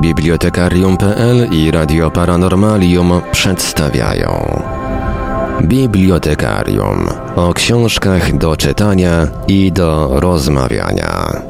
Bibliotekarium.pl 0.00 1.48
i 1.52 1.70
Radio 1.70 2.10
Paranormalium 2.10 3.20
przedstawiają 3.32 4.62
Bibliotekarium 5.62 7.08
o 7.36 7.54
książkach 7.54 8.38
do 8.38 8.56
czytania 8.56 9.26
i 9.48 9.72
do 9.72 10.20
rozmawiania. 10.20 11.49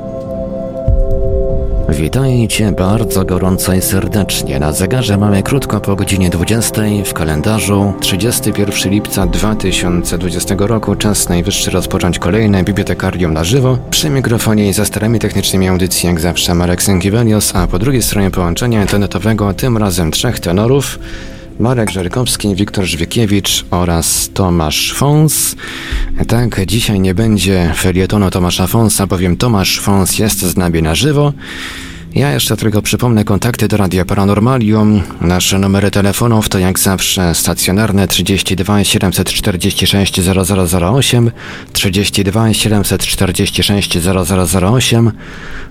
Witajcie 2.00 2.72
bardzo 2.72 3.24
gorąco 3.24 3.74
i 3.74 3.80
serdecznie. 3.80 4.58
Na 4.58 4.72
zegarze 4.72 5.16
mamy 5.16 5.42
krótko 5.42 5.80
po 5.80 5.96
godzinie 5.96 6.30
20 6.30 6.82
w 7.04 7.14
kalendarzu 7.14 7.92
31 8.00 8.92
lipca 8.92 9.26
2020 9.26 10.54
roku. 10.58 10.94
Czas 10.96 11.28
najwyższy 11.28 11.70
rozpocząć 11.70 12.18
kolejne 12.18 12.64
bibliotekarium 12.64 13.32
na 13.32 13.44
żywo. 13.44 13.78
Przy 13.90 14.10
mikrofonie 14.10 14.68
i 14.68 14.72
za 14.72 14.84
starami 14.84 15.18
technicznymi 15.18 15.68
audycji 15.68 16.06
jak 16.06 16.20
zawsze 16.20 16.54
Marek 16.54 16.82
Sękiewelios, 16.82 17.56
a 17.56 17.66
po 17.66 17.78
drugiej 17.78 18.02
stronie 18.02 18.30
połączenia 18.30 18.80
internetowego 18.80 19.54
tym 19.54 19.76
razem 19.76 20.10
trzech 20.10 20.40
tenorów. 20.40 20.98
Marek 21.58 21.90
Żerkowski, 21.90 22.54
Wiktor 22.54 22.84
Żwiekiewicz 22.84 23.64
oraz 23.70 24.30
Tomasz 24.34 24.92
Fons. 24.92 25.56
Tak, 26.28 26.66
dzisiaj 26.66 27.00
nie 27.00 27.14
będzie 27.14 27.72
felietonu 27.76 28.30
Tomasza 28.30 28.66
Fonsa, 28.66 29.06
bowiem 29.06 29.36
Tomasz 29.36 29.80
Fons 29.80 30.18
jest 30.18 30.38
z 30.38 30.56
nami 30.56 30.82
na 30.82 30.94
żywo. 30.94 31.32
Ja 32.14 32.32
jeszcze 32.32 32.56
tylko 32.56 32.82
przypomnę 32.82 33.24
kontakty 33.24 33.68
do 33.68 33.76
Radia 33.76 34.04
Paranormalium. 34.04 35.02
Nasze 35.20 35.58
numery 35.58 35.90
telefonów 35.90 36.48
to 36.48 36.58
jak 36.58 36.78
zawsze 36.78 37.34
stacjonarne 37.34 38.08
32 38.08 38.84
746 38.84 40.20
0008, 40.20 41.30
32 41.72 42.54
746 42.54 43.98
0008, 43.98 45.12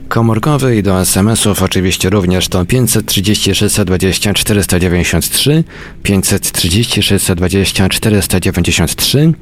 komórkowy 0.07 0.77
i 0.77 0.83
do 0.83 1.01
SMS-ów 1.01 1.63
oczywiście 1.63 2.09
również 2.09 2.47
to 2.47 2.65
536 2.65 3.75
20 3.85 4.33
493, 4.33 5.63
536 6.03 7.25
20 7.35 7.89
493, 7.89 9.33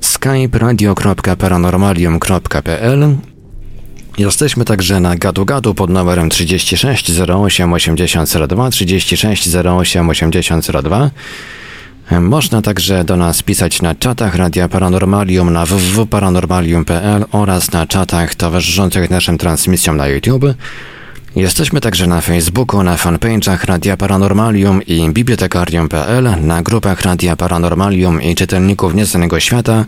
skype 0.00 0.58
radio.paranormalium.pl 0.58 3.31
Jesteśmy 4.18 4.64
także 4.64 5.00
na 5.00 5.16
gadu 5.16 5.44
gadu 5.44 5.74
pod 5.74 5.90
numerem 5.90 6.30
36 6.30 7.10
08 7.20 7.72
8002 7.72 8.70
36 8.70 9.48
08 9.54 10.10
8002. 10.10 11.10
Można 12.20 12.62
także 12.62 13.04
do 13.04 13.16
nas 13.16 13.42
pisać 13.42 13.82
na 13.82 13.94
czatach 13.94 14.34
Radia 14.34 14.68
Paranormalium 14.68 15.52
na 15.52 15.66
www.paranormalium.pl 15.66 17.24
oraz 17.32 17.72
na 17.72 17.86
czatach 17.86 18.34
towarzyszących 18.34 19.10
naszym 19.10 19.38
transmisjom 19.38 19.96
na 19.96 20.08
YouTube. 20.08 20.44
Jesteśmy 21.36 21.80
także 21.80 22.06
na 22.06 22.20
Facebooku, 22.20 22.82
na 22.82 22.96
fanpage'ach 22.96 23.64
Radia 23.64 23.96
Paranormalium 23.96 24.82
i 24.82 25.10
Bibliotekarium.pl, 25.10 26.28
na 26.40 26.62
grupach 26.62 27.02
Radia 27.02 27.36
Paranormalium 27.36 28.22
i 28.22 28.34
czytelników 28.34 28.94
Nieznanego 28.94 29.40
Świata, 29.40 29.84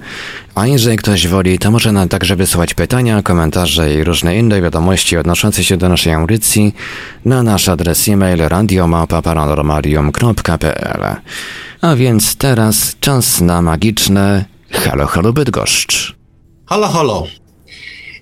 a 0.54 0.66
jeżeli 0.66 0.96
ktoś 0.96 1.28
woli, 1.28 1.58
to 1.58 1.70
może 1.70 1.92
nam 1.92 2.08
także 2.08 2.36
wysłać 2.36 2.74
pytania, 2.74 3.22
komentarze 3.22 3.94
i 3.94 4.04
różne 4.04 4.38
inne 4.38 4.62
wiadomości 4.62 5.16
odnoszące 5.16 5.64
się 5.64 5.76
do 5.76 5.88
naszej 5.88 6.12
audycji 6.12 6.74
na 7.24 7.42
nasz 7.42 7.68
adres 7.68 8.08
e-mail 8.08 8.48
radiomapa.paranormalium.pl. 8.48 11.16
A 11.80 11.96
więc 11.96 12.36
teraz 12.36 12.96
czas 13.00 13.40
na 13.40 13.62
magiczne 13.62 14.44
Halo 14.70 15.06
Halo 15.06 15.32
Bydgoszcz. 15.32 16.16
Halo 16.66 16.88
Halo. 16.88 17.26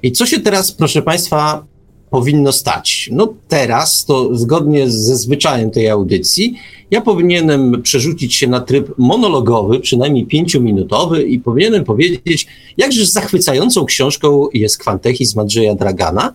I 0.02 0.12
co 0.12 0.26
się 0.26 0.40
teraz, 0.40 0.72
proszę 0.72 1.02
Państwa, 1.02 1.71
powinno 2.12 2.52
stać? 2.52 3.08
No 3.12 3.34
teraz, 3.48 4.04
to 4.04 4.36
zgodnie 4.36 4.90
ze 4.90 5.16
zwyczajem 5.16 5.70
tej 5.70 5.88
audycji, 5.88 6.54
ja 6.90 7.00
powinienem 7.00 7.82
przerzucić 7.82 8.34
się 8.34 8.46
na 8.46 8.60
tryb 8.60 8.98
monologowy, 8.98 9.80
przynajmniej 9.80 10.26
pięciominutowy 10.26 11.22
i 11.22 11.40
powinienem 11.40 11.84
powiedzieć, 11.84 12.46
jakże 12.76 13.06
zachwycającą 13.06 13.84
książką 13.84 14.48
jest 14.54 14.78
Kwantechizm 14.78 15.40
Andrzeja 15.40 15.74
Dragana. 15.74 16.32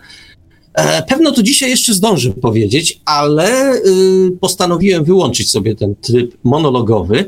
E, 0.74 1.04
pewno 1.04 1.32
to 1.32 1.44
dzisiaj 1.44 1.70
jeszcze 1.70 1.94
zdążę 1.94 2.30
powiedzieć, 2.30 3.02
ale 3.06 3.74
y, 3.76 3.82
postanowiłem 4.42 5.04
wyłączyć 5.04 5.52
sobie 5.52 5.76
ten 5.76 5.96
tryb 5.96 6.38
monologowy, 6.44 7.26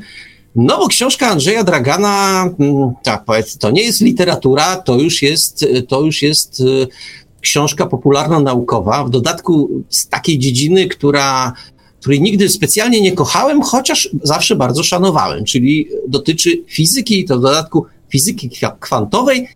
no 0.56 0.78
bo 0.78 0.88
książka 0.88 1.28
Andrzeja 1.28 1.64
Dragana, 1.64 2.50
mm, 2.60 2.92
tak 3.04 3.26
powiedz, 3.26 3.58
to 3.58 3.72
nie 3.72 3.84
jest 3.84 4.02
literatura, 4.02 4.76
to 4.76 4.96
już 4.96 5.22
jest, 5.22 5.66
to 5.88 6.02
już 6.02 6.22
jest 6.22 6.60
y, 6.60 6.88
książka 7.40 7.86
popularno-naukowa, 7.86 9.04
w 9.04 9.10
dodatku 9.10 9.70
z 9.90 10.08
takiej 10.08 10.40
dziedziny, 10.40 10.88
która, 10.88 11.54
której 12.00 12.22
nigdy 12.22 12.50
specjalnie 12.50 13.02
nie 13.02 13.12
kochałem, 13.12 13.62
chociaż 13.62 14.10
zawsze 14.24 14.56
bardzo 14.56 14.84
szanowałem, 14.84 15.46
czyli 15.46 15.88
dotyczy 16.08 16.64
fizyki, 16.68 17.26
to 17.26 17.40
w 17.40 17.42
dodatku 17.42 17.86
fizyki 18.10 18.50
kwantowej. 18.80 19.48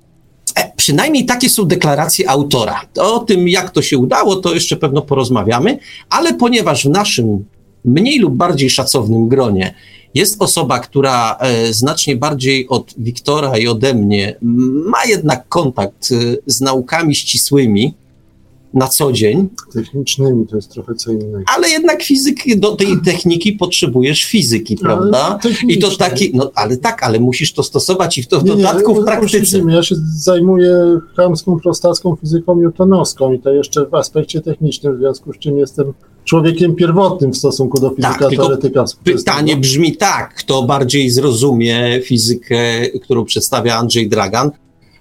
E, 0.56 0.72
przynajmniej 0.76 1.26
takie 1.26 1.50
są 1.50 1.66
deklaracje 1.66 2.30
autora. 2.30 2.82
O 3.00 3.20
tym, 3.20 3.50
jak 3.50 3.72
to 3.72 3.82
się 3.82 3.98
udało, 3.98 4.36
to 4.36 4.54
jeszcze 4.54 4.78
pewno 4.78 5.02
porozmawiamy, 5.02 5.80
ale 6.10 6.34
ponieważ 6.34 6.86
w 6.86 6.90
naszym 6.90 7.46
mniej 7.86 8.20
lub 8.20 8.34
bardziej 8.34 8.70
szacownym 8.70 9.28
gronie 9.28 9.74
jest 10.14 10.42
osoba, 10.42 10.80
która 10.80 11.38
e, 11.40 11.74
znacznie 11.74 12.16
bardziej 12.16 12.70
od 12.70 12.94
Wiktora 12.98 13.58
i 13.58 13.68
ode 13.68 13.94
mnie 13.94 14.36
ma 14.86 15.06
jednak 15.08 15.48
kontakt 15.48 16.10
e, 16.12 16.16
z 16.46 16.62
naukami 16.62 17.16
ścisłymi 17.16 17.94
na 18.74 18.88
co 18.88 19.12
dzień. 19.12 19.50
Technicznymi 19.74 20.48
to 20.48 20.56
jest 20.56 20.72
trochę 20.72 20.96
co 20.96 21.12
innego. 21.12 21.44
Ale 21.56 21.70
jednak 21.70 22.04
fizyki, 22.04 22.60
do 22.60 22.76
tej 22.76 22.88
techniki 23.06 23.54
potrzebujesz 23.54 24.24
fizyki, 24.24 24.76
prawda? 24.76 25.40
I 25.68 25.80
to 25.80 25.98
taki, 25.98 26.32
no 26.36 26.52
ale 26.56 26.78
tak, 26.78 27.04
ale 27.04 27.20
musisz 27.20 27.54
to 27.54 27.64
stosować 27.64 28.18
i 28.18 28.24
w 28.24 28.28
to 28.28 28.40
w 28.40 28.44
nie, 28.44 28.52
dodatku 28.52 28.96
nie, 28.96 29.02
w 29.02 29.06
praktyce. 29.06 29.62
Ja 29.68 29.84
się 29.84 29.96
zajmuję 30.16 31.00
chamską, 31.16 31.60
prostacką 31.60 32.16
fizyką 32.16 32.56
newtonowską 32.56 33.34
i 33.34 33.40
to 33.40 33.54
jeszcze 33.54 33.86
w 33.86 33.94
aspekcie 33.94 34.42
technicznym, 34.42 34.96
w 34.96 35.00
związku 35.00 35.34
z 35.34 35.38
czym 35.38 35.58
jestem 35.58 35.94
człowiekiem 36.24 36.76
pierwotnym 36.76 37.34
w 37.34 37.38
stosunku 37.38 37.80
do 37.80 37.90
fizyka 37.90 38.20
tak, 38.20 38.36
teoretyka 38.36 38.86
Pytanie 39.04 39.58
brzmi 39.58 39.98
tak, 39.98 40.34
kto 40.36 40.64
bardziej 40.64 41.10
zrozumie 41.10 42.02
fizykę, 42.04 42.90
którą 43.02 43.26
przedstawia 43.26 43.76
Andrzej 43.76 44.10
Dragan, 44.10 44.52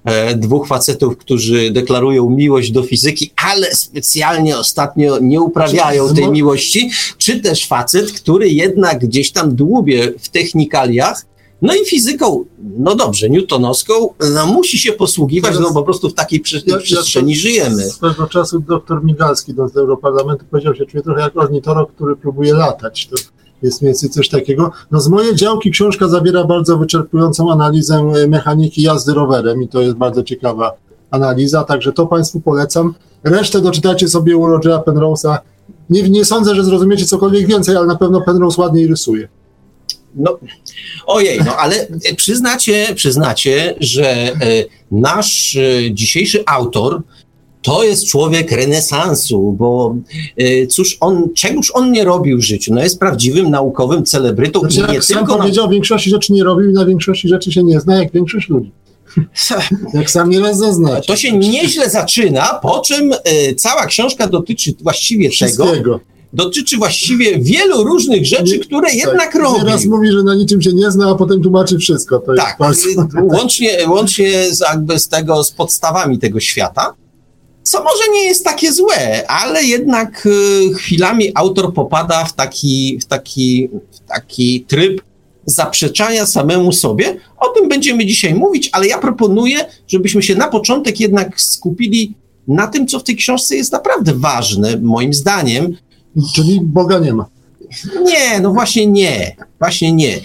e, 0.04 0.36
dwóch 0.36 0.66
facetów, 0.66 1.16
którzy 1.16 1.70
deklarują 1.70 2.30
miłość 2.30 2.70
do 2.70 2.82
fizyki, 2.82 3.30
ale 3.46 3.74
specjalnie 3.74 4.58
ostatnio 4.58 5.18
nie 5.18 5.40
uprawiają 5.40 6.14
tej 6.14 6.28
miłości, 6.28 6.90
czy 7.18 7.40
też 7.40 7.66
facet, 7.66 8.12
który 8.12 8.48
jednak 8.48 8.98
gdzieś 8.98 9.32
tam 9.32 9.56
dłubie 9.56 10.12
w 10.18 10.28
technikaliach, 10.28 11.31
no 11.62 11.74
i 11.74 11.84
fizyką, 11.84 12.44
no 12.78 12.94
dobrze, 12.94 13.30
newtonowską, 13.30 13.94
no 14.34 14.46
musi 14.46 14.78
się 14.78 14.92
posługiwać, 14.92 15.58
no 15.60 15.72
po 15.72 15.82
prostu 15.82 16.08
w 16.08 16.14
takiej 16.14 16.40
prze 16.40 16.60
ja, 16.66 16.78
przestrzeni 16.78 17.32
ja 17.32 17.38
żyjemy. 17.38 17.82
Z 17.82 17.98
tego 17.98 18.26
czasu 18.26 18.60
doktor 18.60 19.04
Migalski 19.04 19.54
do 19.54 19.66
Europarlamentu 19.76 20.44
powiedział 20.50 20.74
się, 20.74 20.86
czuję 20.86 21.02
trochę 21.02 21.20
jak 21.20 21.36
ornitorok, 21.36 21.92
który 21.92 22.16
próbuje 22.16 22.54
latać. 22.54 23.06
To 23.06 23.16
jest 23.62 23.82
mniej 23.82 23.88
więcej 23.88 24.10
coś 24.10 24.28
takiego. 24.28 24.70
No 24.90 25.00
z 25.00 25.08
mojej 25.08 25.36
działki 25.36 25.70
książka 25.70 26.08
zawiera 26.08 26.44
bardzo 26.44 26.78
wyczerpującą 26.78 27.52
analizę 27.52 27.94
e, 27.96 28.26
mechaniki 28.26 28.82
jazdy 28.82 29.14
rowerem 29.14 29.62
i 29.62 29.68
to 29.68 29.82
jest 29.82 29.96
bardzo 29.96 30.22
ciekawa 30.22 30.72
analiza, 31.10 31.64
także 31.64 31.92
to 31.92 32.06
Państwu 32.06 32.40
polecam. 32.40 32.94
Resztę 33.24 33.60
doczytajcie 33.60 34.08
sobie 34.08 34.36
u 34.36 34.46
Rogera 34.46 34.78
Penrose'a. 34.78 35.38
Nie, 35.90 36.10
nie 36.10 36.24
sądzę, 36.24 36.54
że 36.54 36.64
zrozumiecie 36.64 37.04
cokolwiek 37.04 37.46
więcej, 37.46 37.76
ale 37.76 37.86
na 37.86 37.96
pewno 37.96 38.20
Penrose 38.20 38.62
ładniej 38.62 38.86
rysuje. 38.86 39.28
No, 40.14 40.38
ojej, 41.06 41.40
no 41.44 41.56
ale 41.56 41.86
przyznacie, 42.16 42.86
przyznacie, 42.94 43.74
że 43.80 44.32
e, 44.32 44.36
nasz 44.90 45.56
e, 45.56 45.94
dzisiejszy 45.94 46.42
autor 46.46 47.02
to 47.62 47.84
jest 47.84 48.06
człowiek 48.06 48.52
renesansu, 48.52 49.52
bo 49.58 49.96
e, 50.36 50.66
cóż 50.66 50.96
on, 51.00 51.28
czegoż 51.34 51.70
on 51.74 51.92
nie 51.92 52.04
robił 52.04 52.38
w 52.38 52.42
życiu? 52.42 52.74
No 52.74 52.82
jest 52.82 52.98
prawdziwym 52.98 53.50
naukowym 53.50 54.04
celebrytą. 54.04 54.60
Znaczy, 54.60 54.80
i 54.80 54.82
nie 54.82 54.94
jak 54.94 55.04
tylko 55.04 55.26
sam 55.26 55.38
powiedział, 55.38 55.64
na... 55.64 55.72
większości 55.72 56.10
rzeczy 56.10 56.32
nie 56.32 56.44
robił 56.44 56.70
i 56.70 56.72
na 56.72 56.86
większości 56.86 57.28
rzeczy 57.28 57.52
się 57.52 57.62
nie 57.62 57.80
zna, 57.80 58.02
jak 58.02 58.12
większość 58.12 58.48
ludzi. 58.48 58.72
Jak 59.94 60.10
sam 60.10 60.30
nieraz 60.30 60.58
zaznaczył. 60.58 61.14
To 61.14 61.16
się 61.16 61.32
nieźle 61.32 61.90
zaczyna, 61.90 62.58
po 62.62 62.80
czym 62.80 63.12
y, 63.12 63.54
cała 63.54 63.86
książka 63.86 64.26
dotyczy 64.26 64.74
właściwie 64.82 65.30
tego, 65.40 66.00
dotyczy 66.32 66.76
właściwie 66.76 67.38
wielu 67.38 67.84
różnych 67.84 68.26
rzeczy, 68.26 68.58
które 68.58 68.88
tak. 68.88 68.96
jednak 68.96 69.34
robi. 69.34 69.60
Teraz 69.60 69.84
mówi, 69.84 70.12
że 70.12 70.22
na 70.22 70.34
niczym 70.34 70.62
się 70.62 70.72
nie 70.72 70.90
zna, 70.90 71.10
a 71.10 71.14
potem 71.14 71.42
tłumaczy 71.42 71.78
wszystko. 71.78 72.18
To 72.18 72.34
tak, 72.34 72.56
bardzo... 72.58 72.88
łącznie, 73.22 73.78
łącznie 73.88 74.54
z, 74.54 74.60
jakby 74.60 74.98
z 74.98 75.08
tego, 75.08 75.44
z 75.44 75.50
podstawami 75.50 76.18
tego 76.18 76.40
świata. 76.40 76.94
Co 77.62 77.78
może 77.84 78.12
nie 78.12 78.24
jest 78.24 78.44
takie 78.44 78.72
złe, 78.72 79.28
ale 79.28 79.64
jednak 79.64 80.26
y, 80.26 80.74
chwilami 80.74 81.32
autor 81.34 81.74
popada 81.74 82.24
w 82.24 82.32
taki, 82.32 82.98
w 83.02 83.04
taki, 83.04 83.68
w 83.92 84.08
taki 84.08 84.64
tryb 84.68 85.02
zaprzeczania 85.46 86.26
samemu 86.26 86.72
sobie. 86.72 87.16
O 87.38 87.48
tym 87.48 87.68
będziemy 87.68 88.06
dzisiaj 88.06 88.34
mówić, 88.34 88.70
ale 88.72 88.86
ja 88.86 88.98
proponuję, 88.98 89.64
żebyśmy 89.88 90.22
się 90.22 90.34
na 90.34 90.48
początek 90.48 91.00
jednak 91.00 91.40
skupili 91.40 92.14
na 92.48 92.66
tym, 92.66 92.86
co 92.86 92.98
w 92.98 93.04
tej 93.04 93.16
książce 93.16 93.56
jest 93.56 93.72
naprawdę 93.72 94.14
ważne, 94.14 94.76
moim 94.82 95.14
zdaniem, 95.14 95.76
Czyli 96.34 96.60
Boga 96.60 96.98
nie 96.98 97.14
ma. 97.14 97.26
Nie, 98.04 98.40
no 98.40 98.52
właśnie 98.52 98.86
nie. 98.86 99.36
Właśnie 99.58 99.92
nie. 99.92 100.20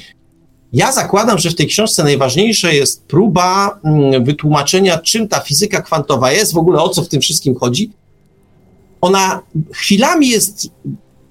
Ja 0.73 0.91
zakładam, 0.91 1.37
że 1.37 1.49
w 1.49 1.55
tej 1.55 1.67
książce 1.67 2.03
najważniejsze 2.03 2.75
jest 2.75 3.03
próba 3.05 3.79
mm, 3.83 4.23
wytłumaczenia, 4.23 4.97
czym 4.97 5.27
ta 5.27 5.39
fizyka 5.39 5.81
kwantowa 5.81 6.31
jest, 6.31 6.53
w 6.53 6.57
ogóle 6.57 6.81
o 6.81 6.89
co 6.89 7.01
w 7.03 7.07
tym 7.07 7.21
wszystkim 7.21 7.55
chodzi. 7.55 7.91
Ona 9.01 9.41
chwilami 9.73 10.29
jest 10.29 10.69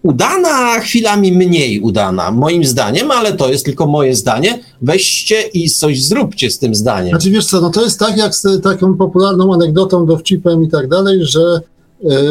udana, 0.02 0.48
a 0.48 0.80
chwilami 0.80 1.32
mniej 1.32 1.80
udana, 1.80 2.30
moim 2.30 2.64
zdaniem, 2.64 3.10
ale 3.10 3.32
to 3.32 3.48
jest 3.48 3.64
tylko 3.64 3.86
moje 3.86 4.14
zdanie. 4.14 4.58
Weźcie 4.82 5.42
i 5.42 5.70
coś 5.70 6.02
zróbcie 6.02 6.50
z 6.50 6.58
tym 6.58 6.74
zdaniem. 6.74 7.10
Znaczy 7.10 7.30
wiesz 7.30 7.46
co, 7.46 7.60
no 7.60 7.70
to 7.70 7.82
jest 7.84 7.98
tak 7.98 8.16
jak 8.16 8.34
z 8.34 8.62
taką 8.62 8.94
popularną 8.94 9.54
anegdotą, 9.54 10.06
dowcipem 10.06 10.62
i 10.64 10.68
tak 10.68 10.88
dalej, 10.88 11.18
że 11.22 11.60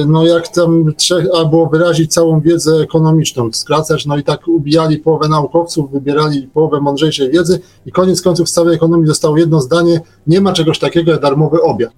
no 0.08 0.26
jak 0.26 0.48
tam 0.48 0.94
trzech, 0.98 1.28
albo 1.34 1.66
wyrazić 1.66 2.14
całą 2.14 2.42
wiedzę 2.42 2.76
ekonomiczną, 2.76 3.50
skracać, 3.54 4.06
no 4.06 4.18
i 4.18 4.24
tak 4.24 4.48
ubijali 4.48 4.98
połowę 4.98 5.30
naukowców, 5.30 5.92
wybierali 5.92 6.48
połowę 6.54 6.82
mądrzejszej 6.82 7.32
wiedzy 7.32 7.60
i 7.86 7.92
koniec 7.92 8.22
końców 8.22 8.50
z 8.50 8.54
całej 8.54 8.76
ekonomii 8.76 9.08
zostało 9.08 9.38
jedno 9.38 9.62
zdanie, 9.62 10.02
nie 10.28 10.42
ma 10.42 10.54
czegoś 10.54 10.80
takiego 10.80 11.12
jak 11.12 11.22
darmowy 11.22 11.62
obiad. 11.62 11.92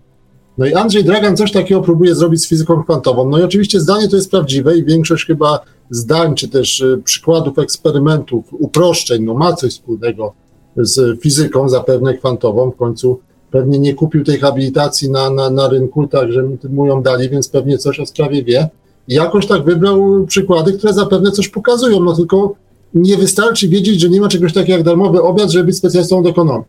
No 0.58 0.66
i 0.66 0.74
Andrzej 0.74 1.04
Dragan 1.04 1.38
coś 1.38 1.52
takiego 1.52 1.82
próbuje 1.82 2.16
zrobić 2.16 2.42
z 2.42 2.48
fizyką 2.48 2.84
kwantową. 2.84 3.30
No 3.30 3.40
i 3.40 3.44
oczywiście 3.44 3.80
zdanie 3.80 4.08
to 4.08 4.16
jest 4.16 4.32
prawdziwe 4.32 4.78
i 4.78 4.86
większość 4.86 5.26
chyba 5.26 5.60
zdań, 5.90 6.36
czy 6.36 6.48
też 6.48 6.80
y, 6.80 7.02
przykładów 7.04 7.60
eksperymentów, 7.60 8.46
uproszczeń, 8.52 9.24
no 9.24 9.34
ma 9.34 9.54
coś 9.54 9.72
wspólnego 9.72 10.34
z 10.78 11.22
fizyką, 11.22 11.70
zapewne 11.70 12.14
kwantową. 12.18 12.72
W 12.72 12.76
końcu 12.76 13.20
pewnie 13.52 13.80
nie 13.80 13.94
kupił 13.94 14.24
tej 14.24 14.40
habilitacji 14.40 15.12
na, 15.12 15.30
na, 15.30 15.50
na 15.50 15.68
rynku, 15.68 16.08
także 16.08 16.44
mu 16.70 16.86
ją 16.86 17.04
dali, 17.04 17.30
więc 17.30 17.50
pewnie 17.50 17.78
coś 17.78 18.00
o 18.00 18.06
sprawie 18.06 18.44
wie. 18.44 18.70
I 19.08 19.14
jakoś 19.14 19.48
tak 19.48 19.64
wybrał 19.64 20.26
przykłady, 20.28 20.74
które 20.74 20.94
zapewne 20.94 21.32
coś 21.32 21.50
pokazują, 21.50 22.00
no 22.00 22.16
tylko 22.16 22.56
nie 22.94 23.18
wystarczy 23.18 23.68
wiedzieć, 23.68 24.02
że 24.02 24.10
nie 24.10 24.22
ma 24.22 24.28
czegoś 24.28 24.54
takiego 24.54 24.78
jak 24.78 24.86
darmowy 24.86 25.22
obiad, 25.22 25.52
żeby 25.52 25.66
być 25.66 25.78
specjalistą 25.78 26.18
od 26.20 26.28
ekonomii. 26.28 26.66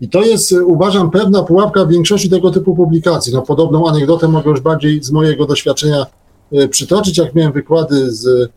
I 0.00 0.08
to 0.08 0.22
jest, 0.22 0.54
uważam, 0.66 1.10
pewna 1.10 1.42
pułapka 1.42 1.84
w 1.84 1.88
większości 1.88 2.30
tego 2.30 2.50
typu 2.50 2.76
publikacji. 2.76 3.32
No, 3.32 3.42
podobną 3.42 3.88
anegdotę 3.88 4.28
mogę 4.28 4.50
już 4.50 4.60
bardziej 4.60 5.02
z 5.02 5.10
mojego 5.10 5.46
doświadczenia 5.46 6.06
y, 6.52 6.68
przytoczyć, 6.68 7.18
jak 7.18 7.34
miałem 7.34 7.52
wykłady 7.52 8.12
z 8.12 8.26
y, 8.26 8.48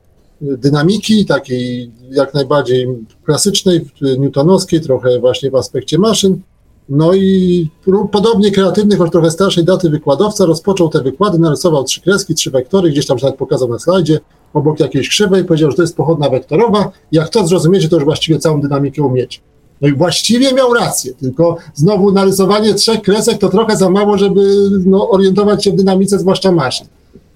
dynamiki, 0.41 1.25
takiej 1.25 1.91
jak 2.11 2.33
najbardziej 2.33 2.87
klasycznej, 3.23 3.89
newtonowskiej, 4.19 4.81
trochę 4.81 5.19
właśnie 5.19 5.51
w 5.51 5.55
aspekcie 5.55 5.97
maszyn. 5.97 6.41
No 6.89 7.13
i 7.13 7.67
podobnie 8.11 8.51
kreatywny, 8.51 8.97
choć 8.97 9.11
trochę 9.11 9.31
starszej 9.31 9.63
daty 9.63 9.89
wykładowca 9.89 10.45
rozpoczął 10.45 10.89
te 10.89 11.01
wykłady, 11.01 11.39
narysował 11.39 11.83
trzy 11.83 12.01
kreski, 12.01 12.35
trzy 12.35 12.51
wektory, 12.51 12.89
gdzieś 12.89 13.05
tam 13.05 13.17
nawet 13.21 13.37
pokazał 13.37 13.69
na 13.69 13.79
slajdzie, 13.79 14.19
obok 14.53 14.79
jakiejś 14.79 15.09
krzywej, 15.09 15.45
powiedział, 15.45 15.71
że 15.71 15.77
to 15.77 15.83
jest 15.83 15.95
pochodna 15.95 16.29
wektorowa. 16.29 16.91
Jak 17.11 17.29
to 17.29 17.47
zrozumiecie, 17.47 17.89
to 17.89 17.95
już 17.95 18.05
właściwie 18.05 18.39
całą 18.39 18.61
dynamikę 18.61 19.03
umiecie. 19.03 19.39
No 19.81 19.87
i 19.87 19.93
właściwie 19.93 20.53
miał 20.53 20.73
rację, 20.73 21.13
tylko 21.13 21.57
znowu 21.73 22.11
narysowanie 22.11 22.73
trzech 22.73 23.01
kresek 23.01 23.37
to 23.37 23.49
trochę 23.49 23.77
za 23.77 23.89
mało, 23.89 24.17
żeby 24.17 24.69
no, 24.85 25.09
orientować 25.09 25.63
się 25.63 25.71
w 25.71 25.75
dynamice, 25.75 26.19
zwłaszcza 26.19 26.51
maszyn. 26.51 26.87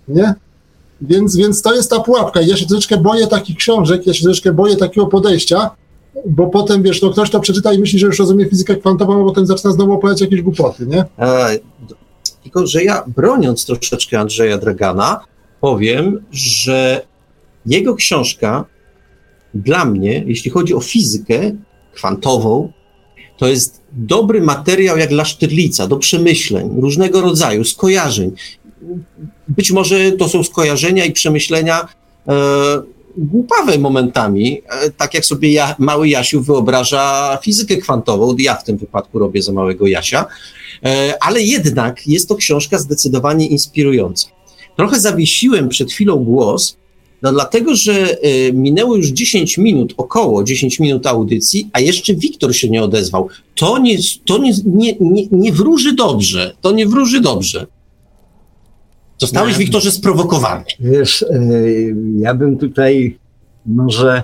Nie? 0.07 0.33
Więc, 1.01 1.35
więc 1.35 1.61
to 1.61 1.75
jest 1.75 1.89
ta 1.89 1.99
pułapka. 1.99 2.41
Ja 2.41 2.57
się 2.57 2.65
troszeczkę 2.65 2.97
boję 2.97 3.27
takich 3.27 3.57
książek, 3.57 4.07
ja 4.07 4.13
się 4.13 4.23
troszeczkę 4.23 4.53
boję 4.53 4.75
takiego 4.75 5.07
podejścia, 5.07 5.69
bo 6.25 6.47
potem, 6.47 6.83
wiesz, 6.83 7.01
no 7.01 7.09
ktoś 7.09 7.29
to 7.29 7.39
przeczyta 7.39 7.73
i 7.73 7.79
myśli, 7.79 7.99
że 7.99 8.07
już 8.07 8.19
rozumie 8.19 8.45
fizykę 8.45 8.75
kwantową, 8.75 9.21
a 9.21 9.23
potem 9.25 9.45
zaczyna 9.45 9.73
znowu 9.73 9.91
opowiadać 9.91 10.21
jakieś 10.21 10.41
głupoty, 10.41 10.87
nie? 10.87 11.05
E, 11.19 11.59
tylko, 12.43 12.67
że 12.67 12.83
ja 12.83 13.03
broniąc 13.07 13.65
troszeczkę 13.65 14.19
Andrzeja 14.19 14.57
Dragana, 14.57 15.19
powiem, 15.61 16.25
że 16.31 17.05
jego 17.65 17.95
książka 17.95 18.65
dla 19.53 19.85
mnie, 19.85 20.23
jeśli 20.27 20.51
chodzi 20.51 20.73
o 20.73 20.79
fizykę, 20.79 21.51
kwantową, 21.93 22.71
to 23.37 23.47
jest 23.47 23.81
dobry 23.91 24.41
materiał 24.41 24.97
jak 24.97 25.09
dla 25.09 25.25
Sztyrlica, 25.25 25.87
do 25.87 25.97
przemyśleń, 25.97 26.81
różnego 26.81 27.21
rodzaju, 27.21 27.63
skojarzeń. 27.63 28.31
Być 29.47 29.71
może 29.71 30.11
to 30.11 30.29
są 30.29 30.43
skojarzenia 30.43 31.05
i 31.05 31.11
przemyślenia 31.11 31.87
e, 32.27 32.33
głupawe 33.17 33.77
momentami, 33.77 34.61
e, 34.69 34.89
tak 34.89 35.13
jak 35.13 35.25
sobie 35.25 35.51
ja, 35.51 35.75
mały 35.79 36.09
Jasiu 36.09 36.41
wyobraża 36.41 37.37
fizykę 37.43 37.77
kwantową, 37.77 38.35
ja 38.39 38.55
w 38.55 38.63
tym 38.63 38.77
wypadku 38.77 39.19
robię 39.19 39.41
za 39.41 39.51
małego 39.51 39.87
Jasia, 39.87 40.25
e, 40.83 41.13
ale 41.23 41.41
jednak 41.41 42.07
jest 42.07 42.29
to 42.29 42.35
książka 42.35 42.77
zdecydowanie 42.77 43.47
inspirująca. 43.47 44.27
Trochę 44.77 44.99
zawiesiłem 44.99 45.69
przed 45.69 45.91
chwilą 45.91 46.23
głos, 46.23 46.77
no 47.23 47.31
dlatego, 47.31 47.75
że 47.75 48.25
y, 48.25 48.53
minęło 48.53 48.95
już 48.95 49.07
10 49.07 49.57
minut, 49.57 49.93
około 49.97 50.43
10 50.43 50.79
minut 50.79 51.07
audycji, 51.07 51.69
a 51.73 51.79
jeszcze 51.79 52.13
Wiktor 52.15 52.55
się 52.55 52.69
nie 52.69 52.83
odezwał. 52.83 53.29
To 53.55 53.77
nie, 53.77 53.97
to 54.25 54.37
nie, 54.37 54.51
nie, 54.65 54.95
nie, 54.99 55.27
nie 55.31 55.51
wróży 55.51 55.93
dobrze. 55.93 56.55
To 56.61 56.71
nie 56.71 56.87
wróży 56.87 57.21
dobrze. 57.21 57.67
Zostałeś, 59.17 59.57
Wiktorze, 59.57 59.91
sprowokowany. 59.91 60.63
Wiesz, 60.79 61.21
y, 61.21 61.95
ja 62.19 62.33
bym 62.33 62.57
tutaj 62.57 63.17
może 63.65 64.23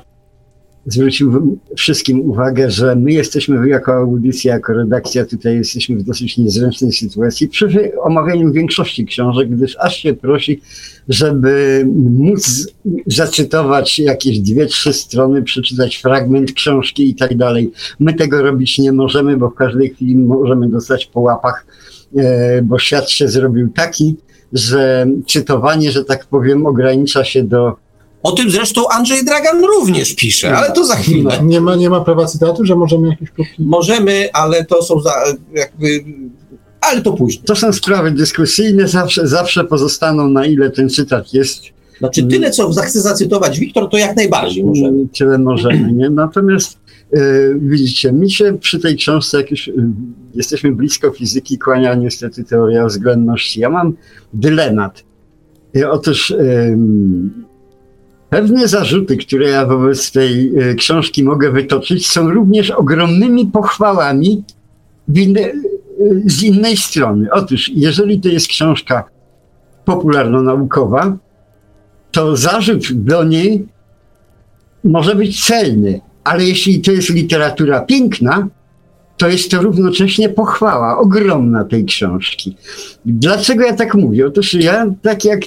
zwrócił 0.85 1.57
wszystkim 1.75 2.29
uwagę, 2.29 2.71
że 2.71 2.95
my 2.95 3.11
jesteśmy 3.11 3.69
jako 3.69 3.93
audycja, 3.93 4.53
jako 4.53 4.73
redakcja 4.73 5.25
tutaj 5.25 5.55
jesteśmy 5.55 5.95
w 5.95 6.03
dosyć 6.03 6.37
niezręcznej 6.37 6.91
sytuacji 6.91 7.47
przy 7.47 7.91
omawianiu 8.01 8.51
większości 8.51 9.05
książek, 9.05 9.49
gdyż 9.49 9.77
aż 9.79 9.97
się 9.97 10.13
prosi, 10.13 10.61
żeby 11.09 11.85
móc 11.95 12.67
zacytować 13.05 13.99
jakieś 13.99 14.39
dwie, 14.39 14.65
trzy 14.65 14.93
strony, 14.93 15.43
przeczytać 15.43 15.95
fragment 15.95 16.53
książki 16.53 17.09
i 17.09 17.15
tak 17.15 17.37
dalej. 17.37 17.71
My 17.99 18.13
tego 18.13 18.41
robić 18.41 18.79
nie 18.79 18.91
możemy, 18.91 19.37
bo 19.37 19.49
w 19.49 19.55
każdej 19.55 19.89
chwili 19.89 20.17
możemy 20.17 20.69
dostać 20.69 21.05
po 21.05 21.19
łapach, 21.19 21.65
e, 22.17 22.61
bo 22.61 22.79
świat 22.79 23.09
się 23.09 23.27
zrobił 23.27 23.69
taki, 23.69 24.15
że 24.53 25.07
cytowanie, 25.27 25.91
że 25.91 26.05
tak 26.05 26.25
powiem, 26.25 26.65
ogranicza 26.65 27.23
się 27.23 27.43
do 27.43 27.75
o 28.23 28.31
tym 28.31 28.49
zresztą 28.51 28.87
Andrzej 28.87 29.25
Dragan 29.25 29.63
również 29.63 30.15
pisze, 30.15 30.57
ale 30.57 30.71
to 30.71 30.85
za 30.85 30.95
chwilę. 30.95 31.39
Nie 31.43 31.61
ma, 31.61 31.75
nie 31.75 31.89
ma 31.89 32.01
prawa 32.01 32.25
cytatu, 32.25 32.65
że 32.65 32.75
możemy 32.75 33.09
jakieś. 33.09 33.29
Możemy, 33.59 34.29
ale 34.33 34.65
to 34.65 34.83
są 34.83 34.99
za, 34.99 35.11
jakby... 35.53 36.03
Ale 36.81 37.01
to 37.01 37.13
później. 37.13 37.43
To 37.45 37.55
są 37.55 37.73
sprawy 37.73 38.11
dyskusyjne, 38.11 38.87
zawsze, 38.87 39.27
zawsze 39.27 39.63
pozostaną 39.63 40.29
na 40.29 40.45
ile 40.45 40.69
ten 40.69 40.89
cytat 40.89 41.33
jest. 41.33 41.61
Znaczy 41.99 42.23
tyle, 42.23 42.51
co 42.51 42.71
chce 42.71 43.01
zacytować 43.01 43.59
Wiktor, 43.59 43.89
to 43.89 43.97
jak 43.97 44.15
najbardziej 44.15 44.63
możemy. 44.63 45.07
Tyle 45.17 45.37
możemy, 45.37 45.91
nie? 45.93 46.09
Natomiast 46.09 46.77
yy, 47.11 47.19
widzicie, 47.61 48.11
mi 48.11 48.31
się 48.31 48.57
przy 48.57 48.79
tej 48.79 48.95
książce, 48.95 49.37
jak 49.37 49.51
już 49.51 49.67
yy, 49.67 49.73
jesteśmy 50.33 50.71
blisko 50.71 51.11
fizyki, 51.11 51.57
kłania 51.57 51.95
niestety 51.95 52.43
teoria 52.43 52.85
względności. 52.85 53.59
Ja 53.59 53.69
mam 53.69 53.93
dylemat. 54.33 55.03
I 55.73 55.83
otóż 55.83 56.33
Pewne 58.29 58.67
zarzuty, 58.67 59.17
które 59.17 59.49
ja 59.49 59.65
wobec 59.65 60.11
tej 60.11 60.53
e, 60.57 60.75
książki 60.75 61.23
mogę 61.23 61.51
wytoczyć, 61.51 62.07
są 62.07 62.29
również 62.29 62.71
ogromnymi 62.71 63.45
pochwałami 63.45 64.43
e, 65.09 65.51
z 66.25 66.43
innej 66.43 66.77
strony. 66.77 67.27
Otóż, 67.31 67.71
jeżeli 67.75 68.21
to 68.21 68.29
jest 68.29 68.47
książka 68.47 69.03
popularno-naukowa, 69.85 71.17
to 72.11 72.35
zarzut 72.35 72.93
do 72.93 73.23
niej 73.23 73.67
może 74.83 75.15
być 75.15 75.45
celny, 75.45 76.01
ale 76.23 76.43
jeśli 76.43 76.81
to 76.81 76.91
jest 76.91 77.09
literatura 77.09 77.81
piękna, 77.81 78.47
to 79.19 79.27
jest 79.27 79.51
to 79.51 79.61
równocześnie 79.61 80.29
pochwała 80.29 80.97
ogromna 80.97 81.63
tej 81.63 81.85
książki. 81.85 82.55
Dlaczego 83.05 83.63
ja 83.63 83.73
tak 83.73 83.95
mówię? 83.95 84.27
Otóż 84.27 84.53
ja, 84.53 84.93
tak 85.01 85.25
jak 85.25 85.39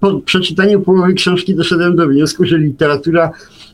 po 0.00 0.20
przeczytaniu 0.20 0.80
połowy 0.80 1.14
książki 1.14 1.54
doszedłem 1.54 1.96
do 1.96 2.06
wniosku, 2.06 2.44
że 2.44 2.58
literatura, 2.58 3.30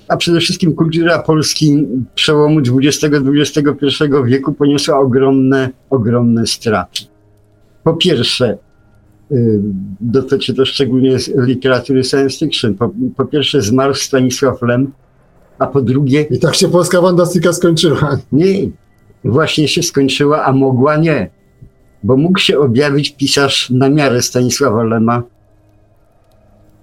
a 0.08 0.16
przede 0.16 0.40
wszystkim 0.40 0.74
kultura 0.74 1.18
Polski 1.18 1.86
przełomu 2.14 2.60
XX-XXI 2.60 4.04
wieku 4.24 4.52
poniosła 4.52 4.98
ogromne, 4.98 5.70
ogromne 5.90 6.46
straty. 6.46 7.00
Po 7.84 7.94
pierwsze, 7.94 8.58
y, 9.32 9.60
dotyczy 10.00 10.54
to 10.54 10.64
szczególnie 10.64 11.16
literatury 11.36 12.04
science 12.04 12.38
fiction. 12.38 12.74
Po, 12.74 12.90
po, 13.16 13.24
pierwsze 13.24 13.62
zmarł 13.62 13.94
Stanisław 13.94 14.62
Lem, 14.62 14.92
a 15.58 15.66
po 15.66 15.82
drugie... 15.82 16.26
I 16.30 16.38
tak 16.38 16.54
się 16.54 16.68
polska 16.68 17.02
fantastyka 17.02 17.52
skończyła. 17.52 18.18
Nie, 18.32 18.70
właśnie 19.24 19.68
się 19.68 19.82
skończyła, 19.82 20.44
a 20.44 20.52
mogła 20.52 20.96
nie. 20.96 21.30
Bo 22.02 22.16
mógł 22.16 22.38
się 22.38 22.58
objawić 22.58 23.16
pisarz 23.16 23.70
na 23.70 23.88
miarę 23.88 24.22
Stanisława 24.22 24.84
Lema, 24.84 25.22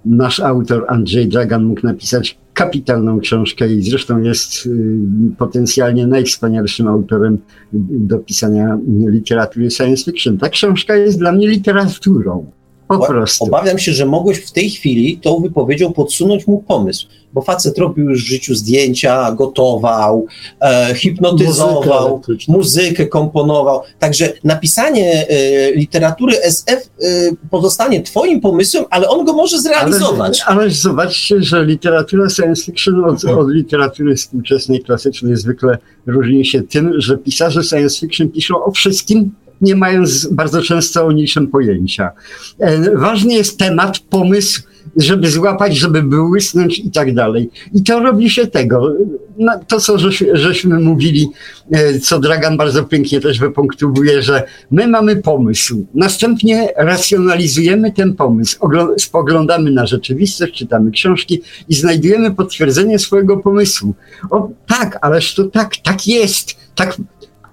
nasz 0.06 0.40
autor 0.40 0.86
Andrzej 0.88 1.28
Dragan 1.28 1.64
mógł 1.64 1.82
napisać 1.84 2.38
kapitalną 2.54 3.20
książkę 3.20 3.74
i 3.74 3.82
zresztą 3.82 4.22
jest 4.22 4.66
y, 4.66 5.00
potencjalnie 5.38 6.08
najwspanialszym 6.08 6.88
autorem 6.88 7.38
do 7.74 8.20
pisania 8.20 8.78
literatury 8.88 9.72
science 9.72 10.12
fiction. 10.12 10.38
Ta 10.38 10.50
książka 10.50 10.96
jest 10.96 11.20
dla 11.20 11.32
mnie 11.32 11.48
literaturą. 11.48 12.52
Po 13.00 13.06
prostu. 13.06 13.44
Obawiam 13.46 13.80
się, 13.80 13.94
że 13.94 14.06
mogłeś 14.06 14.38
w 14.38 14.52
tej 14.52 14.70
chwili 14.70 15.18
tą 15.18 15.40
wypowiedzią 15.40 15.94
podsunąć 15.94 16.48
mu 16.48 16.58
pomysł, 16.58 17.08
bo 17.34 17.42
facet 17.42 17.78
robił 17.78 18.10
już 18.10 18.24
w 18.24 18.28
życiu 18.28 18.56
zdjęcia, 18.56 19.32
gotował, 19.32 20.26
e, 20.62 20.96
hipnotyzował, 20.96 22.22
Muzykę 22.48 22.72
muzykę, 22.72 23.08
komponował. 23.08 23.82
Także 24.00 24.34
napisanie 24.44 25.28
e, 25.30 25.72
literatury 25.72 26.42
SF 26.42 26.90
e, 27.02 27.08
pozostanie 27.50 28.02
twoim 28.02 28.42
pomysłem, 28.42 28.86
ale 28.90 29.10
on 29.10 29.26
go 29.26 29.34
może 29.34 29.62
zrealizować. 29.62 30.42
Ale, 30.46 30.60
ale 30.60 30.70
zobaczcie, 30.70 31.44
że 31.44 31.66
literatura 31.66 32.30
science 32.30 32.64
fiction 32.64 33.06
od, 33.06 33.26
od 33.26 33.50
literatury 33.50 34.16
współczesnej, 34.16 34.84
klasycznej 34.84 35.38
zwykle 35.38 35.78
różni 36.08 36.46
się 36.46 36.62
tym, 36.62 36.94
że 36.98 37.18
pisarze 37.18 37.64
science 37.64 38.00
fiction 38.00 38.30
piszą 38.30 38.64
o 38.64 38.72
wszystkim, 38.72 39.32
nie 39.62 39.76
mając 39.76 40.26
bardzo 40.26 40.62
często 40.62 41.06
o 41.06 41.12
niczym 41.12 41.48
pojęcia. 41.48 42.12
E, 42.60 42.98
Ważny 42.98 43.34
jest 43.34 43.60
temat, 43.60 44.00
pomysł, 44.00 44.62
żeby 44.98 45.32
złapać, 45.32 45.78
żeby 45.78 46.04
błysnąć 46.04 46.80
i 46.80 46.92
tak 46.92 47.14
dalej. 47.14 47.50
I 47.74 47.84
to 47.84 48.00
robi 48.00 48.30
się 48.30 48.48
tego. 48.48 48.96
No, 49.38 49.60
to, 49.68 49.80
co 49.80 49.98
żeś, 49.98 50.24
żeśmy 50.34 50.80
mówili, 50.80 51.30
e, 51.72 52.00
co 52.00 52.20
Dragan 52.20 52.58
bardzo 52.58 52.84
pięknie 52.84 53.22
też 53.22 53.40
wypunktowuje, 53.40 54.22
że 54.22 54.44
my 54.72 54.88
mamy 54.88 55.16
pomysł. 55.16 55.86
Następnie 55.94 56.70
racjonalizujemy 56.78 57.92
ten 57.92 58.16
pomysł. 58.16 58.60
Spoglądamy 58.98 59.72
na 59.72 59.86
rzeczywistość, 59.86 60.54
czytamy 60.54 60.92
książki 60.92 61.42
i 61.70 61.76
znajdujemy 61.76 62.32
potwierdzenie 62.32 63.00
swojego 63.00 63.38
pomysłu. 63.38 63.94
O 64.32 64.50
tak, 64.68 64.98
ależ 65.02 65.36
to 65.36 65.44
tak, 65.44 65.78
tak 65.84 66.08
jest. 66.08 66.56
Tak, 66.76 66.98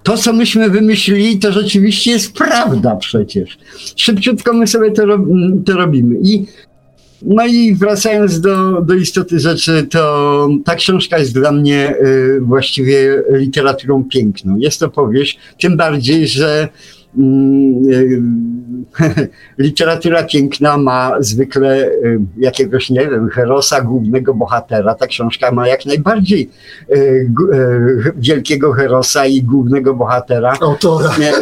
to, 0.03 0.17
co 0.17 0.33
myśmy 0.33 0.69
wymyślili, 0.69 1.39
to 1.39 1.51
rzeczywiście 1.51 2.11
jest 2.11 2.33
prawda 2.33 2.95
przecież. 2.95 3.57
Szybciutko 3.95 4.53
my 4.53 4.67
sobie 4.67 4.91
to, 4.91 5.03
to 5.65 5.77
robimy. 5.77 6.15
I 6.23 6.45
no 7.21 7.45
i 7.45 7.75
wracając 7.75 8.41
do, 8.41 8.81
do 8.81 8.93
istoty 8.93 9.39
rzeczy, 9.39 9.87
to 9.89 10.49
ta 10.65 10.75
książka 10.75 11.17
jest 11.17 11.33
dla 11.33 11.51
mnie 11.51 11.95
y, 11.95 12.41
właściwie 12.41 13.23
literaturą 13.31 14.03
piękną. 14.03 14.57
Jest 14.57 14.79
to 14.79 14.89
powieść, 14.89 15.39
tym 15.59 15.77
bardziej, 15.77 16.27
że 16.27 16.69
literatura 19.57 20.23
piękna 20.23 20.77
ma 20.77 21.15
zwykle 21.19 21.87
y, 21.87 22.19
jakiegoś, 22.37 22.89
nie 22.89 23.07
wiem, 23.07 23.29
herosa, 23.29 23.81
głównego 23.81 24.33
bohatera. 24.33 24.95
Ta 24.95 25.07
książka 25.07 25.51
ma 25.51 25.67
jak 25.67 25.85
najbardziej 25.85 26.49
y, 26.89 26.95
y, 26.95 27.29
wielkiego 28.15 28.73
herosa 28.73 29.25
i 29.25 29.43
głównego 29.43 29.93
bohatera. 29.93 30.57
Autora. 30.61 31.15
Nie, 31.19 31.33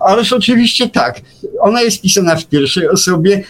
ależ 0.00 0.32
oczywiście 0.32 0.88
tak. 0.88 1.20
Ona 1.60 1.82
jest 1.82 2.02
pisana 2.02 2.36
w 2.36 2.46
pierwszej 2.46 2.88
osobie. 2.88 3.44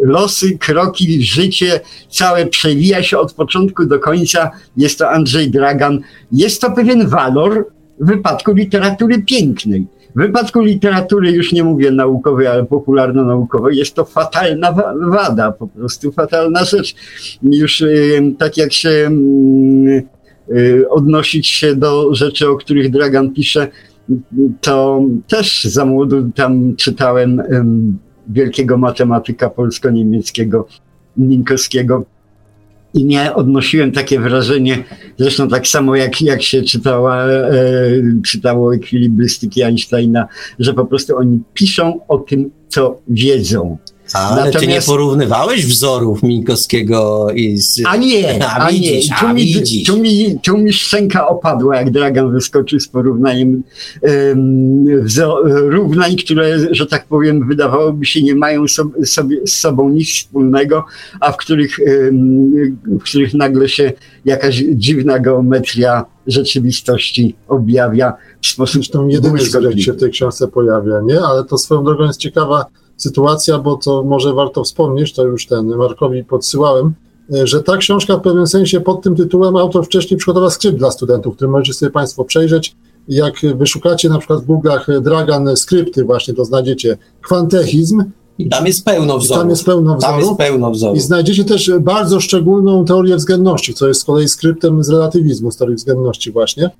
Losy, 0.00 0.58
kroki, 0.58 1.22
życie 1.22 1.80
całe 2.10 2.46
przewija 2.46 3.02
się 3.02 3.18
od 3.18 3.32
początku 3.32 3.86
do 3.86 3.98
końca. 3.98 4.50
Jest 4.76 4.98
to 4.98 5.10
Andrzej 5.10 5.50
Dragan. 5.50 6.00
Jest 6.32 6.60
to 6.60 6.70
pewien 6.70 7.08
walor 7.08 7.75
w 8.00 8.06
wypadku 8.06 8.52
literatury 8.52 9.22
pięknej. 9.22 9.86
W 10.16 10.18
wypadku 10.18 10.60
literatury, 10.60 11.30
już 11.30 11.52
nie 11.52 11.64
mówię 11.64 11.90
naukowej, 11.90 12.46
ale 12.46 12.64
popularno-naukowej, 12.64 13.76
jest 13.76 13.94
to 13.94 14.04
fatalna 14.04 14.72
wa- 14.72 14.94
wada, 15.10 15.52
po 15.52 15.66
prostu 15.68 16.12
fatalna 16.12 16.64
rzecz. 16.64 16.94
Już 17.42 17.80
ym, 18.18 18.36
tak 18.36 18.56
jak 18.56 18.72
się 18.72 18.88
ym, 18.90 19.86
y, 20.50 20.84
odnosić 20.90 21.46
się 21.46 21.76
do 21.76 22.14
rzeczy, 22.14 22.48
o 22.50 22.56
których 22.56 22.90
Dragan 22.90 23.32
pisze, 23.32 23.68
to 24.60 25.02
też 25.28 25.64
za 25.64 25.84
młodu 25.84 26.30
tam 26.34 26.76
czytałem 26.76 27.40
em, 27.40 27.98
wielkiego 28.28 28.78
matematyka 28.78 29.50
polsko-niemieckiego 29.50 30.66
Minkowskiego 31.16 32.04
i 32.96 33.04
nie 33.04 33.34
odnosiłem 33.34 33.92
takie 33.92 34.20
wrażenie, 34.20 34.84
zresztą 35.16 35.48
tak 35.48 35.66
samo 35.66 35.96
jak, 35.96 36.22
jak 36.22 36.42
się 36.42 36.62
czytała, 36.62 37.26
e, 37.26 37.52
czytało 38.26 38.74
ekwilibrystyki 38.74 39.62
Einsteina, 39.62 40.28
że 40.58 40.74
po 40.74 40.86
prostu 40.86 41.16
oni 41.16 41.40
piszą 41.54 42.00
o 42.08 42.18
tym, 42.18 42.50
co 42.68 43.00
wiedzą. 43.08 43.78
Ale 44.14 44.42
ty 44.42 44.48
nie 44.48 44.52
Natomiast- 44.66 44.86
porównywałeś 44.86 45.66
wzorów 45.66 46.22
Minkowskiego 46.22 47.28
i 47.34 47.58
z... 47.58 47.80
A 47.86 47.96
nie, 47.96 48.44
A 48.44 48.56
a 48.58 48.70
nie. 48.70 49.00
Tu 49.20 49.26
a 49.26 49.32
mi, 49.32 49.44
widzisz. 49.44 49.86
tu, 49.86 49.98
mi, 49.98 50.38
tu 50.42 50.58
mi 50.58 50.72
szczęka 50.72 51.28
opadła, 51.28 51.76
jak 51.76 51.90
Dragan 51.90 52.32
wyskoczył 52.32 52.80
z 52.80 52.88
porównaniem 52.88 53.62
um, 54.02 54.84
wzo- 55.04 55.68
równań, 55.70 56.16
które, 56.16 56.58
że 56.70 56.86
tak 56.86 57.06
powiem, 57.06 57.48
wydawałoby 57.48 58.06
się 58.06 58.22
nie 58.22 58.34
mają 58.34 58.64
sob- 58.68 59.06
sobie, 59.06 59.36
z 59.46 59.52
sobą 59.52 59.88
nic 59.88 60.08
wspólnego, 60.08 60.84
a 61.20 61.32
w 61.32 61.36
których, 61.36 61.80
em, 61.80 62.76
w 62.86 63.02
których 63.02 63.34
nagle 63.34 63.68
się 63.68 63.92
jakaś 64.24 64.64
dziwna 64.72 65.18
geometria 65.18 66.04
rzeczywistości 66.26 67.34
objawia 67.48 68.12
w 68.42 68.46
sposób 68.46 68.74
Zresztą 68.82 69.08
jedyny 69.08 69.40
zgrek 69.40 69.80
się 69.80 69.92
w 69.92 70.00
tej 70.00 70.10
książce 70.10 70.48
pojawia, 70.48 71.00
nie? 71.06 71.20
Ale 71.20 71.44
to 71.44 71.58
swoją 71.58 71.84
drogą 71.84 72.04
jest 72.06 72.20
ciekawa 72.20 72.66
sytuacja, 72.96 73.58
bo 73.58 73.76
to 73.76 74.02
może 74.02 74.34
warto 74.34 74.64
wspomnieć, 74.64 75.12
to 75.12 75.24
już 75.24 75.46
ten 75.46 75.66
Markowi 75.66 76.24
podsyłałem, 76.24 76.94
e, 77.34 77.46
że 77.46 77.62
ta 77.62 77.76
książka 77.76 78.16
w 78.16 78.20
pewnym 78.20 78.46
sensie 78.46 78.80
pod 78.80 79.02
tym 79.02 79.16
tytułem 79.16 79.56
autor 79.56 79.84
wcześniej 79.86 80.18
przygotował 80.18 80.50
skrypt 80.50 80.78
dla 80.78 80.90
studentów, 80.90 81.36
który 81.36 81.50
możecie 81.50 81.72
sobie 81.74 81.90
Państwo 81.90 82.24
przejrzeć. 82.24 82.76
Jak 83.08 83.34
wyszukacie 83.54 84.08
na 84.08 84.18
przykład 84.18 84.40
w 84.40 84.46
Google'ach 84.46 85.00
Dragan 85.00 85.56
skrypty 85.56 86.04
właśnie, 86.04 86.34
to 86.34 86.44
znajdziecie 86.44 86.96
kwantechizm 87.22 88.04
I 88.38 88.48
tam 88.48 88.66
jest 88.66 88.84
pełno 88.84 89.16
i 89.16 89.20
wzorów. 89.20 89.42
tam 89.42 89.50
jest 89.50 89.64
pełno 89.64 89.98
Tam 89.98 90.20
jest 90.20 90.36
wzorów. 90.72 90.96
I 90.96 91.00
znajdziecie 91.00 91.44
też 91.44 91.70
bardzo 91.80 92.20
szczególną 92.20 92.84
teorię 92.84 93.16
względności, 93.16 93.74
co 93.74 93.88
jest 93.88 94.00
z 94.00 94.04
kolei 94.04 94.28
skryptem 94.28 94.84
z 94.84 94.88
relatywizmu, 94.88 95.50
z 95.50 95.56
teorii 95.56 95.76
względności 95.76 96.32
właśnie. 96.32 96.70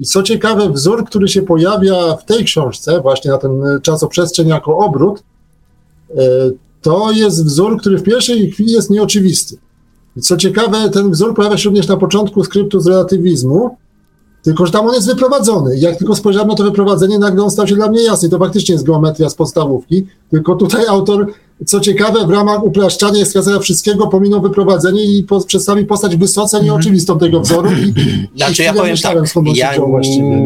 I 0.00 0.04
co 0.04 0.22
ciekawe, 0.22 0.70
wzór, 0.70 1.04
który 1.04 1.28
się 1.28 1.42
pojawia 1.42 2.16
w 2.16 2.24
tej 2.24 2.44
książce, 2.44 3.00
właśnie 3.00 3.30
na 3.30 3.38
ten 3.38 3.62
czasoprzestrzeń 3.82 4.48
jako 4.48 4.78
obrót, 4.78 5.18
e, 5.18 5.22
to 6.82 7.12
jest 7.12 7.44
wzór, 7.44 7.80
który 7.80 7.98
w 7.98 8.02
pierwszej 8.02 8.50
chwili 8.50 8.72
jest 8.72 8.90
nieoczywisty. 8.90 9.56
Co 10.20 10.36
ciekawe, 10.36 10.90
ten 10.90 11.10
wzór 11.10 11.34
pojawia 11.34 11.56
się 11.56 11.68
również 11.68 11.88
na 11.88 11.96
początku 11.96 12.44
skryptu 12.44 12.80
z 12.80 12.86
relatywizmu, 12.86 13.76
tylko 14.42 14.66
że 14.66 14.72
tam 14.72 14.86
on 14.86 14.94
jest 14.94 15.06
wyprowadzony. 15.06 15.78
Jak 15.78 15.96
tylko 15.96 16.14
spojrzałem 16.14 16.48
na 16.48 16.54
to 16.54 16.64
wyprowadzenie, 16.64 17.18
nagle 17.18 17.44
on 17.44 17.50
stał 17.50 17.66
się 17.66 17.74
dla 17.74 17.90
mnie 17.90 18.02
jasny. 18.02 18.28
To 18.28 18.38
faktycznie 18.38 18.72
jest 18.72 18.84
geometria 18.84 19.30
z 19.30 19.34
podstawówki, 19.34 20.06
tylko 20.30 20.54
tutaj 20.54 20.86
autor, 20.86 21.26
co 21.66 21.80
ciekawe, 21.80 22.26
w 22.26 22.30
ramach 22.30 22.64
upraszczania 22.64 23.20
i 23.20 23.24
wskazania 23.24 23.58
wszystkiego 23.58 24.06
pominął 24.06 24.40
wyprowadzenie 24.40 25.04
i 25.04 25.22
po, 25.22 25.44
przedstawił 25.44 25.86
postać 25.86 26.16
wysoce 26.16 26.62
nieoczywistą 26.62 27.18
tego 27.18 27.40
wzoru. 27.40 27.70
I, 27.72 28.00
i 28.34 28.36
Znaczy 28.36 28.62
ja 28.62 28.72
chwilę 28.72 28.82
powiem 28.82 28.96
tak, 28.96 29.16
ja 29.54 29.72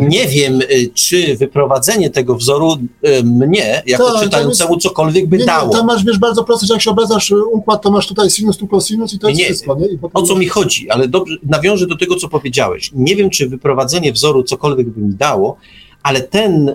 nie 0.09 0.27
wiem, 0.27 0.61
y, 0.63 0.91
czy 0.95 1.37
wyprowadzenie 1.37 2.11
tego 2.11 2.35
wzoru 2.35 2.77
y, 3.07 3.25
mnie, 3.25 3.83
jako 3.87 4.05
Tak, 4.05 4.15
to 4.15 4.21
czytającemu, 4.23 4.77
cokolwiek 4.77 5.27
by 5.27 5.37
Nie, 5.37 5.41
nie, 5.41 5.47
dało. 5.47 5.73
tam 5.73 5.87
masz, 5.87 6.05
wiesz, 6.05 6.19
bardzo 6.19 6.45
proste, 6.45 6.67
że 6.67 6.75
jak 6.75 6.83
się 6.83 6.91
obracasz 6.91 7.31
y, 7.31 7.45
układ, 7.45 7.83
to 7.83 7.91
masz 7.91 8.07
tutaj 8.07 8.31
sinus, 8.31 8.57
tu 8.57 8.67
cosinus 8.67 9.15
i 9.15 9.19
to 9.19 9.29
jest 9.29 9.39
Nie, 9.41 9.45
wszystko, 9.45 9.77
nie? 9.81 9.87
I 9.87 9.99
O 10.15 10.23
co 10.23 10.37
mi 10.37 10.47
chodzi, 10.49 10.91
ale 10.91 11.09
dobrze, 11.09 11.37
nawiążę 11.43 11.87
do 11.87 11.97
tego, 11.97 12.17
co 12.17 12.29
powiedziałeś. 12.29 12.91
Nie 12.95 13.17
wiem, 13.17 13.31
czy 13.31 13.49
wyprowadzenie 13.49 14.13
wzoru 14.13 14.43
cokolwiek 14.43 14.89
by 14.89 15.01
mi 15.01 15.15
dało, 15.15 15.57
ale 16.03 16.21
ten 16.21 16.69
e, 16.69 16.75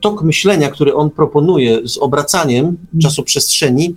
tok 0.00 0.22
myślenia, 0.22 0.70
który 0.70 0.94
on 0.94 1.10
proponuje 1.10 1.88
z 1.88 1.98
obracaniem 1.98 2.76
czasoprzestrzeni, 3.02 3.96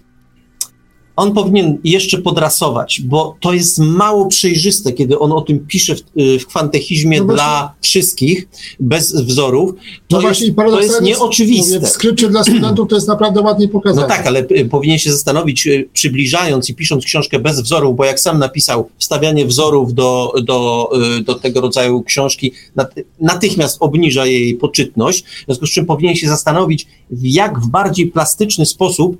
on 1.15 1.34
powinien 1.34 1.77
jeszcze 1.84 2.18
podrasować, 2.18 3.01
bo 3.01 3.36
to 3.39 3.53
jest 3.53 3.80
mało 3.80 4.25
przejrzyste, 4.27 4.94
kiedy 4.94 5.20
on 5.20 5.32
o 5.32 5.41
tym 5.41 5.60
pisze 5.68 5.96
w, 5.96 6.00
y, 6.20 6.39
w 6.39 6.48
kwantechizmie 6.48 7.20
No 7.20 7.25
właśnie- 7.25 7.36
dla 7.36 7.74
wszystkich, 7.82 8.48
bez 8.80 9.15
wzorów. 9.15 9.72
To, 9.74 9.77
No 10.12 10.18
jest, 10.18 10.22
właśnie 10.22 10.48
i 10.48 10.53
to 10.56 10.82
jest 10.82 11.01
nieoczywiste. 11.01 11.75
Mówię, 11.75 11.88
w 11.88 11.89
skrypcie 11.89 12.30
dla 12.30 12.44
studentów 12.44 12.89
to 12.89 12.96
jest 12.96 13.08
naprawdę 13.08 13.41
ładnie 13.41 13.68
pokazane. 13.68 14.01
No 14.01 14.08
tak, 14.08 14.27
ale 14.27 14.46
y, 14.51 14.68
powinien 14.72 15.00
się 15.00 15.12
zastanowić, 15.12 15.68
y, 15.68 15.89
przybliżając 15.94 16.70
i 16.70 16.75
pisząc 16.75 17.06
książkę 17.06 17.39
bez 17.39 17.62
wzorów, 17.62 17.96
bo 17.96 18.06
jak 18.06 18.20
sam 18.20 18.39
napisał, 18.39 18.89
wstawianie 18.98 19.46
wzorów 19.46 19.94
do, 19.94 20.34
do, 20.44 20.89
do 21.25 21.36
tego 21.36 21.62
rodzaju 21.62 22.03
książki 22.03 22.51
nat- 22.77 23.03
natychmiast 23.20 23.77
obniża 23.80 24.25
jej 24.25 24.56
poczytność, 24.56 25.24
w 25.24 25.46
związku 25.46 25.65
z 25.65 25.72
czym 25.72 25.86
powinien 25.86 26.15
się 26.15 26.27
zastanowić, 26.27 26.88
w 27.12 27.25
jak 27.25 27.60
w 27.60 27.68
bardziej 27.68 28.08
plastyczny 28.08 28.65
sposób 28.65 29.18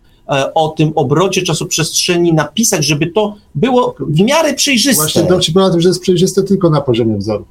o 0.54 0.70
tym 0.70 0.92
obrocie 0.96 1.42
czasoprzestrzeni 1.42 2.34
napisać, 2.34 2.86
żeby 2.86 3.08
to 3.08 3.36
było 3.56 3.96
w 4.00 4.20
miarę 4.20 4.54
przejrzyste. 4.54 5.04
Właśnie 5.04 5.24
dowcip 5.24 5.56
na 5.56 5.70
tym, 5.70 5.82
że 5.82 5.90
jest 5.90 6.02
przejrzyste 6.02 6.44
tylko 6.44 6.70
na 6.70 6.82
poziomie 6.82 7.18
wzoru. 7.18 7.46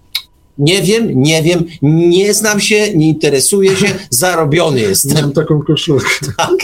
Nie 0.58 0.82
wiem, 0.82 1.22
nie 1.22 1.42
wiem, 1.42 1.64
nie 1.82 2.34
znam 2.34 2.60
się, 2.60 2.94
nie 2.94 3.08
interesuję 3.08 3.76
się, 3.76 3.86
zarobiony 4.10 4.80
jestem. 4.80 5.16
Miałem 5.16 5.32
taką 5.32 5.62
koszulkę. 5.62 6.10
Tak. 6.36 6.56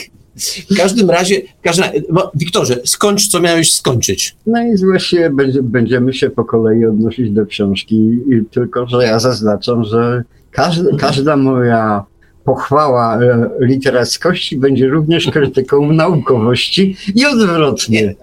W 0.70 0.76
każdym 0.76 1.11
razie, 1.11 1.42
w 1.61 1.62
każdym 1.62 1.85
razie, 1.85 2.02
no, 2.12 2.30
Wiktorze, 2.35 2.80
skończ, 2.85 3.28
co 3.28 3.40
miałeś 3.40 3.75
skończyć. 3.75 4.37
No 4.46 4.62
i 4.62 4.76
właściwie 4.76 5.30
będzie, 5.30 5.62
będziemy 5.62 6.14
się 6.14 6.30
po 6.30 6.44
kolei 6.44 6.87
odnosić 6.87 7.30
do 7.30 7.46
książki, 7.46 7.96
i 7.96 8.44
tylko 8.50 8.87
że 8.87 9.04
ja 9.04 9.18
zaznaczam, 9.18 9.85
że 9.85 10.25
każda, 10.50 10.96
każda 10.96 11.37
moja 11.37 12.04
pochwała 12.47 13.17
e, 13.17 13.50
literackości 13.61 14.57
będzie 14.57 14.88
również 14.88 15.26
krytyką 15.26 15.93
naukowości 15.93 16.97
i 17.15 17.26
odwrotnie. 17.26 18.03
Nie, 18.03 18.15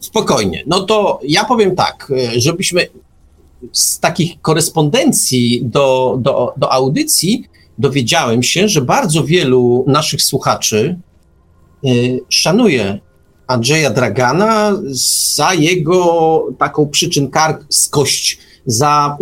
spokojnie. 0.00 0.62
No 0.66 0.80
to 0.80 1.20
ja 1.22 1.44
powiem 1.44 1.76
tak, 1.76 2.12
e, 2.16 2.40
żebyśmy 2.40 2.86
z 3.72 4.00
takich 4.00 4.40
korespondencji 4.40 5.60
do, 5.64 6.18
do, 6.20 6.54
do 6.56 6.72
audycji 6.72 7.44
dowiedziałem 7.78 8.42
się, 8.42 8.68
że 8.68 8.80
bardzo 8.80 9.24
wielu 9.24 9.84
naszych 9.86 10.22
słuchaczy 10.22 10.98
y, 11.84 12.20
szanuje 12.28 12.98
Andrzeja 13.46 13.90
Dragana 13.90 14.72
za 15.34 15.54
jego 15.54 16.46
taką 16.58 16.88
przyczynkarskość, 16.88 18.38
za 18.66 19.16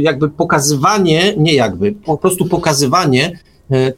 jakby 0.00 0.28
pokazywanie, 0.28 1.34
nie 1.36 1.54
jakby, 1.54 1.92
po 1.92 2.16
prostu 2.18 2.46
pokazywanie 2.46 3.38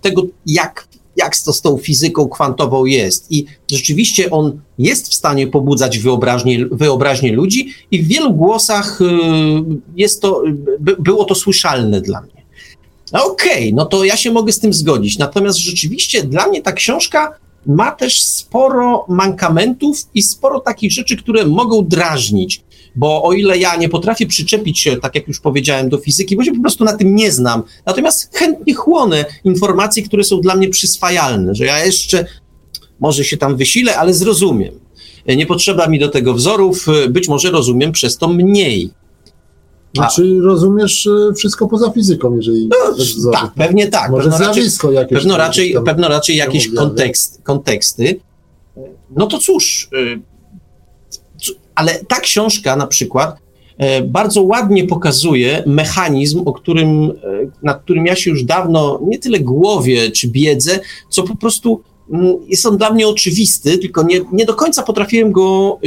tego, 0.01 0.23
jak, 0.47 0.89
jak 1.17 1.37
to 1.37 1.53
z 1.53 1.61
tą 1.61 1.77
fizyką 1.77 2.29
kwantową 2.29 2.85
jest. 2.85 3.33
I 3.33 3.45
rzeczywiście 3.71 4.31
on 4.31 4.61
jest 4.79 5.09
w 5.09 5.15
stanie 5.15 5.47
pobudzać 5.47 5.99
wyobraźnię, 5.99 6.67
wyobraźnię 6.71 7.33
ludzi 7.33 7.75
i 7.91 8.03
w 8.03 8.09
wielu 8.09 8.35
głosach 8.35 9.01
y, 9.01 9.05
jest 9.97 10.23
to, 10.23 10.43
było 10.99 11.25
to 11.25 11.35
słyszalne 11.35 12.01
dla 12.01 12.21
mnie. 12.21 12.43
No 13.13 13.25
okej, 13.25 13.53
okay, 13.53 13.73
no 13.73 13.87
to 13.87 14.05
ja 14.05 14.17
się 14.17 14.31
mogę 14.31 14.53
z 14.53 14.61
tym 14.61 14.73
zgodzić. 14.73 15.19
Natomiast 15.19 15.59
rzeczywiście 15.59 16.23
dla 16.23 16.47
mnie 16.47 16.63
ta 16.63 16.73
książka 16.73 17.39
ma 17.67 17.93
też 17.93 18.23
sporo 18.23 19.05
mankamentów 19.09 19.99
i 20.15 20.23
sporo 20.23 20.61
takich 20.61 20.93
rzeczy, 20.93 21.17
które 21.17 21.47
mogą 21.47 21.85
drażnić. 21.85 22.63
Bo 22.97 23.23
o 23.23 23.33
ile 23.33 23.59
ja 23.59 23.77
nie 23.77 23.89
potrafię 23.89 24.27
przyczepić 24.27 24.81
się, 24.81 24.97
tak 24.97 25.15
jak 25.15 25.29
już 25.29 25.41
powiedziałem, 25.41 25.89
do 25.89 25.99
fizyki, 25.99 26.37
bo 26.37 26.45
się 26.45 26.53
po 26.53 26.61
prostu 26.61 26.85
na 26.85 26.97
tym 26.97 27.15
nie 27.15 27.33
znam, 27.33 27.63
natomiast 27.87 28.37
chętnie 28.37 28.75
chłonę 28.75 29.25
informacje, 29.45 30.03
które 30.03 30.25
są 30.25 30.41
dla 30.41 30.55
mnie 30.55 30.69
przyswajalne, 30.69 31.55
że 31.55 31.65
ja 31.65 31.85
jeszcze 31.85 32.27
może 33.01 33.25
się 33.25 33.37
tam 33.37 33.57
wysilę, 33.57 33.97
ale 33.97 34.15
zrozumiem. 34.15 34.75
Nie 35.27 35.47
potrzeba 35.47 35.87
mi 35.87 35.99
do 35.99 36.09
tego 36.09 36.35
wzorów, 36.35 36.87
być 37.09 37.29
może 37.29 37.51
rozumiem 37.51 37.93
przez 37.93 38.19
to 38.19 38.29
mniej. 38.29 38.91
Znaczy 39.95 40.39
rozumiesz 40.43 41.07
e, 41.07 41.35
wszystko 41.35 41.69
poza 41.69 41.91
fizyką, 41.91 42.37
jeżeli... 42.37 42.69
No, 42.69 43.31
tak, 43.31 43.53
pewnie 43.55 43.89
tak. 43.89 44.11
Może 44.11 44.31
pewno 44.31 44.53
zjawisko 44.53 44.87
raczej, 44.89 45.03
jakieś. 45.03 45.19
Pewno 45.19 45.37
raczej, 45.37 45.77
pewno 45.85 46.09
raczej 46.09 46.37
jakieś 46.37 46.75
kontekst, 46.75 47.41
konteksty. 47.43 48.21
No 49.17 49.27
to 49.27 49.39
cóż, 49.39 49.89
e, 49.93 50.32
ale 51.75 52.05
ta 52.05 52.21
książka 52.21 52.77
na 52.77 52.87
przykład 52.87 53.37
e, 53.79 54.03
bardzo 54.03 54.43
ładnie 54.43 54.85
pokazuje 54.87 55.63
mechanizm, 55.67 56.43
o 56.45 56.53
którym, 56.53 57.13
nad 57.63 57.83
którym 57.83 58.07
ja 58.07 58.17
się 58.17 58.31
już 58.31 58.45
dawno 58.45 59.01
nie 59.07 59.19
tyle 59.19 59.41
głowie 59.41 60.11
czy 60.11 60.29
biedzę, 60.29 60.81
co 61.09 61.23
po 61.23 61.37
prostu 61.37 61.81
mm, 62.13 62.35
jest 62.49 62.67
on 62.67 62.77
dla 62.77 62.91
mnie 62.91 63.09
oczywisty, 63.09 63.79
tylko 63.79 64.03
nie, 64.03 64.21
nie 64.33 64.45
do 64.45 64.55
końca 64.55 64.83
potrafiłem 64.83 65.33
go 65.33 65.79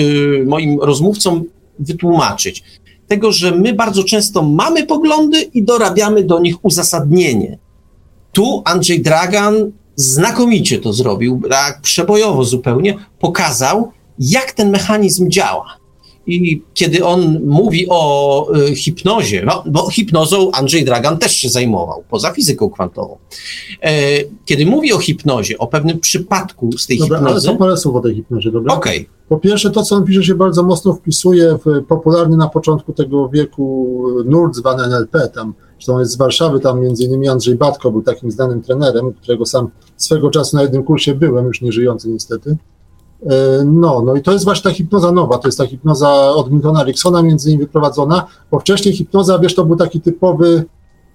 moim 0.46 0.80
rozmówcom 0.80 1.44
wytłumaczyć 1.80 2.64
tego, 3.08 3.32
że 3.32 3.52
my 3.52 3.74
bardzo 3.74 4.04
często 4.04 4.42
mamy 4.42 4.86
poglądy 4.86 5.42
i 5.42 5.64
dorabiamy 5.64 6.24
do 6.24 6.40
nich 6.40 6.66
uzasadnienie. 6.66 7.58
Tu 8.32 8.62
Andrzej 8.66 9.02
Dragan 9.02 9.72
znakomicie 9.96 10.80
to 10.80 10.94
zrobił, 10.94 11.42
tak 11.50 11.82
przebojowo 11.82 12.44
zupełnie, 12.44 12.98
pokazał, 13.20 13.92
jak 14.20 14.52
ten 14.52 14.70
mechanizm 14.70 15.30
działa. 15.30 15.78
I 16.28 16.64
kiedy 16.74 17.06
on 17.06 17.40
mówi 17.46 17.86
o 17.90 18.48
y, 18.56 18.76
hipnozie, 18.76 19.44
no, 19.46 19.64
bo 19.66 19.90
hipnozą 19.90 20.52
Andrzej 20.52 20.86
Dragan 20.86 21.18
też 21.18 21.36
się 21.36 21.50
zajmował, 21.50 22.04
poza 22.10 22.32
fizyką 22.32 22.70
kwantową. 22.70 23.18
E, 23.84 23.92
kiedy 24.46 24.66
mówi 24.66 24.94
o 24.94 24.98
hipnozie, 24.98 25.58
o 25.58 25.68
pewnym 25.68 26.00
przypadku 26.00 26.78
z 26.78 26.88
tej 26.88 27.00
dobra, 27.00 27.18
hipnozy... 27.18 27.48
ale 27.48 27.58
to 27.58 27.64
parę 27.64 27.78
słów 27.78 27.96
o 27.96 28.02
tej 28.02 28.16
hipnozie, 28.16 28.52
dobra? 28.52 28.74
Okej. 28.74 29.02
Okay. 29.02 29.16
Po 29.30 29.38
pierwsze, 29.38 29.72
to 29.72 29.84
co 29.84 29.96
on 29.96 30.06
pisze 30.06 30.24
się 30.24 30.36
bardzo 30.36 30.64
mocno 30.64 30.94
wpisuje 30.94 31.58
w 31.66 31.86
popularny 31.88 32.38
na 32.38 32.50
początku 32.50 32.94
tego 32.94 33.30
wieku 33.30 34.04
nurt 34.26 34.56
zwany 34.56 34.84
NLP, 34.84 35.30
tam, 35.34 35.54
zresztą 35.74 36.00
jest 36.00 36.12
z 36.12 36.18
Warszawy, 36.18 36.60
tam 36.60 36.82
między 36.82 37.04
innymi 37.04 37.28
Andrzej 37.28 37.56
Batko 37.56 37.92
był 37.92 38.02
takim 38.02 38.32
znanym 38.32 38.62
trenerem, 38.62 39.14
którego 39.14 39.46
sam 39.46 39.70
swego 39.98 40.30
czasu 40.30 40.56
na 40.56 40.62
jednym 40.62 40.84
kursie 40.84 41.16
byłem, 41.16 41.46
już 41.46 41.62
nie 41.62 41.72
żyjący 41.72 42.10
niestety. 42.10 42.58
E, 43.24 43.64
no, 43.66 44.02
no 44.02 44.16
i 44.16 44.22
to 44.22 44.32
jest 44.32 44.46
właśnie 44.46 44.64
ta 44.64 44.76
hipnoza 44.78 45.12
nowa, 45.12 45.38
to 45.38 45.48
jest 45.48 45.58
ta 45.58 45.68
hipnoza 45.68 46.30
od 46.30 46.52
Miltona 46.52 46.82
Ericksona 46.82 47.22
między 47.22 47.50
innymi 47.50 47.66
wyprowadzona, 47.66 48.28
bo 48.52 48.60
wcześniej 48.60 48.96
hipnoza, 48.96 49.40
wiesz, 49.40 49.56
to 49.56 49.66
był 49.66 49.76
taki 49.76 50.02
typowy, 50.02 50.66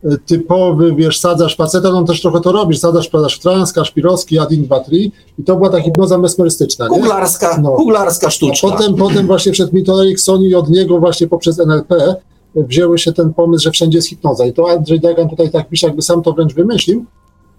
e, 0.04 0.16
typowy, 0.26 0.94
wiesz, 0.94 1.20
sadzasz 1.20 1.56
faceta, 1.56 1.88
on 1.88 2.06
też 2.06 2.20
trochę 2.20 2.40
to 2.40 2.52
robisz, 2.52 2.78
sadzasz, 2.78 3.08
wpadasz 3.08 3.36
w 3.36 3.42
trans, 3.42 3.72
kaszpirowski, 3.72 4.38
adin 4.38 4.64
2, 4.64 4.80
3 4.80 4.96
i 5.38 5.44
to 5.46 5.56
była 5.56 5.70
ta 5.70 5.80
hipnoza 5.80 6.18
mesmerystyczna, 6.18 6.88
nie? 6.88 7.00
Kuglarska, 7.00 7.58
no. 7.62 7.70
kuglarska 7.70 8.30
sztuczka. 8.30 8.68
A 8.68 8.70
potem, 8.70 8.94
potem 8.94 9.26
właśnie 9.26 9.52
przed 9.52 9.72
Milton 9.72 10.00
Erickson 10.00 10.42
i 10.42 10.54
od 10.54 10.70
niego 10.70 10.98
właśnie 10.98 11.26
poprzez 11.26 11.58
NLP 11.58 12.16
wzięły 12.54 12.98
się 12.98 13.12
ten 13.12 13.34
pomysł, 13.34 13.64
że 13.64 13.70
wszędzie 13.70 13.98
jest 13.98 14.08
hipnoza 14.08 14.46
i 14.46 14.52
to 14.52 14.70
Andrzej 14.70 15.00
Dagan 15.00 15.28
tutaj 15.28 15.50
tak 15.50 15.68
pisze, 15.68 15.86
jakby 15.86 16.02
sam 16.02 16.22
to 16.22 16.32
wręcz 16.32 16.54
wymyślił, 16.54 17.04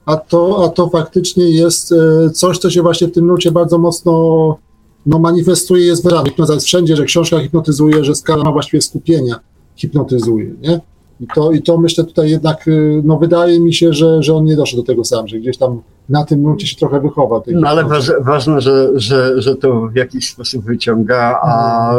a 0.06 0.18
to, 0.18 0.66
a 0.66 0.70
to 0.70 0.90
faktycznie 0.90 1.50
jest 1.50 1.92
e, 1.92 2.30
coś, 2.30 2.58
co 2.58 2.70
się 2.70 2.82
właśnie 2.82 3.08
w 3.08 3.12
tym 3.12 3.28
nurcie 3.28 3.52
bardzo 3.52 3.78
mocno 3.78 4.58
no, 5.06 5.20
manifestuje, 5.20 5.86
jest 5.86 6.04
wyraźnie. 6.04 6.30
Hipnoza 6.30 6.54
jest 6.54 6.66
wszędzie, 6.66 6.96
że 6.96 7.06
książka 7.06 7.40
hipnotyzuje, 7.40 8.04
że 8.04 8.16
skala 8.16 8.44
ma 8.44 8.52
właściwie 8.52 8.82
skupienia 8.82 9.40
hipnotyzuje, 9.76 10.54
nie? 10.62 10.80
I 11.20 11.28
to, 11.36 11.52
I 11.52 11.62
to 11.62 11.78
myślę 11.78 12.04
tutaj 12.04 12.30
jednak, 12.30 12.68
e, 12.68 12.72
no 13.04 13.18
wydaje 13.18 13.60
mi 13.60 13.74
się, 13.74 13.94
że, 13.94 14.24
że 14.24 14.36
on 14.36 14.46
nie 14.46 14.56
doszedł 14.56 14.82
do 14.82 14.88
tego 14.88 15.04
sam, 15.04 15.28
że 15.28 15.40
gdzieś 15.40 15.58
tam 15.58 15.82
na 16.10 16.26
tym 16.26 16.42
nurcie 16.42 16.68
się 16.68 16.76
trochę 16.76 17.02
wychowa. 17.02 17.42
No 17.48 17.70
ale 17.70 17.84
waż, 17.84 18.12
ważne, 18.22 18.62
że, 18.62 18.90
że, 18.96 19.42
że 19.42 19.56
to 19.56 19.88
w 19.88 19.96
jakiś 19.96 20.30
sposób 20.30 20.66
wyciąga, 20.66 21.40
a 21.44 21.94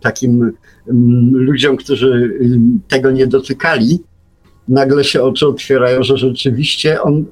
takim 0.00 0.42
mm, 0.42 1.30
ludziom, 1.32 1.76
którzy 1.76 2.38
tego 2.88 3.10
nie 3.10 3.26
dotykali, 3.26 4.00
nagle 4.68 5.04
się 5.04 5.22
oczy 5.22 5.46
otwierają, 5.46 6.02
że 6.02 6.16
rzeczywiście 6.16 7.02
on 7.02 7.24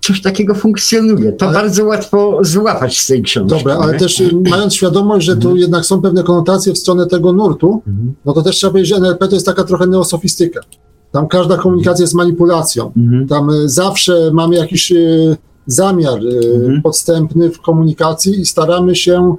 coś 0.00 0.22
takiego 0.22 0.54
funkcjonuje. 0.54 1.32
To 1.32 1.46
ale... 1.46 1.54
bardzo 1.54 1.84
łatwo 1.84 2.38
złapać 2.42 2.98
z 2.98 3.06
tej 3.06 3.22
książki. 3.22 3.58
Dobra, 3.58 3.78
ale 3.78 3.98
też 3.98 4.20
y, 4.20 4.30
mając 4.50 4.74
świadomość, 4.74 5.26
że 5.26 5.32
tu 5.32 5.48
mhm. 5.48 5.56
jednak 5.56 5.84
są 5.84 6.02
pewne 6.02 6.22
konotacje 6.22 6.72
w 6.72 6.78
stronę 6.78 7.06
tego 7.06 7.32
nurtu, 7.32 7.82
mhm. 7.86 8.14
no 8.24 8.32
to 8.32 8.42
też 8.42 8.56
trzeba 8.56 8.70
powiedzieć, 8.70 8.88
że 8.88 8.96
NLP 8.96 9.28
to 9.28 9.34
jest 9.34 9.46
taka 9.46 9.64
trochę 9.64 9.86
neosofistyka. 9.86 10.60
Tam 11.12 11.28
każda 11.28 11.56
komunikacja 11.56 12.02
jest 12.02 12.14
manipulacją. 12.14 12.92
Mhm. 12.96 13.28
Tam 13.28 13.50
y, 13.50 13.68
zawsze 13.68 14.30
mamy 14.32 14.56
jakiś 14.56 14.92
y, 14.92 15.36
zamiar 15.66 16.20
podstępny 16.82 17.50
w 17.50 17.60
komunikacji 17.60 18.40
i 18.40 18.46
staramy 18.46 18.96
się 18.96 19.36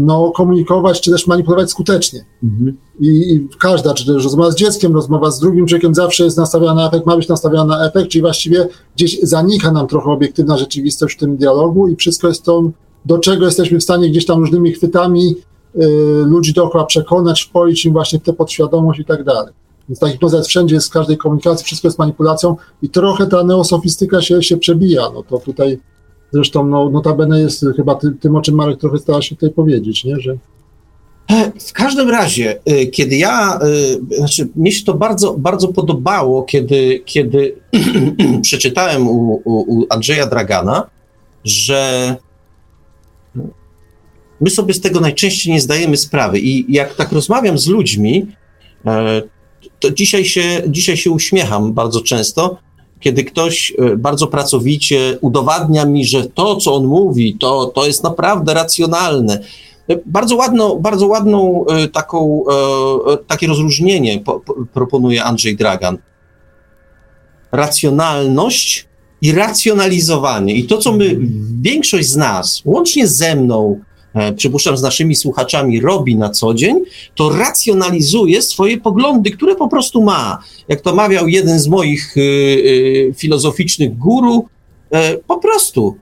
no, 0.00 0.30
komunikować, 0.30 1.00
czy 1.00 1.10
też 1.10 1.26
manipulować 1.26 1.70
skutecznie. 1.70 2.24
Mhm. 2.42 2.76
I, 3.00 3.08
I, 3.08 3.48
każda, 3.60 3.94
czy 3.94 4.06
też 4.06 4.24
rozmowa 4.24 4.50
z 4.50 4.54
dzieckiem, 4.54 4.94
rozmowa 4.94 5.30
z 5.30 5.40
drugim 5.40 5.66
człowiekiem 5.66 5.94
zawsze 5.94 6.24
jest 6.24 6.36
nastawiona 6.36 6.74
na 6.74 6.88
efekt, 6.88 7.06
ma 7.06 7.16
być 7.16 7.28
nastawiona 7.28 7.64
na 7.64 7.86
efekt, 7.86 8.08
czyli 8.08 8.22
właściwie 8.22 8.68
gdzieś 8.96 9.20
zanika 9.22 9.72
nam 9.72 9.86
trochę 9.86 10.10
obiektywna 10.10 10.58
rzeczywistość 10.58 11.16
w 11.16 11.18
tym 11.18 11.36
dialogu 11.36 11.88
i 11.88 11.96
wszystko 11.96 12.28
jest 12.28 12.42
to, 12.42 12.62
do 13.04 13.18
czego 13.18 13.44
jesteśmy 13.44 13.78
w 13.78 13.82
stanie 13.82 14.10
gdzieś 14.10 14.26
tam 14.26 14.40
różnymi 14.40 14.72
chwytami 14.72 15.36
y, 15.76 15.86
ludzi 16.26 16.52
dookoła 16.52 16.84
przekonać, 16.84 17.42
wpoić 17.42 17.84
im 17.84 17.92
właśnie 17.92 18.18
w 18.18 18.22
tę 18.22 18.32
podświadomość 18.32 19.00
i 19.00 19.04
tak 19.04 19.24
dalej. 19.24 19.52
Więc 19.88 19.98
ta 19.98 20.08
hipnoza 20.08 20.36
jest 20.36 20.48
wszędzie, 20.48 20.74
jest 20.74 20.88
w 20.88 20.92
każdej 20.92 21.16
komunikacji, 21.16 21.64
wszystko 21.64 21.88
jest 21.88 21.98
manipulacją 21.98 22.56
i 22.82 22.88
trochę 22.88 23.26
ta 23.26 23.44
neosofistyka 23.44 24.22
się, 24.22 24.42
się 24.42 24.56
przebija. 24.56 25.10
No 25.14 25.22
to 25.22 25.38
tutaj 25.38 25.80
Zresztą 26.32 26.66
no, 26.66 26.90
notabene 26.90 27.40
jest 27.40 27.66
chyba 27.76 27.94
ty, 27.94 28.12
tym, 28.20 28.36
o 28.36 28.42
czym 28.42 28.54
Marek 28.54 28.80
trochę 28.80 28.98
stara 28.98 29.22
się 29.22 29.34
tutaj 29.34 29.50
powiedzieć, 29.50 30.04
nie? 30.04 30.20
że 30.20 30.36
w 31.60 31.72
każdym 31.72 32.10
razie, 32.10 32.58
y, 32.70 32.86
kiedy 32.86 33.16
ja, 33.16 33.58
y, 34.12 34.16
znaczy, 34.16 34.48
mnie 34.56 34.72
się 34.72 34.84
to 34.84 34.94
bardzo, 34.94 35.34
bardzo 35.38 35.68
podobało, 35.68 36.42
kiedy, 36.42 37.02
kiedy 37.04 37.56
przeczytałem 38.42 39.08
u, 39.08 39.42
u, 39.44 39.78
u 39.78 39.86
Andrzeja 39.90 40.26
Dragana, 40.26 40.90
że 41.44 42.16
my 44.40 44.50
sobie 44.50 44.74
z 44.74 44.80
tego 44.80 45.00
najczęściej 45.00 45.52
nie 45.52 45.60
zdajemy 45.60 45.96
sprawy. 45.96 46.38
I 46.38 46.72
jak 46.72 46.94
tak 46.94 47.12
rozmawiam 47.12 47.58
z 47.58 47.66
ludźmi, 47.66 48.26
e, 48.86 49.22
to 49.80 49.90
dzisiaj 49.90 50.24
się, 50.24 50.62
dzisiaj 50.68 50.96
się 50.96 51.10
uśmiecham 51.10 51.72
bardzo 51.72 52.00
często, 52.00 52.58
kiedy 53.04 53.24
ktoś 53.24 53.72
e, 53.78 53.96
bardzo 53.96 54.26
pracowicie 54.26 55.18
udowadnia 55.20 55.84
mi, 55.84 56.04
że 56.06 56.24
to, 56.24 56.56
co 56.56 56.74
on 56.74 56.86
mówi, 56.86 57.36
to, 57.40 57.66
to 57.66 57.86
jest 57.86 58.02
naprawdę 58.02 58.54
racjonalne. 58.54 59.40
E, 59.88 59.96
bardzo, 60.06 60.36
ładno, 60.36 60.76
bardzo 60.76 61.06
ładną 61.06 61.64
e, 61.66 61.88
taką, 61.88 62.44
takie 63.26 63.46
rozróżnienie 63.46 64.22
proponuje 64.72 65.24
Andrzej 65.24 65.56
Dragan. 65.56 65.98
Racjonalność 67.52 68.88
i 69.22 69.32
racjonalizowanie. 69.32 70.54
I 70.54 70.64
to, 70.64 70.78
co 70.78 70.92
my, 70.92 71.16
większość 71.60 72.08
z 72.08 72.16
nas, 72.16 72.62
łącznie 72.64 73.06
ze 73.06 73.36
mną, 73.36 73.80
przypuszczam 74.36 74.76
z 74.76 74.82
naszymi 74.82 75.14
słuchaczami, 75.14 75.80
robi 75.80 76.16
na 76.16 76.30
co 76.30 76.54
dzień, 76.54 76.80
to 77.14 77.28
racjonalizuje 77.28 78.42
swoje 78.42 78.80
poglądy, 78.80 79.30
które 79.30 79.54
po 79.54 79.68
prostu 79.68 80.02
ma. 80.02 80.38
Jak 80.68 80.80
to 80.80 80.94
mawiał 80.94 81.28
jeden 81.28 81.58
z 81.60 81.68
moich 81.68 82.16
y, 82.16 82.20
y, 82.20 83.14
filozoficznych 83.16 83.98
guru, 83.98 84.48
po 85.26 85.38
prostu 85.38 85.96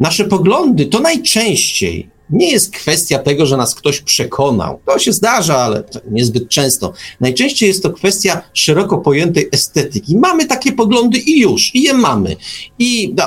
nasze 0.00 0.24
poglądy 0.24 0.86
to 0.86 1.00
najczęściej 1.00 2.10
nie 2.30 2.50
jest 2.50 2.72
kwestia 2.72 3.18
tego, 3.18 3.46
że 3.46 3.56
nas 3.56 3.74
ktoś 3.74 4.00
przekonał. 4.00 4.80
To 4.86 4.98
się 4.98 5.12
zdarza, 5.12 5.56
ale 5.56 5.84
niezbyt 6.10 6.48
często. 6.48 6.92
Najczęściej 7.20 7.68
jest 7.68 7.82
to 7.82 7.90
kwestia 7.90 8.42
szeroko 8.54 8.98
pojętej 8.98 9.48
estetyki. 9.52 10.16
Mamy 10.16 10.46
takie 10.46 10.72
poglądy 10.72 11.18
i 11.18 11.40
już, 11.40 11.74
i 11.74 11.82
je 11.82 11.94
mamy. 11.94 12.36
I, 12.78 13.14
no, 13.16 13.24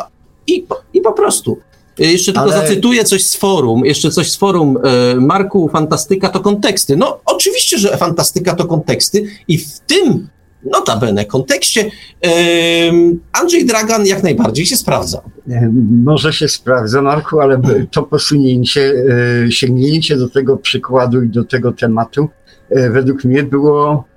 i, 0.47 0.65
i 0.93 1.01
po 1.01 1.13
prostu. 1.13 1.57
Jeszcze 1.99 2.33
tylko 2.33 2.53
ale... 2.53 2.61
zacytuję 2.61 3.03
coś 3.03 3.25
z 3.25 3.35
forum, 3.35 3.85
jeszcze 3.85 4.11
coś 4.11 4.31
z 4.31 4.35
forum 4.35 4.77
e, 4.83 5.15
Marku, 5.15 5.69
fantastyka 5.69 6.29
to 6.29 6.39
konteksty. 6.39 6.97
No 6.97 7.19
oczywiście, 7.25 7.77
że 7.77 7.97
fantastyka 7.97 8.55
to 8.55 8.65
konteksty 8.65 9.25
i 9.47 9.57
w 9.57 9.79
tym 9.79 10.27
notabene 10.63 11.25
kontekście 11.25 11.91
Andrzej 13.33 13.65
Dragan 13.65 14.05
jak 14.05 14.23
najbardziej 14.23 14.65
się 14.65 14.77
sprawdza. 14.77 15.21
Może 16.03 16.33
się 16.33 16.47
sprawdza, 16.47 17.01
Marku, 17.01 17.39
ale 17.39 17.61
to 17.91 18.03
posunięcie, 18.03 18.93
e, 19.45 19.51
sięgnięcie 19.51 20.17
do 20.17 20.29
tego 20.29 20.57
przykładu 20.57 21.23
i 21.23 21.29
do 21.29 21.43
tego 21.43 21.71
tematu 21.71 22.29
e, 22.69 22.89
według 22.89 23.23
mnie 23.23 23.43
było 23.43 23.91
e, 23.91 24.08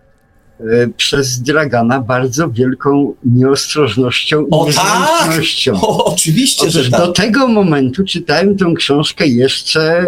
przez 0.97 1.43
Dragana 1.43 2.01
bardzo 2.01 2.51
wielką 2.51 3.15
nieostrożnością 3.25 4.47
i 4.47 4.75
tak! 4.75 5.41
O, 5.83 6.05
oczywiście, 6.05 6.63
Otóż 6.63 6.75
że 6.75 6.91
tak. 6.91 7.01
Do 7.01 7.13
tego 7.13 7.49
momentu 7.49 8.05
czytałem 8.05 8.57
tę 8.57 8.73
książkę 8.77 9.27
jeszcze 9.27 10.07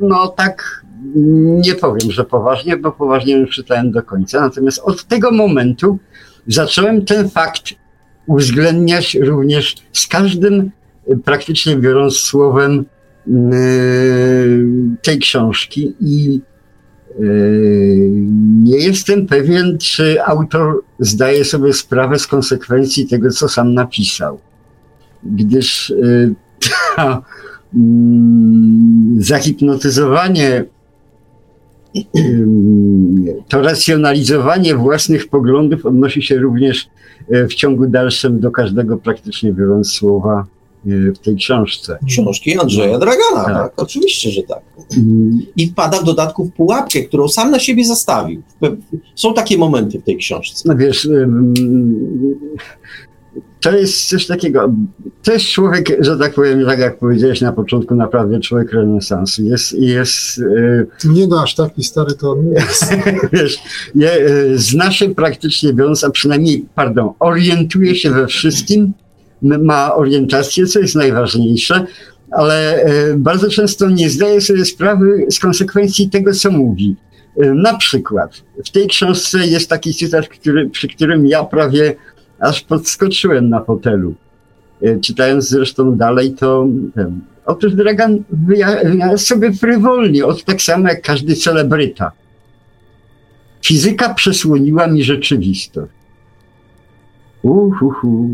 no 0.00 0.28
tak 0.28 0.84
nie 1.64 1.74
powiem, 1.74 2.10
że 2.10 2.24
poważnie, 2.24 2.76
bo 2.76 2.92
poważnie 2.92 3.34
już 3.34 3.50
czytałem 3.50 3.90
do 3.90 4.02
końca. 4.02 4.40
Natomiast 4.40 4.78
od 4.78 5.04
tego 5.04 5.30
momentu 5.30 5.98
zacząłem 6.46 7.04
ten 7.04 7.28
fakt 7.28 7.62
uwzględniać 8.26 9.14
również 9.14 9.76
z 9.92 10.06
każdym, 10.06 10.70
praktycznie 11.24 11.76
biorąc 11.76 12.16
słowem 12.16 12.84
yy, 13.26 13.36
tej 15.02 15.18
książki 15.18 15.94
i 16.00 16.40
nie 18.62 18.76
jestem 18.76 19.26
pewien, 19.26 19.78
czy 19.78 20.22
autor 20.24 20.82
zdaje 20.98 21.44
sobie 21.44 21.72
sprawę 21.72 22.18
z 22.18 22.26
konsekwencji 22.26 23.06
tego, 23.06 23.30
co 23.30 23.48
sam 23.48 23.74
napisał. 23.74 24.38
Gdyż 25.22 25.90
yy, 25.90 26.34
ta, 26.96 27.22
mm, 27.74 29.16
zahipnotyzowanie 29.22 30.64
to 33.48 33.62
racjonalizowanie 33.62 34.74
własnych 34.74 35.28
poglądów 35.28 35.86
odnosi 35.86 36.22
się 36.22 36.38
również 36.38 36.88
w 37.28 37.54
ciągu 37.54 37.86
dalszym 37.86 38.40
do 38.40 38.50
każdego 38.50 38.96
praktycznie 38.96 39.52
biorąc 39.52 39.92
słowa 39.92 40.46
w 40.86 41.18
tej 41.18 41.36
książce. 41.36 41.98
Książki 42.08 42.58
Andrzeja 42.58 42.98
Dragana, 42.98 43.44
tak. 43.44 43.54
tak. 43.54 43.72
Oczywiście, 43.76 44.30
że 44.30 44.42
tak. 44.42 44.62
Mm. 44.96 45.38
I 45.56 45.66
wpada 45.66 45.98
w 45.98 46.04
dodatku 46.04 46.44
w 46.44 46.52
pułapkę, 46.52 47.02
którą 47.02 47.28
sam 47.28 47.50
na 47.50 47.58
siebie 47.58 47.84
zastawił. 47.84 48.42
Są 49.14 49.34
takie 49.34 49.58
momenty 49.58 49.98
w 49.98 50.04
tej 50.04 50.16
książce. 50.16 50.68
No 50.68 50.76
wiesz, 50.76 51.08
to 53.64 53.76
jest 53.76 54.08
coś 54.08 54.26
takiego. 54.26 54.72
To 55.22 55.32
jest 55.32 55.46
człowiek, 55.46 55.96
że 56.00 56.18
tak 56.18 56.34
powiem, 56.34 56.66
tak 56.66 56.78
jak 56.78 56.98
powiedziałeś 56.98 57.40
na 57.40 57.52
początku, 57.52 57.94
naprawdę 57.94 58.40
człowiek 58.40 58.72
renesansu. 58.72 59.42
Jest. 59.42 59.72
jest 59.72 60.38
yy... 60.38 60.86
Nie 61.04 61.26
no, 61.26 61.42
aż 61.42 61.54
taki 61.54 61.84
stary 61.84 62.14
to 62.14 62.36
nie 62.36 62.50
jest. 62.50 62.94
Wiesz, 63.32 63.58
je, 63.94 64.10
yy, 64.18 64.58
zna 64.58 64.90
się 64.90 65.14
praktycznie 65.14 65.72
biorąc, 65.72 66.04
a 66.04 66.10
przynajmniej, 66.10 66.66
pardon, 66.74 67.10
orientuje 67.18 67.94
się 67.94 68.10
we 68.10 68.26
wszystkim, 68.26 68.92
ma 69.42 69.94
orientację, 69.94 70.66
co 70.66 70.78
jest 70.80 70.94
najważniejsze, 70.94 71.86
ale 72.30 72.84
yy, 73.08 73.16
bardzo 73.18 73.50
często 73.50 73.90
nie 73.90 74.10
zdaje 74.10 74.40
sobie 74.40 74.64
sprawy 74.64 75.26
z 75.30 75.38
konsekwencji 75.38 76.10
tego, 76.10 76.32
co 76.32 76.50
mówi. 76.50 76.96
Y, 77.42 77.54
na 77.54 77.76
przykład 77.76 78.42
w 78.64 78.70
tej 78.70 78.86
książce 78.86 79.46
jest 79.46 79.70
taki 79.70 79.94
cytat, 79.94 80.28
który, 80.28 80.70
przy 80.70 80.88
którym 80.88 81.26
ja 81.26 81.44
prawie 81.44 81.96
aż 82.38 82.60
podskoczyłem 82.60 83.48
na 83.48 83.64
fotelu. 83.64 84.14
E, 84.82 85.00
czytając 85.00 85.48
zresztą 85.48 85.96
dalej, 85.96 86.34
to 86.34 86.66
wiem, 86.96 87.20
otóż 87.46 87.74
Dragan 87.74 88.24
wyjaśnia 88.30 89.16
sobie 89.18 89.52
frywolnie, 89.52 90.26
od 90.26 90.44
tak 90.44 90.62
samo 90.62 90.88
jak 90.88 91.02
każdy 91.02 91.36
celebryta. 91.36 92.12
Fizyka 93.62 94.14
przesłoniła 94.14 94.86
mi 94.86 95.04
rzeczywistość. 95.04 95.92
Uhuhu. 97.42 98.30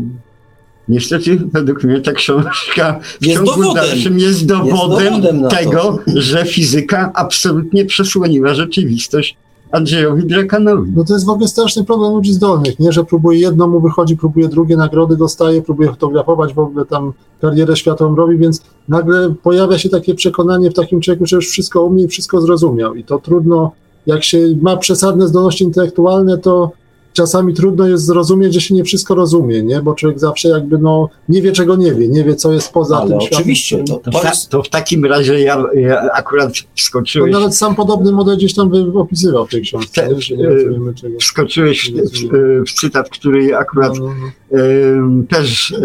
Niestety, 0.87 1.41
według 1.53 1.83
mnie 1.83 2.01
ta 2.01 2.11
książka 2.11 2.99
w 3.21 3.25
jest 3.25 3.37
ciągu 3.37 3.61
dowodem. 3.61 3.73
dalszym 3.73 4.19
jest 4.19 4.45
dowodem, 4.45 5.13
jest 5.13 5.21
dowodem 5.21 5.49
tego, 5.49 5.97
że 6.15 6.45
fizyka 6.45 7.11
absolutnie 7.15 7.85
przesłoniła 7.85 8.53
rzeczywistość 8.53 9.37
Andrzejowi 9.71 10.27
Drakanowi. 10.27 10.91
No 10.95 11.03
to 11.03 11.13
jest 11.13 11.25
w 11.25 11.29
ogóle 11.29 11.47
straszny 11.47 11.83
problem 11.83 12.13
ludzi 12.13 12.33
zdolnych, 12.33 12.79
nie? 12.79 12.91
Że 12.91 13.03
próbuje 13.03 13.39
jedno 13.39 13.67
mu 13.67 13.81
wychodzi, 13.81 14.17
próbuje 14.17 14.47
drugie, 14.47 14.77
nagrody 14.77 15.17
dostaje, 15.17 15.61
próbuje 15.61 15.89
fotografować, 15.89 16.53
w 16.53 16.59
ogóle 16.59 16.85
tam 16.85 17.13
karierę 17.41 17.75
światową 17.75 18.15
robi, 18.15 18.37
więc 18.37 18.61
nagle 18.89 19.33
pojawia 19.43 19.77
się 19.77 19.89
takie 19.89 20.15
przekonanie 20.15 20.71
w 20.71 20.73
takim 20.73 21.01
człowieku, 21.01 21.25
że 21.25 21.35
już 21.35 21.49
wszystko 21.49 21.83
umie 21.83 22.03
i 22.03 22.07
wszystko 22.07 22.41
zrozumiał 22.41 22.95
i 22.95 23.03
to 23.03 23.19
trudno, 23.19 23.71
jak 24.05 24.23
się 24.23 24.39
ma 24.61 24.77
przesadne 24.77 25.27
zdolności 25.27 25.63
intelektualne, 25.63 26.37
to 26.37 26.71
czasami 27.13 27.53
trudno 27.53 27.87
jest 27.87 28.05
zrozumieć, 28.05 28.53
że 28.53 28.61
się 28.61 28.75
nie 28.75 28.83
wszystko 28.83 29.15
rozumie, 29.15 29.63
nie? 29.63 29.81
Bo 29.81 29.93
człowiek 29.93 30.19
zawsze 30.19 30.49
jakby 30.49 30.77
no, 30.77 31.09
nie 31.29 31.41
wie, 31.41 31.51
czego 31.51 31.75
nie 31.75 31.93
wie, 31.93 32.07
nie 32.07 32.23
wie, 32.23 32.35
co 32.35 32.53
jest 32.53 32.73
poza 32.73 32.97
Ale 32.97 33.09
tym 33.09 33.17
oczywiście, 33.17 33.75
światem. 33.75 33.85
To, 33.85 34.11
to, 34.11 34.27
jest... 34.27 34.49
to, 34.49 34.63
w 34.63 34.69
takim 34.69 35.05
razie 35.05 35.39
ja, 35.39 35.63
ja 35.73 36.11
akurat 36.13 36.53
wskoczyłeś... 36.75 37.31
No, 37.33 37.39
nawet 37.39 37.55
sam 37.55 37.75
podobny 37.75 38.11
model 38.11 38.37
gdzieś 38.37 38.53
tam 38.53 38.71
opisywał 38.95 39.45
w 39.45 39.49
tej 39.49 39.61
książce. 39.61 40.07
Te, 40.07 40.35
nie. 40.35 41.19
Wskoczyłeś 41.19 41.91
w, 41.91 41.95
w, 41.95 42.69
w, 42.69 42.73
cytat, 42.73 43.09
który 43.09 43.55
akurat 43.55 43.99
no, 43.99 44.05
no, 44.05 44.13
no. 44.51 45.23
też, 45.29 45.75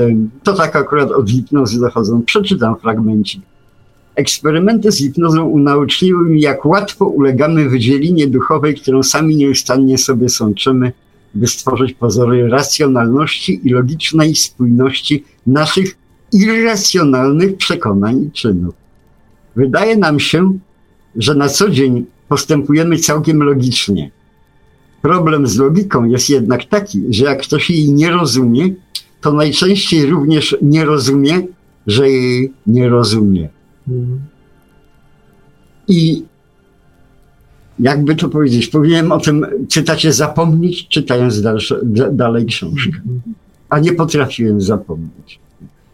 to 0.42 0.52
tak 0.52 0.76
akurat 0.76 1.10
od 1.10 1.30
hipnozy 1.30 1.80
dochodzą. 1.80 2.22
Przeczytam 2.22 2.76
fragmencik. 2.76 3.42
Eksperymenty 4.14 4.92
z 4.92 4.98
hipnozą 4.98 5.44
unauczniły 5.44 6.24
mi, 6.24 6.40
jak 6.40 6.66
łatwo 6.66 7.06
ulegamy 7.06 7.68
wydzielinie 7.68 8.26
duchowej, 8.26 8.74
którą 8.74 9.02
sami 9.02 9.36
nieustannie 9.36 9.98
sobie 9.98 10.28
sączymy, 10.28 10.92
by 11.36 11.46
stworzyć 11.46 11.92
pozory 11.92 12.48
racjonalności 12.48 13.60
i 13.64 13.70
logicznej 13.70 14.34
spójności 14.34 15.24
naszych 15.46 15.96
irracjonalnych 16.32 17.56
przekonań 17.56 18.24
i 18.24 18.30
czynów. 18.30 18.74
Wydaje 19.56 19.96
nam 19.96 20.20
się, 20.20 20.58
że 21.16 21.34
na 21.34 21.48
co 21.48 21.70
dzień 21.70 22.04
postępujemy 22.28 22.98
całkiem 22.98 23.42
logicznie. 23.42 24.10
Problem 25.02 25.46
z 25.46 25.56
logiką 25.56 26.04
jest 26.04 26.30
jednak 26.30 26.64
taki, 26.64 27.02
że 27.10 27.24
jak 27.24 27.42
ktoś 27.42 27.70
jej 27.70 27.92
nie 27.92 28.10
rozumie, 28.10 28.68
to 29.20 29.32
najczęściej 29.32 30.06
również 30.06 30.56
nie 30.62 30.84
rozumie, 30.84 31.42
że 31.86 32.10
jej 32.10 32.52
nie 32.66 32.88
rozumie. 32.88 33.48
Mhm. 33.88 34.20
I 35.88 36.24
jakby 37.78 38.14
to 38.14 38.28
powiedzieć, 38.28 38.66
powinienem 38.66 39.12
o 39.12 39.20
tym 39.20 39.46
cytacie 39.68 40.12
zapomnieć, 40.12 40.88
czytając 40.88 41.42
dalsze, 41.42 41.80
dalej 42.12 42.46
książkę. 42.46 43.00
A 43.68 43.78
nie 43.78 43.92
potrafiłem 43.92 44.60
zapomnieć. 44.60 45.40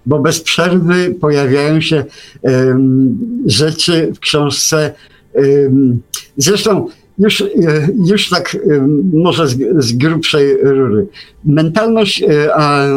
Bo 0.07 0.19
bez 0.19 0.41
przerwy 0.41 1.15
pojawiają 1.21 1.81
się 1.81 2.05
um, 2.43 3.19
rzeczy 3.47 4.13
w 4.15 4.19
książce. 4.19 4.95
Um, 5.35 6.03
zresztą 6.37 6.89
już, 7.19 7.41
e, 7.41 7.47
już 8.07 8.29
tak 8.29 8.57
może 9.13 9.49
z, 9.49 9.59
z 9.85 9.93
grubszej 9.93 10.57
rury. 10.63 11.07
Mentalność 11.45 12.23
e, 12.23 12.55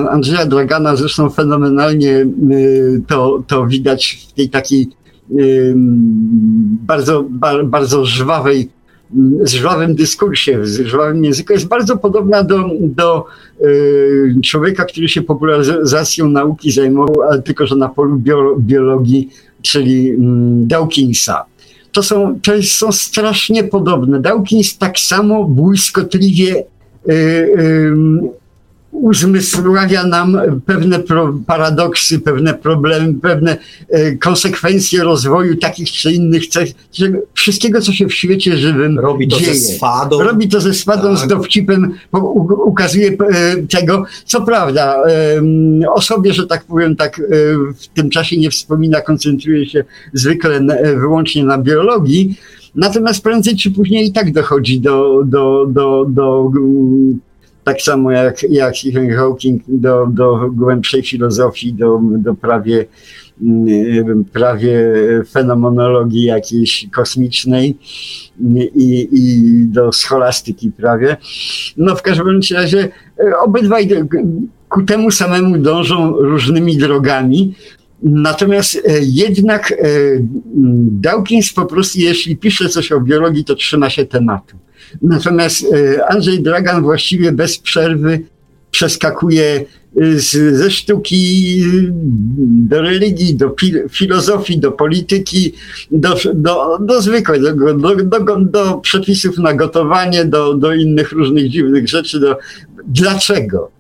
Andrzeja 0.10 0.45
Dragana 0.45 0.95
zresztą 0.95 1.30
fenomenalnie 1.30 2.12
e, 2.12 2.26
to, 3.08 3.43
to 3.48 3.67
widać 3.67 4.28
w 4.30 4.34
tej 4.34 4.50
takiej 4.50 4.88
bardzo, 6.88 7.26
bardzo 7.63 8.06
żwawej 8.06 8.69
żwawym 9.43 9.95
dyskursie, 9.95 10.59
w 10.59 10.65
żwawym 10.65 11.25
języku 11.25 11.53
jest 11.53 11.67
bardzo 11.67 11.97
podobna 11.97 12.43
do, 12.43 12.69
do 12.79 13.25
y, 13.61 14.35
człowieka, 14.43 14.85
który 14.85 15.07
się 15.07 15.21
popularyzacją 15.21 16.29
nauki 16.29 16.71
zajmował, 16.71 17.21
ale 17.21 17.41
tylko, 17.41 17.67
że 17.67 17.75
na 17.75 17.89
polu 17.89 18.21
biologii, 18.59 19.29
czyli 19.61 20.11
y, 20.11 20.17
Dawkinsa. 20.67 21.45
To 21.91 22.03
są, 22.03 22.39
to 22.43 22.51
są 22.63 22.91
strasznie 22.91 23.63
podobne. 23.63 24.21
Dawkins 24.21 24.77
tak 24.77 24.99
samo 24.99 25.43
błyskotliwie 25.43 26.63
y, 27.09 27.83
uzmysławia 29.01 30.03
nam 30.03 30.38
pewne 30.65 30.99
paradoksy, 31.47 32.19
pewne 32.19 32.53
problemy, 32.53 33.13
pewne 33.13 33.58
e, 33.89 34.12
konsekwencje 34.15 35.03
rozwoju 35.03 35.55
takich 35.55 35.91
czy 35.91 36.12
innych 36.12 36.47
cech, 36.47 36.69
że 36.93 37.05
wszystkiego, 37.34 37.81
co 37.81 37.91
się 37.91 38.08
w 38.08 38.13
świecie 38.13 38.58
żywym 38.58 38.99
Robi 38.99 39.27
to 39.27 39.39
dzieje. 39.39 39.55
ze 39.55 39.73
swadą. 39.75 40.23
Robi 40.23 40.49
to 40.49 40.62
ze 40.62 40.73
swadą, 40.73 41.17
z 41.17 41.19
Tak. 41.19 41.29
dowcipem, 41.29 41.93
po, 42.12 42.19
u, 42.19 42.69
ukazuje 42.69 43.10
e, 43.10 43.15
tego, 43.69 44.03
co 44.25 44.41
prawda, 44.41 45.03
o 45.93 46.01
sobie, 46.01 46.34
że 46.34 46.47
tak 46.47 46.63
powiem, 46.63 46.95
tak 46.95 47.19
e, 47.19 47.23
w 47.77 47.88
tym 47.93 48.10
czasie 48.10 48.38
nie 48.38 48.49
wspomina, 48.49 49.01
koncentruje 49.01 49.65
się 49.65 49.84
zwykle 50.13 50.60
wyłącznie 50.99 51.43
na 51.43 51.58
biologii, 51.58 52.36
natomiast 52.75 53.23
prędzej 53.23 53.55
czy 53.55 53.71
później 53.71 54.08
i 54.08 54.12
tak 54.12 54.34
dochodzi 54.34 54.79
do, 54.79 55.21
do, 55.25 55.65
do, 55.69 56.05
do 56.10 56.51
tak 57.65 57.82
samo 57.82 58.12
jak, 58.12 58.43
jak 58.49 58.78
Stephen 58.78 59.10
Hawking, 59.10 59.63
do, 59.67 60.08
do 60.12 60.49
głębszej 60.51 61.04
filozofii, 61.04 61.73
do, 61.73 61.99
do 62.17 62.36
prawie, 62.36 62.86
mm, 63.41 64.25
prawie 64.25 64.80
fenomenologii 65.32 66.23
jakiejś 66.23 66.88
kosmicznej 66.91 67.78
i, 68.75 69.10
i 69.12 69.65
do 69.65 69.91
scholastyki 69.91 70.71
prawie. 70.71 71.17
No 71.78 71.95
w 71.95 72.01
każdym 72.01 72.39
razie 72.54 72.89
e, 73.19 73.38
obydwaj 73.38 73.89
ku 74.69 74.84
temu 74.84 75.12
samemu 75.12 75.58
dążą 75.58 76.12
różnymi 76.12 76.78
drogami. 76.78 77.56
Natomiast 78.04 78.75
e, 78.75 78.80
jednak 79.01 79.71
e, 79.71 79.75
Dawkins 80.91 81.54
po 81.54 81.65
prostu, 81.65 81.99
jeśli 81.99 82.38
pisze 82.38 82.69
coś 82.69 82.91
o 82.91 83.01
biologii, 83.01 83.43
to 83.43 83.56
trzyma 83.56 83.89
się 83.89 84.06
tematu. 84.06 84.58
Natomiast 85.01 85.65
e, 85.73 86.05
Andrzej 86.05 86.43
Dragan 86.43 86.84
właściwie 86.84 87.31
bez 87.31 87.58
przerwy 87.58 88.19
przeskakuje 88.71 89.65
e, 90.01 90.19
z, 90.19 90.55
ze 90.55 90.71
sztuki 90.71 91.62
e, 91.62 91.91
do 92.69 92.81
religii, 92.81 93.36
do 93.36 93.55
filozofii, 93.89 94.60
do 94.60 94.71
polityki, 94.71 95.53
do, 95.91 96.15
do, 96.34 96.77
do 96.79 97.01
zwykłego, 97.01 97.53
do, 97.53 97.95
do, 97.95 98.39
do 98.39 98.77
przepisów 98.77 99.38
na 99.38 99.53
gotowanie, 99.53 100.25
do, 100.25 100.53
do 100.53 100.73
innych 100.73 101.12
różnych 101.12 101.49
dziwnych 101.49 101.88
rzeczy. 101.88 102.19
Do... 102.19 102.38
Dlaczego? 102.88 103.71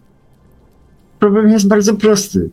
Problem 1.19 1.51
jest 1.51 1.67
bardzo 1.67 1.95
prosty. 1.95 2.49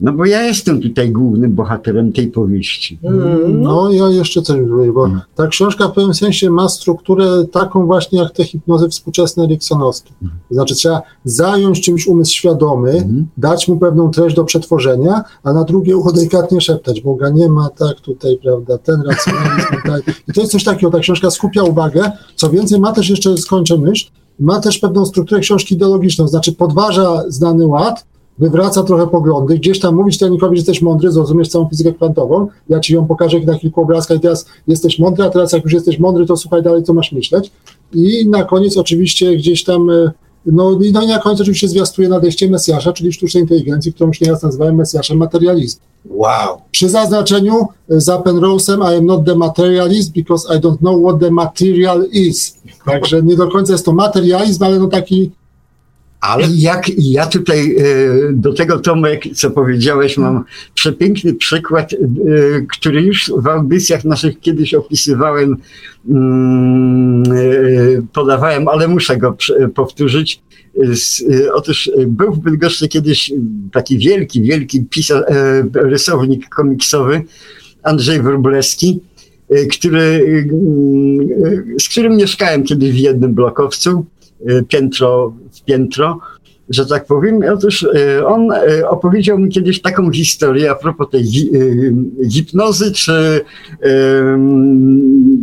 No 0.00 0.12
bo 0.12 0.24
ja 0.24 0.42
jestem 0.42 0.80
tutaj 0.82 1.10
głównym 1.10 1.54
bohaterem 1.54 2.12
tej 2.12 2.28
powieści. 2.28 2.98
Mm, 3.04 3.62
No, 3.62 3.92
ja 3.92 4.08
jeszcze 4.08 4.42
coś 4.42 4.60
mówię, 4.60 4.92
bo 4.92 5.04
Mhm. 5.04 5.22
ta 5.34 5.46
książka 5.46 5.88
w 5.88 5.92
pewnym 5.92 6.14
sensie 6.14 6.50
ma 6.50 6.68
strukturę 6.68 7.44
taką 7.52 7.86
właśnie 7.86 8.18
jak 8.18 8.32
te 8.32 8.44
hipnozy 8.44 8.88
współczesne 8.88 9.44
eriksonowskie. 9.44 10.10
To 10.48 10.54
znaczy 10.54 10.74
trzeba 10.74 11.02
zająć 11.24 11.80
czymś 11.80 12.06
umysł 12.06 12.32
świadomy, 12.32 12.90
Mhm. 12.90 13.26
dać 13.36 13.68
mu 13.68 13.76
pewną 13.78 14.10
treść 14.10 14.36
do 14.36 14.44
przetworzenia, 14.44 15.24
a 15.42 15.52
na 15.52 15.64
drugie 15.64 15.96
ucho 15.96 16.12
delikatnie 16.12 16.60
szeptać, 16.60 17.00
Boga 17.00 17.30
nie 17.30 17.48
ma, 17.48 17.68
tak 17.70 18.00
tutaj, 18.00 18.38
prawda, 18.42 18.78
ten 18.78 19.02
racjonalizm 19.02 19.66
tutaj. 19.82 20.00
I 20.28 20.32
to 20.32 20.40
jest 20.40 20.52
coś 20.52 20.64
takiego, 20.64 20.90
ta 20.92 20.98
książka 20.98 21.30
skupia 21.30 21.62
uwagę, 21.62 22.12
co 22.36 22.50
więcej 22.50 22.80
ma 22.80 22.92
też 22.92 23.10
jeszcze, 23.10 23.36
skończę 23.36 23.76
myśl, 23.78 24.06
ma 24.40 24.60
też 24.60 24.78
pewną 24.78 25.06
strukturę 25.06 25.40
książki 25.40 25.74
ideologiczną, 25.74 26.28
znaczy 26.28 26.52
podważa 26.52 27.22
znany 27.28 27.66
ład, 27.66 28.04
wywraca 28.38 28.82
trochę 28.82 29.06
poglądy, 29.06 29.58
gdzieś 29.58 29.80
tam 29.80 29.94
mówi 29.94 30.12
czytelnikowi, 30.12 30.56
że 30.56 30.60
jesteś 30.60 30.82
mądry, 30.82 31.12
zrozumiesz 31.12 31.48
całą 31.48 31.68
fizykę 31.68 31.92
kwantową, 31.92 32.48
ja 32.68 32.80
ci 32.80 32.94
ją 32.94 33.06
pokażę 33.06 33.40
na 33.40 33.58
kilku 33.58 33.80
obrazkach 33.80 34.16
i 34.16 34.20
teraz 34.20 34.46
jesteś 34.68 34.98
mądry, 34.98 35.24
a 35.24 35.30
teraz 35.30 35.52
jak 35.52 35.64
już 35.64 35.72
jesteś 35.72 35.98
mądry, 35.98 36.26
to 36.26 36.36
słuchaj 36.36 36.62
dalej, 36.62 36.82
co 36.82 36.94
masz 36.94 37.12
myśleć. 37.12 37.52
I 37.92 38.28
na 38.28 38.44
koniec 38.44 38.76
oczywiście 38.76 39.36
gdzieś 39.36 39.64
tam, 39.64 39.90
e, 39.90 40.12
no, 40.46 40.78
i 40.82 40.92
no 40.92 41.02
i 41.02 41.06
na 41.06 41.18
koniec 41.18 41.40
oczywiście 41.40 41.68
zwiastuje 41.68 42.08
nadejście 42.08 42.50
Mesjasza, 42.50 42.92
czyli 42.92 43.12
sztucznej 43.12 43.42
inteligencji, 43.42 43.92
którą 43.92 44.08
już 44.08 44.20
nieraz 44.20 44.42
nazywałem 44.42 44.74
Mesjaszem 44.74 45.18
materializmu. 45.18 45.80
Wow. 46.10 46.60
Przy 46.70 46.88
zaznaczeniu 46.88 47.66
e, 47.90 48.00
za 48.00 48.18
Penrose'em 48.18 48.92
I 48.92 48.96
am 48.96 49.06
not 49.06 49.24
the 49.24 49.34
materialist 49.34 50.12
because 50.12 50.56
I 50.56 50.60
don't 50.60 50.78
know 50.78 51.02
what 51.02 51.20
the 51.20 51.30
material 51.30 52.06
is. 52.12 52.56
Także 52.84 53.22
nie 53.22 53.36
do 53.36 53.48
końca 53.48 53.72
jest 53.72 53.84
to 53.84 53.92
materializm, 53.92 54.64
ale 54.64 54.78
no 54.78 54.86
taki 54.86 55.30
Ale 56.26 56.46
Jak 56.54 56.88
ja 56.98 57.26
tutaj 57.26 57.76
e, 57.76 57.82
do 58.32 58.52
tego 58.52 58.78
Tomek, 58.78 59.22
co 59.34 59.50
powiedziałeś, 59.50 60.18
mam 60.18 60.44
przepiękny 60.74 61.34
przykład, 61.34 61.92
e, 61.92 61.96
który 62.78 63.02
już 63.02 63.32
w 63.36 63.46
audycjach 63.46 64.04
naszych 64.04 64.40
kiedyś 64.40 64.74
opisywałem, 64.74 65.56
mm, 66.08 67.22
e, 67.22 68.02
podawałem, 68.12 68.68
ale 68.68 68.88
muszę 68.88 69.16
go 69.16 69.36
powtórzyć. 69.74 70.42
Otóż 71.54 71.90
był 72.06 72.32
w 72.32 72.38
Bydgoszczy 72.38 72.88
kiedyś 72.88 73.32
taki 73.72 73.98
wielki, 73.98 74.42
wielki 74.42 74.84
pisarz, 74.84 75.24
rysownik 75.74 76.48
komiksowy 76.48 77.22
Andrzej 77.82 78.22
Wróblewski, 78.22 79.00
który, 79.70 80.00
e, 81.76 81.80
z 81.80 81.88
którym 81.88 82.16
mieszkałem 82.16 82.62
kiedyś 82.62 82.92
w 82.92 82.96
jednym 82.96 83.34
blokowcu, 83.34 84.06
piętro 84.68 85.32
w 85.52 85.64
piętro, 85.64 86.20
że 86.70 86.86
tak 86.86 87.06
powiem. 87.06 87.40
Otóż 87.52 87.86
e, 87.94 88.26
on 88.26 88.52
e, 88.52 88.88
opowiedział 88.88 89.38
mi 89.38 89.48
kiedyś 89.50 89.82
taką 89.82 90.10
historię 90.10 90.70
a 90.70 90.74
propos 90.74 91.10
tej 91.10 91.24
hi- 91.24 91.50
hipnozy 92.32 92.92
czy 92.92 93.40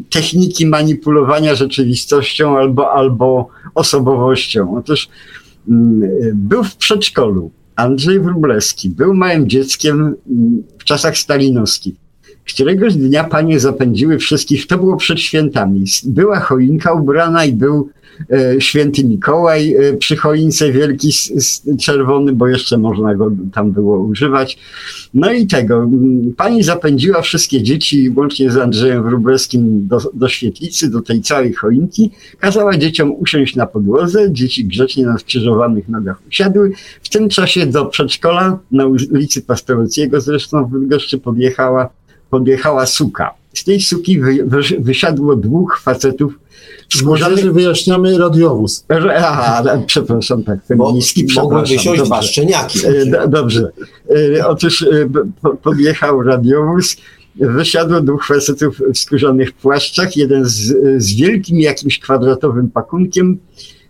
techniki 0.09 0.65
manipulowania 0.65 1.55
rzeczywistością 1.55 2.57
albo, 2.57 2.91
albo 2.93 3.47
osobowością. 3.75 4.77
Otóż 4.77 5.09
mm, 5.69 6.01
był 6.33 6.63
w 6.63 6.75
przedszkolu. 6.75 7.51
Andrzej 7.75 8.19
Wróblewski 8.19 8.89
był 8.89 9.13
małym 9.13 9.49
dzieckiem 9.49 10.01
mm, 10.01 10.63
w 10.77 10.83
czasach 10.83 11.17
stalinowskich. 11.17 11.95
Któregoś 12.47 12.95
dnia 12.95 13.23
panie 13.23 13.59
zapędziły 13.59 14.17
wszystkich, 14.17 14.67
to 14.67 14.77
było 14.77 14.97
przed 14.97 15.19
świętami. 15.19 15.85
Była 16.03 16.39
choinka 16.39 16.93
ubrana 16.93 17.45
i 17.45 17.53
był 17.53 17.89
święty 18.59 19.03
Mikołaj 19.03 19.75
e, 19.75 19.93
przy 19.97 20.15
choince 20.15 20.71
wielki, 20.71 21.09
czerwony, 21.79 22.33
bo 22.33 22.47
jeszcze 22.47 22.77
można 22.77 23.15
go 23.15 23.31
tam 23.53 23.71
było 23.71 23.99
używać. 23.99 24.57
No 25.13 25.33
i 25.33 25.47
tego, 25.47 25.89
pani 26.37 26.63
zapędziła 26.63 27.21
wszystkie 27.21 27.63
dzieci, 27.63 28.13
łącznie 28.15 28.51
z 28.51 28.57
Andrzejem 28.57 29.03
Wróblewskim, 29.03 29.87
do, 29.87 29.99
do 30.13 30.29
świetlicy, 30.29 30.89
do 30.89 31.01
tej 31.01 31.21
całej 31.21 31.53
choinki. 31.53 32.11
Kazała 32.39 32.77
dzieciom 32.77 33.15
usiąść 33.19 33.55
na 33.55 33.65
podłodze, 33.65 34.31
dzieci 34.31 34.65
grzecznie 34.65 35.05
na 35.05 35.17
skrzyżowanych 35.17 35.89
nogach 35.89 36.21
usiadły. 36.27 36.71
W 37.03 37.09
tym 37.09 37.29
czasie 37.29 37.65
do 37.65 37.85
przedszkola, 37.85 38.59
na 38.71 38.85
ulicy 38.85 39.41
Pastorociego 39.41 40.21
zresztą 40.21 40.65
w 40.65 40.71
Bydgoszczy 40.71 41.17
podjechała 41.17 41.89
podjechała 42.29 42.85
suka. 42.85 43.42
Z 43.53 43.63
tej 43.63 43.81
suki 43.81 44.19
wy, 44.19 44.43
wy, 44.45 44.61
wysiadło 44.79 45.35
dwóch 45.35 45.79
facetów 45.83 46.39
w 46.89 46.97
z 46.97 47.01
młodzieży 47.03 47.29
skórzanych... 47.29 47.53
wyjaśniamy 47.53 48.17
radiowóz. 48.17 48.85
Aha, 49.17 49.63
przepraszam, 49.85 50.43
tak, 50.43 50.59
bo 50.59 50.65
feministki, 50.85 51.21
mogły 51.35 51.63
przepraszam. 51.63 51.77
wysiąść 51.77 51.85
dobrze. 51.99 52.05
dwa 52.05 52.21
szczeniaki. 52.21 52.79
E, 52.85 53.05
do- 53.05 53.27
Dobrze. 53.27 53.71
E, 54.37 54.47
Otóż 54.47 54.81
e, 54.81 55.09
podjechał 55.63 56.21
radiowóz, 56.21 56.97
wysiadło 57.35 58.01
dwóch 58.01 58.25
facetów 58.25 58.81
w 58.93 58.97
skórzanych 58.97 59.51
płaszczach, 59.51 60.17
jeden 60.17 60.45
z, 60.45 60.73
z 61.03 61.15
wielkim 61.15 61.59
jakimś 61.59 61.99
kwadratowym 61.99 62.69
pakunkiem, 62.69 63.37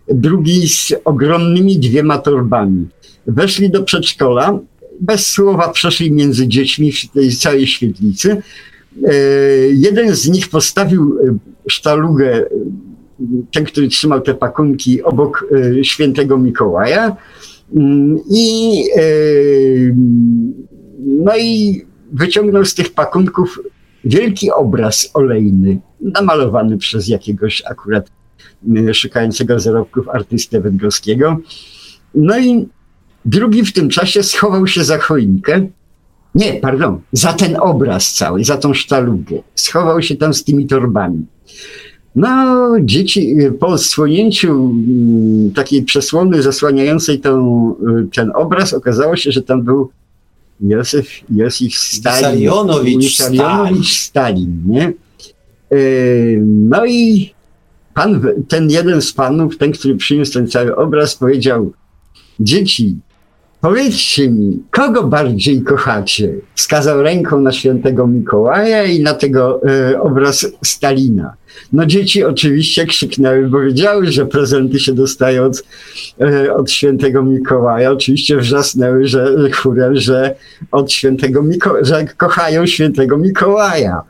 drugi 0.08 0.70
z 0.70 0.94
ogromnymi 1.06 1.80
dwiema 1.80 2.18
torbami. 2.18 2.88
Weszli 3.28 3.70
do 3.70 3.84
przedszkola, 3.84 4.60
bez 5.02 5.28
słowa 5.28 5.70
przeszli 5.70 6.12
między 6.12 6.48
dziećmi 6.48 6.92
w 6.92 7.08
tej 7.12 7.32
całej 7.32 7.68
świetlicy. 7.68 8.42
E, 9.08 9.14
Jeden 9.74 10.16
z 10.16 10.30
nich 10.30 10.50
postawił 10.50 11.20
e, 11.20 11.38
sztalugę, 11.70 12.38
e, 12.38 12.50
ten, 13.52 13.66
który 13.66 13.88
trzymał 13.88 14.22
te 14.22 14.34
pakunki, 14.34 15.04
obok 15.04 15.48
świętego 15.84 16.38
Mikołaja. 16.38 17.16
Mm, 17.76 18.20
I, 18.30 18.74
no 21.06 21.38
i 21.38 21.82
wyciągnął 22.12 22.66
z 22.66 22.74
tych 22.74 22.94
pakunków 22.94 23.60
wielki 24.04 24.52
obraz 24.52 25.10
olejny, 25.14 25.80
namalowany 26.02 26.78
przez 26.78 27.08
jakiegoś 27.08 27.64
akurat 27.66 28.12
e, 28.76 28.94
szukającego 28.94 29.60
zarobków 29.60 30.10
artystę 30.10 30.62
węgorskiego. 30.62 31.38
No 32.16 32.40
i 32.40 32.68
drugi 33.26 33.66
w 33.66 33.74
tym 33.74 33.90
czasie 33.90 34.24
schował 34.24 34.68
się 34.68 34.84
za 34.84 34.98
choinkę. 34.98 35.68
Nie, 36.36 36.54
pardon, 36.54 37.00
za 37.12 37.34
ten 37.34 37.56
obraz 37.60 38.14
cały, 38.14 38.44
za 38.44 38.58
tą 38.58 38.74
sztalugę. 38.74 39.36
Schował 39.56 40.02
się 40.02 40.16
tam 40.16 40.34
z 40.34 40.44
tymi 40.44 40.68
torbami. 40.68 41.26
No, 42.16 42.72
dzieci 42.82 43.36
po 43.60 43.68
odsłonięciu 43.68 44.52
mm, 44.52 45.52
takiej 45.52 45.84
przesłony 45.84 46.42
zasłaniającej 46.42 47.20
tą, 47.20 47.72
y, 47.72 48.08
ten 48.16 48.32
obraz, 48.36 48.74
okazało 48.74 49.16
się, 49.16 49.32
że 49.32 49.42
tam 49.42 49.62
był 49.62 49.90
Józef, 50.62 51.08
Józef 51.30 51.74
Stalin. 51.74 52.40
Wissarionowicz 52.40 53.04
Wissarionowicz 53.04 54.00
Stalin, 54.00 54.64
nie? 54.66 54.94
Y, 55.74 56.42
No 56.46 56.86
i 56.86 57.34
pan, 57.94 58.22
ten 58.48 58.70
jeden 58.70 59.02
z 59.02 59.14
panów, 59.14 59.58
ten, 59.58 59.72
który 59.72 59.96
przyniósł 59.96 60.34
ten 60.34 60.48
cały 60.48 60.76
obraz, 60.76 61.16
powiedział 61.16 61.74
dzieci, 62.40 62.98
powiedzcie 63.64 64.30
mi, 64.30 64.64
kogo 64.72 65.04
bardziej 65.04 65.62
kochacie? 65.62 66.34
Wskazał 66.56 67.02
ręką 67.02 67.40
na 67.40 67.52
świętego 67.52 68.08
Mikołaja 68.08 68.84
i 68.84 69.00
na 69.04 69.14
tego 69.14 69.62
e, 69.64 70.02
obraz 70.02 70.48
Stalina. 70.64 71.34
No 71.74 71.86
dzieci 71.86 72.24
oczywiście 72.24 72.86
krzyknęły, 72.86 73.48
bo 73.48 73.60
wiedziały, 73.60 74.12
że 74.12 74.26
prezenty 74.26 74.80
się 74.80 74.94
dostają 74.94 75.44
od, 75.46 75.64
e, 76.22 76.54
od 76.54 76.72
świętego 76.72 77.24
Mikołaja. 77.24 77.92
Oczywiście 77.92 78.38
wrzasnęły, 78.38 79.08
że 79.08 79.36
chórem, 79.52 79.96
że 79.96 80.36
od 80.72 80.92
świętego 80.92 81.44
Miko- 81.44 81.78
że 81.86 82.06
kochają 82.18 82.66
świętego 82.66 83.18
Mikołaja. 83.18 84.02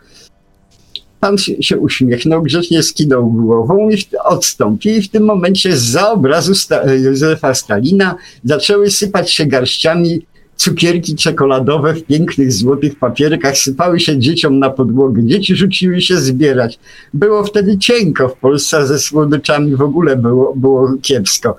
Pan 1.23 1.37
się 1.37 1.77
uśmiechnął, 1.77 2.41
grzecznie 2.41 2.83
skinął 2.83 3.31
głową 3.31 3.89
i 3.89 3.97
odstąpił. 4.23 4.95
I 4.95 5.01
w 5.01 5.09
tym 5.09 5.23
momencie 5.23 5.77
za 5.77 6.11
obrazu 6.11 6.55
Sta 6.55 6.93
Józefa 6.93 7.53
Stalina 7.53 8.15
zaczęły 8.43 8.91
sypać 8.91 9.31
się 9.31 9.45
garściami 9.45 10.25
cukierki 10.55 11.15
czekoladowe 11.15 11.93
w 11.93 12.03
pięknych 12.03 12.53
złotych 12.53 12.99
papierkach 12.99 13.57
sypały 13.57 13.99
się 13.99 14.19
dzieciom 14.19 14.59
na 14.59 14.69
podłogę. 14.69 15.23
Dzieci 15.23 15.55
rzuciły 15.55 16.01
się 16.01 16.17
zbierać. 16.17 16.79
Było 17.13 17.43
wtedy 17.43 17.77
cienko 17.77 18.29
w 18.29 18.37
Polsce, 18.37 18.87
ze 18.87 18.99
słodyczami 18.99 19.75
w 19.75 19.81
ogóle 19.81 20.15
było, 20.15 20.53
było 20.55 20.93
kiepsko. 21.01 21.57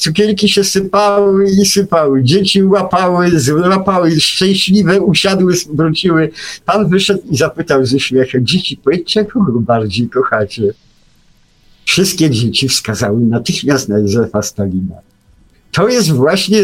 Cukierki 0.00 0.48
się 0.48 0.64
sypały 0.64 1.50
i 1.62 1.66
sypały. 1.66 2.24
Dzieci 2.24 2.62
łapały, 2.62 3.40
złapały, 3.40 4.20
szczęśliwe 4.20 5.00
usiadły, 5.00 5.54
wróciły. 5.72 6.30
Pan 6.64 6.88
wyszedł 6.88 7.22
i 7.30 7.36
zapytał 7.36 7.86
ze 7.86 8.00
śmiechem, 8.00 8.46
dzieci, 8.46 8.80
powiedzcie, 8.84 9.24
kogo 9.24 9.60
bardziej 9.60 10.08
kochacie? 10.08 10.72
Wszystkie 11.84 12.30
dzieci 12.30 12.68
wskazały 12.68 13.20
natychmiast 13.20 13.88
na 13.88 13.98
Józefa 13.98 14.42
Stalina. 14.42 14.94
To 15.72 15.88
jest 15.88 16.12
właśnie 16.12 16.58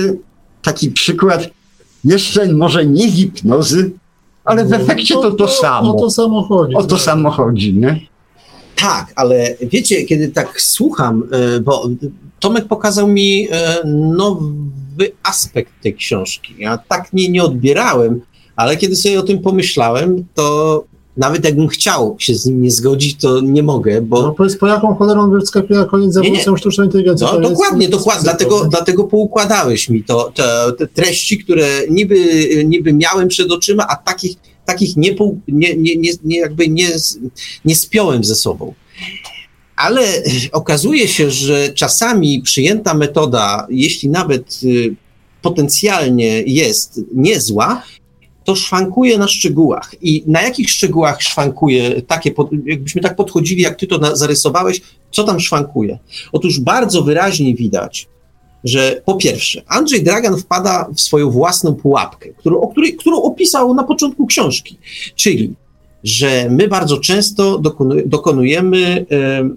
taki 0.64 0.90
przykład 0.90 1.48
jeszcze 2.04 2.52
może 2.52 2.86
nie 2.86 3.10
hipnozy, 3.10 3.90
ale 4.44 4.64
w 4.64 4.70
no, 4.70 4.76
efekcie 4.76 5.14
to 5.14 5.30
to 5.30 5.48
samo. 5.48 5.96
O 5.96 6.00
to 6.00 6.10
samo 6.10 6.42
chodzi. 6.42 6.74
O 6.74 6.82
to 6.82 6.98
samo 6.98 7.30
chodzi, 7.30 7.74
nie? 7.74 8.00
Tak, 8.76 9.12
ale 9.16 9.56
wiecie, 9.60 10.04
kiedy 10.04 10.28
tak 10.28 10.60
słucham, 10.60 11.22
e, 11.32 11.60
bo 11.60 11.88
Tomek 12.40 12.68
pokazał 12.68 13.08
mi 13.08 13.48
e, 13.50 13.82
nowy 14.16 15.12
aspekt 15.22 15.72
tej 15.82 15.94
książki. 15.94 16.54
Ja 16.58 16.78
tak 16.78 17.12
nie, 17.12 17.28
nie 17.28 17.44
odbierałem, 17.44 18.20
ale 18.56 18.76
kiedy 18.76 18.96
sobie 18.96 19.20
o 19.20 19.22
tym 19.22 19.38
pomyślałem, 19.38 20.24
to 20.34 20.84
nawet 21.16 21.44
jakbym 21.44 21.68
chciał 21.68 22.16
się 22.18 22.34
z 22.34 22.46
nim 22.46 22.62
nie 22.62 22.70
zgodzić, 22.70 23.20
to 23.20 23.40
nie 23.40 23.62
mogę, 23.62 24.02
bo... 24.02 24.22
No 24.22 24.32
powiedz, 24.32 24.56
po 24.56 24.66
jaką 24.66 24.94
cholerą 24.94 25.30
wyskakuje 25.30 25.78
na 25.78 25.84
koniec 25.84 26.16
ewolucją 26.16 26.56
sztucznej 26.56 26.86
inteligencji? 26.86 27.26
No 27.32 27.40
dokładnie, 27.40 27.88
dokładnie, 27.88 28.22
dlatego, 28.22 28.64
dlatego 28.64 29.04
poukładałeś 29.04 29.88
mi 29.88 30.04
to, 30.04 30.32
te, 30.34 30.72
te, 30.78 30.86
treści, 30.86 31.38
które 31.38 31.66
niby, 31.90 32.16
niby 32.64 32.92
miałem 32.92 33.28
przed 33.28 33.52
oczyma, 33.52 33.86
a 33.88 33.96
takich, 33.96 34.36
takich 34.64 34.96
nie, 34.96 35.16
nie, 35.48 35.76
nie, 35.76 35.96
nie, 35.96 36.10
nie, 36.24 36.38
jakby 36.38 36.68
nie, 36.68 36.88
nie 37.64 37.76
spiąłem 37.76 38.24
ze 38.24 38.34
sobą. 38.34 38.74
Ale 39.76 40.22
okazuje 40.52 41.08
się, 41.08 41.30
że 41.30 41.68
czasami 41.68 42.42
przyjęta 42.42 42.94
metoda, 42.94 43.66
jeśli 43.70 44.08
nawet 44.08 44.60
y, 44.64 44.94
potencjalnie 45.42 46.42
jest 46.42 47.00
niezła, 47.14 47.82
to 48.44 48.56
szwankuje 48.56 49.18
na 49.18 49.28
szczegółach. 49.28 49.94
I 50.02 50.24
na 50.26 50.42
jakich 50.42 50.70
szczegółach 50.70 51.22
szwankuje 51.22 52.02
takie, 52.02 52.34
jakbyśmy 52.66 53.00
tak 53.00 53.16
podchodzili, 53.16 53.62
jak 53.62 53.76
ty 53.76 53.86
to 53.86 54.16
zarysowałeś, 54.16 54.80
co 55.10 55.24
tam 55.24 55.40
szwankuje? 55.40 55.98
Otóż 56.32 56.60
bardzo 56.60 57.02
wyraźnie 57.02 57.54
widać, 57.54 58.08
że 58.64 59.02
po 59.04 59.14
pierwsze, 59.14 59.62
Andrzej 59.66 60.02
Dragan 60.02 60.36
wpada 60.36 60.88
w 60.94 61.00
swoją 61.00 61.30
własną 61.30 61.74
pułapkę, 61.74 62.28
którą, 62.28 62.60
o 62.60 62.68
której, 62.68 62.96
którą 62.96 63.22
opisał 63.22 63.74
na 63.74 63.84
początku 63.84 64.26
książki, 64.26 64.78
czyli, 65.16 65.54
że 66.04 66.46
my 66.50 66.68
bardzo 66.68 66.98
często 66.98 67.60
dokonujemy 68.06 69.06
e, 69.10 69.48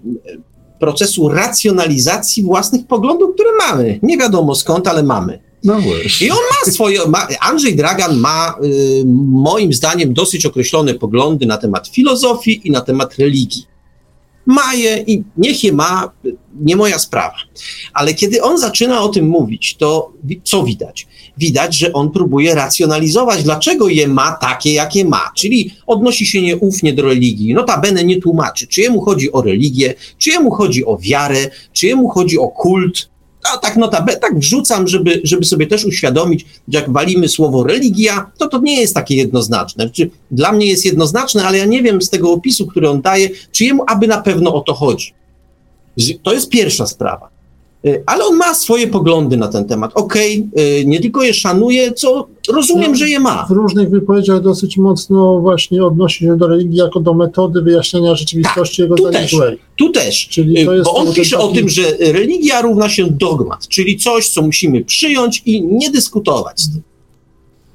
procesu 0.78 1.28
racjonalizacji 1.28 2.42
własnych 2.42 2.86
poglądów, 2.86 3.34
które 3.34 3.50
mamy. 3.58 3.98
Nie 4.02 4.18
wiadomo 4.18 4.54
skąd, 4.54 4.88
ale 4.88 5.02
mamy. 5.02 5.47
No. 5.64 5.78
I 6.20 6.30
on 6.30 6.36
ma 6.36 6.72
swoje. 6.72 7.08
Ma, 7.08 7.26
Andrzej 7.40 7.76
Dragan 7.76 8.16
ma 8.16 8.54
y, 8.64 9.04
moim 9.32 9.72
zdaniem 9.72 10.14
dosyć 10.14 10.46
określone 10.46 10.94
poglądy 10.94 11.46
na 11.46 11.58
temat 11.58 11.88
filozofii 11.88 12.60
i 12.64 12.70
na 12.70 12.80
temat 12.80 13.18
religii. 13.18 13.66
Ma 14.46 14.74
je 14.74 15.04
i 15.06 15.22
niech 15.36 15.64
je 15.64 15.72
ma, 15.72 16.12
nie 16.60 16.76
moja 16.76 16.98
sprawa. 16.98 17.36
Ale 17.92 18.14
kiedy 18.14 18.42
on 18.42 18.58
zaczyna 18.58 19.02
o 19.02 19.08
tym 19.08 19.28
mówić, 19.28 19.76
to 19.76 20.12
co 20.44 20.64
widać? 20.64 21.06
Widać, 21.38 21.76
że 21.76 21.92
on 21.92 22.10
próbuje 22.10 22.54
racjonalizować, 22.54 23.42
dlaczego 23.42 23.88
je 23.88 24.08
ma 24.08 24.32
takie, 24.32 24.72
jakie 24.72 25.04
ma. 25.04 25.30
Czyli 25.36 25.74
odnosi 25.86 26.26
się 26.26 26.42
nieufnie 26.42 26.92
do 26.92 27.02
religii. 27.02 27.54
Notabene 27.54 28.04
nie 28.04 28.20
tłumaczy, 28.20 28.66
czy 28.66 28.80
jemu 28.80 29.00
chodzi 29.00 29.32
o 29.32 29.42
religię, 29.42 29.94
czy 30.18 30.30
jemu 30.30 30.50
chodzi 30.50 30.84
o 30.84 30.98
wiarę, 30.98 31.50
czy 31.72 31.86
jemu 31.86 32.08
chodzi 32.08 32.38
o 32.38 32.48
kult, 32.48 33.08
a 33.54 33.58
tak 33.58 33.76
notabene, 33.76 34.18
tak 34.18 34.38
wrzucam, 34.38 34.88
żeby, 34.88 35.20
żeby 35.24 35.44
sobie 35.44 35.66
też 35.66 35.84
uświadomić, 35.84 36.46
że 36.68 36.78
jak 36.78 36.92
walimy 36.92 37.28
słowo 37.28 37.64
religia, 37.64 38.30
to 38.38 38.48
to 38.48 38.58
nie 38.58 38.80
jest 38.80 38.94
takie 38.94 39.16
jednoznaczne. 39.16 39.84
Znaczy, 39.84 40.10
dla 40.30 40.52
mnie 40.52 40.66
jest 40.66 40.84
jednoznaczne, 40.84 41.44
ale 41.44 41.58
ja 41.58 41.64
nie 41.64 41.82
wiem 41.82 42.02
z 42.02 42.10
tego 42.10 42.32
opisu, 42.32 42.66
który 42.66 42.90
on 42.90 43.02
daje, 43.02 43.30
czy 43.52 43.64
jemu 43.64 43.84
aby 43.86 44.06
na 44.06 44.22
pewno 44.22 44.54
o 44.54 44.60
to 44.60 44.74
chodzi. 44.74 45.14
To 46.22 46.32
jest 46.32 46.48
pierwsza 46.48 46.86
sprawa. 46.86 47.37
Y, 47.86 48.02
ale 48.06 48.24
on 48.24 48.36
ma 48.36 48.54
swoje 48.54 48.86
poglądy 48.86 49.36
na 49.36 49.48
ten 49.48 49.64
temat. 49.64 49.90
Okej, 49.94 50.48
okay, 50.52 50.84
nie 50.84 51.00
tylko 51.00 51.22
je 51.22 51.34
szanuje, 51.34 51.92
co 51.92 52.26
rozumiem, 52.48 52.90
no, 52.90 52.96
że 52.96 53.08
je 53.08 53.20
ma. 53.20 53.46
W 53.46 53.50
różnych 53.50 53.90
wypowiedziach 53.90 54.42
dosyć 54.42 54.76
mocno 54.76 55.40
właśnie 55.40 55.84
odnosi 55.84 56.24
się 56.24 56.36
do 56.36 56.48
religii 56.48 56.76
jako 56.76 57.00
do 57.00 57.14
metody 57.14 57.62
wyjaśniania 57.62 58.14
rzeczywistości 58.14 58.76
tak, 58.76 58.90
jego 58.90 58.96
tu 58.96 59.10
też, 59.10 59.36
tu 59.76 59.90
też, 59.90 60.28
czyli 60.28 60.60
y, 60.60 60.82
bo 60.82 60.94
on 60.94 61.12
pisze 61.12 61.36
taki... 61.36 61.48
o 61.48 61.52
tym, 61.52 61.68
że 61.68 61.82
religia 61.98 62.60
równa 62.60 62.88
się 62.88 63.06
dogmat, 63.10 63.68
czyli 63.68 63.96
coś, 63.96 64.28
co 64.28 64.42
musimy 64.42 64.84
przyjąć 64.84 65.42
i 65.46 65.62
nie 65.62 65.90
dyskutować 65.90 66.60
z 66.60 66.72
tym. 66.72 66.82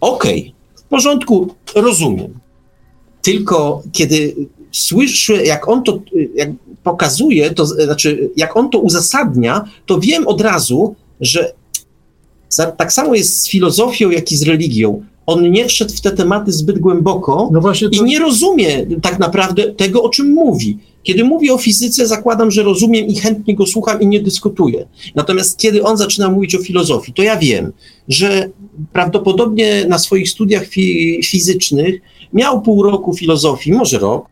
Okej, 0.01 0.39
okay, 0.39 0.53
w 0.75 0.83
porządku, 0.83 1.55
rozumiem. 1.75 2.39
Tylko 3.21 3.83
kiedy 3.91 4.35
słyszę, 4.73 5.45
jak 5.45 5.69
on 5.69 5.83
to, 5.83 5.99
jak 6.35 6.49
pokazuje, 6.83 7.51
to 7.51 7.65
znaczy, 7.65 8.29
jak 8.37 8.57
on 8.57 8.69
to 8.69 8.79
uzasadnia, 8.79 9.65
to 9.85 9.99
wiem 9.99 10.27
od 10.27 10.41
razu, 10.41 10.95
że 11.21 11.53
za, 12.49 12.71
tak 12.71 12.93
samo 12.93 13.15
jest 13.15 13.41
z 13.41 13.49
filozofią, 13.49 14.09
jak 14.09 14.31
i 14.31 14.37
z 14.37 14.43
religią. 14.43 15.03
On 15.25 15.51
nie 15.51 15.65
wszedł 15.65 15.93
w 15.93 16.01
te 16.01 16.11
tematy 16.11 16.51
zbyt 16.51 16.79
głęboko 16.79 17.49
no 17.51 17.61
to... 17.61 17.87
i 17.91 18.03
nie 18.03 18.19
rozumie 18.19 18.85
tak 19.01 19.19
naprawdę 19.19 19.73
tego, 19.73 20.03
o 20.03 20.09
czym 20.09 20.33
mówi. 20.33 20.77
Kiedy 21.03 21.23
mówi 21.23 21.51
o 21.51 21.57
fizyce, 21.57 22.07
zakładam, 22.07 22.51
że 22.51 22.63
rozumiem 22.63 23.07
i 23.07 23.15
chętnie 23.15 23.55
go 23.55 23.65
słucham 23.65 24.01
i 24.01 24.07
nie 24.07 24.19
dyskutuję. 24.19 24.87
Natomiast 25.15 25.57
kiedy 25.57 25.83
on 25.83 25.97
zaczyna 25.97 26.29
mówić 26.29 26.55
o 26.55 26.59
filozofii, 26.59 27.13
to 27.13 27.23
ja 27.23 27.37
wiem, 27.37 27.71
że 28.07 28.49
prawdopodobnie 28.93 29.85
na 29.87 29.99
swoich 29.99 30.29
studiach 30.29 30.67
fi 30.67 31.19
fizycznych 31.23 32.01
miał 32.33 32.61
pół 32.61 32.83
roku 32.83 33.13
filozofii, 33.13 33.71
może 33.71 33.99
rok, 33.99 34.25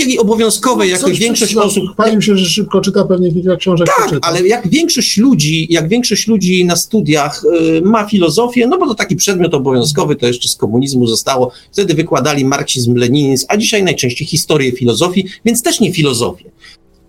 takiej 0.00 0.18
obowiązkowej, 0.18 0.90
jak 0.90 1.08
większość 1.08 1.54
no, 1.54 1.64
osób. 1.64 1.84
Pani 1.96 2.16
mi 2.16 2.22
się, 2.22 2.36
że 2.36 2.46
szybko 2.46 2.80
czyta, 2.80 3.04
pewnie 3.04 3.32
kilka 3.32 3.56
książek 3.56 3.88
Tak, 3.98 4.18
ale 4.22 4.46
jak 4.46 4.68
większość 4.68 5.16
ludzi, 5.16 5.66
jak 5.70 5.88
większość 5.88 6.26
ludzi 6.26 6.64
na 6.64 6.76
studiach 6.76 7.42
y, 7.44 7.82
ma 7.82 8.04
filozofię, 8.04 8.66
no 8.66 8.78
bo 8.78 8.86
to 8.86 8.94
taki 8.94 9.16
przedmiot 9.16 9.54
obowiązkowy, 9.54 10.16
to 10.16 10.26
jeszcze 10.26 10.48
z 10.48 10.56
komunizmu 10.56 11.06
zostało. 11.06 11.50
Wtedy 11.72 11.94
wykładali 11.94 12.44
marksizm, 12.44 12.94
leninizm, 12.94 13.46
a 13.48 13.56
dzisiaj 13.56 13.82
najczęściej 13.82 14.28
historię 14.28 14.72
filozofii, 14.72 15.26
więc 15.44 15.62
też 15.62 15.80
nie 15.80 15.92
filozofię. 15.92 16.50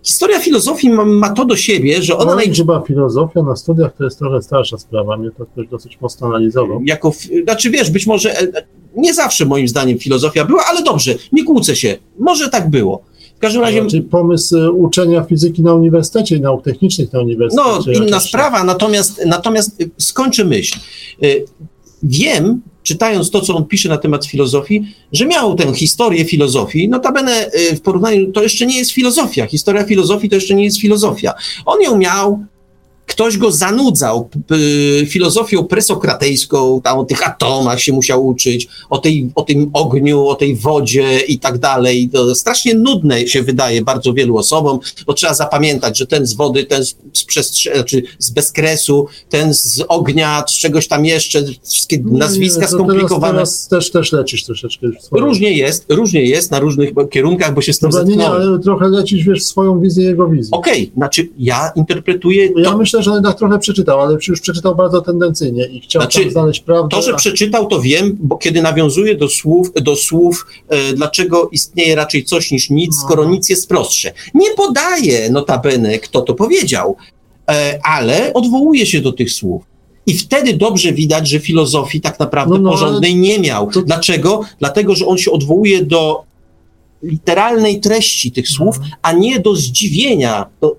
Historia 0.04 0.40
filozofii 0.40 0.90
ma, 0.90 1.06
ma, 1.06 1.30
to 1.30 1.46
do 1.46 1.56
siebie, 1.56 2.02
że 2.02 2.18
ona... 2.18 2.32
No, 2.32 2.36
naj... 2.36 2.54
chyba 2.56 2.82
filozofia 2.82 3.44
na 3.44 3.56
studiach 3.56 3.94
to 3.98 4.04
jest 4.04 4.20
trochę 4.20 4.42
starsza 4.42 4.78
sprawa, 4.78 5.18
mnie 5.18 5.32
to 5.38 5.46
ktoś 5.46 5.68
dosyć 5.68 6.02
mocno 6.02 6.28
analizował. 6.28 6.82
Jako, 6.86 7.14
znaczy 7.44 7.70
wiesz, 7.70 7.92
być 7.92 8.08
może 8.08 8.40
e, 8.40 8.48
nie 8.96 9.14
zawsze 9.14 9.46
moim 9.46 9.68
zdaniem 9.68 10.00
filozofia 10.00 10.46
była, 10.46 10.64
ale 10.70 10.84
dobrze, 10.84 11.16
nie 11.32 11.44
kłócę 11.44 11.76
się, 11.76 11.98
może 12.20 12.50
tak 12.50 12.70
było. 12.70 13.04
W 13.36 13.40
każdym 13.40 13.62
razie... 13.62 13.86
Czyli 13.86 14.02
pomysł 14.02 14.58
e, 14.58 14.72
uczenia 14.72 15.24
fizyki 15.24 15.62
na 15.62 15.74
uniwersytecie 15.74 16.36
i 16.36 16.42
nauk 16.42 16.64
technicznych 16.64 17.14
na 17.14 17.20
uniwersytecie. 17.20 18.00
No, 18.00 18.06
inna 18.06 18.20
sprawa, 18.20 18.64
natomiast, 18.64 19.22
natomiast 19.26 19.82
e, 19.82 19.86
skończę 19.98 20.46
myśl. 20.46 20.80
Wiem, 22.04 22.62
czytając 22.84 23.32
to, 23.32 23.42
co 23.42 23.56
on 23.56 23.66
pisze 23.66 23.90
na 23.90 23.98
temat 23.98 24.26
filozofii, 24.26 24.84
że 25.14 25.26
miał 25.26 25.56
tę 25.56 25.74
historię 25.74 26.26
filozofii. 26.26 26.90
Notabene 26.90 27.48
y, 27.72 27.76
w 27.76 27.82
porównaniu, 27.82 28.32
to 28.32 28.44
jeszcze 28.44 28.66
nie 28.66 28.78
jest 28.78 28.92
filozofia. 28.92 29.46
Historia 29.46 29.84
filozofii 29.84 30.30
to 30.30 30.36
jeszcze 30.36 30.56
nie 30.56 30.64
jest 30.64 30.78
filozofia. 30.78 31.34
On 31.66 31.82
ją 31.82 31.98
miał, 31.98 32.46
ktoś 33.12 33.38
go 33.38 33.52
zanudzał 33.52 34.30
filozofią 35.08 35.64
presokratejską, 35.64 36.82
tam 36.82 37.00
o 37.00 37.06
tych 37.06 37.28
atomach 37.28 37.82
się 37.82 37.94
musiał 37.94 38.28
uczyć, 38.28 38.68
o, 38.90 38.98
tej, 38.98 39.30
o 39.36 39.42
tym 39.42 39.70
ogniu, 39.74 40.28
o 40.28 40.36
tej 40.36 40.56
wodzie 40.56 41.20
i 41.20 41.40
tak 41.40 41.58
dalej. 41.58 42.10
To 42.14 42.36
strasznie 42.36 42.74
nudne 42.76 43.28
się 43.28 43.44
wydaje 43.44 43.82
bardzo 43.82 44.14
wielu 44.14 44.38
osobom, 44.38 44.80
bo 45.08 45.14
trzeba 45.14 45.34
zapamiętać, 45.34 45.98
że 45.98 46.08
ten 46.08 46.26
z 46.26 46.34
wody, 46.34 46.64
ten 46.64 46.86
z, 46.86 46.96
przestrze- 47.26 47.74
znaczy 47.74 48.04
z 48.20 48.30
bezkresu, 48.30 49.08
ten 49.30 49.54
z 49.54 49.84
ognia, 49.88 50.44
z 50.48 50.54
czegoś 50.54 50.88
tam 50.88 51.06
jeszcze, 51.06 51.44
wszystkie 51.72 52.00
nazwiska 52.06 52.68
skomplikowane. 52.68 53.34
Teraz, 53.34 53.68
teraz 53.68 53.86
też, 53.86 53.92
też 53.92 54.12
lecisz 54.12 54.44
troszeczkę. 54.44 54.88
Różnie 55.12 55.54
jest, 55.58 55.86
różnie 55.90 56.26
jest 56.26 56.52
na 56.52 56.60
różnych 56.60 56.90
kierunkach, 57.10 57.54
bo 57.54 57.62
się 57.62 57.74
z 57.74 57.80
tym 57.80 57.90
Dobra, 57.90 58.06
nie, 58.06 58.16
nie, 58.16 58.28
ale 58.28 58.60
trochę 58.60 58.88
lecisz, 58.88 59.24
wiesz, 59.24 59.44
swoją 59.44 59.80
wizję 59.80 60.06
jego 60.06 60.28
wizji. 60.28 60.52
Okej, 60.52 60.84
okay, 60.84 60.94
znaczy 60.96 61.30
ja 61.40 61.72
interpretuję... 61.76 62.50
Ja 62.56 62.78
myślę, 62.78 63.01
że 63.02 63.12
on 63.12 63.34
trochę 63.38 63.60
przeczytał, 63.60 64.02
ale 64.02 64.18
już 64.28 64.42
przeczytał 64.42 64.76
bardzo 64.76 65.02
tendencyjnie 65.02 65.66
i 65.66 65.82
chciał 65.82 66.02
znaczy, 66.02 66.32
znaleźć 66.32 66.60
prawdę. 66.60 66.96
To, 66.96 67.02
że 67.02 67.16
przeczytał, 67.16 67.68
to 67.68 67.82
wiem, 67.82 68.18
bo 68.20 68.38
kiedy 68.38 68.62
nawiązuje 68.62 69.16
do 69.16 69.30
słów, 69.30 69.72
do 69.82 69.96
słów 69.96 70.46
e, 70.70 70.94
dlaczego 70.94 71.50
istnieje 71.52 71.96
raczej 71.96 72.24
coś 72.24 72.52
niż 72.52 72.70
nic, 72.70 72.96
no. 72.96 73.02
skoro 73.02 73.26
nic 73.26 73.50
jest 73.50 73.70
prostsze. 73.70 74.14
Nie 74.34 74.52
podaje 74.52 75.30
notabene, 75.30 76.00
kto 76.00 76.22
to 76.22 76.34
powiedział, 76.34 76.96
e, 77.50 77.80
ale 77.84 78.34
odwołuje 78.34 78.86
się 78.86 79.02
do 79.02 79.12
tych 79.12 79.32
słów. 79.32 79.64
I 80.06 80.18
wtedy 80.18 80.54
dobrze 80.54 80.94
widać, 80.94 81.30
że 81.30 81.40
filozofii 81.40 82.02
tak 82.02 82.20
naprawdę 82.20 82.54
no, 82.54 82.60
no, 82.60 82.72
porządnej 82.72 83.16
nie 83.16 83.40
miał. 83.40 83.72
To... 83.72 83.82
Dlaczego? 83.82 84.42
Dlatego, 84.60 84.96
że 84.96 85.06
on 85.06 85.18
się 85.18 85.32
odwołuje 85.32 85.86
do 85.86 86.24
literalnej 87.04 87.80
treści 87.80 88.32
tych 88.32 88.50
słów, 88.50 88.76
mhm. 88.76 88.94
a 89.02 89.12
nie 89.12 89.40
do 89.40 89.56
zdziwienia. 89.56 90.46
To 90.60 90.76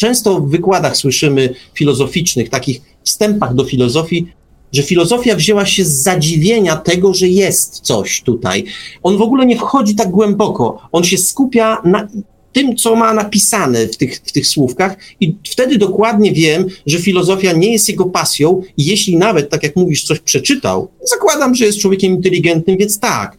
często 0.00 0.40
w 0.40 0.50
wykładach 0.50 0.96
słyszymy 0.96 1.54
filozoficznych, 1.74 2.48
takich 2.48 2.80
wstępach 3.04 3.54
do 3.54 3.64
filozofii, 3.64 4.26
że 4.72 4.82
filozofia 4.82 5.34
wzięła 5.36 5.66
się 5.66 5.84
z 5.84 6.02
zadziwienia 6.02 6.76
tego, 6.76 7.14
że 7.14 7.28
jest 7.28 7.80
coś 7.80 8.22
tutaj. 8.22 8.64
On 9.02 9.16
w 9.16 9.22
ogóle 9.22 9.46
nie 9.46 9.56
wchodzi 9.56 9.94
tak 9.94 10.10
głęboko. 10.10 10.88
On 10.92 11.04
się 11.04 11.18
skupia 11.18 11.82
na 11.84 12.08
tym, 12.52 12.76
co 12.76 12.96
ma 12.96 13.14
napisane 13.14 13.86
w 13.86 13.96
tych, 13.96 14.16
w 14.24 14.32
tych 14.32 14.46
słówkach, 14.46 14.96
i 15.20 15.36
wtedy 15.50 15.78
dokładnie 15.78 16.32
wiem, 16.32 16.66
że 16.86 16.98
filozofia 16.98 17.52
nie 17.52 17.72
jest 17.72 17.88
jego 17.88 18.04
pasją, 18.04 18.62
i 18.76 18.84
jeśli 18.84 19.16
nawet, 19.16 19.50
tak 19.50 19.62
jak 19.62 19.76
mówisz, 19.76 20.04
coś 20.04 20.18
przeczytał, 20.18 20.88
zakładam, 21.04 21.54
że 21.54 21.64
jest 21.64 21.78
człowiekiem 21.78 22.12
inteligentnym, 22.12 22.76
więc 22.76 22.98
tak. 22.98 23.38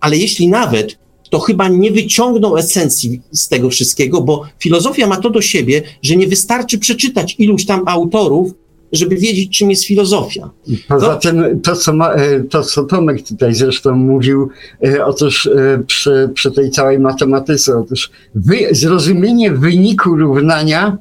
Ale 0.00 0.16
jeśli 0.16 0.48
nawet 0.48 0.98
to 1.32 1.40
chyba 1.40 1.68
nie 1.68 1.90
wyciągnął 1.92 2.56
esencji 2.56 3.20
z 3.32 3.48
tego 3.48 3.70
wszystkiego, 3.70 4.20
bo 4.20 4.44
filozofia 4.58 5.06
ma 5.06 5.16
to 5.16 5.30
do 5.30 5.40
siebie, 5.40 5.82
że 6.02 6.16
nie 6.16 6.26
wystarczy 6.26 6.78
przeczytać 6.78 7.34
iluś 7.38 7.66
tam 7.66 7.82
autorów, 7.86 8.54
żeby 8.92 9.16
wiedzieć, 9.16 9.58
czym 9.58 9.70
jest 9.70 9.84
filozofia. 9.84 10.50
Poza 10.88 11.16
tym 11.16 11.60
to 11.60 11.76
co, 11.76 11.92
ma, 11.92 12.12
e, 12.12 12.40
to, 12.40 12.62
co 12.62 12.84
Tomek 12.84 13.28
tutaj 13.28 13.54
zresztą 13.54 13.96
mówił, 13.96 14.48
e, 14.84 15.04
otóż 15.04 15.46
e, 15.46 15.82
przy, 15.86 16.30
przy 16.34 16.50
tej 16.50 16.70
całej 16.70 16.98
matematyce, 16.98 17.78
otóż 17.78 18.10
wy, 18.34 18.68
zrozumienie 18.70 19.52
wyniku 19.52 20.16
równania 20.16 20.98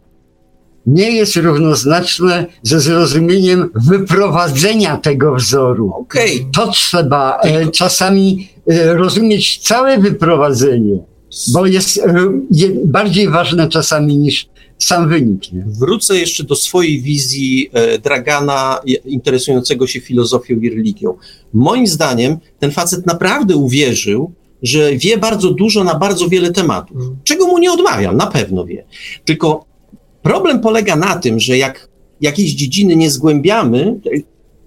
nie 0.85 1.11
jest 1.11 1.35
równoznaczne 1.35 2.45
ze 2.63 2.79
zrozumieniem 2.79 3.69
wyprowadzenia 3.75 4.97
tego 4.97 5.35
wzoru. 5.35 5.93
Okay. 5.95 6.29
To 6.53 6.71
trzeba 6.71 7.39
e, 7.39 7.67
czasami 7.67 8.49
e, 8.67 8.93
rozumieć 8.93 9.57
całe 9.57 9.97
wyprowadzenie, 9.97 10.99
bo 11.53 11.65
jest 11.65 11.97
e, 11.97 12.13
bardziej 12.85 13.29
ważne 13.29 13.69
czasami 13.69 14.17
niż 14.17 14.49
sam 14.77 15.09
wynik. 15.09 15.53
Nie? 15.53 15.65
Wrócę 15.79 16.17
jeszcze 16.17 16.43
do 16.43 16.55
swojej 16.55 17.01
wizji 17.01 17.69
e, 17.73 17.99
Dragana 17.99 18.79
interesującego 19.05 19.87
się 19.87 19.99
filozofią 20.01 20.55
i 20.55 20.69
religią. 20.69 21.17
Moim 21.53 21.87
zdaniem 21.87 22.37
ten 22.59 22.71
facet 22.71 23.05
naprawdę 23.05 23.55
uwierzył, 23.55 24.33
że 24.63 24.95
wie 24.95 25.17
bardzo 25.17 25.51
dużo 25.51 25.83
na 25.83 25.95
bardzo 25.95 26.29
wiele 26.29 26.51
tematów. 26.51 26.97
Mm. 26.97 27.17
Czego 27.23 27.47
mu 27.47 27.57
nie 27.57 27.71
odmawiam, 27.71 28.17
na 28.17 28.27
pewno 28.27 28.65
wie. 28.65 28.85
Tylko 29.25 29.70
problem 30.23 30.59
polega 30.59 30.95
na 30.95 31.15
tym, 31.15 31.39
że 31.39 31.57
jak 31.57 31.89
jakiejś 32.21 32.51
dziedziny 32.51 32.95
nie 32.95 33.11
zgłębiamy, 33.11 33.99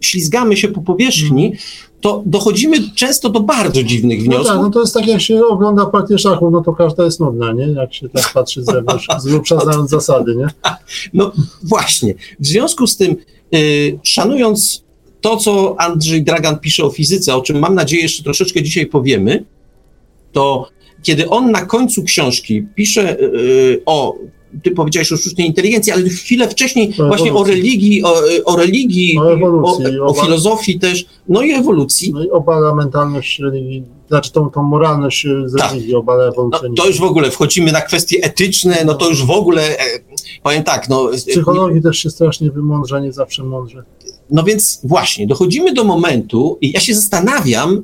ślizgamy 0.01 0.57
się 0.57 0.69
po 0.69 0.81
powierzchni, 0.81 1.47
mm 1.47 1.59
to 2.05 2.23
dochodzimy 2.27 2.77
często 2.95 3.29
do 3.29 3.41
bardzo 3.41 3.83
dziwnych 3.83 4.23
wniosków. 4.23 4.49
No 4.49 4.55
tak, 4.55 4.63
no 4.63 4.71
to 4.71 4.81
jest 4.81 4.95
tak, 4.95 5.07
jak 5.07 5.21
się 5.21 5.47
ogląda 5.47 5.87
partię 5.87 6.19
szachów, 6.19 6.53
no 6.53 6.63
to 6.63 6.73
każda 6.73 7.05
jest 7.05 7.21
nudna, 7.21 7.53
nie? 7.53 7.67
Jak 7.67 7.95
się 7.95 8.09
tak 8.09 8.33
patrzy 8.35 8.63
z 8.63 8.67
zewnątrz, 8.67 9.07
z 9.19 9.27
grubsza 9.27 9.61
znając 9.61 9.91
zasady, 9.91 10.37
nie? 10.37 10.47
No 11.15 11.33
właśnie. 11.63 12.15
W 12.41 12.47
związku 12.47 12.87
z 12.87 12.97
tym, 12.97 13.17
yy, 13.53 13.99
szanując 14.03 14.85
to, 15.21 15.37
co 15.37 15.77
Andrzej 15.79 16.25
Dragan 16.25 16.59
pisze 16.59 16.85
o 16.85 16.91
fizyce, 16.91 17.35
o 17.35 17.41
czym 17.41 17.59
mam 17.59 17.75
nadzieję 17.75 18.03
jeszcze 18.03 18.23
troszeczkę 18.23 18.63
dzisiaj 18.63 18.87
powiemy, 18.87 19.45
to 20.33 20.69
kiedy 21.03 21.29
on 21.29 21.51
na 21.51 21.67
końcu 21.67 22.03
książki 22.03 22.67
pisze 22.75 23.17
yy, 23.21 23.83
o 23.87 24.15
ty 24.63 24.71
powiedziałeś 24.71 25.13
o 25.13 25.17
sztucznej 25.17 25.47
inteligencji, 25.47 25.93
ale 25.93 26.09
chwilę 26.09 26.49
wcześniej 26.49 26.95
o 26.99 27.07
właśnie 27.07 27.35
o 27.35 27.45
religii, 27.45 28.05
o, 28.05 28.15
o 28.45 28.57
religii, 28.57 29.19
o, 29.19 29.33
ewolucji, 29.33 30.01
o, 30.01 30.07
o, 30.07 30.15
filozofii 30.15 30.79
też, 30.79 31.07
no 31.29 31.43
i 31.43 31.51
ewolucji. 31.51 32.13
No 32.13 32.25
i 32.25 32.31
obala 32.31 32.75
mentalność 32.75 33.39
religii, 33.39 33.85
znaczy 34.09 34.33
tą, 34.33 34.51
tą 34.51 34.63
moralność 34.63 35.27
z 35.45 35.57
tak. 35.57 35.73
religii, 35.73 35.95
obala 35.95 36.25
ewolucję. 36.25 36.69
No, 36.69 36.75
to 36.75 36.87
już 36.87 36.99
w 36.99 37.05
ogóle 37.05 37.31
wchodzimy 37.31 37.73
na 37.73 37.81
kwestie 37.81 38.19
etyczne, 38.23 38.83
no 38.87 38.95
to 38.95 39.09
już 39.09 39.25
w 39.25 39.31
ogóle, 39.31 39.79
e, 39.79 39.85
powiem 40.43 40.63
tak, 40.63 40.89
no... 40.89 41.19
Z 41.19 41.25
psychologii 41.25 41.83
też 41.83 41.99
się 41.99 42.11
strasznie 42.11 42.51
wymądrza, 42.51 43.01
nie 43.01 43.13
zawsze 43.13 43.45
mądrze. 43.45 43.85
No 44.31 44.43
więc 44.43 44.81
właśnie, 44.85 45.27
dochodzimy 45.27 45.75
do 45.75 45.85
momentu 45.85 46.59
i 46.61 46.72
ja 46.72 46.81
się 46.81 46.95
zastanawiam, 46.95 47.83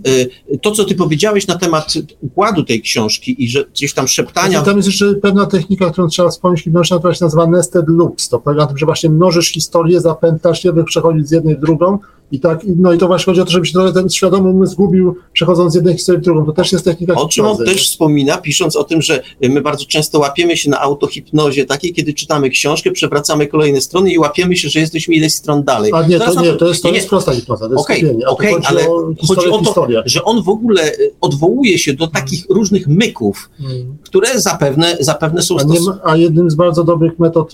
y, 0.52 0.58
to 0.58 0.70
co 0.70 0.84
ty 0.84 0.94
powiedziałeś 0.94 1.46
na 1.46 1.58
temat 1.58 1.92
układu 2.20 2.64
tej 2.64 2.80
książki 2.82 3.44
i 3.44 3.48
że 3.48 3.64
gdzieś 3.64 3.94
tam 3.94 4.08
szeptania... 4.08 4.62
Tam 4.62 4.76
jest 4.76 4.88
jeszcze 4.88 5.14
pewna 5.14 5.46
technika, 5.46 5.90
którą 5.90 6.08
trzeba 6.08 6.28
wspomnieć, 6.28 6.64
która 6.98 7.14
się 7.14 7.24
nazywa 7.24 7.46
nested 7.46 7.84
loops. 7.88 8.28
To 8.28 8.38
polega 8.38 8.62
na 8.62 8.68
tym, 8.68 8.78
że 8.78 8.86
właśnie 8.86 9.10
mnożysz 9.10 9.52
historię, 9.52 10.00
zapętlasz 10.00 10.64
je, 10.64 10.84
przechodzić 10.84 11.28
z 11.28 11.30
jednej 11.30 11.56
w 11.56 11.60
drugą 11.60 11.98
i 12.32 12.40
tak, 12.40 12.60
no 12.76 12.92
i 12.92 12.98
to 12.98 13.06
właśnie 13.06 13.24
chodzi 13.30 13.40
o 13.40 13.44
to, 13.44 13.50
żeby 13.50 13.66
się 13.66 13.72
trochę 13.72 13.92
ten 13.92 14.08
świadomy 14.08 14.48
umysł 14.48 14.72
zgubił, 14.72 15.16
przechodząc 15.32 15.72
z 15.72 15.74
jednej 15.74 15.94
historii 15.94 16.20
w 16.20 16.24
drugą. 16.24 16.46
To 16.46 16.52
też 16.52 16.72
jest 16.72 16.84
technika 16.84 17.14
O 17.14 17.28
czym 17.28 17.44
on 17.44 17.56
też 17.56 17.90
wspomina, 17.90 18.38
pisząc 18.38 18.76
o 18.76 18.84
tym, 18.84 19.02
że 19.02 19.22
my 19.40 19.60
bardzo 19.60 19.84
często 19.84 20.18
łapiemy 20.18 20.56
się 20.56 20.70
na 20.70 20.80
autohipnozie 20.80 21.64
takiej, 21.64 21.92
kiedy 21.92 22.14
czytamy 22.14 22.50
książkę, 22.50 22.90
przewracamy 22.90 23.46
kolejne 23.46 23.80
strony 23.80 24.12
i 24.12 24.18
łapiemy 24.18 24.56
się, 24.56 24.68
że 24.68 24.80
jesteśmy 24.80 25.14
ileś 25.14 25.34
stron 25.34 25.64
dalej. 25.64 25.92
A 25.94 26.06
nie, 26.06 26.18
to, 26.18 26.34
to 26.34 26.42
nie, 26.42 26.52
to 26.52 26.68
jest, 26.68 26.82
to 26.82 26.88
nie, 26.88 26.96
jest 26.96 27.08
prosta 27.08 27.32
hipnoza, 27.32 27.68
to 27.68 27.72
jest 27.72 27.84
okay, 27.84 28.26
okay, 28.26 28.54
ale 28.64 28.88
o 28.88 29.14
chodzi 29.28 29.48
o 29.48 29.58
to, 29.58 29.86
że 30.04 30.24
on 30.24 30.42
w 30.42 30.48
ogóle 30.48 30.92
y, 30.92 31.14
odwołuje 31.20 31.78
się 31.78 31.94
do 31.94 32.06
takich 32.06 32.40
hmm. 32.40 32.58
różnych 32.58 32.88
myków, 32.88 33.50
hmm. 33.58 33.96
które 34.02 34.40
zapewne, 34.40 34.96
zapewne 35.00 35.42
są... 35.42 35.56
A, 35.58 35.62
nie, 35.62 35.78
a 36.04 36.16
jednym 36.16 36.50
z 36.50 36.54
bardzo 36.54 36.84
dobrych 36.84 37.18
metod 37.18 37.52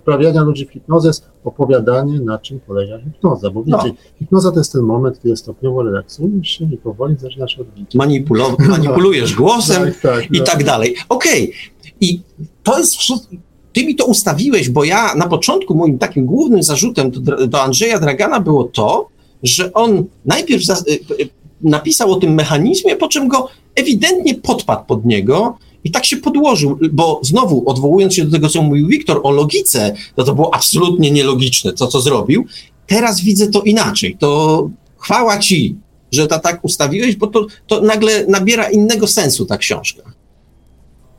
wprawiania 0.00 0.42
ludzi 0.42 0.66
w 0.66 0.70
hipnozę 0.70 1.08
jest 1.08 1.24
opowiadanie, 1.44 2.20
na 2.20 2.38
czym 2.38 2.60
polega 2.60 2.98
hipnoza, 2.98 3.50
bo 3.50 3.62
wiecie, 3.62 3.78
no 3.84 3.94
Hipnoza 4.18 4.52
to 4.52 4.58
jest 4.58 4.72
ten 4.72 4.82
moment, 4.82 5.22
kiedy 5.22 5.36
stopniowo 5.36 5.82
relaksujesz 5.82 6.48
się 6.48 6.64
i 6.64 6.76
powoli 6.76 7.16
zaczynasz 7.18 7.58
odliczać. 7.58 7.94
Manipulo- 7.94 8.56
manipulujesz 8.68 9.34
głosem 9.34 9.84
tak, 9.84 10.00
tak, 10.00 10.24
i 10.30 10.38
no. 10.38 10.44
tak 10.44 10.64
dalej. 10.64 10.94
Okej. 11.08 11.42
Okay. 11.42 11.92
I 12.00 12.20
to 12.62 12.78
jest 12.78 12.96
wszystko. 12.96 13.36
Ty 13.72 13.86
mi 13.86 13.94
to 13.94 14.04
ustawiłeś, 14.04 14.70
bo 14.70 14.84
ja 14.84 15.14
na 15.14 15.28
początku 15.28 15.74
moim 15.74 15.98
takim 15.98 16.26
głównym 16.26 16.62
zarzutem 16.62 17.10
do, 17.10 17.46
do 17.46 17.62
Andrzeja 17.62 18.00
Dragana 18.00 18.40
było 18.40 18.64
to, 18.64 19.08
że 19.42 19.72
on 19.72 20.04
najpierw 20.24 20.64
za, 20.64 20.74
y, 20.74 20.92
y, 21.20 21.28
napisał 21.60 22.12
o 22.12 22.16
tym 22.16 22.34
mechanizmie, 22.34 22.96
po 22.96 23.08
czym 23.08 23.28
go 23.28 23.48
ewidentnie 23.74 24.34
podpadł 24.34 24.84
pod 24.84 25.04
niego 25.04 25.58
i 25.84 25.90
tak 25.90 26.04
się 26.04 26.16
podłożył, 26.16 26.78
bo 26.92 27.20
znowu 27.22 27.68
odwołując 27.68 28.14
się 28.14 28.24
do 28.24 28.30
tego, 28.30 28.48
co 28.48 28.62
mówił 28.62 28.88
Wiktor 28.88 29.20
o 29.22 29.30
logice, 29.30 29.94
to 30.16 30.24
to 30.24 30.34
było 30.34 30.54
absolutnie 30.54 31.10
nielogiczne, 31.10 31.72
to 31.72 31.86
co 31.86 32.00
zrobił 32.00 32.44
Teraz 32.86 33.20
widzę 33.20 33.48
to 33.48 33.62
inaczej. 33.62 34.16
To 34.20 34.70
chwała 34.98 35.38
ci, 35.38 35.76
że 36.12 36.26
to 36.26 36.38
tak 36.38 36.64
ustawiłeś, 36.64 37.16
bo 37.16 37.26
to, 37.26 37.46
to 37.66 37.80
nagle 37.80 38.26
nabiera 38.26 38.70
innego 38.70 39.06
sensu 39.06 39.46
ta 39.46 39.58
książka. 39.58 40.02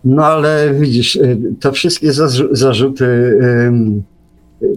No 0.06 0.26
ale 0.26 0.74
widzisz, 0.80 1.16
y, 1.16 1.38
to 1.60 1.72
wszystkie 1.72 2.14
zarzuty 2.52 3.06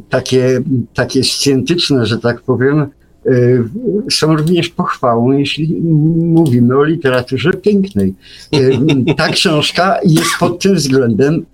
takie, 0.09 0.61
takie 0.95 1.24
scjentyczne, 1.24 2.07
że 2.07 2.18
tak 2.18 2.41
powiem, 2.41 2.86
y, 3.26 3.64
są 4.11 4.36
również 4.36 4.68
pochwałą, 4.68 5.32
jeśli 5.32 5.80
mówimy 6.20 6.78
o 6.78 6.84
literaturze 6.84 7.51
pięknej. 7.51 8.14
Y, 8.55 9.14
ta 9.16 9.28
książka 9.39 9.99
jest 10.05 10.30
pod 10.41 10.62
tym 10.62 10.74
względem 10.74 11.47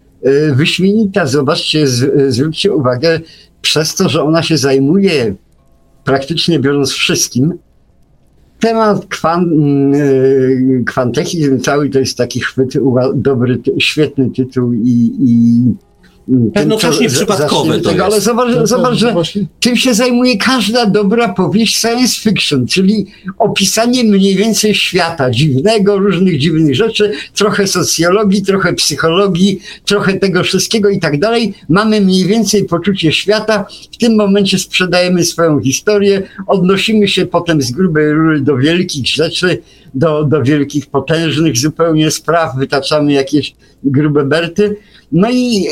wyśmienita. 0.52 1.26
Zobaczcie, 1.26 1.86
zwróćcie 2.28 2.72
uwagę, 2.72 3.20
przez 3.64 3.94
to, 3.94 4.08
że 4.08 4.22
ona 4.22 4.42
się 4.42 4.56
zajmuje 4.58 5.34
praktycznie 6.04 6.58
biorąc 6.58 6.90
wszystkim, 6.92 7.58
temat 8.60 9.06
kwan, 9.06 9.50
kwantechizm 10.86 11.60
cały 11.60 11.90
to 11.90 11.98
jest 11.98 12.18
taki 12.18 12.40
chwyt, 12.40 12.74
dobry, 13.14 13.58
świetny 13.78 14.30
tytuł 14.30 14.72
i, 14.72 15.12
i 15.20 15.62
Jednocześnie 16.56 17.10
co- 17.10 17.16
przypadkowe 17.16 17.80
to 17.80 17.90
tego, 17.90 18.04
Ale 18.04 18.14
jest. 18.14 18.26
zobacz, 18.26 18.54
No, 18.56 18.66
zobacz 18.66 18.94
że 18.94 19.12
właśnie- 19.12 19.46
tym 19.60 19.76
się 19.76 19.94
zajmuje 19.94 20.36
każda 20.38 20.86
dobra 20.86 21.28
powieść 21.28 21.76
science 21.80 22.20
fiction, 22.20 22.66
czyli 22.66 23.06
opisanie 23.38 24.04
mniej 24.04 24.36
więcej 24.36 24.74
świata 24.74 25.30
dziwnego, 25.30 25.98
różnych 25.98 26.38
dziwnych 26.38 26.74
rzeczy, 26.74 27.12
trochę 27.34 27.66
socjologii, 27.66 28.42
trochę 28.42 28.72
psychologii, 28.72 29.60
trochę 29.84 30.14
tego 30.14 30.42
wszystkiego 30.42 30.88
i 30.88 31.00
tak 31.00 31.18
dalej. 31.18 31.54
Mamy 31.68 32.00
mniej 32.00 32.26
więcej 32.26 32.64
poczucie 32.64 33.12
świata. 33.12 33.66
W 33.92 33.96
tym 33.96 34.14
momencie 34.16 34.58
sprzedajemy 34.58 35.24
swoją 35.24 35.60
historię, 35.60 36.22
odnosimy 36.46 37.08
się 37.08 37.26
potem 37.26 37.62
z 37.62 37.70
grubej 37.70 38.12
rury 38.12 38.40
do 38.40 38.56
wielkich 38.56 39.06
rzeczy, 39.06 39.58
do, 39.94 40.24
do 40.24 40.42
wielkich, 40.42 40.86
potężnych 40.86 41.56
zupełnie 41.56 42.10
spraw, 42.10 42.56
wytaczamy 42.56 43.12
jakieś 43.12 43.54
grube 43.84 44.24
berty. 44.24 44.76
No 45.12 45.30
i, 45.30 45.66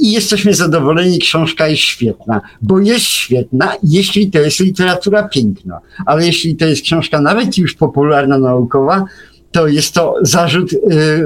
i 0.00 0.12
jesteśmy 0.12 0.54
zadowoleni, 0.54 1.18
książka 1.18 1.68
jest 1.68 1.82
świetna, 1.82 2.40
bo 2.62 2.80
jest 2.80 3.04
świetna, 3.04 3.72
jeśli 3.82 4.30
to 4.30 4.38
jest 4.38 4.60
literatura 4.60 5.28
piękna, 5.28 5.80
ale 6.06 6.26
jeśli 6.26 6.56
to 6.56 6.66
jest 6.66 6.82
książka 6.82 7.20
nawet 7.20 7.58
już 7.58 7.74
popularna, 7.74 8.38
naukowa, 8.38 9.04
to 9.52 9.66
jest 9.66 9.94
to 9.94 10.14
zarzut 10.22 10.72
y, 10.72 10.78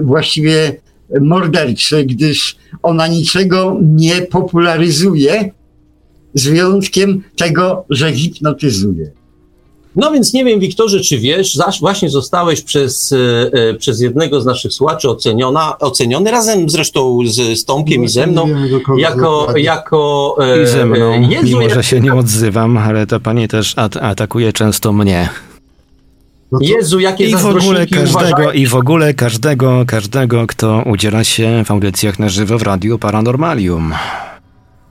właściwie 0.03 0.81
morderczy, 1.21 2.05
gdyż 2.05 2.57
ona 2.83 3.07
niczego 3.07 3.79
nie 3.83 4.23
popularyzuje, 4.23 5.51
z 6.35 6.49
wyjątkiem 6.49 7.23
tego, 7.37 7.85
że 7.91 8.13
hipnotyzuje. 8.13 9.11
No 9.99 10.11
więc 10.13 10.33
nie 10.33 10.45
wiem, 10.45 10.61
Wiktorze, 10.61 11.01
czy 11.01 11.19
wiesz, 11.19 11.55
zaś 11.55 11.81
właśnie 11.81 12.11
zostałeś 12.11 12.61
przez, 12.63 13.13
e, 13.13 13.17
e, 13.71 13.75
przez 13.75 14.01
jednego 14.01 14.41
z 14.41 14.47
naszych 14.47 14.73
słuchaczy 14.73 15.11
oceniona, 15.11 15.79
oceniony 15.79 16.31
razem 16.31 16.71
zresztą 16.71 17.19
z, 17.27 17.59
z 17.59 17.65
Tomkiem 17.65 18.05
i 18.05 18.09
ze 18.09 18.27
mną, 18.27 18.49
jako, 18.99 19.39
dokładnie. 19.41 19.63
jako 19.63 20.37
e, 20.41 20.63
I 20.63 20.67
ze 20.67 20.87
mną, 20.87 21.21
Jezu, 21.31 21.47
mimo 21.47 21.61
jak- 21.63 21.75
że 21.75 21.83
się 21.85 22.01
nie 22.01 22.15
odzywam, 22.15 22.77
ale 22.77 23.07
ta 23.07 23.21
pani 23.21 23.49
też 23.49 23.73
at- 23.79 23.97
atakuje 23.97 24.53
często 24.53 24.93
mnie. 24.93 25.29
No 26.53 26.59
to- 26.59 26.65
Jezu, 26.65 27.01
jakie 27.01 27.25
I 27.25 27.37
w 27.37 27.47
ogóle 27.47 27.87
każdego, 27.87 28.19
uważają. 28.19 28.51
i 28.53 28.67
w 28.67 28.75
ogóle 28.75 29.15
każdego, 29.15 29.85
każdego, 29.87 30.47
kto 30.47 30.83
udziela 30.87 31.25
się 31.25 31.63
w 31.65 31.71
audycjach 31.71 32.19
na 32.19 32.29
żywo 32.29 32.59
w 32.59 32.63
Radiu 32.63 32.99
Paranormalium. 32.99 33.95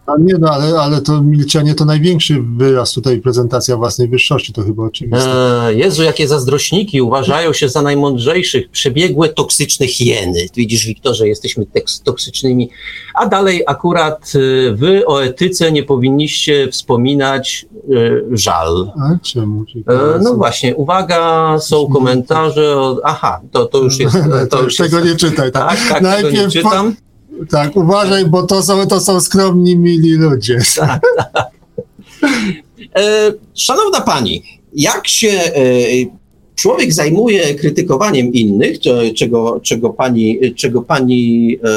A 0.07 0.11
nie, 0.19 0.33
no 0.39 0.49
ale, 0.49 0.79
ale 0.79 1.01
to 1.01 1.21
milczenie 1.23 1.75
to 1.75 1.85
największy 1.85 2.43
wyraz 2.57 2.91
tutaj 2.93 3.21
prezentacja 3.21 3.77
własnej 3.77 4.07
wyższości, 4.09 4.53
to 4.53 4.63
chyba 4.63 4.83
oczywiste. 4.83 5.65
E, 5.67 5.73
Jezu, 5.73 6.03
jakie 6.03 6.27
zazdrośniki 6.27 7.01
uważają 7.01 7.53
się 7.53 7.69
za 7.69 7.81
najmądrzejszych, 7.81 8.69
przebiegłe 8.71 9.29
toksyczne 9.29 9.87
hieny. 9.87 10.39
Widzisz, 10.55 10.85
Wiktorze, 10.85 11.27
jesteśmy 11.27 11.65
teks- 11.65 12.03
toksycznymi. 12.03 12.69
A 13.15 13.25
dalej 13.25 13.63
akurat 13.67 14.31
e, 14.35 14.71
wy 14.75 15.05
o 15.07 15.23
etyce 15.23 15.71
nie 15.71 15.83
powinniście 15.83 16.67
wspominać 16.71 17.65
e, 17.75 18.37
żal. 18.37 18.91
A 18.99 19.17
czemu? 19.23 19.65
E, 19.87 20.19
No 20.23 20.33
właśnie, 20.33 20.75
uwaga, 20.75 21.55
są 21.59 21.87
komentarze. 21.87 22.77
O, 22.77 22.97
aha, 23.03 23.41
to, 23.51 23.65
to 23.65 23.77
już 23.77 23.99
jest. 23.99 24.17
To 24.49 24.61
już 24.63 24.75
tego 24.75 24.99
jest 24.99 25.09
nie 25.09 25.15
czytaj. 25.29 25.51
Tak, 25.51 25.77
tak, 25.89 26.03
tak, 26.03 26.15
tego 26.15 26.29
nie 26.29 26.37
Najpierw 26.37 26.63
po- 26.63 26.69
czytam. 26.69 26.95
Tak 27.49 27.75
uważaj, 27.75 28.25
bo 28.25 28.43
to 28.43 28.63
są, 28.63 28.87
to 28.87 28.99
są 28.99 29.21
skromni, 29.21 29.77
mili 29.77 30.13
ludzie. 30.13 30.59
E, 32.95 33.33
szanowna 33.55 34.01
pani, 34.01 34.43
jak 34.73 35.07
się 35.07 35.27
e, 35.29 35.51
człowiek 36.55 36.93
zajmuje 36.93 37.55
krytykowaniem 37.55 38.33
innych, 38.33 38.77
czego, 39.15 39.59
czego, 39.59 39.89
pani, 39.89 40.53
czego 40.55 40.81
pani 40.81 41.53
e, 41.63 41.69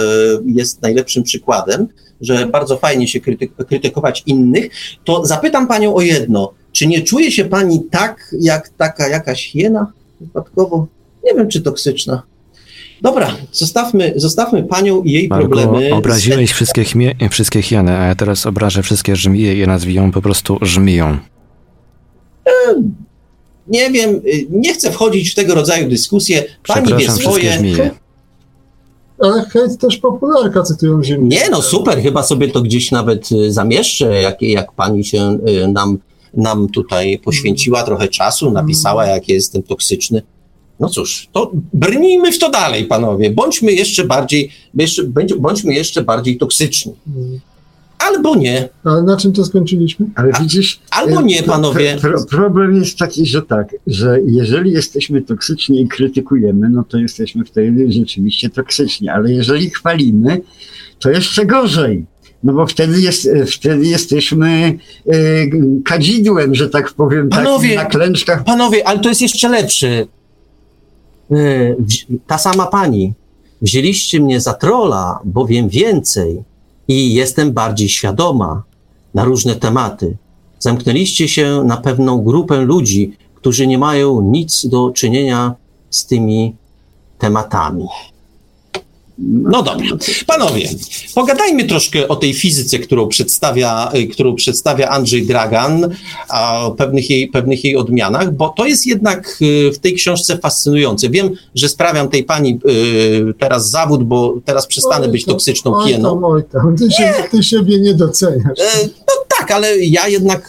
jest 0.47 0.83
najlepszym 0.83 1.23
przykładem, 1.23 1.89
że 2.21 2.47
bardzo 2.47 2.77
fajnie 2.77 3.09
się 3.09 3.21
krytyk- 3.21 3.65
krytykować 3.69 4.23
innych, 4.27 4.71
to 5.05 5.27
zapytam 5.27 5.67
panią 5.67 5.95
o 5.95 6.01
jedno. 6.01 6.53
Czy 6.73 6.87
nie 6.87 7.03
czuje 7.03 7.33
się 7.33 7.45
pani 7.45 7.83
tak, 7.91 8.35
jak 8.41 8.69
taka 8.69 9.09
jakaś 9.09 9.53
hiena 9.53 9.93
wypadkowo? 10.21 10.87
Nie 11.25 11.35
wiem, 11.35 11.49
czy 11.49 11.63
toksyczna. 11.63 12.23
Dobra, 13.03 13.37
zostawmy, 13.53 14.13
zostawmy 14.17 14.63
panią 14.63 15.03
i 15.03 15.13
jej 15.13 15.29
Marko, 15.29 15.49
problemy. 15.49 15.95
obraziłeś 15.95 16.53
wszystkie, 16.53 16.83
chmie- 16.83 17.29
wszystkie 17.31 17.63
hieny, 17.63 17.99
a 17.99 18.07
ja 18.07 18.15
teraz 18.15 18.47
obrażę 18.47 18.83
wszystkie 18.83 19.17
żmije 19.17 19.55
i 19.55 19.59
je 19.59 19.67
nazwijam 19.67 20.13
po 20.13 20.23
prostu 20.23 20.59
żmiją. 20.63 21.19
Nie 23.69 23.91
wiem, 23.91 24.11
y, 24.11 24.47
nie 24.51 24.75
chcę 24.75 24.93
wchodzić 24.93 25.31
w 25.31 25.35
tego 25.35 25.55
rodzaju 25.55 25.89
dyskusje. 25.89 26.45
Pani 26.67 26.95
wie 26.95 27.11
swoje. 27.11 27.53
żmije. 27.53 27.91
Ale 29.19 29.43
hejt 29.45 29.79
też 29.79 29.97
popularka, 29.99 30.63
cytują 30.63 31.05
Ziemię. 31.05 31.29
Nie, 31.29 31.51
no 31.51 31.63
super, 31.63 32.03
chyba 32.03 32.23
sobie 32.23 32.49
to 32.49 32.63
gdzieś 32.63 32.91
nawet 32.91 33.33
y, 33.33 33.53
zamieszczę, 33.53 34.23
jak, 34.23 34.43
jak 34.43 34.73
pani 34.73 35.05
się 35.05 35.39
y, 35.49 35.69
nam, 35.69 35.99
nam 36.35 36.69
tutaj 36.69 37.19
poświęciła 37.19 37.83
trochę 37.83 38.09
czasu, 38.09 38.51
napisała, 38.51 39.07
jak 39.07 39.29
jestem 39.29 39.63
toksyczny. 39.63 40.23
No 40.81 40.89
cóż, 40.89 41.29
to 41.33 41.53
brnijmy 41.73 42.33
w 42.33 42.39
to 42.39 42.51
dalej, 42.51 42.85
panowie. 42.85 43.31
Bądźmy 43.31 43.73
jeszcze 43.73 44.05
bardziej, 44.05 44.51
jeszcze, 44.75 45.03
bądźmy 45.39 45.75
jeszcze 45.75 46.03
bardziej 46.03 46.39
toksyczni. 46.39 46.93
Mm. 47.17 47.41
Albo 47.99 48.37
nie, 48.37 48.69
Ale 48.85 49.03
na 49.03 49.17
czym 49.17 49.33
to 49.33 49.45
skończyliśmy? 49.45 50.07
Ale 50.15 50.33
widzisz, 50.41 50.81
albo 50.91 51.21
e, 51.21 51.23
nie, 51.23 51.43
panowie. 51.43 51.97
Pro, 52.01 52.11
pro, 52.11 52.25
problem 52.27 52.77
jest 52.77 52.99
taki, 52.99 53.27
że 53.27 53.43
tak, 53.43 53.75
że 53.87 54.19
jeżeli 54.27 54.71
jesteśmy 54.71 55.23
toksyczni 55.23 55.83
i 55.83 55.89
krytykujemy, 55.89 56.69
no 56.69 56.85
to 56.85 56.99
jesteśmy 56.99 57.45
wtedy 57.45 57.93
rzeczywiście 57.93 58.51
toksyczni, 58.51 59.09
ale 59.09 59.33
jeżeli 59.33 59.71
chwalimy, 59.71 60.41
to 60.99 61.11
jeszcze 61.11 61.47
gorzej. 61.47 62.05
No 62.43 62.53
bo 62.53 62.67
wtedy, 62.67 63.01
jest, 63.01 63.27
e, 63.27 63.47
wtedy 63.47 63.87
jesteśmy 63.87 64.79
e, 65.07 65.15
kadzidłem, 65.85 66.55
że 66.55 66.69
tak 66.69 66.93
powiem, 66.93 67.29
Panowie, 67.29 67.69
takim 67.69 67.85
na 67.85 67.91
klęczkach. 67.91 68.45
Panowie, 68.45 68.89
ale 68.89 69.01
to 69.01 69.09
jest 69.09 69.23
jeszcze 69.23 69.49
lepsze. 69.49 70.07
E, 71.31 71.77
Ta 72.27 72.39
sama 72.39 72.67
pani. 72.67 73.15
Wzięliście 73.63 74.21
mnie 74.21 74.41
za 74.41 74.55
trola, 74.55 75.21
bo 75.25 75.47
wiem 75.47 75.69
więcej 75.69 76.43
i 76.89 77.15
jestem 77.15 77.53
bardziej 77.53 77.89
świadoma 77.89 78.63
na 79.15 79.25
różne 79.25 79.57
tematy. 79.57 80.17
Zamknęliście 80.59 81.29
się 81.29 81.65
na 81.65 81.77
pewną 81.77 82.23
grupę 82.23 82.61
ludzi, 82.61 83.17
którzy 83.35 83.67
nie 83.67 83.79
mają 83.79 84.21
nic 84.21 84.67
do 84.67 84.91
czynienia 84.91 85.55
z 85.91 86.07
tymi 86.07 86.57
tematami. 87.19 87.87
No 89.23 89.63
dobra. 89.63 89.87
Panowie, 90.27 90.69
pogadajmy 91.15 91.65
troszkę 91.65 92.09
o 92.09 92.17
tej 92.17 92.35
fizyce, 92.35 92.79
którą 92.79 93.09
przedstawia, 93.09 93.93
y, 93.95 94.07
którą 94.07 94.35
przedstawia 94.35 94.89
Andrzej 94.89 95.27
Dragan, 95.27 95.89
o 96.65 96.71
pewnych 96.71 97.11
jej, 97.11 97.29
pewnych 97.29 97.65
jej 97.65 97.77
odmianach, 97.77 98.35
bo 98.35 98.49
to 98.49 98.67
jest 98.67 98.87
jednak 98.87 99.39
y, 99.43 99.73
w 99.73 99.79
tej 99.79 99.95
książce 99.95 100.39
fascynujące. 100.39 101.11
Wiem, 101.11 101.31
że 101.55 101.69
sprawiam 101.69 102.09
tej 102.09 102.25
pani 102.25 102.59
y, 102.69 103.35
teraz 103.39 103.71
zawód, 103.71 104.05
bo 104.05 104.35
teraz 104.45 104.67
przestanę 104.67 105.07
Oj 105.07 105.13
być 105.13 105.25
toksyczną 105.25 105.75
oj 105.77 105.89
hieną. 105.93 106.15
tam, 106.15 106.25
oj 106.25 106.43
tam. 106.53 106.77
Ty, 106.77 106.91
się, 106.91 107.15
ty 107.31 107.43
siebie 107.43 107.81
nie 107.81 107.95
doceniasz. 107.95 108.59
E, 108.61 108.87
No 108.87 109.15
tak, 109.39 109.51
ale 109.51 109.79
ja 109.79 110.09
jednak 110.09 110.49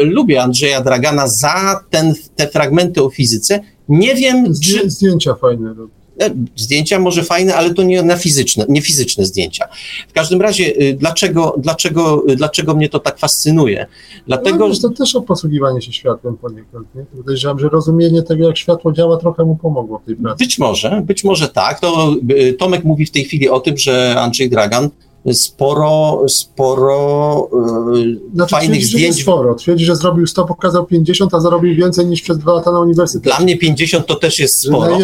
lubię 0.00 0.42
Andrzeja 0.42 0.80
Dragana 0.80 1.28
za 1.28 1.80
ten, 1.90 2.14
te 2.36 2.48
fragmenty 2.48 3.02
o 3.02 3.10
fizyce. 3.10 3.60
Nie 3.88 4.14
wiem, 4.14 4.44
czy 4.46 4.52
Zdję, 4.54 4.90
zdjęcia 4.90 5.34
fajne 5.34 5.74
robi. 5.74 6.01
E, 6.20 6.30
Zdjęcia 6.56 6.98
może 6.98 7.24
fajne, 7.24 7.54
ale 7.54 7.74
to 7.74 7.82
nie 7.82 8.02
na 8.02 8.16
fizyczne, 8.16 8.66
nie 8.68 8.82
fizyczne 8.82 9.24
zdjęcia. 9.24 9.68
W 10.08 10.12
każdym 10.12 10.42
razie, 10.42 10.64
y, 10.82 10.94
dlaczego, 10.94 11.54
dlaczego, 11.58 12.24
y, 12.30 12.36
dlaczego 12.36 12.74
mnie 12.74 12.88
to 12.88 12.98
tak 12.98 13.18
fascynuje? 13.18 13.86
Dlatego, 14.26 14.68
no, 14.68 14.74
to 14.82 14.90
też 14.90 15.16
o 15.16 15.22
posługiwanie 15.22 15.82
się 15.82 15.92
światłem 15.92 16.36
poniekąd. 16.36 16.94
Nie? 16.94 17.04
Podejrzewam, 17.16 17.58
że 17.58 17.68
rozumienie 17.68 18.22
tego, 18.22 18.46
jak 18.46 18.58
światło 18.58 18.92
działa, 18.92 19.16
trochę 19.16 19.44
mu 19.44 19.56
pomogło 19.56 19.98
w 19.98 20.04
tej 20.04 20.16
pracy. 20.16 20.44
być 20.44 20.58
może, 20.58 21.02
być 21.06 21.24
może 21.24 21.48
tak. 21.48 21.80
To 21.80 22.14
y, 22.30 22.52
Tomek 22.52 22.84
mówi 22.84 23.06
w 23.06 23.10
tej 23.10 23.24
chwili 23.24 23.48
o 23.48 23.60
tym, 23.60 23.78
że 23.78 24.14
Andrzej 24.18 24.50
Dragan 24.50 24.90
sporo, 25.32 26.24
sporo 26.28 27.48
y, 27.96 28.20
Znaczy, 28.34 28.50
fajnych 28.50 28.78
twierdzi, 28.78 28.92
że 28.92 28.98
zdjęć. 28.98 29.22
sporo. 29.22 29.54
Twierdzi, 29.54 29.84
że 29.84 29.96
zrobił 29.96 30.26
100, 30.26 30.44
pokazał 30.44 30.86
50, 30.86 31.34
a 31.34 31.40
zarobił 31.40 31.74
więcej 31.74 32.06
niż 32.06 32.22
przez 32.22 32.38
dwa 32.38 32.52
lata 32.52 32.72
na 32.72 32.80
uniwersytecie. 32.80 33.36
Dla 33.36 33.44
mnie 33.44 33.58
50 33.58 34.06
to 34.06 34.14
też 34.14 34.38
jest 34.38 34.62
Że 34.62 34.68
sporo. 34.68 34.98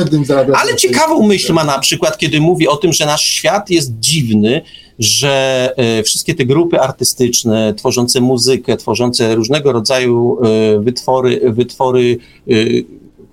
Ale 0.57 0.77
ciekawą 0.77 1.27
myśl 1.27 1.53
ma 1.53 1.65
na 1.65 1.79
przykład, 1.79 2.19
kiedy 2.19 2.41
mówi 2.41 2.69
o 2.69 2.77
tym, 2.77 2.93
że 2.93 3.07
nasz 3.07 3.25
świat 3.25 3.71
jest 3.71 3.93
dziwny, 3.99 4.63
że 4.99 5.73
e, 5.77 6.03
wszystkie 6.03 6.35
te 6.35 6.45
grupy 6.45 6.81
artystyczne, 6.81 7.75
tworzące 7.75 8.21
muzykę, 8.21 8.77
tworzące 8.77 9.35
różnego 9.35 9.73
rodzaju 9.73 10.39
e, 10.43 10.81
wytwory, 10.81 11.41
wytwory 11.53 12.19
e, 12.49 12.53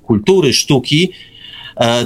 kultury, 0.03 0.53
sztuki, 0.53 1.11
E, 1.11 1.34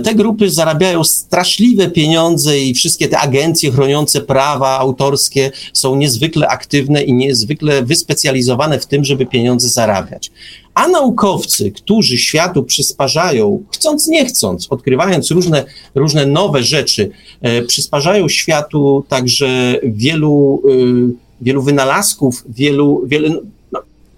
te 0.03 0.15
grupy 0.15 0.49
zarabiają 0.49 1.03
straszliwe 1.03 1.89
pieniądze 1.89 2.59
i 2.59 2.73
wszystkie 2.73 3.07
te 3.07 3.19
agencje 3.19 3.71
chroniące 3.71 4.21
prawa 4.21 4.79
autorskie 4.79 5.51
są 5.73 5.95
niezwykle 5.95 6.47
aktywne 6.47 7.03
i 7.03 7.13
niezwykle 7.13 7.83
wyspecjalizowane 7.83 8.79
w 8.79 8.85
tym, 8.85 9.03
żeby 9.05 9.25
pieniądze 9.25 9.69
zarabiać. 9.69 10.31
A 10.73 10.87
naukowcy, 10.87 11.71
którzy 11.71 12.17
światu 12.17 12.63
przysparzają, 12.63 13.63
chcąc 13.71 14.07
nie 14.07 14.25
chcąc, 14.25 14.67
odkrywając 14.69 15.31
różne, 15.31 15.65
różne 15.95 16.25
nowe 16.25 16.63
rzeczy, 16.63 17.11
e, 17.41 17.61
przysparzają 17.61 18.29
światu 18.29 19.05
także 19.07 19.79
wielu, 19.83 20.61
y, 20.69 21.15
wielu 21.41 21.61
wynalazków, 21.61 22.43
wielu, 22.49 23.01
wielu 23.05 23.41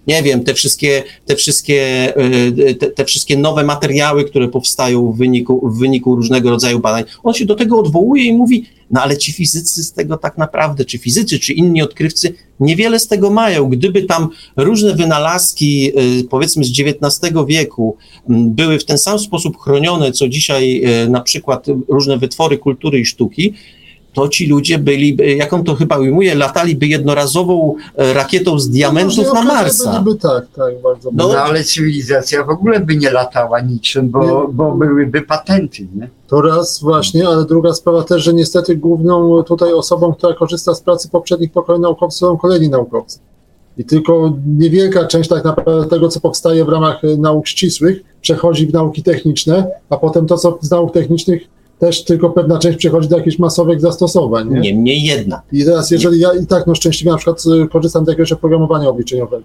nie 0.06 0.22
wiem, 0.22 0.44
te 0.44 0.54
wszystkie, 0.54 1.02
te 1.26 1.36
wszystkie, 1.36 2.12
y, 2.68 2.74
te, 2.74 2.86
te, 2.86 3.04
wszystkie 3.04 3.36
nowe 3.36 3.64
materiały, 3.64 4.24
które 4.24 4.48
powstają 4.48 5.12
w 5.12 5.16
wyniku, 5.16 5.70
w 5.70 5.78
wyniku 5.78 6.16
różnego 6.16 6.50
rodzaju 6.50 6.78
badań. 6.78 7.04
On 7.22 7.34
się 7.34 7.44
do 7.44 7.54
tego 7.54 7.78
odwołuje 7.78 8.24
i 8.24 8.32
mówi, 8.32 8.66
no 8.90 9.02
ale 9.02 9.18
ci 9.18 9.32
fizycy 9.32 9.84
z 9.84 9.92
tego 9.92 10.16
tak 10.16 10.38
naprawdę, 10.38 10.84
czy 10.84 10.98
fizycy, 10.98 11.38
czy 11.38 11.52
inni 11.52 11.82
odkrywcy, 11.82 12.34
niewiele 12.60 12.98
z 12.98 13.08
tego 13.08 13.30
mają. 13.30 13.68
Gdyby 13.68 14.02
tam 14.02 14.28
różne 14.56 14.94
wynalazki, 14.94 15.92
y, 16.20 16.24
powiedzmy 16.24 16.64
z 16.64 16.70
XIX 16.80 17.32
wieku, 17.46 17.96
były 18.28 18.78
w 18.78 18.84
ten 18.84 18.98
sam 18.98 19.18
sposób 19.18 19.56
chronione, 19.58 20.12
co 20.12 20.28
dzisiaj 20.28 20.82
y, 21.04 21.08
na 21.08 21.20
przykład 21.20 21.66
różne 21.88 22.18
wytwory 22.18 22.58
kultury 22.58 23.00
i 23.00 23.06
sztuki, 23.06 23.54
to 24.12 24.28
ci 24.28 24.46
ludzie 24.46 24.78
byli, 24.78 25.16
jak 25.36 25.52
on 25.52 25.64
to 25.64 25.74
chyba 25.74 25.98
ujmuje, 25.98 26.34
lataliby 26.34 26.86
jednorazową 26.86 27.74
e, 27.96 28.12
rakietą 28.12 28.58
z 28.58 28.70
diamentów 28.70 29.26
no, 29.26 29.34
na 29.34 29.42
Marsa. 29.42 29.92
Byliby, 29.92 30.20
tak, 30.20 30.46
tak, 30.56 30.82
bardzo. 30.82 31.10
No, 31.12 31.28
no, 31.28 31.38
ale 31.38 31.64
cywilizacja 31.64 32.44
w 32.44 32.50
ogóle 32.50 32.80
by 32.80 32.96
nie 32.96 33.10
latała 33.10 33.60
niczym, 33.60 34.10
bo, 34.10 34.48
bo 34.52 34.72
byłyby 34.72 35.22
patenty, 35.22 35.86
nie? 35.94 36.08
To 36.26 36.42
raz 36.42 36.80
właśnie, 36.80 37.28
ale 37.28 37.44
druga 37.44 37.74
sprawa 37.74 38.02
też, 38.02 38.22
że 38.22 38.34
niestety 38.34 38.76
główną 38.76 39.42
tutaj 39.42 39.72
osobą, 39.72 40.14
która 40.14 40.34
korzysta 40.34 40.74
z 40.74 40.80
pracy 40.80 41.08
poprzednich 41.08 41.52
pokoleń 41.52 41.82
naukowców 41.82 42.18
są 42.18 42.36
kolejni 42.36 42.68
naukowcy. 42.68 43.18
I 43.78 43.84
tylko 43.84 44.36
niewielka 44.46 45.06
część 45.06 45.28
tak 45.28 45.44
naprawdę 45.44 45.86
tego, 45.86 46.08
co 46.08 46.20
powstaje 46.20 46.64
w 46.64 46.68
ramach 46.68 47.04
e, 47.04 47.16
nauk 47.16 47.48
ścisłych, 47.48 48.02
przechodzi 48.20 48.66
w 48.66 48.72
nauki 48.72 49.02
techniczne, 49.02 49.66
a 49.90 49.96
potem 49.96 50.26
to, 50.26 50.38
co 50.38 50.58
z 50.60 50.70
nauk 50.70 50.92
technicznych 50.92 51.42
też 51.82 52.04
tylko 52.04 52.30
pewna 52.30 52.58
część 52.58 52.78
przechodzi 52.78 53.08
do 53.08 53.16
jakichś 53.16 53.38
masowych 53.38 53.80
zastosowań. 53.80 54.50
Nie? 54.50 54.60
Niemniej 54.60 55.02
jedna. 55.02 55.42
I 55.52 55.64
teraz, 55.64 55.90
jeżeli 55.90 56.20
ja 56.20 56.34
i 56.34 56.46
tak 56.46 56.66
no 56.66 56.74
szczęśliwie 56.74 57.10
na 57.10 57.16
przykład 57.16 57.42
y, 57.64 57.68
korzystam 57.68 58.04
z 58.04 58.08
jakiegoś 58.08 58.32
oprogramowania 58.32 58.88
obliczeniowego, 58.88 59.42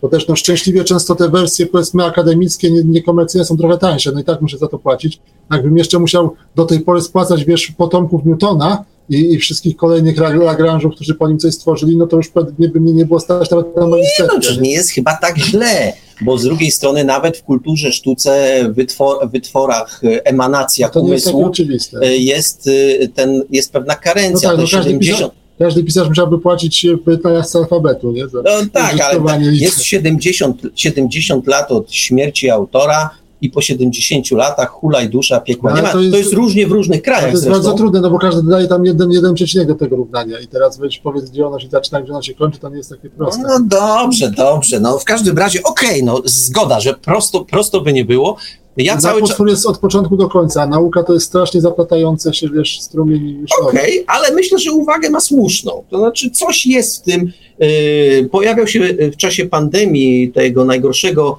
to 0.00 0.08
też 0.08 0.28
no 0.28 0.36
szczęśliwie 0.36 0.84
często 0.84 1.14
te 1.14 1.28
wersje 1.28 1.66
powiedzmy 1.66 2.04
akademickie, 2.04 2.70
nie, 2.70 2.84
niekomercyjne 2.84 3.44
są 3.44 3.56
trochę 3.56 3.78
tańsze, 3.78 4.12
no 4.12 4.20
i 4.20 4.24
tak 4.24 4.40
muszę 4.40 4.58
za 4.58 4.68
to 4.68 4.78
płacić. 4.78 5.20
Jakbym 5.50 5.78
jeszcze 5.78 5.98
musiał 5.98 6.34
do 6.56 6.64
tej 6.64 6.80
pory 6.80 7.00
spłacać, 7.00 7.44
wiesz, 7.44 7.72
potomków 7.76 8.24
Newtona, 8.24 8.84
i, 9.08 9.34
i 9.34 9.38
wszystkich 9.38 9.76
kolejnych 9.76 10.16
Lagrange'ów, 10.16 10.90
którzy 10.90 11.14
po 11.14 11.28
nim 11.28 11.38
coś 11.38 11.54
stworzyli, 11.54 11.96
no 11.96 12.06
to 12.06 12.16
już 12.16 12.28
pewnie 12.28 12.68
by 12.68 12.80
mnie 12.80 12.92
nie 12.92 13.06
było 13.06 13.20
stać 13.20 13.50
nawet 13.50 13.76
na 13.76 13.86
magisterkę. 13.86 14.38
Nie, 14.38 14.48
no, 14.48 14.54
to 14.54 14.60
nie 14.60 14.72
jest 14.72 14.90
chyba 14.90 15.16
tak 15.16 15.38
źle, 15.38 15.92
bo 16.20 16.38
z 16.38 16.44
drugiej 16.44 16.70
strony 16.70 17.04
nawet 17.04 17.36
w 17.36 17.42
kulturze, 17.42 17.92
sztuce, 17.92 18.64
wytwor, 18.70 19.30
wytworach, 19.30 20.00
e, 20.04 20.26
emanacjach 20.26 20.94
no 20.94 21.00
umysłu 21.00 21.52
jest, 21.58 21.94
e, 21.94 22.16
jest, 22.16 22.68
e, 23.02 23.08
ten, 23.08 23.42
jest 23.50 23.72
pewna 23.72 23.94
karencja. 23.94 24.50
No 24.52 24.56
tak, 24.56 24.64
no 24.64 24.70
każdy, 24.70 24.90
70... 24.90 25.18
pisarz, 25.18 25.30
każdy 25.58 25.84
pisarz 25.84 26.08
musiałby 26.08 26.38
płacić 26.38 26.86
pytania 27.04 27.42
z 27.42 27.56
alfabetu. 27.56 28.12
Nie? 28.12 28.28
Za 28.28 28.42
no 28.42 28.50
tak, 28.72 29.00
ale 29.00 29.20
tak, 29.24 29.40
jest 29.42 29.84
70, 29.84 30.62
70 30.74 31.46
lat 31.46 31.72
od 31.72 31.92
śmierci 31.92 32.50
autora, 32.50 33.10
i 33.40 33.50
po 33.50 33.60
70 33.60 34.30
latach 34.30 34.68
hulaj 34.68 35.08
dusza 35.08 35.40
piekła. 35.40 35.74
Nie 35.74 35.82
ma, 35.82 35.92
to, 35.92 36.00
jest, 36.00 36.12
to 36.12 36.18
jest 36.18 36.32
różnie 36.32 36.66
w 36.66 36.72
różnych 36.72 37.02
krajach. 37.02 37.24
To 37.24 37.30
jest 37.30 37.42
zresztą. 37.42 37.62
bardzo 37.62 37.78
trudne, 37.78 38.00
no 38.00 38.10
bo 38.10 38.18
każdy 38.18 38.50
daje 38.50 38.68
tam 38.68 38.84
jeden, 38.84 39.10
jeden 39.10 39.34
przecinek 39.34 39.68
do 39.68 39.74
tego 39.74 39.96
równania 39.96 40.40
i 40.40 40.46
teraz 40.46 40.78
weź 40.78 40.98
powiedz, 40.98 41.30
gdzie 41.30 41.46
ono 41.46 41.60
się 41.60 41.68
zaczyna, 41.68 42.02
gdzie 42.02 42.12
ono 42.12 42.22
się 42.22 42.34
kończy, 42.34 42.58
to 42.58 42.68
nie 42.68 42.76
jest 42.76 42.90
takie 42.90 43.10
proste. 43.10 43.42
No 43.42 43.60
dobrze, 43.60 44.30
dobrze, 44.30 44.80
no 44.80 44.98
w 44.98 45.04
każdym 45.04 45.38
razie 45.38 45.62
okej, 45.62 45.88
okay, 45.88 46.02
no 46.02 46.22
zgoda, 46.24 46.80
że 46.80 46.94
prosto, 46.94 47.44
prosto 47.44 47.80
by 47.80 47.92
nie 47.92 48.04
było. 48.04 48.36
Ja 48.76 48.96
cały 48.96 49.22
czas... 49.22 49.38
jest 49.46 49.66
od 49.66 49.78
początku 49.78 50.16
do 50.16 50.28
końca, 50.28 50.62
a 50.62 50.66
nauka 50.66 51.02
to 51.02 51.14
jest 51.14 51.26
strasznie 51.26 51.60
zaplatające 51.60 52.34
się, 52.34 52.48
wiesz, 52.48 52.80
strumień 52.80 53.44
Okej, 53.62 54.04
okay, 54.04 54.16
ale 54.16 54.34
myślę, 54.34 54.58
że 54.58 54.72
uwagę 54.72 55.10
ma 55.10 55.20
słuszną. 55.20 55.84
To 55.90 55.98
znaczy 55.98 56.30
coś 56.30 56.66
jest 56.66 57.02
w 57.02 57.02
tym. 57.02 57.32
Yy, 57.58 58.28
pojawiał 58.32 58.66
się 58.66 58.80
w 59.12 59.16
czasie 59.16 59.46
pandemii 59.46 60.32
tego 60.32 60.64
najgorszego 60.64 61.38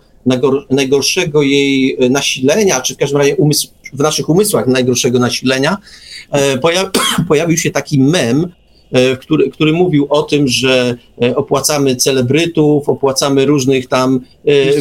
najgorszego 0.70 1.42
jej 1.42 1.98
e, 2.00 2.10
nasilenia, 2.10 2.82
czy 2.82 2.96
w 2.96 2.98
każdym 2.98 3.18
razie 3.18 3.36
umysł, 3.36 3.68
w 3.94 4.00
naszych 4.00 4.30
umysłach 4.30 4.68
najgorszego 4.68 5.20
nasilenia, 5.20 5.78
e, 6.32 6.58
pojawił 7.30 7.58
się 7.58 7.72
taki 7.72 8.00
mem, 8.00 8.48
e, 8.92 9.18
który, 9.18 9.50
który 9.50 9.74
mówił 9.74 10.08
o 10.10 10.24
tym, 10.24 10.48
że 10.48 10.96
opłacamy 11.36 11.96
celebrytów, 11.96 12.90
opłacamy 12.90 13.46
różnych 13.46 13.88
tam 13.88 14.20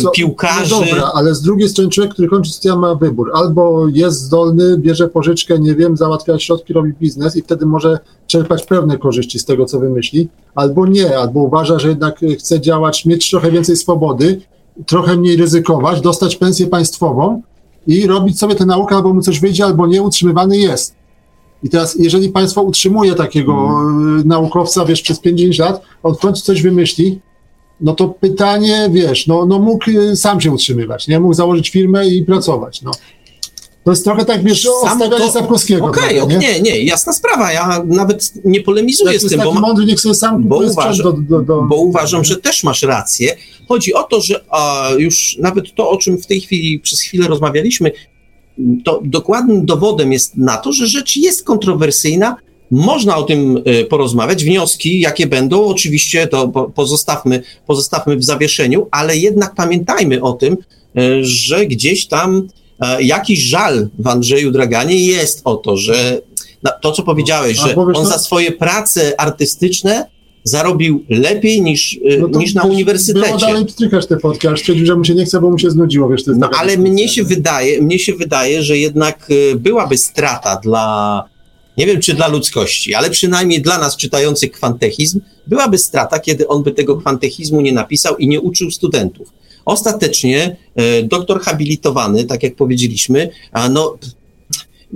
co, 0.02 0.10
piłkarzy. 0.10 0.74
No 0.74 0.80
dobra, 0.80 1.10
ale 1.14 1.34
z 1.34 1.42
drugiej 1.42 1.68
strony 1.68 1.90
człowiek, 1.90 2.12
który 2.12 2.28
kończy 2.28 2.52
studia 2.52 2.76
ma 2.76 2.94
wybór. 2.94 3.30
Albo 3.34 3.88
jest 3.88 4.20
zdolny, 4.20 4.78
bierze 4.78 5.08
pożyczkę, 5.08 5.58
nie 5.58 5.74
wiem, 5.74 5.96
załatwia 5.96 6.38
środki, 6.38 6.72
robi 6.72 6.92
biznes 7.00 7.36
i 7.36 7.42
wtedy 7.42 7.66
może 7.66 7.98
czerpać 8.26 8.66
pewne 8.66 8.98
korzyści 8.98 9.38
z 9.38 9.44
tego, 9.44 9.64
co 9.64 9.80
wymyśli, 9.80 10.28
albo 10.54 10.86
nie, 10.86 11.18
albo 11.18 11.40
uważa, 11.40 11.78
że 11.78 11.88
jednak 11.88 12.20
chce 12.38 12.60
działać, 12.60 13.06
mieć 13.06 13.30
trochę 13.30 13.50
więcej 13.50 13.76
swobody 13.76 14.40
trochę 14.86 15.16
mniej 15.16 15.36
ryzykować, 15.36 16.00
dostać 16.00 16.36
pensję 16.36 16.66
państwową 16.66 17.42
i 17.86 18.06
robić 18.06 18.38
sobie 18.38 18.54
tę 18.54 18.66
naukę, 18.66 18.96
albo 18.96 19.14
mu 19.14 19.22
coś 19.22 19.40
wyjdzie, 19.40 19.64
albo 19.64 19.86
nie, 19.86 20.02
utrzymywany 20.02 20.58
jest. 20.58 20.94
I 21.62 21.68
teraz, 21.68 21.96
jeżeli 21.98 22.28
państwo 22.28 22.62
utrzymuje 22.62 23.14
takiego 23.14 23.68
hmm. 23.68 24.22
naukowca, 24.28 24.84
wiesz, 24.84 25.02
przez 25.02 25.20
50 25.20 25.58
lat, 25.58 25.82
on 26.02 26.14
w 26.14 26.18
końcu 26.18 26.42
coś 26.42 26.62
wymyśli, 26.62 27.20
no 27.80 27.94
to 27.94 28.08
pytanie, 28.08 28.88
wiesz, 28.92 29.26
no, 29.26 29.46
no 29.46 29.58
mógł 29.58 29.90
y, 29.90 30.16
sam 30.16 30.40
się 30.40 30.52
utrzymywać, 30.52 31.08
nie? 31.08 31.20
Mógł 31.20 31.34
założyć 31.34 31.70
firmę 31.70 32.08
i 32.08 32.22
pracować, 32.22 32.82
no. 32.82 32.90
To 33.84 33.90
jest 33.90 34.04
trochę 34.04 34.24
tak, 34.24 34.44
wiesz, 34.44 34.66
ostawianie 34.82 35.24
to... 35.24 35.32
Sapkowskiego. 35.32 35.86
Okej, 35.86 36.20
okay, 36.20 36.38
nie? 36.38 36.48
nie, 36.48 36.60
nie, 36.60 36.84
jasna 36.84 37.12
sprawa. 37.12 37.52
Ja 37.52 37.82
nawet 37.86 38.32
nie 38.44 38.60
polemizuję 38.60 39.12
Jak 39.12 39.22
z 39.22 39.28
tym, 39.28 39.40
bo, 39.40 39.52
mądry, 39.52 39.84
niech 39.84 40.00
sobie 40.00 40.14
sam 40.14 40.48
bo, 40.48 40.58
uważam, 40.58 41.04
do, 41.04 41.12
do, 41.12 41.42
do... 41.42 41.62
bo 41.62 41.76
uważam, 41.76 42.24
że 42.24 42.36
też 42.36 42.64
masz 42.64 42.82
rację. 42.82 43.36
Chodzi 43.68 43.94
o 43.94 44.02
to, 44.02 44.20
że 44.20 44.44
a, 44.50 44.88
już 44.98 45.36
nawet 45.38 45.74
to, 45.74 45.90
o 45.90 45.96
czym 45.96 46.18
w 46.18 46.26
tej 46.26 46.40
chwili 46.40 46.80
przez 46.80 47.00
chwilę 47.00 47.28
rozmawialiśmy, 47.28 47.92
to 48.84 49.00
dokładnym 49.04 49.66
dowodem 49.66 50.12
jest 50.12 50.36
na 50.36 50.56
to, 50.56 50.72
że 50.72 50.86
rzecz 50.86 51.16
jest 51.16 51.44
kontrowersyjna, 51.44 52.36
można 52.70 53.16
o 53.16 53.22
tym 53.22 53.62
y, 53.66 53.84
porozmawiać. 53.84 54.44
Wnioski, 54.44 55.00
jakie 55.00 55.26
będą, 55.26 55.64
oczywiście 55.64 56.26
to 56.26 56.48
pozostawmy, 56.48 57.42
pozostawmy 57.66 58.16
w 58.16 58.24
zawieszeniu, 58.24 58.86
ale 58.90 59.16
jednak 59.16 59.54
pamiętajmy 59.54 60.22
o 60.22 60.32
tym, 60.32 60.56
y, 60.98 61.24
że 61.24 61.66
gdzieś 61.66 62.06
tam 62.06 62.48
jakiś 63.00 63.40
żal 63.40 63.88
w 63.98 64.06
Andrzeju 64.06 64.50
Draganie 64.50 65.06
jest 65.06 65.40
o 65.44 65.56
to, 65.56 65.76
że 65.76 66.20
to, 66.82 66.92
co 66.92 67.02
powiedziałeś, 67.02 67.58
że 67.58 67.74
on 67.74 68.06
za 68.06 68.18
swoje 68.18 68.52
prace 68.52 69.20
artystyczne 69.20 70.06
zarobił 70.44 71.04
lepiej 71.08 71.62
niż, 71.62 72.00
e, 72.10 72.18
no 72.18 72.38
niż 72.38 72.54
na 72.54 72.62
uniwersytecie. 72.62 73.26
Było 73.26 73.38
dalej 73.38 73.66
pstrykasz 73.66 74.06
te 74.06 74.18
fotki, 74.18 74.48
aż 74.48 74.60
stwierdził, 74.60 74.86
że 74.86 74.96
mu 74.96 75.04
się 75.04 75.14
nie 75.14 75.24
chce, 75.24 75.40
bo 75.40 75.50
mu 75.50 75.58
się 75.58 75.70
znudziło. 75.70 76.08
Wiesz, 76.08 76.22
no 76.26 76.50
ale 76.58 76.76
mnie 76.76 77.08
się, 77.08 77.24
wydaje, 77.24 77.82
mnie 77.82 77.98
się 77.98 78.14
wydaje, 78.14 78.62
że 78.62 78.78
jednak 78.78 79.28
e, 79.30 79.56
byłaby 79.56 79.98
strata 79.98 80.56
dla, 80.56 81.24
nie 81.78 81.86
wiem 81.86 82.00
czy 82.00 82.14
dla 82.14 82.28
ludzkości, 82.28 82.94
ale 82.94 83.10
przynajmniej 83.10 83.62
dla 83.62 83.78
nas 83.78 83.96
czytających 83.96 84.52
kwantechizm, 84.52 85.20
byłaby 85.46 85.78
strata, 85.78 86.18
kiedy 86.18 86.48
on 86.48 86.62
by 86.62 86.72
tego 86.72 86.96
kwantechizmu 86.96 87.60
nie 87.60 87.72
napisał 87.72 88.16
i 88.16 88.28
nie 88.28 88.40
uczył 88.40 88.70
studentów. 88.70 89.32
Ostatecznie 89.64 90.56
e, 90.76 91.02
doktor 91.02 91.40
habilitowany, 91.40 92.24
tak 92.24 92.42
jak 92.42 92.56
powiedzieliśmy, 92.56 93.30
no, 93.70 93.96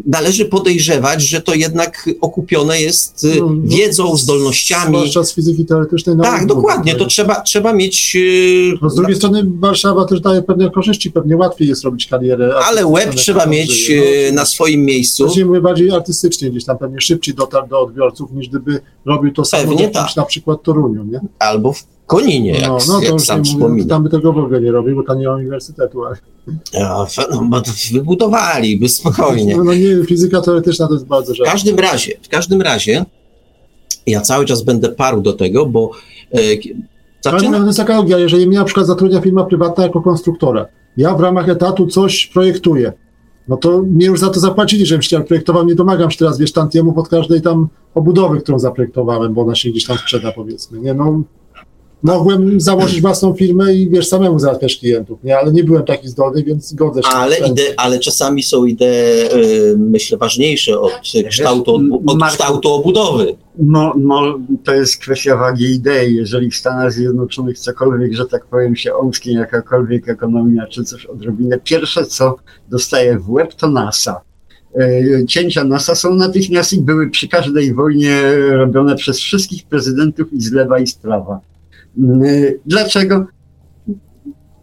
należy 0.07 0.45
podejrzewać, 0.45 1.23
że 1.23 1.43
to 1.43 1.55
jednak 1.55 2.11
okupione 2.21 2.81
jest 2.81 3.25
e, 3.25 3.41
no, 3.41 3.47
no, 3.47 3.63
wiedzą, 3.65 4.17
zdolnościami. 4.17 4.97
Zwłaszcza 4.97 5.25
z 5.25 5.35
fizyki 5.35 5.65
teoretycznej. 5.65 6.17
Tak, 6.23 6.47
dokładnie, 6.47 6.95
to 6.95 7.07
trzeba, 7.07 7.41
trzeba 7.41 7.73
mieć... 7.73 8.17
E, 8.17 8.79
no 8.83 8.91
z 8.91 8.95
drugiej 8.95 9.17
strony 9.17 9.43
Warszawa 9.59 10.05
też 10.05 10.21
daje 10.21 10.43
pewne 10.43 10.71
korzyści, 10.71 11.11
pewnie 11.11 11.37
łatwiej 11.37 11.69
jest 11.69 11.85
robić 11.85 12.07
karierę. 12.07 12.55
Ale 12.65 12.93
web 12.93 13.15
trzeba 13.15 13.47
mieć 13.47 13.93
no, 14.29 14.35
na 14.35 14.45
swoim 14.47 14.85
miejscu. 14.85 15.25
Właśnie 15.25 15.45
mówię 15.45 15.61
bardziej 15.61 15.91
artystycznie, 15.91 16.51
gdzieś 16.51 16.65
tam 16.65 16.79
pewnie 16.79 17.01
szybciej 17.01 17.35
dotarł 17.35 17.67
do 17.67 17.81
odbiorców, 17.81 18.33
niż 18.33 18.49
gdyby 18.49 18.81
robił 19.05 19.33
to 19.33 19.45
samo 19.45 19.63
pewnie 19.63 19.89
tak. 19.89 20.17
na 20.17 20.25
przykład 20.25 20.63
Toruniu, 20.63 21.05
nie? 21.05 21.21
Albo 21.39 21.73
w 21.73 21.94
Koninie, 22.07 22.51
jak, 22.51 22.69
no, 22.69 22.79
no, 22.89 23.03
jak 23.03 23.21
sam 23.21 23.45
wspominam. 23.45 23.89
Tam 23.89 24.03
by 24.03 24.11
tego 24.11 24.33
w 24.33 24.39
ogóle 24.39 24.61
nie 24.61 24.73
robił, 24.73 24.97
bo 24.97 25.03
tam 25.03 25.19
nie 25.19 25.27
ma 25.27 25.35
uniwersytetu. 25.35 26.05
Ale... 26.05 26.17
Ja, 26.73 27.07
no, 27.31 27.45
bo 27.45 27.63
wybudowali, 27.93 28.77
by 28.77 28.89
spokojnie. 28.89 29.57
No, 29.57 29.65
no 29.65 29.75
nie, 29.75 30.05
fizyka 30.07 30.41
teoretyczna 30.41 30.89
to 30.89 30.95
jest 30.95 31.07
bardzo 31.07 31.35
rzadko. 31.35 31.51
W 31.51 31.53
każdym 31.53 31.79
razie, 31.79 32.13
w 32.23 32.29
każdym 32.29 32.63
razie 32.63 33.05
ja 34.07 34.21
cały 34.21 34.45
czas 34.45 34.63
będę 34.63 34.89
parł 34.89 35.21
do 35.21 35.33
tego, 35.33 35.67
bo 35.67 35.91
e, 36.33 36.39
zaczyna... 37.21 37.59
To 37.59 37.67
jest 37.67 37.79
taka 37.79 37.97
logia, 37.97 38.19
jeżeli 38.19 38.47
mnie 38.47 38.59
na 38.59 38.65
przykład 38.65 38.87
zatrudnia 38.87 39.21
firma 39.21 39.45
prywatna 39.45 39.85
jako 39.85 40.03
konstruktora, 40.03 40.67
ja 40.97 41.15
w 41.15 41.21
ramach 41.21 41.49
etatu 41.49 41.87
coś 41.87 42.27
projektuję, 42.27 42.93
no 43.49 43.57
to 43.57 43.83
mnie 43.83 44.07
już 44.07 44.21
za 44.21 44.31
to 44.31 44.41
zapłacili, 44.41 44.87
żebym 44.87 45.03
ścian 45.03 45.25
projektował, 45.25 45.67
nie 45.67 45.75
domagam 45.75 46.11
się 46.11 46.19
teraz, 46.19 46.39
wiesz, 46.39 46.53
tantiemu 46.53 46.93
pod 46.93 47.09
każdej 47.09 47.43
tam 47.43 47.69
obudowy, 47.95 48.41
którą 48.41 48.59
zaprojektowałem, 48.59 49.35
bo 49.35 49.43
ona 49.43 49.55
się 49.55 49.71
gdzieś 49.71 49.85
tam 49.85 49.99
sprzeda, 49.99 50.33
powiedzmy, 50.33 50.81
nie, 50.81 50.95
no 50.95 51.23
mogłem 52.05 52.61
założyć 52.61 53.01
własną 53.01 53.35
firmę 53.35 53.75
i 53.75 53.91
wiesz, 53.91 54.09
samemu 54.09 54.39
załatwiać 54.39 54.77
klientów, 54.77 55.19
nie? 55.25 55.39
Ale 55.39 55.53
nie 55.53 55.65
byłem 55.65 55.85
taki 55.85 56.09
zdolny, 56.09 56.43
więc 56.43 56.69
zgodzę 56.69 57.03
się. 57.03 57.09
Ale, 57.09 57.37
ide, 57.39 57.63
ale 57.77 57.99
czasami 57.99 58.43
są 58.43 58.65
idee, 58.65 58.85
y, 59.35 59.75
myślę, 59.79 60.19
ważniejsze 60.19 60.81
od 60.81 60.93
kształtu, 61.29 61.75
od 62.07 62.19
Marku- 62.19 62.29
kształtu 62.29 62.73
obudowy. 62.73 63.37
No, 63.59 63.95
no, 63.97 64.39
to 64.65 64.75
jest 64.75 64.97
kwestia 64.97 65.37
wagi 65.37 65.65
idei. 65.65 66.15
Jeżeli 66.15 66.51
w 66.51 66.57
Stanach 66.57 66.93
Zjednoczonych 66.93 67.59
cokolwiek, 67.59 68.15
że 68.15 68.27
tak 68.27 68.47
powiem, 68.47 68.77
się 68.77 68.95
omsknie 68.95 69.33
jakakolwiek 69.33 70.09
ekonomia 70.09 70.67
czy 70.67 70.85
coś 70.85 71.07
odrobinę, 71.07 71.59
pierwsze 71.65 72.05
co 72.05 72.37
dostaje 72.71 73.19
w 73.19 73.31
łeb 73.31 73.55
to 73.55 73.71
NASA. 73.71 74.21
E, 74.81 75.27
Cięcia 75.27 75.65
NASA 75.65 75.95
są 75.95 76.15
natychmiast 76.15 76.73
i 76.73 76.81
były 76.81 77.11
przy 77.11 77.29
każdej 77.29 77.75
wojnie 77.75 78.23
robione 78.51 78.97
przez 78.97 79.19
wszystkich 79.19 79.67
prezydentów 79.67 80.33
i 80.33 80.41
z 80.41 80.53
lewa 80.53 80.79
i 80.79 80.87
z 80.87 80.95
prawa. 80.95 81.41
E, 81.99 82.53
Dlaczego? 82.67 83.27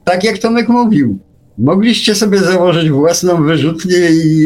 Tak 0.03 0.23
jak 0.23 0.37
Tomek 0.37 0.69
mówił, 0.69 1.19
mogliście 1.57 2.15
sobie 2.15 2.39
założyć 2.39 2.89
własną 2.89 3.43
wyrzutnię 3.45 4.09
i, 4.09 4.37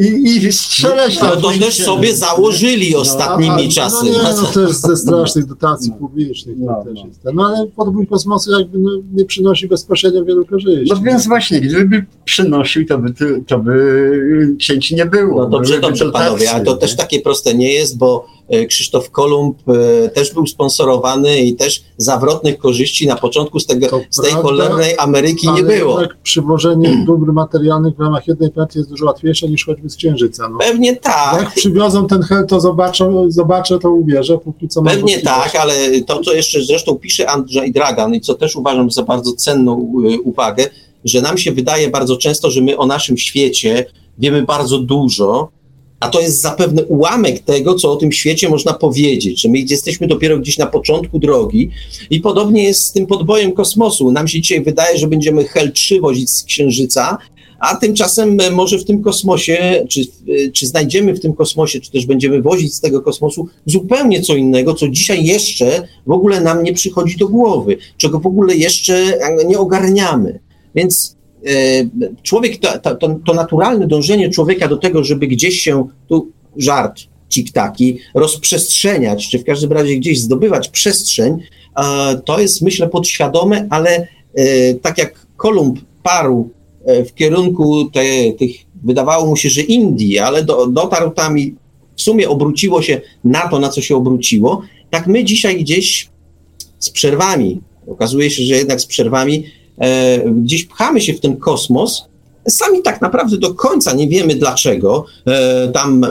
i, 0.00 0.46
i 0.46 0.52
strzelać 0.52 1.20
No 1.20 1.30
tam 1.30 1.40
to 1.42 1.50
też 1.50 1.84
sobie 1.84 2.16
założyli 2.16 2.96
ostatnimi 2.96 3.66
A, 3.66 3.70
czasy. 3.72 3.96
No 4.04 4.10
nie, 4.10 4.34
no 4.36 4.46
też 4.46 4.72
ze 4.72 4.96
strasznych 5.06 5.46
dotacji 5.46 5.90
No. 5.90 5.96
publicznych 5.96 6.56
No, 6.58 6.84
też 6.84 6.94
no. 6.94 7.06
jest. 7.06 7.20
No 7.34 7.46
ale 7.46 7.66
podbój 7.66 8.06
kosmosu 8.06 8.50
jakby 8.60 8.78
no, 8.78 8.90
nie 9.12 9.24
przynosi 9.24 9.68
bezpośrednio 9.68 10.24
wielu 10.24 10.46
korzyści. 10.46 10.94
No 10.94 11.00
więc 11.00 11.26
właśnie, 11.26 11.60
gdyby 11.60 12.06
przynosił, 12.24 12.86
to 12.86 12.98
by, 12.98 13.12
to 13.46 13.58
by 13.58 14.56
cięci 14.58 14.94
nie 14.94 15.06
było. 15.06 15.42
No 15.42 15.48
dobrze, 15.48 15.80
dobrze 15.80 16.12
panowie, 16.12 16.50
ale 16.50 16.64
to 16.64 16.76
też 16.76 16.96
takie 16.96 17.20
proste 17.20 17.54
nie 17.54 17.72
jest, 17.72 17.98
bo 17.98 18.26
Krzysztof 18.68 19.10
Kolumb 19.10 19.58
e, 19.68 20.08
też 20.08 20.34
był 20.34 20.46
sponsorowany 20.46 21.38
i 21.38 21.56
też 21.56 21.82
zawrotnych 21.96 22.58
korzyści 22.58 23.06
na 23.06 23.16
początku 23.16 23.60
z, 23.60 23.66
tego, 23.66 24.00
z 24.10 24.16
tej 24.16 24.30
prawda, 24.30 24.42
cholernej 24.42 24.94
Ameryki 24.98 25.48
nie 25.50 25.62
było. 25.62 26.00
jednak 26.00 26.16
przywożenie 26.22 27.04
dóbr 27.06 27.32
materialnych 27.32 27.96
w 27.96 28.00
ramach 28.00 28.26
jednej 28.26 28.50
partii 28.50 28.78
jest 28.78 28.90
dużo 28.90 29.06
łatwiejsze 29.06 29.48
niż 29.48 29.66
choćby 29.66 29.90
z 29.90 29.96
Księżyca. 29.96 30.48
No. 30.48 30.58
Pewnie 30.58 30.96
tak, 30.96 31.42
Jak 31.42 31.54
przywiozą 31.54 32.06
ten 32.06 32.22
hel, 32.22 32.46
to 32.46 32.60
zobaczą, 32.60 33.30
zobaczę, 33.30 33.78
to 33.78 33.90
uwierzę, 33.90 34.38
póki 34.38 34.68
co 34.68 34.82
Pewnie 34.82 35.20
tak, 35.20 35.56
ale 35.56 35.74
to, 36.06 36.20
co 36.20 36.34
jeszcze 36.34 36.62
zresztą 36.62 36.94
pisze 36.94 37.30
Andrzej 37.30 37.72
Dragan 37.72 38.14
i 38.14 38.20
co 38.20 38.34
też 38.34 38.56
uważam 38.56 38.90
za 38.90 39.02
bardzo 39.02 39.32
cenną 39.32 39.92
y, 40.10 40.20
uwagę, 40.20 40.68
że 41.04 41.20
nam 41.20 41.38
się 41.38 41.52
wydaje 41.52 41.90
bardzo 41.90 42.16
często, 42.16 42.50
że 42.50 42.60
my 42.60 42.76
o 42.76 42.86
naszym 42.86 43.18
świecie 43.18 43.86
wiemy 44.18 44.42
bardzo 44.42 44.78
dużo, 44.78 45.48
a 46.00 46.08
to 46.08 46.20
jest 46.20 46.40
zapewne 46.40 46.84
ułamek 46.84 47.38
tego, 47.38 47.74
co 47.74 47.92
o 47.92 47.96
tym 47.96 48.12
świecie 48.12 48.48
można 48.48 48.72
powiedzieć, 48.72 49.42
że 49.42 49.48
my 49.48 49.58
jesteśmy 49.58 50.06
dopiero 50.06 50.38
gdzieś 50.38 50.58
na 50.58 50.66
początku 50.66 51.18
drogi 51.18 51.70
i 52.10 52.20
podobnie 52.20 52.64
jest 52.64 52.82
z 52.82 52.92
tym 52.92 53.06
podbojem 53.06 53.52
kosmosu. 53.52 54.12
Nam 54.12 54.28
się 54.28 54.40
dzisiaj 54.40 54.64
wydaje, 54.64 54.98
że 54.98 55.06
będziemy 55.06 55.44
Hel 55.44 55.72
3 55.72 56.00
wozić 56.00 56.30
z 56.30 56.44
Księżyca, 56.44 57.18
a 57.58 57.76
tymczasem 57.76 58.40
e, 58.40 58.50
może 58.50 58.78
w 58.78 58.84
tym 58.84 59.02
kosmosie, 59.02 59.86
czy, 59.88 60.00
e, 60.00 60.50
czy 60.50 60.66
znajdziemy 60.66 61.14
w 61.14 61.20
tym 61.20 61.34
kosmosie, 61.34 61.80
czy 61.80 61.90
też 61.90 62.06
będziemy 62.06 62.42
wozić 62.42 62.74
z 62.74 62.80
tego 62.80 63.02
kosmosu 63.02 63.48
zupełnie 63.66 64.22
co 64.22 64.34
innego, 64.34 64.74
co 64.74 64.88
dzisiaj 64.88 65.24
jeszcze 65.24 65.88
w 66.06 66.10
ogóle 66.10 66.40
nam 66.40 66.62
nie 66.62 66.72
przychodzi 66.72 67.16
do 67.16 67.28
głowy, 67.28 67.76
czego 67.96 68.20
w 68.20 68.26
ogóle 68.26 68.56
jeszcze 68.56 68.94
e, 68.94 69.44
nie 69.44 69.58
ogarniamy. 69.58 70.38
Więc 70.74 71.15
człowiek, 72.22 72.58
to, 72.60 72.94
to, 72.94 73.08
to, 73.26 73.34
naturalne 73.34 73.86
dążenie 73.86 74.30
człowieka 74.30 74.68
do 74.68 74.76
tego, 74.76 75.04
żeby 75.04 75.26
gdzieś 75.26 75.60
się, 75.60 75.88
tu 76.08 76.30
żart, 76.56 77.00
tiktaki, 77.28 77.98
rozprzestrzeniać, 78.14 79.28
czy 79.30 79.38
w 79.38 79.44
każdym 79.44 79.72
razie 79.72 79.96
gdzieś 79.96 80.20
zdobywać 80.20 80.68
przestrzeń, 80.68 81.38
e, 81.76 82.20
to 82.24 82.40
jest 82.40 82.62
myślę 82.62 82.88
podświadome, 82.88 83.66
ale 83.70 84.08
e, 84.34 84.74
tak 84.74 84.98
jak 84.98 85.26
Kolumb 85.36 85.80
parł 86.02 86.50
e, 86.84 87.04
w 87.04 87.14
kierunku 87.14 87.90
te, 87.90 88.32
tych, 88.38 88.50
wydawało 88.84 89.26
mu 89.26 89.36
się, 89.36 89.50
że 89.50 89.60
Indii, 89.60 90.18
ale 90.18 90.44
do, 90.44 90.66
dotarł 90.66 91.10
tam 91.10 91.38
i 91.38 91.54
w 91.96 92.02
sumie 92.02 92.28
obróciło 92.28 92.82
się 92.82 93.00
na 93.24 93.48
to, 93.48 93.58
na 93.58 93.68
co 93.68 93.80
się 93.80 93.96
obróciło, 93.96 94.62
tak 94.90 95.06
my 95.06 95.24
dzisiaj 95.24 95.60
gdzieś 95.60 96.08
z 96.78 96.90
przerwami, 96.90 97.60
okazuje 97.86 98.30
się, 98.30 98.42
że 98.42 98.54
jednak 98.54 98.80
z 98.80 98.86
przerwami, 98.86 99.44
e, 99.44 99.50
gdzieś 100.36 100.64
pchamy 100.64 101.00
się 101.00 101.14
w 101.14 101.20
ten 101.20 101.36
kosmos, 101.36 102.02
Sami 102.48 102.82
tak 102.82 103.00
naprawdę 103.00 103.36
do 103.38 103.54
końca 103.54 103.92
nie 103.92 104.08
wiemy 104.08 104.34
dlaczego. 104.34 105.04
E, 105.26 105.68
tam 105.68 106.06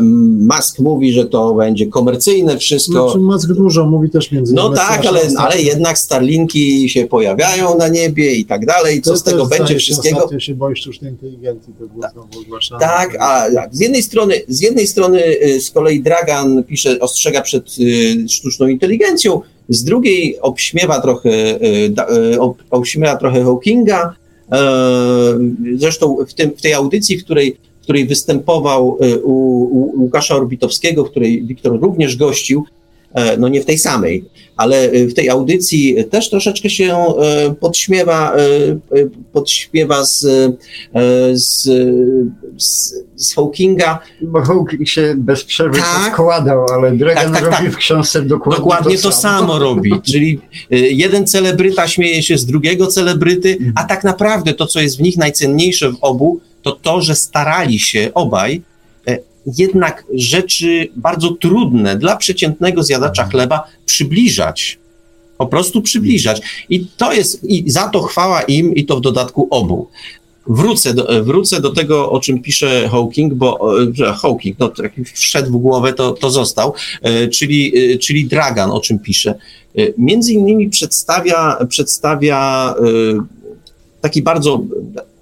Musk 0.55 0.79
mówi, 0.79 1.13
że 1.13 1.25
to 1.25 1.53
będzie 1.53 1.87
komercyjne 1.87 2.57
wszystko. 2.57 3.09
Znaczy, 3.09 3.25
Musk 3.25 3.49
dużo 3.53 3.85
mówi 3.85 4.09
też 4.09 4.31
między 4.31 4.53
No 4.53 4.61
innymi. 4.61 4.77
tak, 4.77 5.05
ale, 5.05 5.21
ale 5.37 5.61
jednak 5.61 5.97
Starlinki 5.97 6.89
się 6.89 7.05
pojawiają 7.05 7.77
na 7.77 7.87
niebie 7.87 8.35
i 8.35 8.45
tak 8.45 8.65
dalej. 8.65 9.01
Co 9.01 9.11
To 9.11 9.17
z 9.17 9.23
tego 9.23 9.45
będzie 9.45 9.75
wszystkiego? 9.75 10.17
Ostatnio 10.17 10.39
się 10.39 10.55
boi 10.55 10.75
sztucznej 10.75 11.11
inteligencji, 11.11 11.73
to 11.79 11.85
było 11.87 12.27
ogłaszane. 12.45 12.81
Tak, 12.81 13.17
a 13.19 13.45
z 13.71 13.79
jednej 13.79 14.03
strony, 14.03 14.41
z 14.47 14.61
jednej 14.61 14.87
strony 14.87 15.23
y, 15.43 15.61
z 15.61 15.71
kolei 15.71 16.01
Dragan 16.01 16.63
pisze, 16.63 16.99
ostrzega 16.99 17.41
przed 17.41 17.79
y, 17.79 18.29
sztuczną 18.29 18.67
inteligencją, 18.67 19.41
z 19.69 19.83
drugiej 19.83 20.39
obśmiewa 20.39 21.01
trochę, 21.01 21.29
y, 22.33 22.39
ob- 22.39 22.63
obśmiewa 22.69 23.15
trochę 23.15 23.43
Hawkinga. 23.43 24.15
E, 24.51 24.59
Zresztą 25.75 26.17
w, 26.27 26.33
tym, 26.33 26.51
w 26.57 26.61
tej 26.61 26.73
audycji, 26.73 27.17
w 27.17 27.23
której, 27.23 27.57
w 27.79 27.83
której 27.83 28.05
występował 28.07 28.97
u, 29.23 29.31
u 29.31 30.01
Łukasza 30.01 30.35
Orbitowskiego, 30.35 31.05
w 31.05 31.09
której 31.09 31.43
Wiktor 31.43 31.81
również 31.81 32.15
gościł, 32.15 32.59
e, 32.59 32.84
no 33.37 33.47
nie 33.47 33.61
w 33.61 33.65
tej 33.65 33.77
samej, 33.77 34.25
ale 34.57 34.93
y, 34.93 35.07
w 35.07 35.13
tej 35.13 35.29
audycji 35.29 35.95
też 36.09 36.29
troszeczkę 36.29 36.69
się 36.69 36.95
e, 36.95 37.55
podśmiewa, 37.59 38.35
e, 38.35 38.39
e, 38.39 39.09
podśmiewa 39.33 40.05
z, 40.05 40.25
e, 40.25 40.51
z, 41.33 41.63
z, 42.57 42.93
z 43.15 43.35
Hawkinga. 43.35 43.99
Bo 44.21 44.41
Hawking 44.41 44.87
się 44.87 45.13
bez 45.17 45.43
przerwy 45.43 45.79
Tak. 45.79 46.13
składał, 46.13 46.65
ale 46.73 46.91
Dragan 46.91 47.33
Tak, 47.33 47.33
tak, 47.33 47.43
robi 47.43 47.65
tak. 47.65 47.71
w 47.71 47.77
książce 47.77 48.21
dokładnie, 48.21 48.59
Dokładnie 48.59 48.97
to 48.97 49.11
samo 49.11 49.59
robi, 49.59 50.01
czyli 50.11 50.39
jeden 50.69 51.27
celebryta 51.27 51.87
śmieje 51.87 52.23
się 52.23 52.37
z 52.37 52.45
drugiego 52.45 52.87
celebryty, 52.87 53.57
a 53.75 53.83
tak 53.83 54.03
naprawdę 54.03 54.53
to, 54.53 54.67
co 54.67 54.79
jest 54.79 54.97
w 54.97 55.01
nich 55.01 55.17
najcenniejsze 55.17 55.91
w 55.91 55.97
obu, 56.01 56.39
to 56.61 56.71
to, 56.71 57.01
że 57.01 57.15
starali 57.15 57.79
się 57.79 58.11
obaj 58.13 58.55
e, 58.55 58.61
jednak 59.57 60.05
rzeczy 60.13 60.87
bardzo 60.95 61.31
trudne 61.31 61.97
dla 61.97 62.15
przeciętnego 62.15 62.83
zjadacza 62.83 63.25
chleba 63.25 63.63
przybliżać. 63.85 64.77
Po 65.37 65.47
prostu 65.47 65.81
przybliżać. 65.81 66.41
I 66.69 66.87
to 66.97 67.13
jest, 67.13 67.43
i 67.43 67.71
za 67.71 67.89
to 67.89 68.01
chwała 68.01 68.41
im, 68.41 68.75
i 68.75 68.85
to 68.85 68.97
w 68.97 69.01
dodatku 69.01 69.47
obu. 69.51 69.87
Wrócę 70.47 70.93
do, 70.93 71.23
wrócę 71.23 71.61
do 71.61 71.69
tego, 71.69 72.11
o 72.11 72.19
czym 72.19 72.41
pisze 72.41 72.89
Hawking, 72.89 73.33
bo 73.33 73.75
Hawking, 74.21 74.59
no, 74.59 74.71
wszedł 75.13 75.51
w 75.51 75.61
głowę, 75.61 75.93
to, 75.93 76.11
to 76.11 76.29
został, 76.29 76.73
e, 77.01 77.27
czyli, 77.27 77.93
e, 77.93 77.97
czyli 77.97 78.25
Dragan, 78.25 78.71
o 78.71 78.79
czym 78.79 78.99
pisze. 78.99 79.35
E, 79.77 79.81
Między 79.97 80.33
innymi 80.33 80.69
przedstawia, 80.69 81.57
przedstawia 81.69 82.73
taki 84.01 84.21
bardzo 84.21 84.63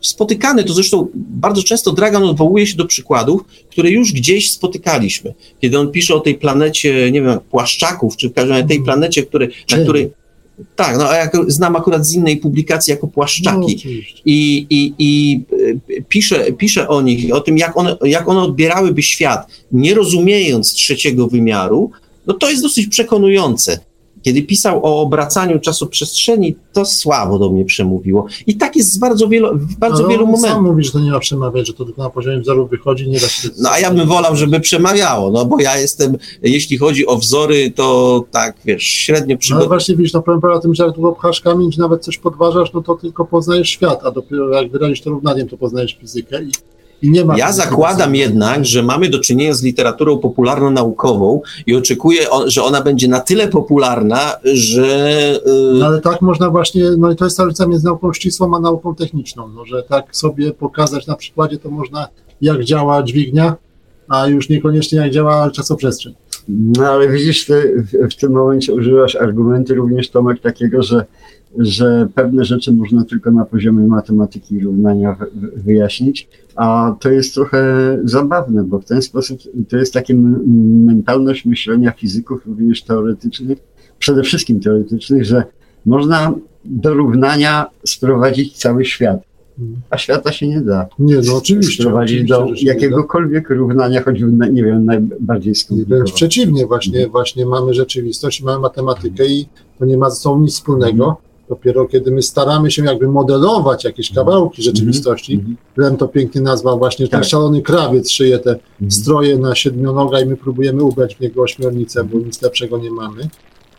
spotykany, 0.04 0.64
to 0.64 0.74
zresztą 0.74 1.08
bardzo 1.16 1.64
często 1.64 1.92
Dragan 1.92 2.24
odwołuje 2.24 2.68
się 2.68 2.78
do 2.78 2.86
przykładów, 2.86 3.42
które 3.70 3.90
już 3.90 4.14
gdzieś 4.14 4.52
spotykaliśmy. 4.52 5.34
Kiedy 5.62 5.80
on 5.80 5.92
pisze 5.92 6.16
o 6.16 6.20
tej 6.20 6.36
planecie, 6.36 7.12
nie 7.12 7.22
wiem, 7.22 7.40
płaszczaków, 7.52 8.18
czy 8.18 8.30
w 8.30 8.34
każdym 8.34 8.52
razie 8.56 8.68
tej 8.68 8.84
planecie, 8.84 9.24
który, 9.24 9.50
na 9.72 9.78
której. 9.78 10.10
Tak, 10.76 10.98
no 10.98 11.10
a 11.10 11.16
jak 11.16 11.38
znam 11.48 11.76
akurat 11.76 12.06
z 12.06 12.14
innej 12.14 12.38
publikacji 12.38 12.92
jako 12.92 13.08
No, 13.08 13.14
płaszczaki 13.14 13.76
oczywiście. 13.76 14.22
i, 14.26 14.68
i, 14.70 14.94
i 15.00 15.40
pisze, 16.10 16.52
pisze 16.52 16.88
o 16.88 17.02
nich, 17.02 17.34
o 17.34 17.42
tym, 17.42 17.58
jak 17.58 17.78
one, 17.78 17.98
jak 18.04 18.30
one 18.30 18.42
odbierałyby 18.42 19.04
świat, 19.04 19.48
nie 19.72 19.94
rozumiejąc 19.94 20.74
trzeciego 20.74 21.28
wymiaru, 21.28 21.92
no 22.28 22.34
to 22.34 22.50
jest 22.50 22.62
dosyć 22.62 22.88
przekonujące. 22.88 23.80
Kiedy 24.24 24.44
pisał 24.44 24.86
o 24.86 25.02
obracaniu 25.02 25.60
czasoprzestrzeni, 25.60 26.56
to 26.74 26.86
słabo 26.86 27.40
do 27.40 27.50
mnie 27.50 27.66
przemówiło. 27.66 28.26
I 28.48 28.58
tak 28.58 28.76
jest 28.76 28.94
z 28.94 28.98
bardzo 28.98 29.28
wielu, 29.28 29.58
w 29.58 29.76
bardzo 29.76 30.08
wielu 30.08 30.26
momentach. 30.26 30.52
Sam 30.52 30.64
mówi, 30.64 30.84
że 30.84 30.92
to 30.92 31.00
nie 31.00 31.12
ma 31.12 31.20
przemawiać, 31.20 31.68
że 31.68 31.74
to 31.74 31.86
tylko 31.86 32.04
na 32.04 32.10
poziomie 32.10 32.40
wzorów 32.40 32.70
wychodzi, 32.70 33.10
nie 33.10 33.20
da 33.20 33.28
się... 33.28 33.50
No 33.62 33.70
a 33.70 33.80
ja 33.80 33.92
bym 33.92 34.08
wolał, 34.08 34.36
żeby 34.36 34.60
przemawiało, 34.60 35.32
no 35.32 35.46
bo 35.46 35.62
ja 35.62 35.78
jestem, 35.78 36.18
jeśli 36.42 36.78
chodzi 36.78 37.08
o 37.08 37.18
wzory, 37.18 37.72
to 37.72 38.24
tak, 38.32 38.56
wiesz, 38.66 38.84
średnio 38.84 39.28
No 39.28 39.32
ale 39.34 39.38
przygotowany. 39.38 39.68
właśnie 39.70 39.96
widzisz, 39.96 40.14
no 40.14 40.22
polega 40.22 40.48
na 40.48 40.60
tym, 40.60 40.76
że 40.76 40.84
jak 40.84 40.94
długo 40.94 41.12
pchasz 41.12 41.42
kamień, 41.42 41.72
czy 41.72 41.80
nawet 41.80 42.04
coś 42.04 42.18
podważasz, 42.18 42.74
no 42.74 42.82
to 42.82 42.96
tylko 42.96 43.26
poznajesz 43.26 43.70
świat, 43.70 44.00
a 44.04 44.12
dopiero 44.12 44.50
jak 44.50 44.72
wyrazisz 44.72 45.02
to 45.02 45.10
równaniem, 45.10 45.50
to 45.50 45.58
poznajesz 45.58 45.98
fizykę 46.02 46.44
i. 46.44 46.52
Ja 47.38 47.52
zakładam 47.52 48.16
jednak, 48.16 48.66
że 48.66 48.84
mamy 48.84 49.10
do 49.10 49.20
czynienia 49.20 49.54
z 49.54 49.64
literaturą 49.64 50.18
popularno-naukową 50.18 51.42
i 51.68 51.76
oczekuję, 51.76 52.22
że 52.46 52.64
ona 52.64 52.82
będzie 52.82 53.08
na 53.08 53.20
tyle 53.20 53.48
popularna, 53.48 54.36
że. 54.44 54.86
y, 55.48 55.80
No 55.80 55.86
ale 55.86 56.02
tak 56.02 56.22
można 56.22 56.50
właśnie, 56.50 56.84
no 56.98 57.12
i 57.12 57.16
to 57.16 57.26
jest 57.26 57.38
ta 57.38 57.44
różnica 57.44 57.68
między 57.68 57.86
nauką 57.86 58.14
ścisłą 58.14 58.56
a 58.56 58.60
nauką 58.60 58.96
techniczną, 58.96 59.48
no, 59.48 59.66
że 59.66 59.84
tak 59.84 60.16
sobie 60.16 60.52
pokazać 60.52 61.08
na 61.08 61.16
przykładzie, 61.16 61.58
to 61.58 61.70
można 61.70 62.08
jak 62.42 62.64
działa 62.64 63.04
dźwignia, 63.04 63.56
a 64.08 64.28
już 64.28 64.50
niekoniecznie 64.50 65.00
jak 65.00 65.12
działa 65.12 65.52
czasoprzestrzeń. 65.52 66.14
No 66.48 66.88
ale 66.88 67.10
widzisz, 67.10 67.46
ty 67.46 67.86
w, 67.94 68.14
w 68.14 68.16
tym 68.16 68.32
momencie 68.32 68.74
używasz 68.74 69.16
argumentu 69.16 69.76
również 69.76 70.10
Tomek 70.10 70.42
takiego, 70.42 70.84
że, 70.84 71.06
że 71.58 72.08
pewne 72.16 72.46
rzeczy 72.46 72.72
można 72.72 73.06
tylko 73.06 73.32
na 73.32 73.46
poziomie 73.46 73.88
matematyki 73.88 74.56
i 74.56 74.60
równania 74.60 75.18
wy, 75.34 75.52
wyjaśnić, 75.56 76.28
a 76.56 76.96
to 77.00 77.12
jest 77.12 77.34
trochę 77.34 77.64
zabawne, 78.04 78.64
bo 78.64 78.80
w 78.80 78.86
ten 78.86 79.02
sposób 79.02 79.40
to 79.70 79.78
jest 79.78 79.94
taka 79.94 80.14
mentalność 80.86 81.46
myślenia 81.46 81.92
fizyków 81.92 82.46
również 82.46 82.84
teoretycznych, 82.84 83.58
przede 84.00 84.24
wszystkim 84.24 84.60
teoretycznych, 84.60 85.26
że 85.26 85.44
można 85.86 86.34
do 86.66 86.94
równania 86.94 87.66
sprowadzić 87.86 88.58
cały 88.58 88.86
świat. 88.86 89.34
A 89.90 89.98
świata 89.98 90.32
się 90.32 90.48
nie 90.48 90.62
da. 90.62 90.88
Nie, 91.00 91.16
no 91.28 91.38
oczywiście. 91.38 91.84
Sprowadzić 91.84 92.32
oczywiście, 92.32 92.66
do 92.66 92.72
jakiegokolwiek 92.74 93.50
równania, 93.50 94.04
choćby, 94.04 94.50
nie 94.52 94.64
wiem, 94.64 94.86
najbardziej 94.86 95.54
Wręcz 95.54 95.58
skomplikowanego. 95.58 96.16
przeciwnie, 96.16 96.66
właśnie, 96.66 97.08
właśnie 97.08 97.46
mamy 97.46 97.74
rzeczywistość, 97.74 98.44
mamy 98.44 98.60
matematykę 98.60 99.26
i 99.26 99.46
to 99.80 99.86
nie 99.86 99.98
ma 99.98 100.10
ze 100.10 100.16
sobą 100.16 100.40
nic 100.42 100.54
wspólnego. 100.54 101.18
Dopiero 101.54 101.86
kiedy 101.86 102.12
my 102.12 102.22
staramy 102.22 102.72
się 102.72 102.86
jakby 102.86 103.08
modelować 103.08 103.84
jakieś 103.84 104.12
kawałki 104.14 104.64
rzeczywistości, 104.64 105.34
Mhm. 105.34 105.58
Lem 105.78 105.98
to 105.98 106.08
pięknie 106.08 106.42
nazwał 106.42 106.78
właśnie, 106.78 107.08
ten 107.08 107.20
Tak. 107.20 107.30
szalony 107.30 107.62
krawiec 107.62 108.12
szyje 108.12 108.40
te 108.40 108.52
Mhm. 108.52 108.92
stroje 108.92 109.38
na 109.38 109.56
siedmionoga 109.56 110.20
i 110.22 110.26
my 110.26 110.38
próbujemy 110.38 110.84
ubrać 110.84 111.16
w 111.16 111.20
niego 111.20 111.42
ośmiornicę, 111.42 112.04
bo 112.04 112.20
nic 112.20 112.42
lepszego 112.42 112.78
nie 112.78 112.92
mamy. 112.92 113.30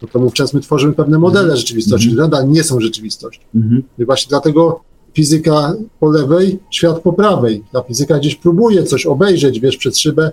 No 0.03 0.09
to 0.12 0.18
wówczas 0.18 0.55
my 0.55 0.61
tworzymy 0.61 0.93
pewne 0.93 1.18
modele 1.18 1.57
rzeczywistości, 1.57 2.07
które 2.09 2.22
nadal 2.22 2.49
nie 2.49 2.62
są 2.64 2.81
rzeczywistością. 2.81 3.43
Mhm. 3.55 3.83
I 3.99 4.05
właśnie 4.05 4.29
dlatego 4.29 4.81
fizyka 5.14 5.75
po 6.01 6.11
lewej, 6.11 6.59
świat 6.70 7.01
po 7.01 7.12
prawej. 7.12 7.62
Ta 7.72 7.83
fizyka 7.83 8.18
gdzieś 8.18 8.35
próbuje 8.35 8.83
coś 8.85 9.07
obejrzeć, 9.07 9.61
wiesz, 9.61 9.77
przed 9.77 9.99
szybę, 9.99 10.33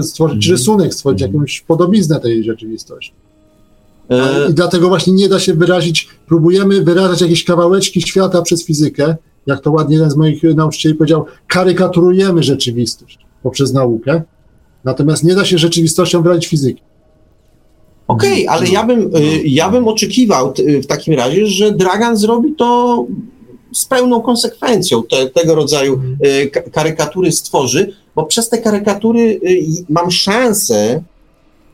stworzyć 0.00 0.36
Mhm. 0.46 0.52
rysunek, 0.52 0.94
stworzyć 0.94 1.20
jakąś 1.20 1.60
podobiznę 1.60 2.20
tej 2.20 2.44
rzeczywistości. 2.44 3.12
E, 4.10 4.50
I 4.50 4.54
dlatego 4.54 4.88
właśnie 4.88 5.12
nie 5.12 5.28
da 5.28 5.38
się 5.40 5.54
wyrazić, 5.54 6.08
próbujemy 6.26 6.82
wyrażać 6.84 7.20
jakieś 7.20 7.44
kawałeczki 7.44 8.02
świata 8.02 8.42
przez 8.42 8.64
fizykę, 8.64 9.16
jak 9.46 9.60
to 9.60 9.70
ładnie 9.70 9.94
jeden 9.96 10.10
z 10.10 10.16
moich 10.16 10.42
nauczycieli 10.42 10.94
powiedział, 10.94 11.24
karykaturujemy 11.46 12.42
rzeczywistość 12.42 13.18
poprzez 13.42 13.72
naukę, 13.72 14.22
natomiast 14.84 15.24
nie 15.24 15.34
da 15.34 15.44
się 15.44 15.58
rzeczywistością 15.58 16.22
wyrazić 16.22 16.46
fizyki. 16.46 16.82
Okej, 18.08 18.48
ale 18.48 18.68
ja 18.68 18.84
bym, 18.84 19.16
y, 19.16 19.42
ja 19.44 19.70
bym 19.70 19.88
oczekiwał 19.88 20.52
t- 20.52 20.80
w 20.80 20.86
takim 20.86 21.14
razie, 21.14 21.46
że 21.46 21.72
Dragan 21.72 22.16
zrobi 22.16 22.54
to 22.54 23.06
z 23.74 23.84
pełną 23.84 24.20
konsekwencją, 24.22 25.02
te, 25.02 25.26
tego 25.30 25.54
rodzaju 25.54 26.00
y, 26.26 26.50
ka- 26.50 26.62
karykatury 26.62 27.32
stworzy, 27.32 27.92
bo 28.16 28.24
przez 28.24 28.48
te 28.48 28.58
karykatury 28.58 29.20
y, 29.20 29.64
mam 29.88 30.10
szansę 30.10 31.02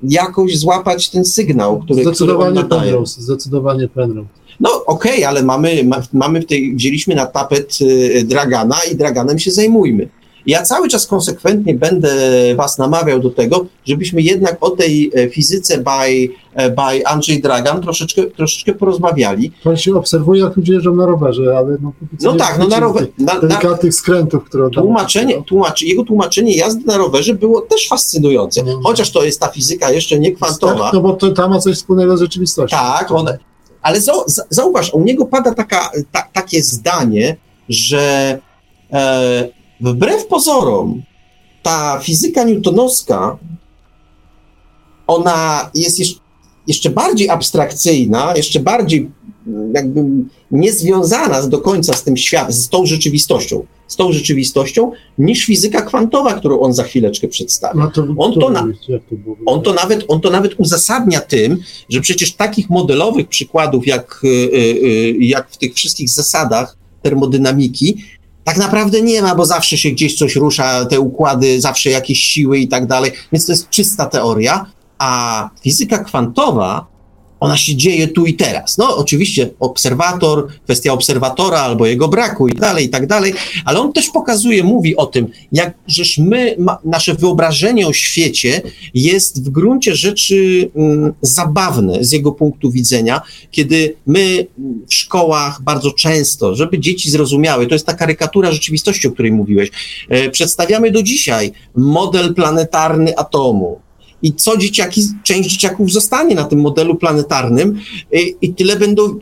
jakoś 0.03 0.59
złapać 0.59 1.11
ten 1.11 1.25
sygnał, 1.25 1.79
który, 1.79 2.01
który 2.01 2.15
Zdecydowanie 2.15 2.55
nadaje. 2.55 2.91
Penrose, 2.91 3.23
zdecydowanie 3.23 3.89
Penrose. 3.89 4.29
No 4.61 4.85
okej, 4.87 5.25
ale 5.25 5.43
mamy, 5.43 5.85
ma, 5.85 6.03
mamy 6.13 6.41
w 6.41 6.47
tej, 6.47 6.77
wzięliśmy 6.77 7.15
na 7.15 7.27
tapet 7.27 7.79
y, 7.81 8.25
Dragana 8.25 8.77
i 8.93 8.97
Draganem 8.97 9.39
się 9.39 9.51
zajmujmy. 9.51 10.09
Ja 10.47 10.63
cały 10.63 10.89
czas 10.89 11.07
konsekwentnie 11.07 11.75
będę 11.75 12.11
was 12.57 12.79
namawiał 12.79 13.21
do 13.21 13.31
tego, 13.31 13.67
żebyśmy 13.87 14.23
jednak 14.23 14.57
o 14.61 14.71
tej 14.71 15.11
e, 15.15 15.29
fizyce 15.31 15.79
by, 15.79 16.29
e, 16.55 16.71
by 16.71 17.07
Andrzej 17.07 17.43
Dragan 17.43 17.83
troszeczkę, 17.83 18.23
troszeczkę 18.25 18.75
porozmawiali. 18.75 19.53
To 19.65 19.77
się 19.77 19.95
obserwuje, 19.95 20.41
jak 20.43 20.57
ludzie 20.57 20.73
jeżdżą 20.73 20.95
na 20.95 21.07
rowerze, 21.07 21.55
ale 21.59 21.77
no, 21.83 21.93
No 22.23 22.33
tak, 22.35 22.59
no 22.59 22.59
na 22.59 22.65
widzimy 22.65 22.81
rower, 22.81 23.07
tych 23.07 23.19
na, 23.19 23.35
na, 23.35 23.41
Delikatnych 23.41 23.95
skrętów, 23.95 24.45
które 24.45 24.71
tłumaczenie, 24.71 25.43
tłumaczy, 25.43 25.87
jego 25.87 26.05
tłumaczenie 26.05 26.57
jazdy 26.57 26.85
na 26.87 26.97
rowerze 26.97 27.35
było 27.35 27.61
też 27.61 27.89
fascynujące, 27.89 28.63
No. 28.63 28.81
chociaż 28.85 29.11
to 29.11 29.25
jest 29.25 29.41
ta 29.41 29.49
fizyka 29.49 29.91
jeszcze 29.91 30.19
nie 30.19 30.33
kwantowa. 30.33 30.85
Tak, 30.85 30.93
no 30.93 31.01
bo 31.01 31.13
to 31.13 31.31
tam 31.31 31.51
ma 31.51 31.59
coś 31.59 31.77
wspólnego 31.77 32.17
z 32.17 32.21
rzeczywistością. 32.21 32.77
Tak, 32.77 33.11
on, 33.13 33.27
ale 33.83 34.01
zau, 34.01 34.23
za- 34.27 34.45
zauważ, 34.51 34.95
u 34.95 35.01
niego 35.01 35.27
pada 35.27 35.55
taka, 35.55 35.91
ta, 36.13 36.23
takie 36.33 36.63
zdanie, 36.63 37.37
że 37.69 38.39
e, 38.93 39.49
wbrew 39.81 40.27
pozorom 40.27 41.03
ta 41.62 42.01
fizyka 42.03 42.45
newtonowska, 42.45 43.39
ona 45.07 45.70
jest 45.74 45.99
jeszcze, 45.99 46.20
jeszcze 46.66 46.91
bardziej 46.91 47.31
abstrakcyjna, 47.31 48.33
jeszcze 48.37 48.61
bardziej 48.61 49.11
mm, 49.47 49.72
jakby 49.74 50.05
niezwiązana 50.51 51.43
do 51.43 51.59
końca 51.59 51.93
z 51.93 52.05
tym 52.05 52.16
światem, 52.16 52.53
z 52.53 52.68
tą 52.68 52.87
rzeczywistością, 52.87 53.66
z 53.87 53.97
tą 53.97 54.12
rzeczywistością, 54.12 54.93
niż 55.18 55.45
fizyka 55.45 55.83
kwantowa, 55.83 56.35
którą 56.35 56.61
on 56.61 56.72
za 56.74 56.83
chwileczkę 56.83 57.29
przedstawi. 57.29 57.79
No 57.79 57.91
to, 57.91 58.07
On 58.18 58.33
to 58.33 58.51
na- 58.51 58.66
to 59.11 59.16
było? 59.16 59.37
On 59.47 59.62
to, 59.62 59.72
nawet, 59.74 60.05
on 60.09 60.20
to 60.20 60.31
nawet 60.31 60.55
uzasadnia 60.59 61.20
tym, 61.20 61.59
że 61.89 62.01
przecież 62.01 62.33
takich 62.33 62.70
modelowych 62.70 63.29
przykładów, 63.29 63.87
jak, 63.87 64.20
y, 64.24 64.29
y, 64.29 64.59
y, 64.85 65.16
jak 65.20 65.51
w 65.51 65.57
tych 65.57 65.74
wszystkich 65.74 66.11
zasadach 66.11 66.77
termodynamiki, 67.03 67.97
tak 68.47 68.57
naprawdę 68.57 69.03
nie 69.03 69.23
ma, 69.23 69.35
bo 69.35 69.47
zawsze 69.47 69.79
się 69.79 69.91
gdzieś 69.91 70.15
coś 70.15 70.37
rusza, 70.37 70.85
te 70.85 71.01
układy, 71.01 71.61
zawsze 71.61 71.91
jakieś 71.91 72.19
siły 72.19 72.59
i 72.59 72.69
tak 72.69 72.87
dalej, 72.87 73.13
więc 73.33 73.47
to 73.47 73.53
jest 73.53 73.71
czysta 73.71 74.07
teoria, 74.07 74.67
a 74.99 75.51
fizyka 75.63 76.05
kwantowa, 76.05 76.87
ona 77.41 77.57
się 77.57 77.76
dzieje 77.76 78.09
tu 78.09 78.26
i 78.26 78.34
teraz. 78.34 78.78
No, 78.78 78.97
oczywiście 78.97 79.51
obserwator, 79.61 80.49
kwestia 80.64 80.93
obserwatora 80.93 81.61
albo 81.61 81.87
jego 81.87 82.09
braku 82.09 82.49
i 82.49 82.53
dalej, 82.53 82.87
i 82.87 82.89
tak 82.89 83.07
dalej, 83.07 83.34
ale 83.64 83.80
on 83.80 83.93
też 83.93 84.09
pokazuje, 84.11 84.64
mówi 84.64 84.97
o 84.97 85.07
tym, 85.07 85.26
jak 85.53 85.74
żeż 85.87 86.18
my, 86.18 86.57
ma, 86.59 86.78
nasze 86.84 87.14
wyobrażenie 87.14 87.87
o 87.87 87.93
świecie 87.93 88.62
jest 88.95 89.45
w 89.45 89.49
gruncie 89.49 89.97
rzeczy 89.97 90.70
mm, 90.76 91.12
zabawne 91.22 92.05
z 92.05 92.12
jego 92.12 92.32
punktu 92.32 92.70
widzenia, 92.70 93.22
kiedy 93.51 93.97
my 94.07 94.47
w 94.89 94.95
szkołach 94.95 95.62
bardzo 95.62 95.91
często, 95.93 96.55
żeby 96.55 96.78
dzieci 96.78 97.11
zrozumiały, 97.11 97.66
to 97.66 97.74
jest 97.74 97.87
ta 97.87 97.95
karykatura 97.95 98.53
rzeczywistości, 98.53 99.09
o 99.09 99.12
której 99.12 99.32
mówiłeś, 99.32 99.70
e, 100.09 100.30
przedstawiamy 100.30 100.91
do 100.91 101.03
dzisiaj 101.03 101.53
model 101.76 102.34
planetarny 102.34 103.18
atomu. 103.18 103.86
I 104.27 104.33
co 104.35 104.57
dzieciaki, 104.57 105.03
część 105.22 105.51
dzieciaków 105.51 105.93
zostanie 105.93 106.35
na 106.35 106.45
tym 106.45 106.61
modelu 106.61 106.95
planetarnym 106.95 107.79
e, 108.12 108.18
i 108.20 108.55
tyle 108.55 108.77
będą 108.77 109.18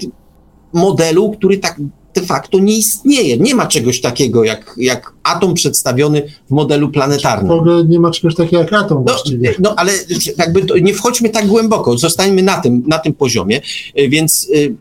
modelu, 0.72 1.30
który 1.30 1.58
tak 1.58 1.80
de 2.14 2.22
facto 2.22 2.58
nie 2.58 2.76
istnieje. 2.76 3.38
Nie 3.38 3.54
ma 3.54 3.66
czegoś 3.66 4.00
takiego 4.00 4.44
jak, 4.44 4.74
jak 4.76 5.12
atom 5.22 5.54
przedstawiony 5.54 6.22
w 6.48 6.50
modelu 6.50 6.88
W 6.88 6.92
planetarnym. 6.92 7.50
ogóle 7.50 7.84
nie 7.84 8.00
ma 8.00 8.10
czegoś 8.10 8.34
takiego 8.34 8.58
jak 8.62 8.72
atom 8.72 8.98
No, 8.98 9.12
właściwie. 9.12 9.54
no 9.58 9.74
ale 9.76 9.92
jakby 10.38 10.64
to, 10.64 10.78
nie 10.78 10.94
wchodźmy 10.94 11.28
tak 11.28 11.46
głęboko, 11.46 11.98
zostańmy 11.98 12.42
na 12.42 12.60
tym, 12.60 12.82
na 12.86 12.98
tym 12.98 13.12
poziomie, 13.14 13.60
Y, 14.00 14.08
więc 14.08 14.48
y, 14.54 14.74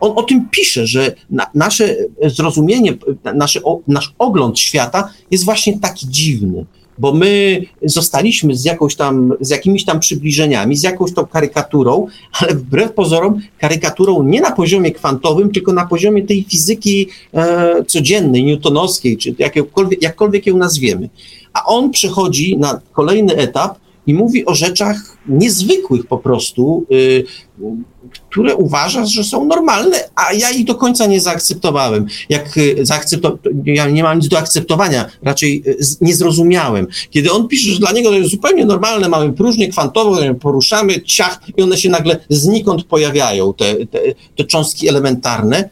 on 0.00 0.12
o 0.16 0.22
tym 0.22 0.48
pisze, 0.50 0.86
że 0.86 1.14
na, 1.30 1.46
nasze 1.54 1.96
zrozumienie, 2.26 2.92
y, 2.92 3.34
nasze, 3.34 3.62
o, 3.62 3.80
nasz 3.88 4.14
ogląd 4.18 4.58
świata 4.58 5.10
jest 5.30 5.44
właśnie 5.44 5.78
taki 5.80 6.06
dziwny, 6.08 6.64
bo 6.98 7.12
my 7.12 7.62
zostaliśmy 7.82 8.56
z 8.56 8.64
jakąś 8.64 8.94
tam, 8.94 9.32
z 9.40 9.50
jakimiś 9.50 9.84
tam 9.84 10.00
przybliżeniami, 10.00 10.76
z 10.76 10.82
jakąś 10.82 11.12
tą 11.12 11.26
karykaturą, 11.26 12.06
ale 12.40 12.54
wbrew 12.54 12.92
pozorom 12.92 13.40
karykaturą 13.58 14.22
nie 14.22 14.40
na 14.40 14.50
poziomie 14.50 14.92
kwantowym, 14.92 15.50
tylko 15.50 15.72
na 15.72 15.86
poziomie 15.86 16.22
tej 16.22 16.44
fizyki 16.44 17.08
e, 17.34 17.84
codziennej, 17.84 18.44
newtonowskiej, 18.44 19.16
czy 19.16 19.34
jakkolwiek, 19.38 20.02
jakkolwiek 20.02 20.46
ją 20.46 20.56
nazwiemy. 20.56 21.08
A 21.52 21.64
on 21.64 21.90
przechodzi 21.90 22.58
na 22.58 22.80
kolejny 22.92 23.36
etap 23.36 23.78
i 24.06 24.14
mówi 24.14 24.46
o 24.46 24.54
rzeczach 24.54 25.16
niezwykłych 25.28 26.06
po 26.06 26.18
prostu, 26.18 26.86
y, 26.92 27.24
które 28.36 28.56
uważa, 28.56 29.06
że 29.06 29.24
są 29.24 29.44
normalne, 29.44 29.96
a 30.14 30.32
ja 30.32 30.50
ich 30.50 30.64
do 30.64 30.74
końca 30.74 31.06
nie 31.06 31.20
zaakceptowałem. 31.20 32.06
Jak 32.28 32.56
y, 32.56 32.76
zaakcepto- 32.82 33.38
ja 33.64 33.88
nie 33.88 34.02
mam 34.02 34.18
nic 34.18 34.28
do 34.28 34.38
akceptowania, 34.38 35.10
raczej 35.22 35.62
y, 35.66 35.76
nie 36.00 36.16
zrozumiałem. 36.16 36.86
Kiedy 37.10 37.32
on 37.32 37.48
pisze, 37.48 37.70
że 37.70 37.78
dla 37.78 37.92
niego 37.92 38.10
to 38.10 38.14
jest 38.16 38.30
zupełnie 38.30 38.64
normalne, 38.64 39.08
mamy 39.08 39.32
próżnię 39.32 39.68
kwantową, 39.68 40.34
poruszamy, 40.34 41.02
ciach 41.02 41.40
i 41.56 41.62
one 41.62 41.76
się 41.76 41.88
nagle 41.88 42.16
znikąd 42.28 42.84
pojawiają, 42.84 43.54
te, 43.54 43.86
te, 43.86 43.98
te 44.36 44.44
cząstki 44.44 44.88
elementarne, 44.88 45.70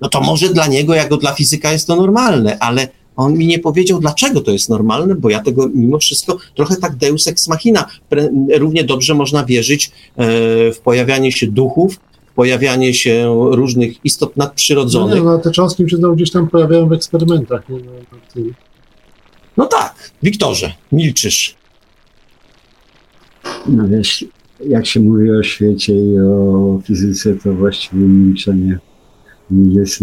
no 0.00 0.08
to 0.08 0.20
może 0.20 0.48
dla 0.48 0.66
niego, 0.66 0.94
jako 0.94 1.16
dla 1.16 1.32
fizyka 1.32 1.72
jest 1.72 1.86
to 1.86 1.96
normalne, 1.96 2.58
ale 2.58 2.88
on 3.16 3.34
mi 3.34 3.46
nie 3.46 3.58
powiedział, 3.58 4.00
dlaczego 4.00 4.40
to 4.40 4.50
jest 4.50 4.68
normalne, 4.68 5.14
bo 5.14 5.30
ja 5.30 5.40
tego 5.42 5.68
mimo 5.74 5.98
wszystko 5.98 6.38
trochę 6.54 6.76
tak 6.76 6.96
deus 6.96 7.26
ex 7.28 7.48
machina. 7.48 7.84
Pre- 8.10 8.58
Równie 8.58 8.84
dobrze 8.84 9.14
można 9.14 9.44
wierzyć 9.44 9.86
e, 9.86 9.92
w 10.72 10.80
pojawianie 10.84 11.32
się 11.32 11.46
duchów, 11.46 12.00
w 12.32 12.34
pojawianie 12.34 12.94
się 12.94 13.34
różnych 13.50 14.04
istot 14.04 14.36
No, 14.36 14.44
nie, 14.44 14.46
nadprzyrodzonych. 14.46 15.24
no, 15.24 15.38
te 15.38 15.50
cząstki 15.50 15.90
się 15.90 15.96
gdzieś 16.14 16.30
tam 16.30 16.48
pojawiają 16.48 16.88
w 16.88 16.92
eksperymentach. 16.92 17.68
Nie, 17.68 17.76
no, 17.78 17.92
no, 18.36 18.42
No 19.56 19.66
tak, 19.66 20.10
Wiktorze, 20.22 20.72
milczysz. 20.92 21.54
No 23.66 23.88
wiesz, 23.88 24.24
jak 24.68 24.86
się 24.86 25.00
mówi 25.00 25.30
o 25.30 25.42
świecie 25.42 25.92
i 25.94 26.20
o 26.20 26.80
fizyce, 26.84 27.36
to 27.44 27.52
właściwie 27.52 28.02
milczenie 28.02 28.78
jest 29.52 30.00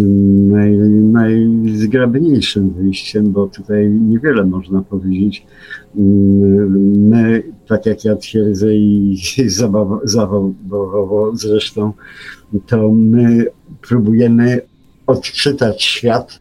naj, 0.49 0.77
najzgrabniejszym 1.01 2.69
wyjściem, 2.69 3.31
bo 3.31 3.47
tutaj 3.47 3.89
niewiele 3.89 4.45
można 4.45 4.81
powiedzieć. 4.81 5.45
My, 5.95 7.43
tak 7.67 7.85
jak 7.85 8.05
ja 8.05 8.15
twierdzę 8.15 8.75
i 8.75 9.17
zawodowo 10.03 11.35
zresztą, 11.35 11.93
to 12.67 12.91
my 12.91 13.45
próbujemy 13.81 14.61
odczytać 15.07 15.83
świat 15.83 16.39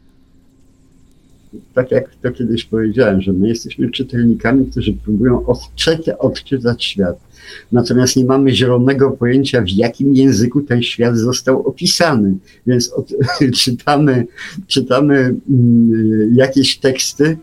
tak 1.74 1.90
jak 1.90 2.14
to 2.22 2.30
kiedyś 2.30 2.64
powiedziałem, 2.64 3.20
że 3.20 3.32
my 3.32 3.48
jesteśmy 3.48 3.90
czytelnikami, 3.90 4.66
którzy 4.66 4.92
próbują 4.92 5.46
odczytać, 5.46 6.16
odczytać 6.18 6.84
świat. 6.84 7.28
Natomiast 7.72 8.16
nie 8.16 8.24
mamy 8.24 8.54
zielonego 8.54 9.11
pojęcia, 9.11 9.62
w 9.62 9.68
jakim 9.68 10.14
języku 10.14 10.62
ten 10.62 10.82
świat 10.82 11.16
został 11.16 11.68
opisany. 11.68 12.34
Więc 12.66 12.92
od, 12.92 13.09
czytamy, 13.62 14.26
czytamy 14.66 15.34
mm, 15.50 16.34
jakieś 16.34 16.78
teksty, 16.78 17.36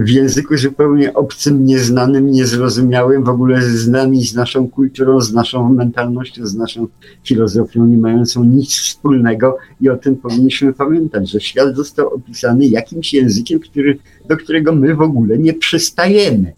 w 0.00 0.08
języku 0.08 0.56
zupełnie 0.56 1.14
obcym, 1.14 1.64
nieznanym, 1.64 2.30
niezrozumiałym, 2.30 3.24
w 3.24 3.28
ogóle 3.28 3.62
z 3.62 3.88
nami, 3.88 4.24
z 4.24 4.34
naszą 4.34 4.68
kulturą, 4.68 5.20
z 5.20 5.32
naszą 5.32 5.72
mentalnością, 5.72 6.46
z 6.46 6.54
naszą 6.54 6.86
filozofią, 7.24 7.86
nie 7.86 7.98
mającą 7.98 8.44
nic 8.44 8.74
wspólnego 8.74 9.58
i 9.80 9.88
o 9.88 9.96
tym 9.96 10.16
powinniśmy 10.16 10.72
pamiętać, 10.72 11.30
że 11.30 11.40
świat 11.40 11.76
został 11.76 12.14
opisany 12.14 12.66
jakimś 12.66 13.14
językiem, 13.14 13.60
który, 13.60 13.98
do 14.28 14.36
którego 14.36 14.74
my 14.74 14.94
w 14.94 15.00
ogóle 15.00 15.38
nie 15.38 15.54
przystajemy. 15.54 16.52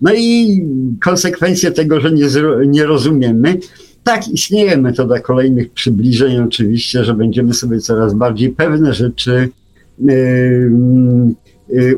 No 0.00 0.14
i 0.14 0.64
konsekwencje 1.04 1.70
tego, 1.70 2.00
że 2.00 2.12
nie, 2.12 2.26
nie 2.66 2.86
rozumiemy, 2.86 3.58
tak, 4.04 4.28
istnieje 4.28 4.76
metoda 4.76 5.20
kolejnych 5.20 5.70
przybliżeń, 5.70 6.38
oczywiście, 6.38 7.04
że 7.04 7.14
będziemy 7.14 7.54
sobie 7.54 7.78
coraz 7.78 8.14
bardziej 8.14 8.50
pewne 8.50 8.94
rzeczy 8.94 9.48
yy, 9.98 10.70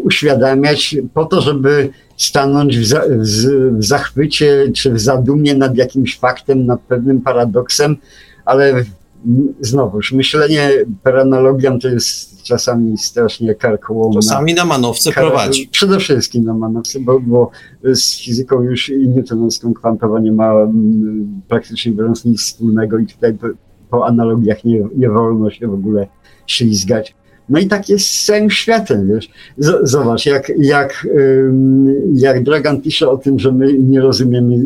uświadamiać 0.03 0.97
po 1.15 1.25
to, 1.25 1.41
żeby 1.41 1.91
stanąć 2.17 2.79
w, 2.79 2.87
za, 2.87 3.03
w, 3.09 3.85
zachwycie 3.85 4.73
czy 4.75 4.93
w 4.93 5.01
zadumie 5.01 5.55
nad 5.55 5.77
jakimś 5.77 6.19
faktem, 6.19 6.67
nad 6.67 6.81
pewnym 6.81 7.21
paradoksem, 7.21 7.97
ale 8.45 8.85
znowuż 9.61 10.13
myślenie 10.13 10.71
per 11.03 11.17
analogiam 11.17 11.81
to 11.81 11.89
jest 11.89 12.43
czasami 12.43 12.99
strasznie 12.99 13.55
karkołomne. 13.55 14.21
Czasami 14.21 14.55
na 14.55 14.65
manowce 14.65 15.13
Kar 15.13 15.25
prowadzi. 15.25 15.69
Przede 15.69 15.99
wszystkim 15.99 16.45
na 16.45 16.55
manowce, 16.55 17.01
bo, 17.01 17.21
bo 17.21 17.51
z 17.83 18.21
fizyką 18.25 18.63
już 18.63 18.89
i 18.89 19.09
newtonowską 19.09 19.75
kwantowa 19.75 20.21
nie 20.21 20.33
ma 20.33 20.53
m, 20.53 21.43
praktycznie 21.49 21.93
biorąc 21.93 22.25
nic 22.25 22.41
wspólnego 22.41 22.99
i 22.99 23.07
tutaj 23.07 23.35
po, 23.35 23.47
po 23.91 24.07
analogiach 24.07 24.65
nie, 24.65 24.89
nie 24.97 25.09
wolno 25.09 25.51
się 25.51 25.69
w 25.69 25.75
ogóle 25.75 26.07
ślizgać. 26.47 27.15
No 27.51 27.59
i 27.59 27.67
tak 27.67 27.89
jest 27.89 28.07
z 28.07 28.25
całym 28.25 28.51
światem, 28.51 29.09
wiesz. 29.09 29.31
Zobacz, 29.83 30.27
jak, 30.27 30.53
jak, 30.59 31.07
jak 32.15 32.43
Dragan 32.43 32.81
pisze 32.81 33.11
o 33.11 33.17
tym, 33.17 33.39
że 33.39 33.53
my 33.53 33.79
nie 33.79 34.01
rozumiemy 34.01 34.65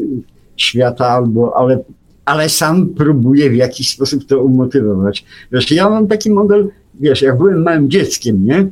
świata, 0.56 1.06
albo, 1.06 1.56
ale, 1.56 1.84
ale 2.24 2.48
sam 2.48 2.88
próbuje 2.88 3.50
w 3.50 3.54
jakiś 3.54 3.90
sposób 3.90 4.26
to 4.26 4.42
umotywować. 4.42 5.24
Wiesz, 5.52 5.70
ja 5.70 5.90
mam 5.90 6.06
taki 6.06 6.30
model, 6.30 6.68
wiesz, 7.00 7.22
jak 7.22 7.38
byłem 7.38 7.62
małym 7.62 7.90
dzieckiem, 7.90 8.44
nie? 8.44 8.66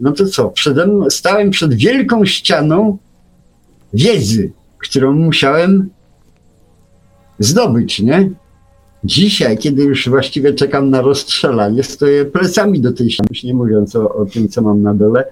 No 0.00 0.12
to 0.12 0.26
co, 0.26 0.50
przede 0.50 0.86
mną, 0.86 1.10
stałem 1.10 1.50
przed 1.50 1.74
wielką 1.74 2.24
ścianą 2.24 2.98
wiedzy, 3.94 4.52
którą 4.78 5.12
musiałem 5.12 5.90
zdobyć, 7.38 8.00
nie? 8.00 8.30
Dzisiaj, 9.04 9.58
kiedy 9.58 9.82
już 9.82 10.08
właściwie 10.08 10.54
czekam 10.54 10.90
na 10.90 11.00
rozstrzelanie, 11.00 11.82
stoję 11.82 12.24
plecami 12.24 12.80
do 12.80 12.92
tej 12.92 13.10
ściany, 13.10 13.28
nie 13.44 13.54
mówiąc 13.54 13.96
o, 13.96 14.14
o 14.14 14.26
tym, 14.26 14.48
co 14.48 14.62
mam 14.62 14.82
na 14.82 14.94
dole. 14.94 15.24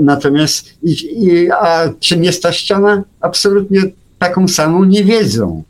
natomiast, 0.00 0.78
i, 0.82 1.24
i, 1.24 1.50
a 1.50 1.92
czym 2.00 2.24
jest 2.24 2.42
ta 2.42 2.52
ściana? 2.52 3.04
Absolutnie 3.20 3.82
taką 4.18 4.48
samą 4.48 4.84
niewiedzą. 4.84 5.62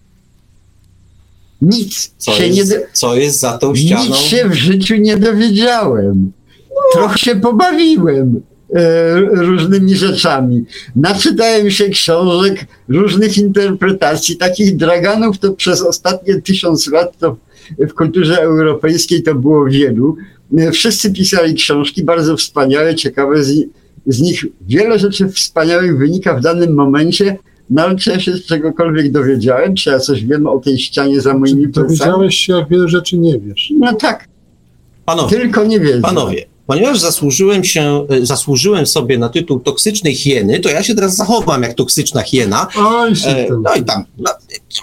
Nic 1.63 2.15
co 2.19 2.33
się 2.33 2.47
jest, 2.47 2.71
nie. 2.71 2.81
Co 2.93 3.15
jest 3.15 3.41
za 3.41 3.59
tą 3.59 3.75
ścianą? 3.75 4.05
Nic 4.05 4.17
się 4.17 4.49
w 4.49 4.55
życiu 4.55 4.97
nie 4.97 5.17
dowiedziałem. 5.17 6.33
Trochę 6.93 7.19
się 7.19 7.37
pobawiłem. 7.37 8.41
E, 8.75 9.21
różnymi 9.21 9.97
rzeczami. 9.97 10.65
Naczytałem 10.97 11.71
się 11.71 11.89
książek, 11.89 12.67
różnych 12.89 13.39
interpretacji, 13.39 14.37
takich 14.37 14.77
draganów 14.77 15.39
to 15.39 15.53
przez 15.53 15.83
ostatnie 15.83 16.43
tysiąc 16.43 16.87
lat 16.87 17.19
to 17.19 17.37
w 17.79 17.95
kulturze 17.95 18.43
europejskiej 18.43 19.23
to 19.23 19.35
było 19.35 19.67
wielu. 19.67 20.17
E, 20.59 20.71
wszyscy 20.71 21.13
pisali 21.13 21.55
książki, 21.55 22.05
bardzo 22.05 22.37
wspaniałe, 22.37 22.95
ciekawe, 22.95 23.45
z, 23.45 23.55
z 24.07 24.21
nich 24.21 24.45
wiele 24.69 24.99
rzeczy 24.99 25.29
wspaniałych 25.29 25.99
wynika 25.99 26.35
w 26.35 26.41
danym 26.41 26.75
momencie, 26.75 27.37
no 27.71 27.83
ale 27.83 27.97
czy 27.97 28.11
ja 28.11 28.21
się 28.21 28.39
czegokolwiek 28.39 29.13
dowiedziałem, 29.13 29.75
czy 29.75 29.91
ja 29.91 29.99
coś 29.99 30.25
wiem 30.25 30.47
o 30.47 30.59
tej 30.59 30.79
ścianie 30.79 31.21
za 31.21 31.35
moimi 31.35 31.69
plecami? 31.69 31.99
Dowiedziałeś 31.99 32.35
się, 32.35 32.53
jak 32.53 32.69
wiele 32.69 32.89
rzeczy 32.89 33.19
nie 33.19 33.39
wiesz. 33.39 33.73
No 33.79 33.95
tak. 33.95 34.29
Panowie, 35.05 35.37
Tylko 35.37 35.65
nie 35.65 35.81
wiem. 35.81 36.03
Panowie, 36.03 36.45
ponieważ 36.71 37.01
zasłużyłem, 37.01 37.65
się, 37.65 38.07
e, 38.11 38.27
zasłużyłem 38.27 38.87
sobie 38.87 39.19
na 39.19 39.29
tytuł 39.29 39.61
toksycznej 39.61 40.15
hieny, 40.15 40.61
to 40.61 40.69
ja 40.69 40.83
się 40.83 40.95
teraz 40.95 41.17
zachowam 41.17 41.63
jak 41.63 41.75
toksyczna 41.75 42.23
hiena. 42.23 42.67
Oj, 42.77 43.13
e, 43.27 43.47
no 43.63 43.75
i 43.75 43.85
tam, 43.85 44.05
no, 44.19 44.31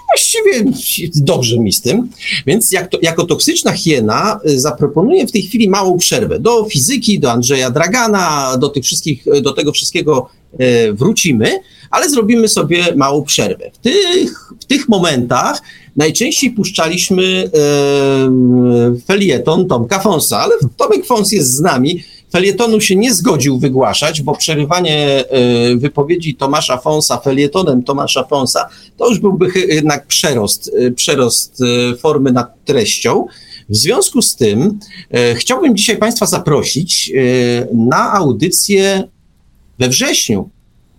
właściwie 0.10 0.72
dobrze 1.16 1.60
mi 1.60 1.74
z 1.74 1.82
tym. 1.82 2.10
Więc 2.48 2.72
jak 2.72 2.88
to, 2.88 2.98
jako 3.02 3.26
toksyczna 3.26 3.72
hiena 3.72 4.40
e, 4.46 4.60
zaproponuję 4.60 5.28
w 5.28 5.32
tej 5.32 5.42
chwili 5.42 5.70
małą 5.70 5.98
przerwę. 5.98 6.40
Do 6.40 6.66
fizyki, 6.66 7.20
do 7.20 7.32
Andrzeja 7.32 7.72
Dragana, 7.72 8.58
do 8.58 8.70
tych 8.70 8.84
wszystkich, 8.84 9.26
do 9.42 9.54
tego 9.54 9.72
wszystkiego 9.72 10.30
wrócimy, 10.94 11.60
ale 11.92 12.10
zrobimy 12.10 12.48
sobie 12.48 12.96
małą 12.96 13.24
przerwę. 13.24 13.72
W 13.74 13.78
tych, 13.78 14.54
w 14.60 14.66
tych 14.66 14.90
momentach 14.90 15.62
najczęściej 15.98 16.52
puszczalimy 16.52 17.24
e, 17.24 17.50
felieton 19.08 19.68
Tomka 19.68 20.00
Fonsa, 20.00 20.40
ale 20.40 20.56
Tomek 20.78 21.06
Fons 21.06 21.32
jest 21.32 21.52
z 21.52 21.60
nami. 21.60 22.04
Felietonu 22.32 22.82
się 22.82 22.96
nie 22.96 23.14
zgodził 23.14 23.60
wygłaszać, 23.60 24.22
bo 24.22 24.36
przerywanie 24.36 25.08
e, 25.30 25.76
wypowiedzi 25.76 26.36
Tomasza 26.36 26.78
Fonsa 26.78 27.18
felietonem 27.18 27.84
Tomasza 27.84 28.24
Fonsa 28.24 28.70
to 28.98 29.10
już 29.10 29.20
byłby 29.20 29.52
jednak 29.68 30.08
przerost, 30.08 30.72
e, 30.80 30.92
przerost 30.92 31.62
e, 31.62 31.96
formy 31.96 32.32
nad 32.32 32.66
treścią. 32.66 33.26
W 33.70 33.76
związku 33.76 34.22
z 34.22 34.36
tym 34.36 34.80
e, 35.12 35.36
chciałbym 35.36 35.78
dzisiaj 35.78 35.98
Państwa 35.98 36.26
zaprosić 36.26 37.12
e, 37.12 37.68
na 37.76 38.14
audycję 38.14 39.04
we 39.80 39.90
wrześniu, 39.90 40.50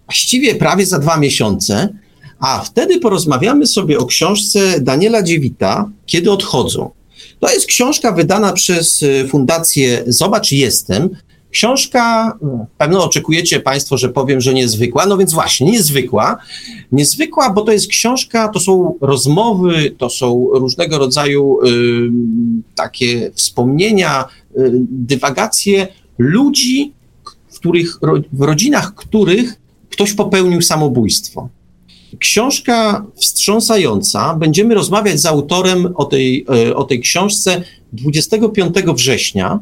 właściwie 0.06 0.54
prawie 0.54 0.86
za 0.86 0.98
dwa 0.98 1.16
miesiące, 1.16 1.88
a 2.40 2.60
wtedy 2.60 3.00
porozmawiamy 3.00 3.66
sobie 3.66 3.98
o 3.98 4.06
książce 4.06 4.80
Daniela 4.80 5.22
Dziewita, 5.22 5.90
Kiedy 6.06 6.30
odchodzą. 6.30 6.90
To 7.40 7.50
jest 7.50 7.66
książka 7.66 8.12
wydana 8.12 8.52
przez 8.52 9.02
y, 9.02 9.28
Fundację 9.28 10.04
Zobacz 10.06 10.52
Jestem. 10.52 11.10
Książka, 11.50 12.36
y, 12.42 12.66
pewno 12.78 13.04
oczekujecie 13.04 13.60
Państwo, 13.60 13.96
że 13.98 14.08
powiem, 14.08 14.40
że 14.40 14.54
niezwykła, 14.54 15.06
no 15.06 15.16
więc 15.16 15.32
właśnie, 15.32 15.70
niezwykła. 15.70 16.36
Niezwykła, 16.92 17.50
bo 17.50 17.62
to 17.62 17.72
jest 17.72 17.88
książka, 17.88 18.48
to 18.48 18.60
są 18.60 18.94
rozmowy, 19.00 19.94
to 19.98 20.10
są 20.10 20.48
różnego 20.52 20.98
rodzaju 20.98 21.58
y, 21.66 22.10
takie 22.74 23.30
wspomnienia, 23.34 24.24
y, 24.24 24.70
dywagacje 24.90 25.88
ludzi, 26.18 26.92
w, 27.50 27.58
których, 27.58 27.98
w 28.32 28.42
rodzinach 28.42 28.94
których 28.94 29.54
ktoś 29.90 30.12
popełnił 30.12 30.62
samobójstwo. 30.62 31.48
Książka 32.18 33.04
wstrząsająca. 33.14 34.34
Będziemy 34.34 34.74
rozmawiać 34.74 35.20
z 35.20 35.26
autorem 35.26 35.88
o 35.94 36.04
tej, 36.04 36.46
e, 36.68 36.76
o 36.76 36.84
tej 36.84 37.00
książce 37.00 37.62
25 37.92 38.94
września. 38.94 39.58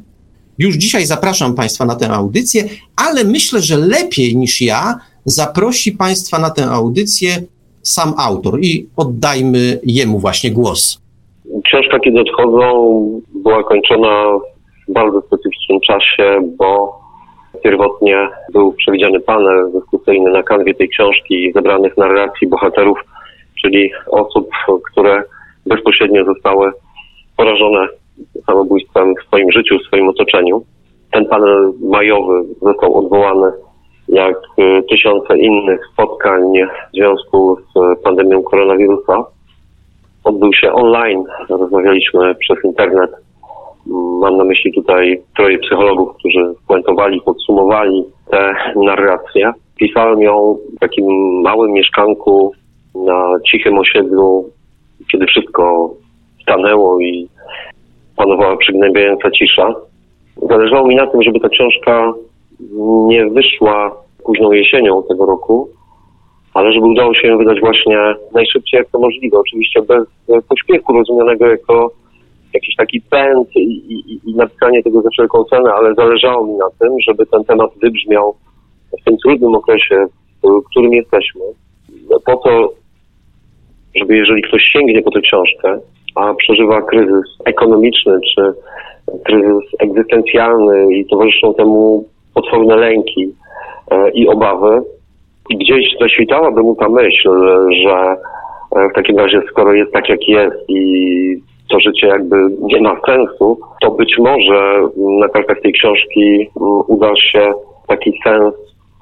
Już 0.59 0.77
dzisiaj 0.77 1.07
zapraszam 1.07 1.55
Państwa 1.55 1.85
na 1.85 1.95
tę 1.95 2.11
audycję, 2.11 2.65
ale 3.09 3.25
myślę, 3.25 3.61
że 3.61 3.77
lepiej 3.77 4.37
niż 4.37 4.61
ja 4.61 4.95
zaprosi 5.25 5.93
Państwa 5.93 6.39
na 6.39 6.51
tę 6.51 6.67
audycję 6.67 7.43
sam 7.83 8.15
autor 8.19 8.61
i 8.61 8.87
oddajmy 8.97 9.81
jemu 9.85 10.19
właśnie 10.19 10.51
głos. 10.51 11.01
Książka, 11.65 11.99
kiedy 11.99 12.21
odchodzą, 12.21 12.61
była 13.35 13.65
kończona 13.65 14.39
w 14.89 14.93
bardzo 14.93 15.21
specyficznym 15.21 15.81
czasie, 15.81 16.41
bo 16.59 17.01
Pierwotnie 17.67 18.29
był 18.53 18.73
przewidziany 18.73 19.21
panel 19.21 19.73
dyskusyjny 19.73 20.31
na 20.31 20.43
kanwie 20.43 20.75
tej 20.75 20.89
książki 20.89 21.53
zebranych 21.55 21.97
narracji 21.97 22.49
bohaterów, 22.49 22.99
czyli 23.63 23.91
osób, 24.11 24.51
które 24.91 25.23
bezpośrednio 25.67 26.25
zostały 26.25 26.73
porażone 27.37 27.87
samobójstwem 28.47 29.15
w 29.15 29.27
swoim 29.27 29.53
życiu, 29.53 29.79
w 29.79 29.87
swoim 29.87 30.09
otoczeniu. 30.09 30.63
Ten 31.13 31.27
panel 31.27 31.73
majowy 31.81 32.43
został 32.63 32.99
odwołany 32.99 33.53
jak 34.09 34.37
tysiące 34.91 35.39
innych 35.39 35.81
spotkań 35.93 36.43
w 36.93 36.97
związku 36.97 37.57
z 37.57 38.03
pandemią 38.03 38.43
koronawirusa. 38.43 39.25
Odbył 40.25 40.53
się 40.53 40.73
online, 40.73 41.25
rozmawialiśmy 41.49 42.35
przez 42.35 42.65
internet 42.65 43.26
Mam 44.21 44.37
na 44.37 44.45
myśli 44.45 44.73
tutaj 44.73 45.23
troje 45.37 45.59
psychologów, 45.59 46.17
którzy 46.19 46.55
puentowali, 46.69 47.21
podsumowali 47.21 48.05
tę 48.31 48.55
narrację. 48.77 49.53
Pisałem 49.79 50.21
ją 50.23 50.57
w 50.77 50.79
takim 50.81 51.07
małym 51.43 51.73
mieszkanku 51.73 52.53
na 52.95 53.35
cichym 53.51 53.79
osiedlu, 53.79 54.51
kiedy 55.13 55.27
wszystko 55.27 55.91
stanęło 56.43 57.01
i 57.01 57.29
panowała 58.17 58.57
przygnębiająca 58.57 59.31
cisza. 59.31 59.75
Zależało 60.51 60.89
mi 60.89 60.97
na 60.97 61.07
tym, 61.07 61.23
żeby 61.23 61.41
ta 61.41 61.49
książka 61.49 62.13
nie 63.07 63.27
wyszła 63.27 63.97
późną 64.25 64.53
jesienią 64.53 65.03
tego 65.03 65.27
roku, 65.27 65.69
ale 66.55 66.73
żeby 66.73 66.87
udało 66.87 67.15
się 67.15 67.29
ją 67.29 67.39
wydać 67.39 67.61
właśnie 67.61 67.99
najszybciej 68.35 68.79
jak 68.79 68.89
to 68.89 68.99
możliwe. 68.99 69.39
Oczywiście 69.39 69.83
bez 69.83 70.45
pośpiechu 70.49 70.93
rozumianego 70.93 71.47
jako 71.47 71.91
jakiś 72.57 72.77
taki 72.77 73.01
pęd 73.01 73.49
i, 73.57 73.63
i, 73.63 74.31
i 74.31 74.35
napisanie 74.37 74.83
tego 74.83 75.03
za 75.03 75.11
wszelką 75.11 75.45
cenę, 75.45 75.71
ale 75.73 75.95
zależało 75.95 76.47
mi 76.47 76.53
na 76.53 76.71
tym, 76.79 76.93
żeby 77.09 77.27
ten 77.27 77.45
temat 77.45 77.71
wybrzmiał 77.83 78.37
w 79.01 79.05
tym 79.05 79.17
trudnym 79.25 79.55
okresie, 79.55 80.07
w 80.43 80.71
którym 80.71 80.93
jesteśmy, 80.93 81.41
po 82.27 82.37
to, 82.37 82.73
żeby 83.95 84.17
jeżeli 84.17 84.43
ktoś 84.43 84.63
sięgnie 84.73 85.03
po 85.03 85.11
tę 85.11 85.21
książkę, 85.21 85.79
a 86.15 86.35
przeżywa 86.35 86.83
kryzys 86.83 87.39
ekonomiczny 87.45 88.19
czy 88.35 88.53
kryzys 89.25 89.65
egzystencjalny 89.79 90.95
i 90.95 91.07
towarzyszą 91.07 91.55
temu 91.55 92.05
potworne 92.35 92.77
lęki 92.77 93.35
e, 93.91 94.11
i 94.11 94.29
obawy, 94.29 94.83
gdzieś 95.51 95.97
zaświtałaby 96.01 96.63
mu 96.63 96.77
ta 96.77 96.89
myśl, 96.89 97.31
że 97.85 98.17
w 98.91 98.95
takim 98.95 99.19
razie, 99.19 99.43
skoro 99.51 99.75
jest 99.75 99.93
tak, 99.93 100.09
jak 100.09 100.29
jest 100.29 100.57
i 100.69 101.43
to 101.71 101.81
życie 101.81 102.07
jakby 102.07 102.37
nie 102.61 102.81
ma 102.81 102.97
sensu, 103.07 103.59
to 103.81 103.91
być 103.91 104.19
może 104.19 104.89
na 105.21 105.29
kartach 105.29 105.61
tej 105.61 105.73
książki 105.73 106.51
mm, 106.61 106.83
uda 106.87 107.17
się 107.17 107.53
taki 107.89 108.13
sens 108.25 108.55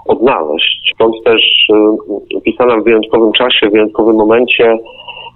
odnaleźć. 0.06 0.92
Stąd 0.94 1.14
też 1.24 1.40
y, 2.36 2.40
pisana 2.40 2.76
w 2.76 2.84
wyjątkowym 2.84 3.32
czasie, 3.32 3.68
w 3.68 3.72
wyjątkowym 3.72 4.16
momencie. 4.16 4.78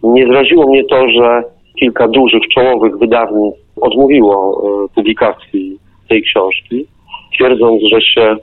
Nie 0.02 0.26
zraziło 0.26 0.68
mnie 0.68 0.84
to, 0.84 1.08
że 1.08 1.42
kilka 1.80 2.08
dużych, 2.08 2.42
czołowych 2.54 2.98
wydawnictw 2.98 3.60
odmówiło 3.80 4.62
y, 4.84 4.94
publikacji 4.94 5.78
tej 6.08 6.22
książki, 6.22 6.86
twierdząc, 7.34 7.82
że 7.92 8.00
się 8.00 8.36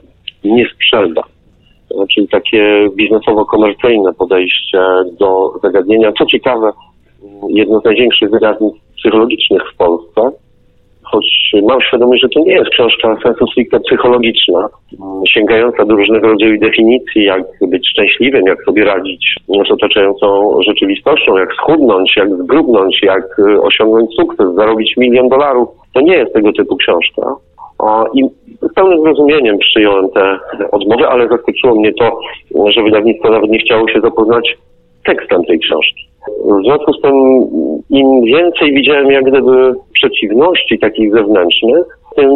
nie 0.44 0.66
sprzeda. 0.74 1.22
Czyli 2.14 2.28
takie 2.28 2.88
biznesowo-komercyjne 2.96 4.14
podejście 4.18 4.80
do 5.20 5.52
zagadnienia. 5.62 6.12
Co 6.18 6.26
ciekawe, 6.26 6.72
jedno 7.48 7.80
z 7.80 7.84
największych 7.84 8.30
wydawnictw 8.30 8.80
psychologicznych 8.96 9.62
w 9.72 9.76
Polsce, 9.76 10.30
choć 11.02 11.52
mam 11.62 11.80
świadomość, 11.80 12.22
że 12.22 12.28
to 12.28 12.40
nie 12.40 12.52
jest 12.52 12.70
książka 12.70 13.16
sensu 13.22 13.46
stricte 13.46 13.80
psychologiczna, 13.80 14.68
sięgająca 15.28 15.84
do 15.84 15.94
różnego 15.96 16.28
rodzaju 16.28 16.58
definicji, 16.58 17.24
jak 17.24 17.42
być 17.68 17.88
szczęśliwym, 17.88 18.46
jak 18.46 18.64
sobie 18.64 18.84
radzić 18.84 19.34
z 19.68 19.70
otaczającą 19.70 20.58
rzeczywistością, 20.62 21.36
jak 21.36 21.52
schudnąć, 21.52 22.16
jak 22.16 22.28
zgrubnąć, 22.36 23.02
jak 23.02 23.40
osiągnąć 23.62 24.14
sukces, 24.14 24.54
zarobić 24.54 24.96
milion 24.96 25.28
dolarów. 25.28 25.68
To 25.94 26.00
nie 26.00 26.16
jest 26.16 26.32
tego 26.32 26.52
typu 26.52 26.76
książka. 26.76 27.22
I 28.14 28.24
z 28.70 28.74
pełnym 28.74 29.02
zrozumieniem 29.02 29.58
przyjąłem 29.58 30.10
te 30.10 30.38
odmowy, 30.72 31.08
ale 31.08 31.28
zaskoczyło 31.28 31.74
mnie 31.74 31.92
to, 31.92 32.18
że 32.70 32.82
wydawnictwo 32.82 33.30
nawet 33.30 33.50
nie 33.50 33.58
chciało 33.58 33.88
się 33.88 34.00
zapoznać 34.00 34.56
tekstem 35.04 35.44
tej 35.44 35.58
książki. 35.58 36.08
W 36.28 36.64
związku 36.64 36.92
z 36.92 37.00
tym 37.00 37.14
im 37.90 38.24
więcej 38.24 38.74
widziałem 38.74 39.10
jak 39.10 39.24
gdyby 39.24 39.74
przeciwności 39.92 40.78
takich 40.78 41.12
zewnętrznych, 41.12 41.98
tym 42.16 42.30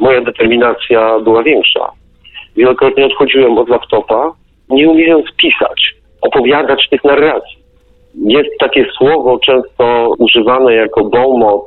moja 0.00 0.20
determinacja 0.20 1.20
była 1.20 1.42
większa. 1.42 1.90
Wielokrotnie 2.56 3.06
odchodziłem 3.06 3.58
od 3.58 3.68
laptopa, 3.68 4.32
nie 4.70 4.90
umiejąc 4.90 5.26
pisać, 5.36 5.94
opowiadać 6.22 6.88
tych 6.90 7.04
narracji. 7.04 7.58
Jest 8.14 8.50
takie 8.60 8.86
słowo 8.98 9.38
często 9.38 10.14
używane 10.18 10.74
jako 10.74 11.04
bonmot, 11.04 11.66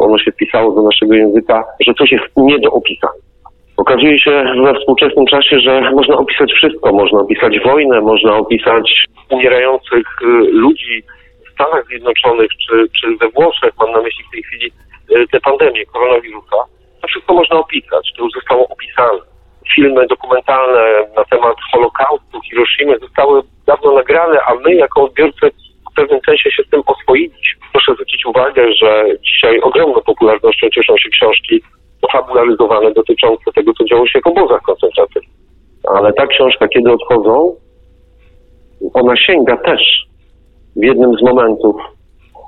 ono 0.00 0.18
się 0.18 0.32
wpisało 0.32 0.72
do 0.72 0.82
naszego 0.82 1.14
języka, 1.14 1.64
że 1.86 1.94
coś 1.94 2.12
jest 2.12 2.24
nie 2.36 2.58
do 2.58 2.70
opisania. 2.70 3.31
Okazuje 3.76 4.20
się 4.20 4.44
we 4.64 4.74
współczesnym 4.74 5.26
czasie, 5.26 5.60
że 5.60 5.90
można 5.90 6.16
opisać 6.16 6.52
wszystko. 6.52 6.92
Można 6.92 7.20
opisać 7.20 7.60
wojnę, 7.60 8.00
można 8.00 8.36
opisać 8.36 9.04
umierających 9.30 10.06
y, 10.22 10.26
ludzi 10.52 11.02
w 11.46 11.52
Stanach 11.52 11.86
Zjednoczonych 11.86 12.50
czy, 12.68 12.86
czy 13.00 13.16
we 13.16 13.28
Włoszech. 13.28 13.72
Mam 13.80 13.92
na 13.92 14.02
myśli 14.02 14.24
w 14.28 14.32
tej 14.32 14.42
chwili 14.42 14.72
y, 15.16 15.26
tę 15.32 15.40
pandemię 15.40 15.86
koronawirusa. 15.86 16.56
To 17.02 17.08
wszystko 17.08 17.34
można 17.34 17.56
opisać. 17.58 18.12
To 18.16 18.24
już 18.24 18.32
zostało 18.32 18.68
opisane. 18.68 19.18
Filmy 19.74 20.06
dokumentalne 20.06 21.04
na 21.16 21.24
temat 21.24 21.56
Holokaustu, 21.72 22.40
Hiroshimy 22.50 22.98
zostały 22.98 23.42
dawno 23.66 23.92
nagrane, 23.92 24.38
a 24.46 24.54
my 24.54 24.74
jako 24.74 25.02
odbiorcy 25.04 25.50
w 25.92 25.94
pewnym 25.94 26.20
sensie 26.26 26.50
się 26.50 26.62
z 26.62 26.70
tym 26.70 26.82
oswoiliśmy. 26.86 27.62
Proszę 27.72 27.94
zwrócić 27.94 28.26
uwagę, 28.26 28.72
że 28.72 29.04
dzisiaj 29.20 29.60
ogromną 29.60 30.00
popularnością 30.00 30.68
cieszą 30.70 30.96
się 30.98 31.08
książki 31.08 31.62
fabularyzowane 32.12 32.92
dotyczące 32.92 33.52
tego, 33.54 33.72
co 33.78 33.84
działo 33.84 34.06
się 34.06 34.20
w 34.24 34.26
obozach 34.26 34.62
koncentracyjnych. 34.62 35.36
Ale 35.88 36.12
ta 36.12 36.26
książka, 36.26 36.68
kiedy 36.68 36.92
odchodzą, 36.92 37.56
ona 38.94 39.16
sięga 39.16 39.56
też 39.56 39.80
w 40.76 40.84
jednym 40.84 41.14
z 41.14 41.22
momentów 41.22 41.76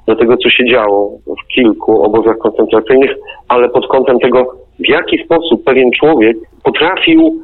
do 0.07 0.17
tego, 0.17 0.37
co 0.37 0.51
się 0.51 0.65
działo 0.71 1.19
w 1.27 1.55
kilku 1.55 2.03
obozach 2.03 2.39
koncentracyjnych, 2.39 3.11
ale 3.49 3.69
pod 3.69 3.87
kątem 3.87 4.19
tego, 4.19 4.55
w 4.79 4.89
jaki 4.89 5.25
sposób 5.25 5.65
pewien 5.65 5.91
człowiek 5.91 6.37
potrafił 6.65 7.41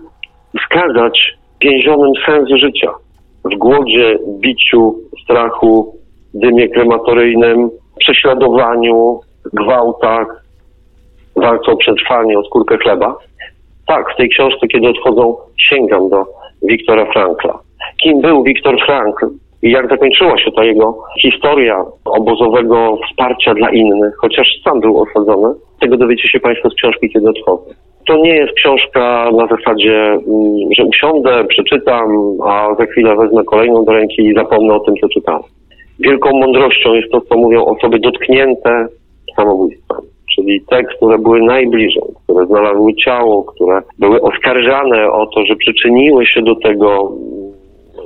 wskazać 0.58 1.38
więzionym 1.60 2.12
sens 2.26 2.48
życia. 2.48 2.90
W 3.44 3.58
głodzie, 3.58 4.18
biciu, 4.40 4.94
strachu, 5.24 5.94
dymie 6.34 6.68
krematoryjnym, 6.68 7.70
prześladowaniu, 7.98 9.20
gwałtach, 9.52 10.39
walce 11.36 11.72
o 11.72 11.76
przetrwanie, 11.76 12.38
o 12.38 12.44
skórkę 12.44 12.78
chleba. 12.78 13.16
Tak, 13.86 14.12
w 14.14 14.16
tej 14.16 14.28
książce, 14.28 14.66
kiedy 14.66 14.88
odchodzą, 14.88 15.36
sięgam 15.68 16.08
do 16.08 16.24
Wiktora 16.62 17.12
Frankla. 17.12 17.58
Kim 18.02 18.20
był 18.20 18.42
Wiktor 18.42 18.76
Frankl 18.86 19.26
i 19.62 19.70
jak 19.70 19.90
zakończyła 19.90 20.38
się 20.38 20.52
ta 20.52 20.64
jego 20.64 20.98
historia 21.22 21.84
obozowego 22.04 22.98
wsparcia 23.06 23.54
dla 23.54 23.70
innych, 23.70 24.14
chociaż 24.20 24.48
sam 24.64 24.80
był 24.80 25.02
osadzony, 25.02 25.54
tego 25.80 25.96
dowiecie 25.96 26.28
się 26.28 26.40
Państwo 26.40 26.70
z 26.70 26.74
książki, 26.74 27.10
kiedy 27.10 27.28
odchodzą. 27.28 27.62
To 28.06 28.16
nie 28.16 28.34
jest 28.34 28.52
książka 28.52 29.30
na 29.36 29.46
zasadzie, 29.46 29.96
mm, 30.02 30.20
że 30.76 30.84
usiądę, 30.84 31.44
przeczytam, 31.44 32.08
a 32.46 32.74
za 32.78 32.86
chwilę 32.86 33.16
wezmę 33.16 33.44
kolejną 33.44 33.84
do 33.84 33.92
ręki 33.92 34.22
i 34.22 34.34
zapomnę 34.34 34.74
o 34.74 34.80
tym, 34.80 34.94
co 35.00 35.08
czytałem. 35.08 35.42
Wielką 36.00 36.30
mądrością 36.32 36.94
jest 36.94 37.12
to, 37.12 37.20
co 37.20 37.36
mówią 37.36 37.64
osoby 37.64 37.98
dotknięte 37.98 38.86
samobójstwem 39.36 40.09
czyli 40.40 40.60
te, 40.60 40.84
które 40.84 41.18
były 41.18 41.42
najbliżej, 41.42 42.02
które 42.24 42.46
znalazły 42.46 42.94
ciało, 42.94 43.44
które 43.44 43.82
były 43.98 44.20
oskarżane 44.20 45.10
o 45.12 45.26
to, 45.26 45.44
że 45.44 45.56
przyczyniły 45.56 46.26
się 46.26 46.42
do 46.42 46.56
tego. 46.56 47.12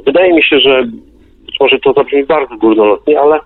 Wydaje 0.07 0.35
mi 0.35 0.43
się, 0.43 0.59
że 0.59 0.85
może 1.61 1.78
to 1.78 1.93
zabrzmi 1.93 2.24
bardzo 2.24 2.57
górnolotnie, 2.57 3.20
ale 3.20 3.41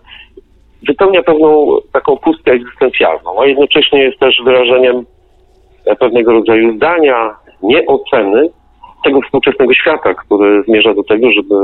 wypełnia 0.88 1.22
pewną 1.22 1.78
taką 1.92 2.16
pustkę 2.16 2.52
egzystencjalną, 2.52 3.40
a 3.40 3.46
jednocześnie 3.46 4.02
jest 4.02 4.18
też 4.18 4.40
wyrażeniem 4.44 5.04
pewnego 6.00 6.32
rodzaju 6.32 6.76
zdania, 6.76 7.34
nieoceny 7.62 8.48
tego 9.04 9.20
współczesnego 9.22 9.74
świata, 9.74 10.14
który 10.14 10.62
zmierza 10.62 10.94
do 10.94 11.02
tego, 11.02 11.32
żeby 11.32 11.54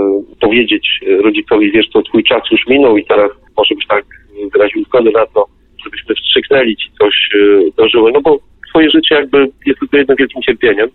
powiedzieć 0.40 1.00
rodzicowi, 1.24 1.72
wiesz 1.72 1.88
co, 1.88 2.02
twój 2.02 2.24
czas 2.24 2.42
już 2.50 2.66
minął 2.66 2.96
i 2.96 3.04
teraz 3.04 3.30
może 3.56 3.74
byś 3.74 3.86
tak 3.86 4.04
wyraził 4.52 4.84
zgodę 4.84 5.10
na 5.10 5.26
to, 5.26 5.46
żebyśmy 5.84 6.14
wstrzyknęli 6.14 6.76
ci 6.76 6.90
coś 6.98 7.28
dożyło, 7.76 8.10
no 8.10 8.20
bo 8.20 8.38
swoje 8.68 8.90
życie 8.90 9.14
jakby 9.14 9.38
jest 9.66 9.80
tylko 9.80 9.96
jednym 9.96 10.16
wielkim 10.16 10.42
cierpieniem. 10.42 10.88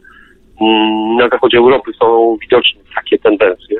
Mm, 0.61 1.15
na 1.15 1.29
zachodzie 1.29 1.57
Europy 1.57 1.91
są 1.99 2.37
widoczne 2.41 2.81
takie 2.95 3.17
tendencje, 3.17 3.77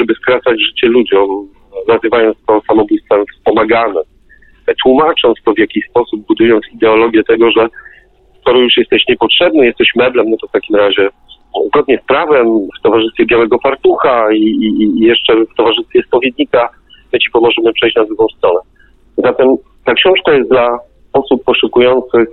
żeby 0.00 0.14
skracać 0.14 0.62
życie 0.66 0.86
ludziom, 0.86 1.48
nazywając 1.88 2.36
to 2.46 2.62
samobójstwem 2.68 3.24
wspomaganym, 3.34 4.02
tłumacząc 4.82 5.38
to 5.44 5.52
w 5.52 5.58
jakiś 5.58 5.84
sposób, 5.90 6.26
budując 6.26 6.64
ideologię 6.74 7.24
tego, 7.24 7.50
że 7.50 7.68
skoro 8.40 8.58
już 8.58 8.76
jesteś 8.76 9.02
niepotrzebny, 9.08 9.66
jesteś 9.66 9.88
meblem, 9.96 10.30
no 10.30 10.36
to 10.40 10.48
w 10.48 10.52
takim 10.52 10.76
razie 10.76 11.08
zgodnie 11.66 11.98
z 12.02 12.06
prawem, 12.06 12.46
w 12.78 12.82
towarzystwie 12.82 13.26
białego 13.26 13.58
fartucha 13.58 14.32
i, 14.32 14.42
i, 14.42 14.82
i 14.82 15.00
jeszcze 15.00 15.44
w 15.44 15.54
towarzystwie 15.56 16.02
spowiednika 16.02 16.68
my 17.12 17.18
ci 17.18 17.30
pomożemy 17.30 17.72
przejść 17.72 17.96
na 17.96 18.04
drugą 18.04 18.26
stronę. 18.36 18.60
Zatem 19.18 19.56
ta 19.88 19.94
książka 19.94 20.32
jest 20.32 20.50
dla 20.50 20.78
osób 21.12 21.44
poszukujących 21.44 22.28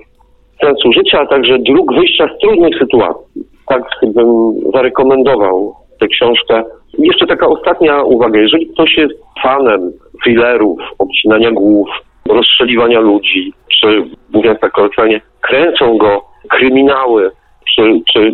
sensu 0.61 0.93
życia, 0.93 1.19
a 1.19 1.25
także 1.25 1.59
dróg 1.59 1.93
wyjścia 1.93 2.27
z 2.27 2.41
trudnych 2.41 2.79
sytuacji. 2.79 3.43
Tak 3.67 3.83
bym 4.03 4.27
zarekomendował 4.73 5.75
tę 5.99 6.07
książkę. 6.07 6.63
Jeszcze 6.97 7.27
taka 7.27 7.47
ostatnia 7.47 8.03
uwaga. 8.03 8.39
Jeżeli 8.39 8.67
ktoś 8.67 8.97
jest 8.97 9.13
fanem 9.43 9.91
thrillerów, 10.23 10.79
obcinania 10.99 11.51
głów, 11.51 11.87
rozstrzeliwania 12.29 12.99
ludzi, 12.99 13.53
czy 13.81 14.03
mówiąc 14.33 14.59
tak 14.59 14.71
kolokwialnie, 14.71 15.21
kręcą 15.41 15.97
go 15.97 16.21
kryminały, 16.49 17.31
czy, 17.75 18.01
czy 18.13 18.33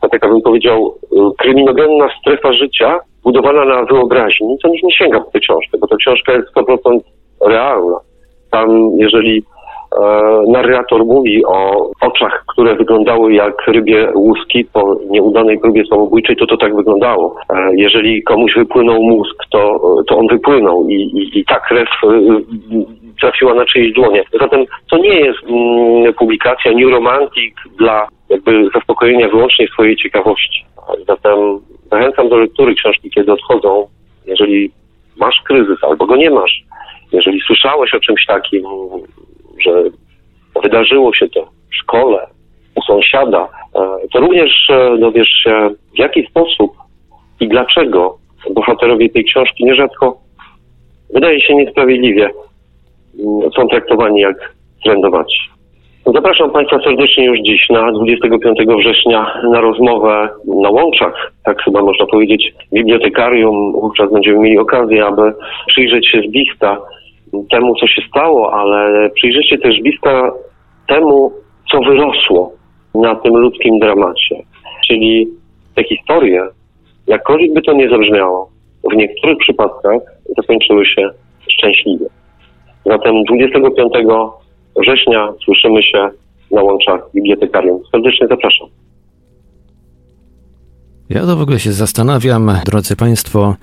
tak 0.00 0.12
jak 0.12 0.32
bym 0.32 0.42
powiedział, 0.42 0.94
kryminogenna 1.38 2.08
strefa 2.20 2.52
życia 2.52 3.00
budowana 3.24 3.64
na 3.64 3.84
wyobraźni, 3.84 4.58
to 4.62 4.68
nikt 4.68 4.84
nie 4.84 4.92
sięga 4.92 5.20
po 5.20 5.30
tę 5.30 5.40
książkę, 5.40 5.78
bo 5.78 5.86
ta 5.86 5.96
książka 5.96 6.32
jest 6.32 6.48
100% 6.54 6.98
realna. 7.46 7.96
Tam, 8.54 8.90
jeżeli 8.96 9.42
e, 9.42 10.02
narrator 10.48 11.04
mówi 11.06 11.44
o 11.46 11.90
oczach, 12.00 12.44
które 12.46 12.76
wyglądały 12.76 13.34
jak 13.34 13.66
rybie 13.66 14.12
łuski 14.14 14.64
po 14.64 14.96
nieudanej 15.10 15.58
próbie 15.58 15.82
samobójczej, 15.90 16.36
to 16.36 16.46
to 16.46 16.56
tak 16.56 16.76
wyglądało. 16.76 17.36
E, 17.50 17.70
jeżeli 17.76 18.22
komuś 18.22 18.54
wypłynął 18.56 19.02
mózg, 19.02 19.36
to, 19.50 19.80
to 20.08 20.18
on 20.18 20.26
wypłynął 20.26 20.88
i, 20.88 20.94
i, 20.94 21.38
i 21.38 21.44
ta 21.44 21.60
krew 21.60 21.88
e, 22.04 22.08
trafiła 23.20 23.54
na 23.54 23.64
czyjeś 23.64 23.92
dłonie. 23.92 24.24
Zatem 24.40 24.64
to 24.90 24.98
nie 24.98 25.20
jest 25.20 25.38
mm, 25.48 26.14
publikacja 26.14 26.72
New 26.72 26.90
Romantic 26.90 27.54
dla 27.78 28.08
jakby 28.28 28.68
zaspokojenia 28.74 29.28
wyłącznie 29.28 29.68
swojej 29.68 29.96
ciekawości. 29.96 30.64
Zatem 31.08 31.38
zachęcam 31.90 32.28
do 32.28 32.36
lektury 32.36 32.74
książki, 32.74 33.10
kiedy 33.10 33.32
odchodzą. 33.32 33.86
Jeżeli 34.26 34.70
masz 35.16 35.42
kryzys 35.44 35.84
albo 35.84 36.06
go 36.06 36.16
nie 36.16 36.30
masz, 36.30 36.64
jeżeli 37.14 37.40
słyszałeś 37.40 37.94
o 37.94 38.00
czymś 38.00 38.26
takim, 38.26 38.62
że 39.64 39.82
wydarzyło 40.62 41.14
się 41.14 41.28
to 41.28 41.48
w 41.70 41.76
szkole, 41.76 42.26
u 42.74 42.82
sąsiada, 42.82 43.48
e, 43.74 44.08
to 44.12 44.20
również 44.20 44.70
e, 44.70 44.98
dowiesz 44.98 45.28
się, 45.28 45.70
w 45.94 45.98
jaki 45.98 46.26
sposób 46.26 46.72
i 47.40 47.48
dlaczego 47.48 48.18
bohaterowie 48.50 49.08
tej 49.08 49.24
książki 49.24 49.64
nierzadko, 49.64 50.16
wydaje 51.14 51.40
się 51.40 51.54
niesprawiedliwie, 51.54 52.30
mm, 53.18 53.50
są 53.56 53.68
traktowani 53.68 54.20
jak 54.20 54.54
trędowaci. 54.84 55.38
Zapraszam 56.14 56.50
Państwa 56.50 56.78
serdecznie 56.84 57.24
już 57.24 57.38
dziś 57.40 57.68
na 57.70 57.92
25 57.92 58.76
września 58.78 59.40
na 59.52 59.60
rozmowę 59.60 60.28
na 60.62 60.70
Łączach, 60.70 61.32
tak 61.44 61.62
chyba 61.62 61.82
można 61.82 62.06
powiedzieć, 62.06 62.52
bibliotekarium. 62.72 63.72
Wówczas 63.72 64.12
będziemy 64.12 64.38
mieli 64.38 64.58
okazję, 64.58 65.06
aby 65.06 65.32
przyjrzeć 65.66 66.08
się 66.10 66.20
z 66.20 66.30
bliska 66.30 66.78
temu, 67.50 67.74
co 67.74 67.86
się 67.86 68.02
stało, 68.08 68.52
ale 68.52 69.10
przyjrzeć 69.10 69.48
się 69.48 69.58
też 69.58 69.80
bliska 69.82 70.32
temu, 70.88 71.32
co 71.72 71.80
wyrosło 71.80 72.52
na 72.94 73.14
tym 73.14 73.36
ludzkim 73.36 73.78
dramacie. 73.78 74.42
Czyli 74.88 75.28
te 75.74 75.84
historie, 75.84 76.42
jakkolwiek 77.06 77.54
by 77.54 77.62
to 77.62 77.72
nie 77.72 77.88
zabrzmiało, 77.88 78.50
w 78.92 78.96
niektórych 78.96 79.38
przypadkach 79.38 80.00
zakończyły 80.36 80.86
się 80.86 81.10
szczęśliwie. 81.48 82.06
Zatem 82.86 83.24
25 83.24 83.92
września 84.76 85.32
słyszymy 85.44 85.82
się 85.82 86.08
na 86.50 86.62
łączach 86.62 87.00
bibliotekarium. 87.14 87.80
Serdecznie 87.92 88.26
zapraszam. 88.28 88.68
Ja 91.10 91.20
to 91.26 91.36
w 91.36 91.40
ogóle 91.42 91.58
się 91.58 91.72
zastanawiam, 91.72 92.50
drodzy 92.66 92.96
Państwo, 92.96 93.54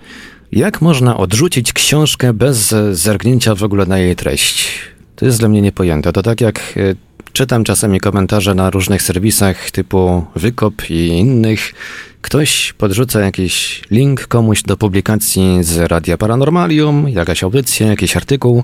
jak 0.51 0.81
można 0.81 1.17
odrzucić 1.17 1.73
książkę 1.73 2.33
bez 2.33 2.75
zerknięcia 2.91 3.55
w 3.55 3.63
ogóle 3.63 3.85
na 3.85 3.97
jej 3.97 4.15
treść? 4.15 4.69
To 5.15 5.25
jest 5.25 5.39
dla 5.39 5.49
mnie 5.49 5.61
niepojęte. 5.61 6.13
To 6.13 6.23
tak 6.23 6.41
jak 6.41 6.59
e, 6.77 6.95
czytam 7.33 7.63
czasami 7.63 7.99
komentarze 7.99 8.55
na 8.55 8.69
różnych 8.69 9.01
serwisach 9.01 9.71
typu 9.71 10.25
Wykop 10.35 10.89
i 10.89 11.07
innych. 11.07 11.73
Ktoś 12.21 12.73
podrzuca 12.73 13.19
jakiś 13.19 13.81
link 13.91 14.27
komuś 14.27 14.63
do 14.63 14.77
publikacji 14.77 15.57
z 15.61 15.77
Radia 15.77 16.17
Paranormalium, 16.17 17.09
jakaś 17.09 17.43
audycja, 17.43 17.87
jakiś 17.87 18.17
artykuł, 18.17 18.63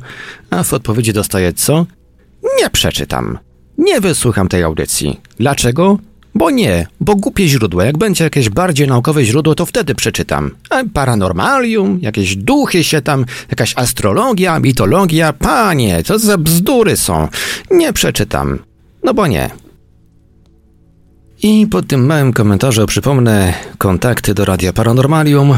a 0.49 0.63
w 0.63 0.73
odpowiedzi 0.73 1.13
dostaje 1.13 1.53
co? 1.53 1.85
Nie 2.61 2.69
przeczytam. 2.69 3.39
Nie 3.77 4.01
wysłucham 4.01 4.47
tej 4.47 4.63
audycji. 4.63 5.19
Dlaczego? 5.39 5.97
Bo 6.37 6.49
nie, 6.49 6.87
bo 6.99 7.15
głupie 7.15 7.47
źródło. 7.47 7.81
Jak 7.81 7.97
będzie 7.97 8.23
jakieś 8.23 8.49
bardziej 8.49 8.87
naukowe 8.87 9.25
źródło, 9.25 9.55
to 9.55 9.65
wtedy 9.65 9.95
przeczytam. 9.95 10.51
A 10.69 10.83
paranormalium, 10.93 11.99
jakieś 12.01 12.35
duchy 12.35 12.83
się 12.83 13.01
tam, 13.01 13.25
jakaś 13.49 13.73
astrologia, 13.75 14.59
mitologia. 14.59 15.33
Panie, 15.33 16.03
co 16.03 16.19
za 16.19 16.37
bzdury 16.37 16.97
są. 16.97 17.27
Nie 17.71 17.93
przeczytam. 17.93 18.59
No 19.03 19.13
bo 19.13 19.27
nie. 19.27 19.49
I 21.43 21.67
po 21.71 21.81
tym 21.81 22.05
małym 22.05 22.33
komentarzu 22.33 22.85
przypomnę 22.85 23.53
kontakty 23.77 24.33
do 24.33 24.45
Radia 24.45 24.73
Paranormalium. 24.73 25.57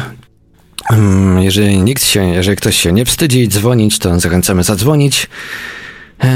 Hmm, 0.86 1.44
jeżeli 1.44 1.84
nikt 1.84 2.04
się, 2.04 2.24
jeżeli 2.30 2.58
ktoś 2.58 2.76
się 2.76 2.92
nie 2.92 3.06
wstydzi 3.06 3.48
dzwonić, 3.48 4.00
to 4.00 4.20
zachęcamy 4.20 4.64
zadzwonić 4.64 5.28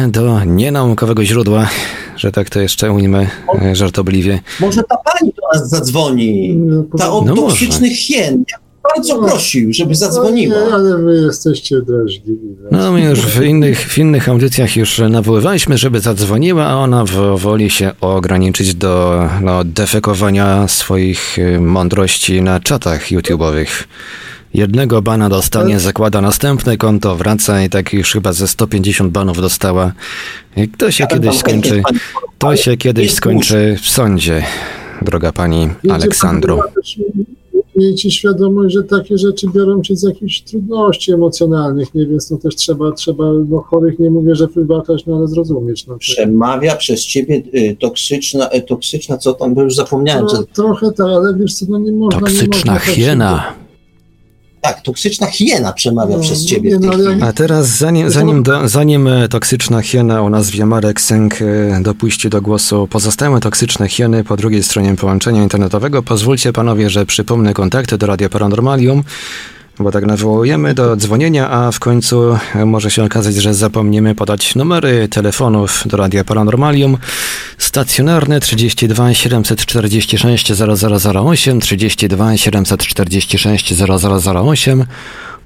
do 0.08 0.44
nienaukowego 0.46 1.26
źródła, 1.26 1.70
że 2.16 2.32
tak 2.32 2.50
to 2.50 2.60
jeszcze 2.60 2.92
ujmę 2.92 3.28
e, 3.62 3.76
żartobliwie. 3.76 4.40
Może 4.60 4.84
ta 4.84 4.98
pani 4.98 5.34
do 5.34 5.60
nas 5.60 5.70
zadzwoni, 5.70 6.60
ta 6.98 7.12
od 7.12 7.26
no 7.26 7.36
toksycznych 7.36 7.98
hien. 7.98 8.44
Ja 8.52 8.58
bardzo 8.96 9.22
no. 9.22 9.28
prosił, 9.28 9.74
żeby 9.74 9.96
zadzwoniła. 9.96 10.56
No 10.60 10.68
nie, 10.68 10.74
ale 10.74 10.98
wy 10.98 11.22
jesteście 11.26 11.82
drażliwi. 11.82 12.56
No 12.72 12.92
my 12.92 13.02
już 13.02 13.20
w 13.20 13.44
innych, 13.44 13.80
w 13.80 13.98
innych 13.98 14.30
audycjach 14.30 14.76
już 14.76 15.02
nawoływaliśmy, 15.10 15.78
żeby 15.78 16.00
zadzwoniła, 16.00 16.66
a 16.66 16.76
ona 16.76 17.06
woli 17.36 17.70
się 17.70 17.92
ograniczyć 18.02 18.76
do 18.76 19.24
no, 19.42 19.64
defekowania 19.64 20.68
swoich 20.68 21.40
e, 21.40 21.60
mądrości 21.60 22.42
na 22.42 22.60
czatach 22.60 23.12
YouTube'owych. 23.12 23.84
Jednego 24.54 25.02
bana 25.02 25.30
dostanie, 25.30 25.80
zakłada 25.80 26.22
następne 26.22 26.78
konto, 26.78 27.16
wraca 27.16 27.64
i 27.64 27.70
tak 27.70 27.94
już 27.94 28.12
chyba 28.12 28.34
ze 28.34 28.48
150 28.48 29.12
banów 29.12 29.42
dostała. 29.42 29.92
To 30.78 30.92
się 30.92 31.08
kiedyś 31.08 31.38
skończy, 31.38 31.84
to 32.38 32.56
się 32.56 32.78
kiedyś 32.78 33.14
skończy 33.14 33.78
w 33.82 33.90
sądzie, 33.90 34.44
droga 35.02 35.32
pani 35.32 35.70
Aleksandru. 35.90 36.60
Miejcie 37.76 38.12
świadomość, 38.12 38.74
że 38.74 38.84
takie 38.84 39.18
rzeczy 39.18 39.48
biorą 39.56 39.82
cię 39.82 39.96
z 39.96 40.04
jakichś 40.04 40.42
trudności 40.42 41.12
emocjonalnych, 41.14 41.96
nie? 41.96 42.06
Więc 42.06 42.32
no 42.32 42.38
też 42.38 42.56
trzeba, 42.56 42.92
trzeba 42.92 43.24
no 43.50 43.62
chorych 43.62 44.00
nie 44.00 44.10
mówię, 44.10 44.36
że 44.36 44.48
wybaczać, 44.48 45.06
no 45.06 45.18
ale 45.18 45.28
zrozumieć. 45.28 45.88
No, 45.88 45.98
Przemawia 45.98 46.76
przez 46.76 47.06
ciebie 47.06 47.44
y, 47.56 47.76
toksyczna, 47.80 48.50
y, 48.52 48.62
toksyczna, 48.62 49.18
co 49.18 49.34
tam, 49.34 49.54
bo 49.54 49.62
już 49.62 49.76
zapomniałem. 49.76 50.26
No, 50.34 50.44
Trochę 50.54 50.92
tak, 50.92 51.08
ale 51.08 51.36
wiesz 51.40 51.54
co, 51.54 51.66
no 51.70 51.80
nie 51.80 51.92
można. 51.92 52.20
Toksyczna 52.20 52.46
nie 52.46 52.52
można 52.52 52.74
tak 52.74 52.84
hiena. 52.84 53.54
Tak, 54.64 54.82
toksyczna 54.82 55.28
hiena 55.28 55.74
przemawia 55.74 56.18
no, 56.18 56.22
przez 56.24 56.46
ciebie. 56.46 56.78
No, 56.80 56.92
A 57.28 57.34
teraz, 57.34 57.68
zanim, 57.68 58.10
zanim, 58.10 58.44
do, 58.44 58.70
zanim 58.70 59.08
e, 59.08 59.28
toksyczna 59.28 59.82
hiena 59.82 60.22
o 60.22 60.30
nazwie 60.30 60.66
Marek 60.66 61.02
Sęk 61.02 61.42
e, 61.42 61.82
dopuści 61.82 62.30
do 62.30 62.42
głosu 62.42 62.88
pozostałe 62.88 63.40
toksyczne 63.40 63.88
hieny 63.88 64.24
po 64.24 64.38
drugiej 64.38 64.64
stronie 64.64 64.96
połączenia 64.96 65.44
internetowego, 65.44 66.04
pozwólcie 66.04 66.54
panowie, 66.54 66.90
że 66.90 67.06
przypomnę 67.06 67.54
kontakty 67.54 67.98
do 67.98 68.08
Radia 68.08 68.30
Paranormalium 68.30 69.04
bo 69.80 69.92
tak 69.92 70.06
nawołujemy 70.06 70.74
do 70.74 70.96
dzwonienia, 70.96 71.50
a 71.50 71.72
w 71.72 71.80
końcu 71.80 72.38
może 72.66 72.92
się 72.92 73.04
okazać, 73.04 73.36
że 73.36 73.54
zapomnimy 73.54 74.16
podać 74.16 74.56
numery 74.56 75.08
telefonów 75.08 75.84
do 75.86 75.98
Radia 75.98 76.24
Paranormalium. 76.24 76.98
Stacjonarny 77.58 78.40
32 78.40 79.14
746 79.14 80.52
0008, 80.54 81.62
32 81.62 82.38
746 82.38 83.74
0008, 83.74 84.86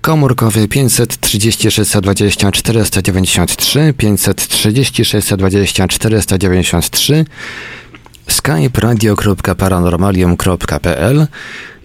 komórkowy 0.01 0.67
536 0.67 1.91
20 2.01 2.51
493, 2.51 3.93
536 3.97 5.33
20 5.37 5.87
493, 5.87 7.25
skype 8.27 8.81
radio.paranormalium.pl 8.81 11.27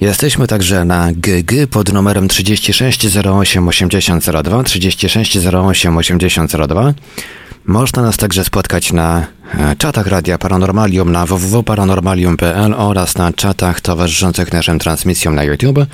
Jesteśmy 0.02 0.47
także 0.47 0.85
na 0.85 1.12
GG 1.12 1.66
pod 1.70 1.93
numerem 1.93 2.28
36 2.28 3.16
08 3.16 3.69
8002, 3.69 4.62
36 4.62 5.39
08 5.47 5.97
8002. 5.97 6.94
Można 7.64 8.02
nas 8.02 8.16
także 8.16 8.44
spotkać 8.44 8.93
na 8.93 9.27
e, 9.55 9.77
czatach 9.77 10.06
Radia 10.06 10.39
Paranormalium 10.39 11.12
na 11.12 11.27
www.paranormalium.pl 11.27 12.74
oraz 12.74 13.16
na 13.16 13.32
czatach 13.32 13.81
towarzyszących 13.81 14.52
naszym 14.52 14.78
transmisjom 14.78 15.35
na 15.35 15.44
YouTube. 15.44 15.86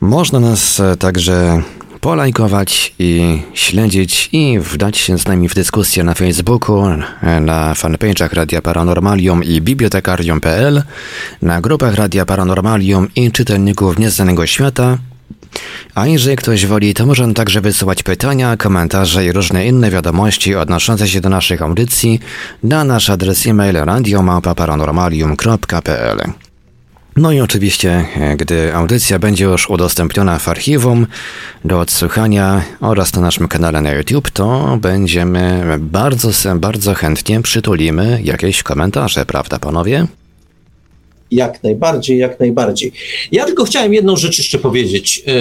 Można 0.00 0.40
nas 0.40 0.80
e, 0.80 0.96
także 0.96 1.62
polajkować 2.02 2.94
i 2.98 3.42
śledzić 3.54 4.28
i 4.32 4.58
wdać 4.58 4.98
się 4.98 5.18
z 5.18 5.26
nami 5.26 5.48
w 5.48 5.54
dyskusję 5.54 6.04
na 6.04 6.14
Facebooku, 6.14 6.88
na 7.40 7.74
fanpage'ach 7.74 8.32
Radia 8.32 8.62
Paranormalium 8.62 9.44
i 9.44 9.60
bibliotekarium.pl, 9.60 10.82
na 11.42 11.60
grupach 11.60 11.94
Radia 11.94 12.26
Paranormalium 12.26 13.08
i 13.16 13.32
czytelników 13.32 13.98
Nieznanego 13.98 14.46
Świata, 14.46 14.98
a 15.94 16.06
jeżeli 16.06 16.36
ktoś 16.36 16.66
woli, 16.66 16.94
to 16.94 17.06
może 17.06 17.34
także 17.34 17.60
wysyłać 17.60 18.02
pytania, 18.02 18.56
komentarze 18.56 19.24
i 19.24 19.32
różne 19.32 19.66
inne 19.66 19.90
wiadomości 19.90 20.54
odnoszące 20.54 21.08
się 21.08 21.20
do 21.20 21.28
naszych 21.28 21.62
audycji 21.62 22.20
na 22.62 22.84
nasz 22.84 23.10
adres 23.10 23.46
e-mail 23.46 23.76
radiomałpa-paranormalium.pl. 23.76 26.32
No 27.16 27.32
i 27.32 27.40
oczywiście, 27.40 28.04
e, 28.16 28.36
gdy 28.36 28.74
audycja 28.74 29.18
będzie 29.18 29.44
już 29.44 29.70
udostępniona 29.70 30.38
w 30.38 30.48
archiwum 30.48 31.06
do 31.64 31.80
odsłuchania 31.80 32.64
oraz 32.80 33.14
na 33.14 33.22
naszym 33.22 33.48
kanale 33.48 33.80
na 33.80 33.92
YouTube, 33.92 34.30
to 34.30 34.78
będziemy 34.80 35.64
bardzo, 35.78 36.30
bardzo 36.54 36.94
chętnie 36.94 37.42
przytulimy 37.42 38.20
jakieś 38.24 38.62
komentarze, 38.62 39.26
prawda 39.26 39.58
panowie? 39.58 40.06
Jak 41.30 41.62
najbardziej, 41.62 42.18
jak 42.18 42.40
najbardziej. 42.40 42.92
Ja 43.32 43.44
tylko 43.44 43.64
chciałem 43.64 43.94
jedną 43.94 44.16
rzecz 44.16 44.38
jeszcze 44.38 44.58
powiedzieć, 44.58 45.22
e, 45.26 45.32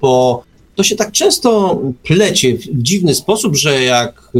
bo 0.00 0.44
to 0.74 0.82
się 0.82 0.96
tak 0.96 1.12
często 1.12 1.80
plecie 2.02 2.56
w 2.56 2.82
dziwny 2.82 3.14
sposób, 3.14 3.56
że 3.56 3.82
jak 3.82 4.30
e, 4.34 4.38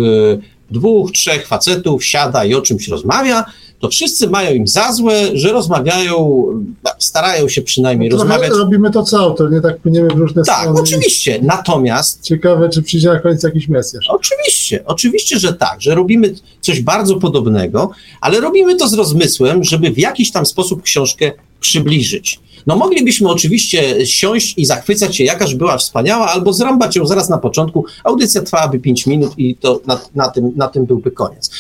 dwóch, 0.71 1.13
trzech 1.13 1.47
facetów 1.47 2.05
siada 2.05 2.45
i 2.45 2.55
o 2.55 2.61
czymś 2.61 2.89
rozmawia, 2.89 3.45
to 3.81 3.89
wszyscy 3.89 4.29
mają 4.29 4.55
im 4.55 4.67
za 4.67 4.93
złe, 4.93 5.37
że 5.37 5.53
rozmawiają, 5.53 6.45
no, 6.85 6.91
starają 6.99 7.49
się 7.49 7.63
przynajmniej 7.63 8.11
no 8.11 8.17
rozmawiać. 8.17 8.51
Robimy 8.51 8.91
to 8.91 9.03
co 9.03 9.19
autor, 9.19 9.53
nie 9.53 9.61
tak 9.61 9.79
płyniemy 9.79 10.09
w 10.09 10.19
różne 10.19 10.43
tak, 10.45 10.57
strony. 10.57 10.77
Tak, 10.77 10.85
oczywiście. 10.85 11.39
Natomiast. 11.43 12.23
Ciekawe, 12.23 12.69
czy 12.69 12.83
przyjdzie 12.83 13.09
na 13.09 13.21
koniec 13.21 13.43
jakiś 13.43 13.69
mesjasz. 13.69 14.07
Oczywiście, 14.09 14.85
oczywiście, 14.87 15.39
że 15.39 15.53
tak, 15.53 15.81
że 15.81 15.95
robimy 15.95 16.35
coś 16.61 16.81
bardzo 16.81 17.17
podobnego, 17.17 17.91
ale 18.21 18.41
robimy 18.41 18.77
to 18.77 18.89
z 18.89 18.95
rozmysłem, 18.95 19.65
żeby 19.65 19.91
w 19.91 19.99
jakiś 19.99 20.33
tam 20.33 20.47
sposób 20.47 20.83
książkę 20.83 21.33
przybliżyć. 21.61 22.41
No 22.69 22.77
moglibyśmy 22.77 23.29
oczywiście 23.29 24.07
siąść 24.07 24.55
i 24.57 24.67
zachwycać 24.67 25.17
się, 25.17 25.25
jakaż 25.25 25.55
była 25.55 25.79
wspaniała, 25.79 26.27
albo 26.27 26.53
zrąbać 26.53 26.97
ją 26.97 27.07
zaraz 27.07 27.29
na 27.29 27.39
początku. 27.39 27.85
Audycja 28.05 28.43
trwałaby 28.43 28.79
5 28.79 29.07
minut 29.07 29.39
i 29.39 29.57
to 29.57 29.81
na, 29.87 30.01
na, 30.15 30.29
tym, 30.29 30.53
na 30.57 30.69
tym 30.69 30.87
byłby 30.87 31.11
koniec. 31.11 31.51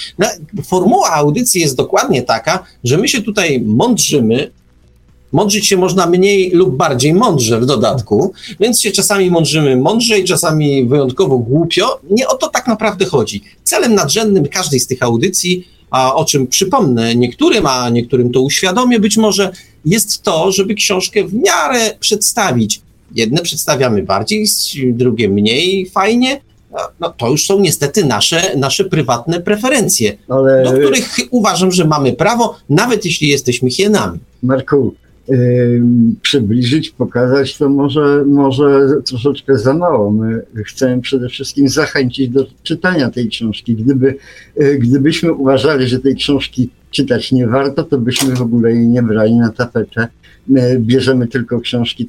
formuła 0.64 1.10
audycji 1.10 1.60
jest 1.60 1.76
dokładnie 1.76 2.22
taka, 2.22 2.64
że 2.84 2.96
my 2.96 3.08
się 3.08 3.22
tutaj 3.22 3.60
mądrzymy, 3.60 4.50
Mądrzyć 5.32 5.66
się 5.66 5.76
można 5.76 6.06
mniej 6.06 6.50
lub 6.50 6.76
bardziej 6.76 7.14
mądrze 7.14 7.60
w 7.60 7.66
dodatku, 7.66 8.32
więc 8.60 8.80
się 8.80 8.90
czasami 8.90 9.30
mądrzymy 9.30 9.76
mądrzej, 9.76 10.24
czasami 10.24 10.84
wyjątkowo 10.84 11.38
głupio. 11.38 12.00
Nie 12.10 12.28
o 12.28 12.36
to 12.36 12.48
tak 12.48 12.66
naprawdę 12.66 13.04
chodzi. 13.04 13.42
Celem 13.64 13.94
nadrzędnym 13.94 14.46
każdej 14.46 14.80
z 14.80 14.86
tych 14.86 15.02
audycji 15.02 15.64
a 15.90 16.14
o 16.14 16.24
czym 16.24 16.46
przypomnę 16.46 17.14
niektórym, 17.14 17.66
a 17.66 17.88
niektórym 17.88 18.32
to 18.32 18.40
uświadomię 18.40 19.00
być 19.00 19.16
może, 19.16 19.52
jest 19.88 20.22
to, 20.22 20.52
żeby 20.52 20.74
książkę 20.74 21.24
w 21.24 21.34
miarę 21.34 21.94
przedstawić. 22.00 22.80
Jedne 23.14 23.42
przedstawiamy 23.42 24.02
bardziej, 24.02 24.46
drugie 24.92 25.28
mniej 25.28 25.90
fajnie. 25.90 26.40
No, 26.72 26.78
no 27.00 27.10
to 27.10 27.28
już 27.28 27.46
są 27.46 27.60
niestety 27.60 28.04
nasze, 28.04 28.56
nasze 28.56 28.84
prywatne 28.84 29.40
preferencje, 29.40 30.18
Ale... 30.28 30.64
do 30.64 30.72
których 30.72 31.18
uważam, 31.30 31.72
że 31.72 31.84
mamy 31.84 32.12
prawo, 32.12 32.56
nawet 32.68 33.04
jeśli 33.04 33.28
jesteśmy 33.28 33.70
hienami. 33.70 34.18
Marku, 34.42 34.94
przybliżyć, 36.22 36.90
pokazać, 36.90 37.58
to 37.58 37.68
może, 37.68 38.24
może 38.26 38.88
troszeczkę 39.04 39.58
za 39.58 39.74
mało. 39.74 40.10
My 40.10 40.42
chcemy 40.64 41.02
przede 41.02 41.28
wszystkim 41.28 41.68
zachęcić 41.68 42.28
do 42.28 42.46
czytania 42.62 43.10
tej 43.10 43.28
książki. 43.28 43.76
Gdyby, 43.76 44.14
y, 44.62 44.78
gdybyśmy 44.78 45.32
uważali, 45.32 45.88
że 45.88 45.98
tej 45.98 46.14
książki 46.14 46.70
czytać 46.90 47.32
nie 47.32 47.46
warto, 47.46 47.84
to 47.84 47.98
byśmy 47.98 48.34
w 48.34 48.42
ogóle 48.42 48.72
jej 48.72 48.88
nie 48.88 49.02
brali 49.02 49.34
na 49.34 49.52
tapetę. 49.52 50.08
My 50.48 50.78
bierzemy 50.80 51.26
tylko 51.26 51.60
książki 51.60 52.06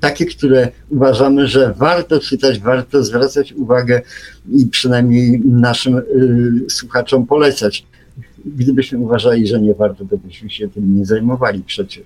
takie, 0.00 0.26
które 0.26 0.68
uważamy, 0.90 1.46
że 1.46 1.74
warto 1.78 2.20
czytać, 2.20 2.60
warto 2.60 3.04
zwracać 3.04 3.52
uwagę 3.52 4.02
i 4.52 4.66
przynajmniej 4.66 5.40
naszym 5.44 5.96
y, 5.96 6.02
słuchaczom 6.70 7.26
polecać 7.26 7.86
gdybyśmy 8.46 8.98
uważali, 8.98 9.46
że 9.46 9.60
nie 9.60 9.74
warto, 9.74 10.04
to 10.10 10.16
byśmy 10.16 10.50
się 10.50 10.68
tym 10.68 10.98
nie 10.98 11.06
zajmowali 11.06 11.62
przecież. 11.66 12.04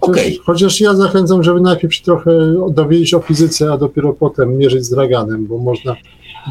Okay. 0.00 0.36
Chociaż 0.44 0.80
ja 0.80 0.94
zachęcam, 0.94 1.42
żeby 1.42 1.60
najpierw 1.60 2.02
trochę 2.02 2.54
dowiedzieć 2.70 3.14
o 3.14 3.20
fizyce, 3.20 3.72
a 3.72 3.78
dopiero 3.78 4.12
potem 4.12 4.58
mierzyć 4.58 4.84
z 4.84 4.90
draganem, 4.90 5.46
bo 5.46 5.58
można 5.58 5.96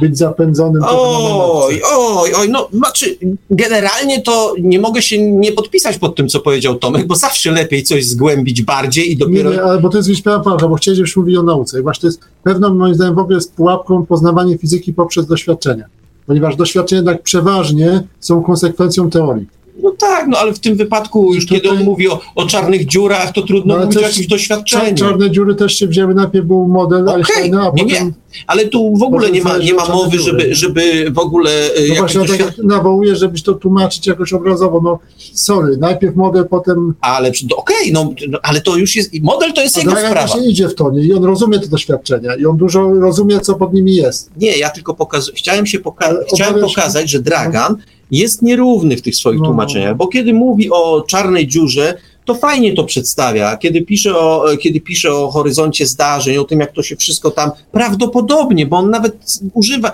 być 0.02 0.18
zapędzonym. 0.18 0.84
Oj, 0.86 1.82
oj, 1.96 2.32
oj, 2.36 2.50
no 2.50 2.70
znaczy 2.74 3.18
generalnie 3.50 4.22
to 4.22 4.54
nie 4.62 4.80
mogę 4.80 5.02
się 5.02 5.32
nie 5.32 5.52
podpisać 5.52 5.98
pod 5.98 6.16
tym, 6.16 6.30
co 6.30 6.40
powiedział 6.40 6.76
Tomek, 6.76 7.08
bo 7.08 7.16
zawsze 7.16 7.52
lepiej 7.52 7.84
coś 7.84 8.06
zgłębić 8.06 8.62
bardziej 8.62 9.12
i 9.12 9.18
dopiero... 9.18 9.50
Nie, 9.50 9.56
nie 9.56 9.64
ale 9.64 9.82
bo 9.82 9.90
to 9.90 9.98
jest 9.98 10.10
wyśmiała 10.10 10.40
prawda, 10.40 10.68
bo 10.68 10.76
chcieli, 10.76 10.98
żebyśmy 10.98 11.20
mówili 11.20 11.38
o 11.38 11.44
nauce. 11.44 11.80
I 11.80 11.82
właśnie 11.82 12.02
to 12.02 12.08
jest 12.08 12.20
pewną, 12.44 12.74
moim 12.74 12.96
zdaniem, 12.96 13.16
w 13.16 13.20
ogóle 13.20 13.36
jest 13.36 13.54
pułapką 13.54 14.06
poznawanie 14.06 14.58
fizyki 14.58 14.94
poprzez 14.94 15.28
doświadczenia 15.28 15.86
ponieważ 16.26 16.56
doświadczenia 16.56 17.00
jednak 17.00 17.22
przeważnie 17.22 18.04
są 18.20 18.44
konsekwencją 18.44 19.10
teorii. 19.10 19.48
No 19.78 19.92
tak, 19.92 20.28
no 20.28 20.38
ale 20.38 20.54
w 20.54 20.60
tym 20.60 20.76
wypadku 20.76 21.34
już 21.34 21.46
kiedy 21.46 21.70
on 21.70 21.84
mówi 21.84 22.10
o, 22.10 22.20
o 22.36 22.46
czarnych 22.46 22.86
dziurach, 22.86 23.32
to 23.32 23.42
trudno 23.42 23.78
no, 23.78 23.86
mówić 23.86 23.98
o 23.98 24.02
jakimś 24.02 24.28
doświadczeniu. 24.28 24.96
Czarne 24.96 25.32
dziury 25.32 25.56
też 25.56 25.76
się 25.76 25.88
wzięły, 25.88 26.14
najpierw 26.14 26.46
był 26.46 26.68
model 26.68 27.02
okay. 27.02 27.16
Einsteina, 27.16 27.62
a 27.62 27.64
nie, 27.64 27.84
potem... 27.84 28.08
Nie, 28.08 28.14
ale 28.48 28.66
tu 28.66 28.98
w 28.98 29.04
ogóle 29.04 29.32
nie 29.32 29.44
ma, 29.44 29.58
nie 29.58 29.74
ma 29.74 29.86
mowy, 29.86 30.20
żeby, 30.20 30.56
żeby 30.56 31.12
w 31.12 31.20
ogóle... 31.20 31.52
E, 31.52 31.88
no 31.90 31.96
właśnie, 31.96 32.22
doświad... 32.22 32.56
tak 32.56 32.66
nawołuję, 32.66 33.16
żebyś 33.16 33.44
to 33.44 33.54
tłumaczyć 33.54 34.08
jakoś 34.08 34.34
obrazowo, 34.34 34.82
no 34.84 35.00
sorry, 35.34 35.78
najpierw 35.78 36.16
model, 36.16 36.46
potem... 36.50 36.94
Ale 37.02 37.30
okej, 37.30 37.52
okay, 37.58 37.92
no, 37.92 38.14
no, 38.30 38.40
ale 38.44 38.62
to 38.62 38.78
już 38.78 38.96
jest, 38.96 39.12
model 39.22 39.54
to 39.54 39.62
jest 39.62 39.78
jego 39.78 39.92
sprawa. 39.92 40.28
się 40.28 40.46
idzie 40.46 40.70
w 40.70 40.76
to, 40.76 40.92
nie? 40.92 41.04
I 41.04 41.14
on 41.14 41.24
rozumie 41.24 41.60
te 41.60 41.68
doświadczenia 41.68 42.36
i 42.36 42.46
on 42.46 42.58
dużo 42.58 42.94
rozumie, 42.94 43.40
co 43.40 43.56
pod 43.56 43.74
nimi 43.74 43.96
jest. 43.96 44.32
Nie, 44.38 44.58
ja 44.58 44.70
tylko 44.70 44.94
pokaz... 44.94 45.32
chciałem 45.36 45.66
się 45.66 45.80
poka... 45.80 46.16
chciałem 46.34 46.62
pokazać, 46.62 47.10
że 47.10 47.20
Dragan 47.20 47.76
jest 48.14 48.42
nierówny 48.42 48.98
w 48.98 49.02
tych 49.02 49.16
swoich 49.16 49.40
no. 49.40 49.46
tłumaczeniach, 49.46 49.98
bo 49.98 50.08
kiedy 50.08 50.34
mówi 50.34 50.72
o 50.72 51.02
czarnej 51.08 51.48
dziurze, 51.48 51.98
to 52.26 52.36
fajnie 52.36 52.74
to 52.74 52.84
przedstawia. 52.84 53.58
Kiedy 53.58 53.82
pisze, 53.82 54.18
o, 54.18 54.58
kiedy 54.58 54.82
pisze 54.82 55.14
o 55.14 55.32
horyzoncie 55.32 55.86
zdarzeń, 55.86 56.38
o 56.38 56.44
tym, 56.44 56.60
jak 56.60 56.72
to 56.72 56.84
się 56.84 56.96
wszystko 56.96 57.32
tam 57.32 57.52
prawdopodobnie, 57.72 58.66
bo 58.66 58.78
on 58.78 58.90
nawet 58.90 59.40
używa, 59.54 59.92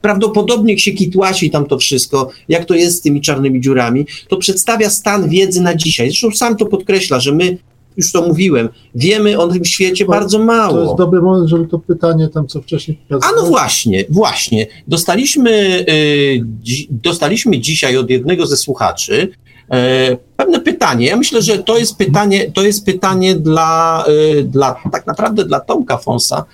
prawdopodobnie 0.00 0.78
się 0.78 0.92
kitłaci 0.92 1.50
tam 1.50 1.66
to 1.66 1.78
wszystko, 1.78 2.30
jak 2.48 2.64
to 2.64 2.74
jest 2.74 2.96
z 2.96 3.00
tymi 3.00 3.20
czarnymi 3.20 3.60
dziurami, 3.60 4.06
to 4.28 4.36
przedstawia 4.36 4.90
stan 4.90 5.28
wiedzy 5.28 5.60
na 5.60 5.74
dzisiaj. 5.74 6.08
Zresztą 6.08 6.30
sam 6.30 6.56
to 6.56 6.66
podkreśla, 6.66 7.20
że 7.20 7.32
my 7.32 7.58
już 7.96 8.12
to 8.12 8.22
mówiłem, 8.22 8.68
wiemy 8.94 9.38
o 9.38 9.48
tym 9.48 9.64
świecie 9.64 10.04
to, 10.04 10.10
bardzo 10.10 10.38
mało. 10.38 10.74
To 10.74 10.82
jest 10.82 10.96
dobry 10.96 11.22
moment, 11.22 11.48
żeby 11.48 11.66
to 11.66 11.78
pytanie 11.78 12.28
tam, 12.28 12.46
co 12.46 12.60
wcześniej... 12.62 12.98
A 13.10 13.28
no 13.36 13.42
właśnie, 13.42 14.04
właśnie. 14.08 14.66
Dostaliśmy, 14.88 15.84
y, 15.88 16.44
dzi, 16.62 16.88
dostaliśmy 16.90 17.58
dzisiaj 17.58 17.96
od 17.96 18.10
jednego 18.10 18.46
ze 18.46 18.56
słuchaczy 18.56 19.14
y, 19.22 19.68
pewne 20.36 20.60
pytanie. 20.60 21.06
Ja 21.06 21.16
myślę, 21.16 21.42
że 21.42 21.58
to 21.58 21.78
jest 21.78 21.96
pytanie, 21.96 22.50
to 22.50 22.62
jest 22.62 22.86
pytanie 22.86 23.34
dla, 23.34 24.04
y, 24.38 24.44
dla 24.44 24.76
tak 24.92 25.06
naprawdę 25.06 25.44
dla 25.44 25.60
Tomka 25.60 25.96
Fonsa, 25.96 26.44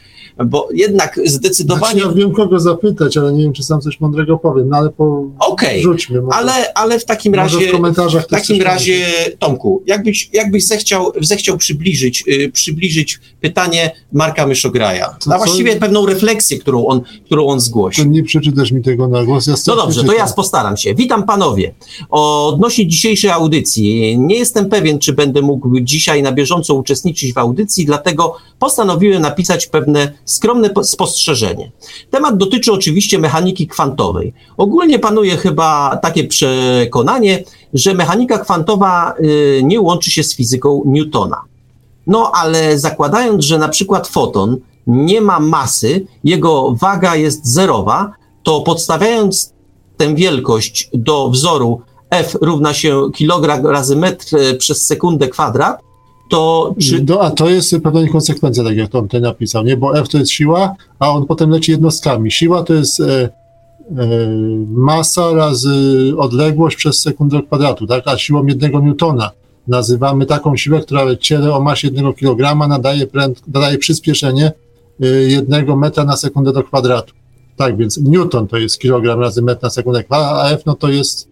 bo 0.46 0.68
jednak 0.74 1.20
zdecydowanie... 1.24 2.00
Znaczy, 2.00 2.08
ja 2.08 2.14
wiem, 2.14 2.32
kogo 2.32 2.60
zapytać, 2.60 3.16
ale 3.16 3.32
nie 3.32 3.42
wiem, 3.42 3.52
czy 3.52 3.62
sam 3.62 3.80
coś 3.80 4.00
mądrego 4.00 4.38
powiem, 4.38 4.68
no 4.68 4.76
ale 4.76 4.90
po... 4.90 5.24
Okay. 5.38 5.82
ale, 6.30 6.74
ale 6.74 6.98
w 6.98 7.04
takim 7.04 7.34
razie... 7.34 7.68
W, 7.68 7.72
komentarzach 7.72 8.24
w 8.24 8.26
takim 8.26 8.62
razie, 8.62 9.06
Tomku, 9.38 9.82
jakbyś, 9.86 10.30
jakbyś 10.32 10.66
zechciał, 10.66 11.12
zechciał 11.20 11.56
przybliżyć, 11.56 12.24
yy, 12.26 12.52
przybliżyć 12.52 13.20
pytanie 13.40 13.90
Marka 14.12 14.46
Myszograja, 14.46 15.16
to 15.24 15.34
a 15.34 15.38
właściwie 15.38 15.74
co? 15.74 15.80
pewną 15.80 16.06
refleksję, 16.06 16.58
którą 16.58 16.86
on, 16.86 17.00
którą 17.24 17.46
on 17.46 17.60
zgłosił. 17.60 18.04
To 18.04 18.10
nie 18.10 18.22
przeczytasz 18.22 18.72
mi 18.72 18.82
tego 18.82 19.08
na 19.08 19.24
głos, 19.24 19.46
ja 19.46 19.54
No 19.66 19.76
dobrze, 19.76 20.04
to 20.04 20.12
ja 20.12 20.26
postaram 20.26 20.76
się. 20.76 20.94
Witam 20.94 21.24
panowie. 21.24 21.74
Odnośnie 22.10 22.86
dzisiejszej 22.86 23.30
audycji, 23.30 24.18
nie 24.18 24.36
jestem 24.36 24.68
pewien, 24.68 24.98
czy 24.98 25.12
będę 25.12 25.42
mógł 25.42 25.80
dzisiaj 25.80 26.22
na 26.22 26.32
bieżąco 26.32 26.74
uczestniczyć 26.74 27.32
w 27.32 27.38
audycji, 27.38 27.86
dlatego 27.86 28.36
postanowiłem 28.58 29.22
napisać 29.22 29.66
pewne 29.66 30.12
skromne 30.30 30.70
spostrzeżenie. 30.82 31.70
Temat 32.10 32.36
dotyczy 32.36 32.72
oczywiście 32.72 33.18
mechaniki 33.18 33.66
kwantowej. 33.66 34.34
Ogólnie 34.56 34.98
panuje 34.98 35.36
chyba 35.36 35.98
takie 36.02 36.24
przekonanie, 36.24 37.44
że 37.74 37.94
mechanika 37.94 38.38
kwantowa 38.38 39.14
y, 39.20 39.60
nie 39.64 39.80
łączy 39.80 40.10
się 40.10 40.22
z 40.22 40.36
fizyką 40.36 40.82
Newtona. 40.86 41.42
No 42.06 42.32
ale 42.34 42.78
zakładając, 42.78 43.44
że 43.44 43.58
na 43.58 43.68
przykład 43.68 44.08
foton 44.08 44.56
nie 44.86 45.20
ma 45.20 45.40
masy, 45.40 46.06
jego 46.24 46.74
waga 46.80 47.16
jest 47.16 47.46
zerowa, 47.46 48.12
to 48.42 48.60
podstawiając 48.60 49.52
tę 49.96 50.14
wielkość 50.14 50.90
do 50.94 51.28
wzoru 51.28 51.80
F 52.10 52.36
równa 52.40 52.74
się 52.74 53.10
kilogram 53.14 53.66
razy 53.66 53.96
metr 53.96 54.36
e, 54.36 54.54
przez 54.54 54.86
sekundę 54.86 55.28
kwadrat, 55.28 55.80
to 56.28 56.74
czy... 56.80 57.04
No, 57.08 57.20
a 57.20 57.30
to 57.30 57.48
jest 57.48 57.76
pewna 57.82 58.02
niekonsekwencja, 58.02 58.64
tak 58.64 58.76
jak 58.76 58.94
on 58.94 59.02
tutaj 59.02 59.20
napisał, 59.20 59.64
nie? 59.64 59.76
Bo 59.76 59.98
F 59.98 60.08
to 60.08 60.18
jest 60.18 60.30
siła, 60.30 60.74
a 60.98 61.10
on 61.10 61.26
potem 61.26 61.50
leci 61.50 61.72
jednostkami. 61.72 62.30
Siła 62.30 62.62
to 62.62 62.74
jest 62.74 63.00
e, 63.00 63.04
e, 63.24 63.28
masa 64.68 65.32
razy 65.32 65.70
odległość 66.18 66.76
przez 66.76 67.02
sekundę 67.02 67.42
kwadratu, 67.42 67.86
tak? 67.86 68.02
A 68.06 68.18
siłą 68.18 68.46
jednego 68.46 68.80
newtona 68.80 69.30
nazywamy 69.68 70.26
taką 70.26 70.56
siłę, 70.56 70.80
która 70.80 71.16
ciele 71.16 71.54
o 71.54 71.60
masie 71.60 71.88
jednego 71.88 72.12
kilograma 72.12 72.68
nadaje, 72.68 73.06
pręd, 73.06 73.42
nadaje 73.46 73.78
przyspieszenie 73.78 74.52
e, 75.02 75.06
jednego 75.06 75.76
metra 75.76 76.04
na 76.04 76.16
sekundę 76.16 76.52
do 76.52 76.62
kwadratu. 76.62 77.14
Tak, 77.56 77.76
więc 77.76 77.98
newton 77.98 78.48
to 78.48 78.56
jest 78.56 78.78
kilogram 78.78 79.20
razy 79.20 79.42
metr 79.42 79.62
na 79.62 79.70
sekundę 79.70 80.04
kwadratu, 80.04 80.34
a 80.34 80.50
F 80.50 80.66
no 80.66 80.74
to 80.74 80.88
jest 80.88 81.27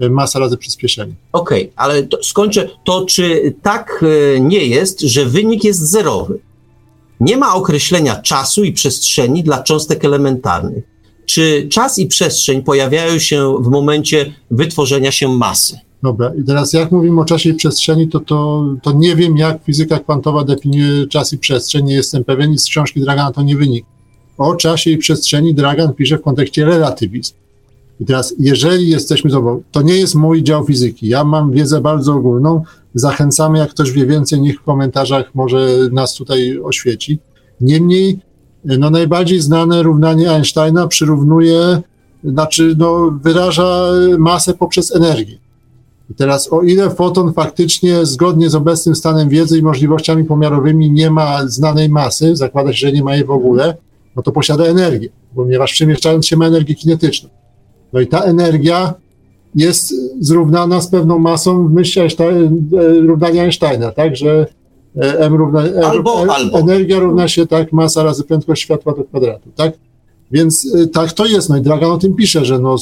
masa 0.00 0.38
razy 0.38 0.56
przyspieszenie. 0.56 1.12
Okej, 1.32 1.62
okay, 1.62 1.72
ale 1.76 2.02
to, 2.02 2.22
skończę. 2.22 2.68
To 2.84 3.04
czy 3.04 3.54
tak 3.62 4.04
nie 4.40 4.66
jest, 4.66 5.00
że 5.00 5.24
wynik 5.24 5.64
jest 5.64 5.80
zerowy? 5.80 6.38
Nie 7.20 7.36
ma 7.36 7.54
określenia 7.54 8.16
czasu 8.16 8.64
i 8.64 8.72
przestrzeni 8.72 9.42
dla 9.42 9.62
cząstek 9.62 10.04
elementarnych. 10.04 10.84
Czy 11.26 11.68
czas 11.70 11.98
i 11.98 12.06
przestrzeń 12.06 12.62
pojawiają 12.62 13.18
się 13.18 13.54
w 13.60 13.68
momencie 13.68 14.32
wytworzenia 14.50 15.12
się 15.12 15.28
masy? 15.28 15.78
Dobra, 16.02 16.32
i 16.40 16.44
teraz 16.44 16.72
jak 16.72 16.92
mówimy 16.92 17.20
o 17.20 17.24
czasie 17.24 17.50
i 17.50 17.54
przestrzeni, 17.54 18.08
to, 18.08 18.20
to, 18.20 18.64
to 18.82 18.92
nie 18.92 19.16
wiem, 19.16 19.36
jak 19.36 19.64
fizyka 19.64 19.98
kwantowa 19.98 20.44
definiuje 20.44 21.06
czas 21.06 21.32
i 21.32 21.38
przestrzeń, 21.38 21.84
nie 21.84 21.94
jestem 21.94 22.24
pewien 22.24 22.52
i 22.52 22.58
z 22.58 22.64
książki 22.64 23.00
Dragana 23.00 23.32
to 23.32 23.42
nie 23.42 23.56
wynika. 23.56 23.88
O 24.38 24.56
czasie 24.56 24.90
i 24.90 24.98
przestrzeni 24.98 25.54
Dragan 25.54 25.94
pisze 25.94 26.18
w 26.18 26.22
kontekście 26.22 26.64
relatywizmu. 26.64 27.38
I 28.00 28.04
teraz, 28.04 28.34
jeżeli 28.38 28.88
jesteśmy 28.88 29.30
sobą, 29.30 29.62
to 29.72 29.82
nie 29.82 29.96
jest 29.96 30.14
mój 30.14 30.42
dział 30.42 30.64
fizyki, 30.64 31.08
ja 31.08 31.24
mam 31.24 31.52
wiedzę 31.52 31.80
bardzo 31.80 32.14
ogólną, 32.14 32.62
zachęcamy, 32.94 33.58
jak 33.58 33.70
ktoś 33.70 33.92
wie 33.92 34.06
więcej, 34.06 34.40
niech 34.40 34.60
w 34.60 34.62
komentarzach 34.62 35.34
może 35.34 35.68
nas 35.92 36.14
tutaj 36.14 36.60
oświeci. 36.64 37.18
Niemniej, 37.60 38.18
no 38.64 38.90
najbardziej 38.90 39.40
znane 39.40 39.82
równanie 39.82 40.30
Einsteina 40.30 40.88
przyrównuje, 40.88 41.82
znaczy 42.24 42.74
no, 42.78 43.18
wyraża 43.22 43.90
masę 44.18 44.54
poprzez 44.54 44.96
energię. 44.96 45.38
I 46.10 46.14
teraz, 46.14 46.52
o 46.52 46.62
ile 46.62 46.90
foton 46.90 47.32
faktycznie 47.32 48.06
zgodnie 48.06 48.50
z 48.50 48.54
obecnym 48.54 48.94
stanem 48.94 49.28
wiedzy 49.28 49.58
i 49.58 49.62
możliwościami 49.62 50.24
pomiarowymi 50.24 50.90
nie 50.90 51.10
ma 51.10 51.46
znanej 51.46 51.88
masy, 51.88 52.36
zakłada 52.36 52.72
się, 52.72 52.78
że 52.78 52.92
nie 52.92 53.04
ma 53.04 53.14
jej 53.14 53.24
w 53.24 53.30
ogóle, 53.30 53.76
no 54.16 54.22
to 54.22 54.32
posiada 54.32 54.64
energię, 54.64 55.08
ponieważ 55.34 55.72
przemieszczając 55.72 56.26
się 56.26 56.36
ma 56.36 56.46
energię 56.46 56.74
kinetyczną. 56.74 57.28
No 57.92 58.00
i 58.00 58.06
ta 58.06 58.20
energia 58.20 58.94
jest 59.54 59.94
zrównana 60.20 60.80
z 60.80 60.88
pewną 60.88 61.18
masą 61.18 61.68
w 61.68 61.72
myśli 61.72 62.02
Einstein, 62.02 62.68
e, 62.78 63.00
równania 63.00 63.42
Einsteina, 63.42 63.92
tak, 63.92 64.16
że 64.16 64.46
e, 64.96 65.18
M 65.18 65.34
równa, 65.34 65.62
M, 65.62 65.84
albo, 65.84 66.22
M, 66.22 66.30
albo. 66.30 66.58
energia 66.58 66.98
równa 66.98 67.28
się 67.28 67.46
tak 67.46 67.72
masa 67.72 68.02
razy 68.02 68.24
prędkość 68.24 68.62
światła 68.62 68.94
do 68.94 69.04
kwadratu, 69.04 69.50
tak? 69.56 69.72
Więc 70.30 70.74
e, 70.74 70.86
tak 70.86 71.12
to 71.12 71.26
jest, 71.26 71.48
no 71.48 71.56
i 71.56 71.62
Dragan 71.62 71.90
o 71.90 71.98
tym 71.98 72.14
pisze, 72.14 72.44
że, 72.44 72.58
no, 72.58 72.76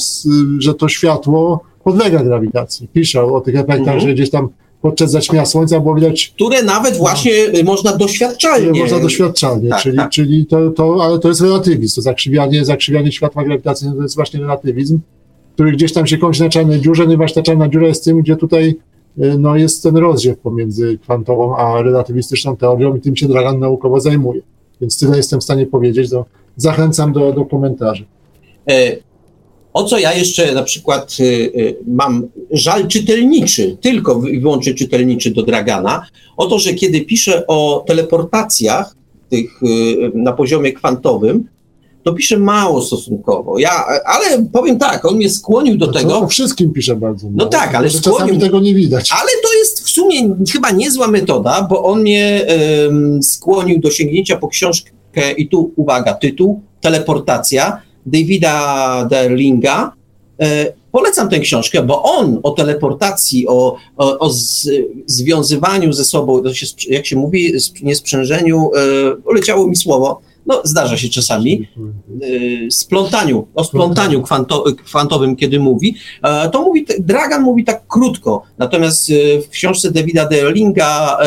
że 0.59 0.73
to 0.73 0.87
światło 0.87 1.63
podlega 1.83 2.23
grawitacji. 2.23 2.87
Pisze 2.87 3.23
o 3.23 3.41
tych 3.41 3.55
efektach, 3.55 3.79
mhm. 3.79 3.99
że 3.99 4.13
gdzieś 4.13 4.29
tam 4.29 4.49
podczas 4.85 5.11
zaćmienia 5.11 5.45
słońca 5.45 5.79
było 5.79 5.95
widać... 5.95 6.33
Które 6.35 6.63
nawet 6.63 6.97
właśnie 6.97 7.31
no, 7.53 7.63
można 7.63 7.97
doświadczalnie... 7.97 8.79
Można 8.79 8.99
doświadczalnie, 8.99 9.69
tak, 9.69 9.81
czyli, 9.81 9.97
tak. 9.97 10.09
czyli 10.09 10.45
to, 10.45 10.69
to, 10.69 10.97
ale 11.03 11.19
to 11.19 11.27
jest 11.27 11.41
relatywizm, 11.41 11.95
to 11.95 12.01
zakrzywianie, 12.01 12.65
zakrzywianie 12.65 13.11
światła 13.11 13.43
grawitacyjnego 13.43 13.97
to 13.97 14.03
jest 14.03 14.15
właśnie 14.15 14.39
relatywizm, 14.39 14.99
który 15.53 15.71
gdzieś 15.71 15.93
tam 15.93 16.07
się 16.07 16.17
kończy 16.17 16.43
na 16.43 16.49
czarnej 16.49 16.81
dziurze, 16.81 17.03
ponieważ 17.03 17.33
ta 17.33 17.41
czarna 17.41 17.69
dziura 17.69 17.87
jest 17.87 18.03
tym, 18.03 18.21
gdzie 18.21 18.35
tutaj 18.35 18.75
no, 19.37 19.55
jest 19.55 19.83
ten 19.83 19.97
rozdziew 19.97 20.39
pomiędzy 20.39 20.97
kwantową 20.97 21.57
a 21.57 21.81
relatywistyczną 21.81 22.57
teorią 22.57 22.95
i 22.95 23.01
tym 23.01 23.15
się 23.15 23.27
Dragan 23.27 23.59
naukowo 23.59 23.99
zajmuje. 23.99 24.41
Więc 24.81 24.99
tyle 24.99 25.17
jestem 25.17 25.39
w 25.39 25.43
stanie 25.43 25.65
powiedzieć, 25.65 26.09
to 26.09 26.25
zachęcam 26.55 27.13
do, 27.13 27.33
do 27.33 27.45
komentarzy. 27.45 28.05
O 29.75 29.83
co 29.83 29.99
ja 29.99 30.13
jeszcze 30.13 30.53
na 30.53 30.63
przykład 30.63 31.17
y, 31.19 31.23
y, 31.23 31.77
mam 31.87 32.27
żal 32.51 32.87
czytelniczy, 32.87 33.77
tylko 33.81 34.27
i 34.27 34.39
wyłącznie 34.39 34.73
czytelniczy 34.73 35.31
do 35.31 35.43
Dragana, 35.43 36.05
o 36.37 36.45
to, 36.45 36.59
że 36.59 36.73
kiedy 36.73 37.01
piszę 37.01 37.47
o 37.47 37.83
teleportacjach 37.87 38.95
tych 39.29 39.63
y, 39.63 40.11
na 40.13 40.33
poziomie 40.33 40.73
kwantowym, 40.73 41.47
to 42.03 42.13
pisze 42.13 42.39
mało 42.39 42.81
stosunkowo. 42.81 43.59
Ja, 43.59 43.85
ale 44.05 44.45
powiem 44.53 44.79
tak, 44.79 45.05
on 45.05 45.15
mnie 45.15 45.29
skłonił 45.29 45.77
do 45.77 45.85
no 45.85 45.93
tego. 45.93 46.19
O 46.19 46.27
wszystkim 46.27 46.73
pisze 46.73 46.95
bardzo 46.95 47.27
mało. 47.27 47.37
No 47.37 47.45
tak, 47.45 47.75
ale 47.75 47.89
skłonił. 47.89 48.19
Czasami 48.19 48.39
tego 48.39 48.59
nie 48.59 48.73
widać. 48.73 49.09
Ale 49.11 49.29
to 49.43 49.53
jest 49.53 49.85
w 49.85 49.89
sumie 49.89 50.35
chyba 50.53 50.71
niezła 50.71 51.07
metoda, 51.07 51.67
bo 51.69 51.83
on 51.83 52.01
mnie 52.01 52.45
um, 52.85 53.23
skłonił 53.23 53.79
do 53.79 53.91
sięgnięcia 53.91 54.37
po 54.37 54.47
książkę 54.47 54.91
i 55.37 55.47
tu 55.47 55.71
uwaga, 55.75 56.13
tytuł 56.13 56.61
Teleportacja 56.81 57.81
Davida 58.05 59.07
Derlinga. 59.09 59.91
E, 60.41 60.73
polecam 60.91 61.29
tę 61.29 61.39
książkę, 61.39 61.83
bo 61.83 62.03
on 62.03 62.39
o 62.43 62.51
teleportacji, 62.51 63.47
o, 63.47 63.75
o, 63.97 64.19
o 64.19 64.29
z, 64.29 64.69
związywaniu 65.05 65.93
ze 65.93 66.05
sobą, 66.05 66.53
się, 66.53 66.65
jak 66.89 67.05
się 67.05 67.15
mówi, 67.15 67.53
niesprzężeniu, 67.83 68.71
e, 69.27 69.33
leciało 69.33 69.67
mi 69.67 69.75
słowo, 69.75 70.21
no 70.45 70.61
zdarza 70.63 70.97
się 70.97 71.09
czasami, 71.09 71.67
e, 72.21 72.71
splątaniu, 72.71 73.47
o 73.55 73.63
splątaniu 73.63 74.21
kwanto, 74.21 74.63
kwantowym, 74.85 75.35
kiedy 75.35 75.59
mówi, 75.59 75.95
to 76.51 76.61
mówi, 76.61 76.85
Dragan 76.99 77.43
mówi 77.43 77.63
tak 77.63 77.87
krótko, 77.87 78.43
natomiast 78.57 79.11
w 79.45 79.49
książce 79.49 79.91
Davida 79.91 80.25
Derlinga 80.25 81.17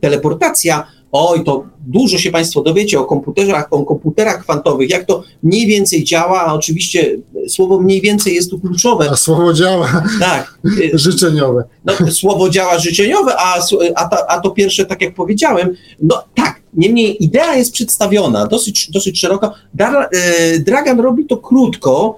teleportacja 0.00 0.86
oj, 1.12 1.44
to 1.44 1.64
dużo 1.86 2.18
się 2.18 2.30
Państwo 2.30 2.62
dowiecie 2.62 3.00
o 3.00 3.04
komputerach, 3.04 3.66
o 3.70 3.84
komputerach 3.84 4.42
kwantowych, 4.42 4.90
jak 4.90 5.04
to 5.04 5.22
mniej 5.42 5.66
więcej 5.66 6.04
działa, 6.04 6.40
a 6.40 6.54
oczywiście 6.54 7.18
słowo 7.48 7.80
mniej 7.80 8.00
więcej 8.00 8.34
jest 8.34 8.50
tu 8.50 8.60
kluczowe. 8.60 9.08
A 9.10 9.16
słowo 9.16 9.52
działa 9.52 10.02
tak. 10.20 10.58
życzeniowe. 10.94 11.64
No, 11.84 11.92
słowo 12.10 12.50
działa 12.50 12.78
życzeniowe, 12.78 13.36
a, 13.38 13.60
a, 13.94 14.08
ta, 14.08 14.26
a 14.28 14.40
to 14.40 14.50
pierwsze, 14.50 14.86
tak 14.86 15.02
jak 15.02 15.14
powiedziałem, 15.14 15.74
no 16.02 16.24
tak, 16.34 16.62
niemniej 16.74 17.24
idea 17.24 17.56
jest 17.56 17.72
przedstawiona 17.72 18.46
dosyć, 18.46 18.90
dosyć 18.90 19.20
szeroko. 19.20 19.52
Dar, 19.74 20.08
e, 20.12 20.58
Dragan 20.58 21.00
robi 21.00 21.26
to 21.26 21.36
krótko, 21.36 22.16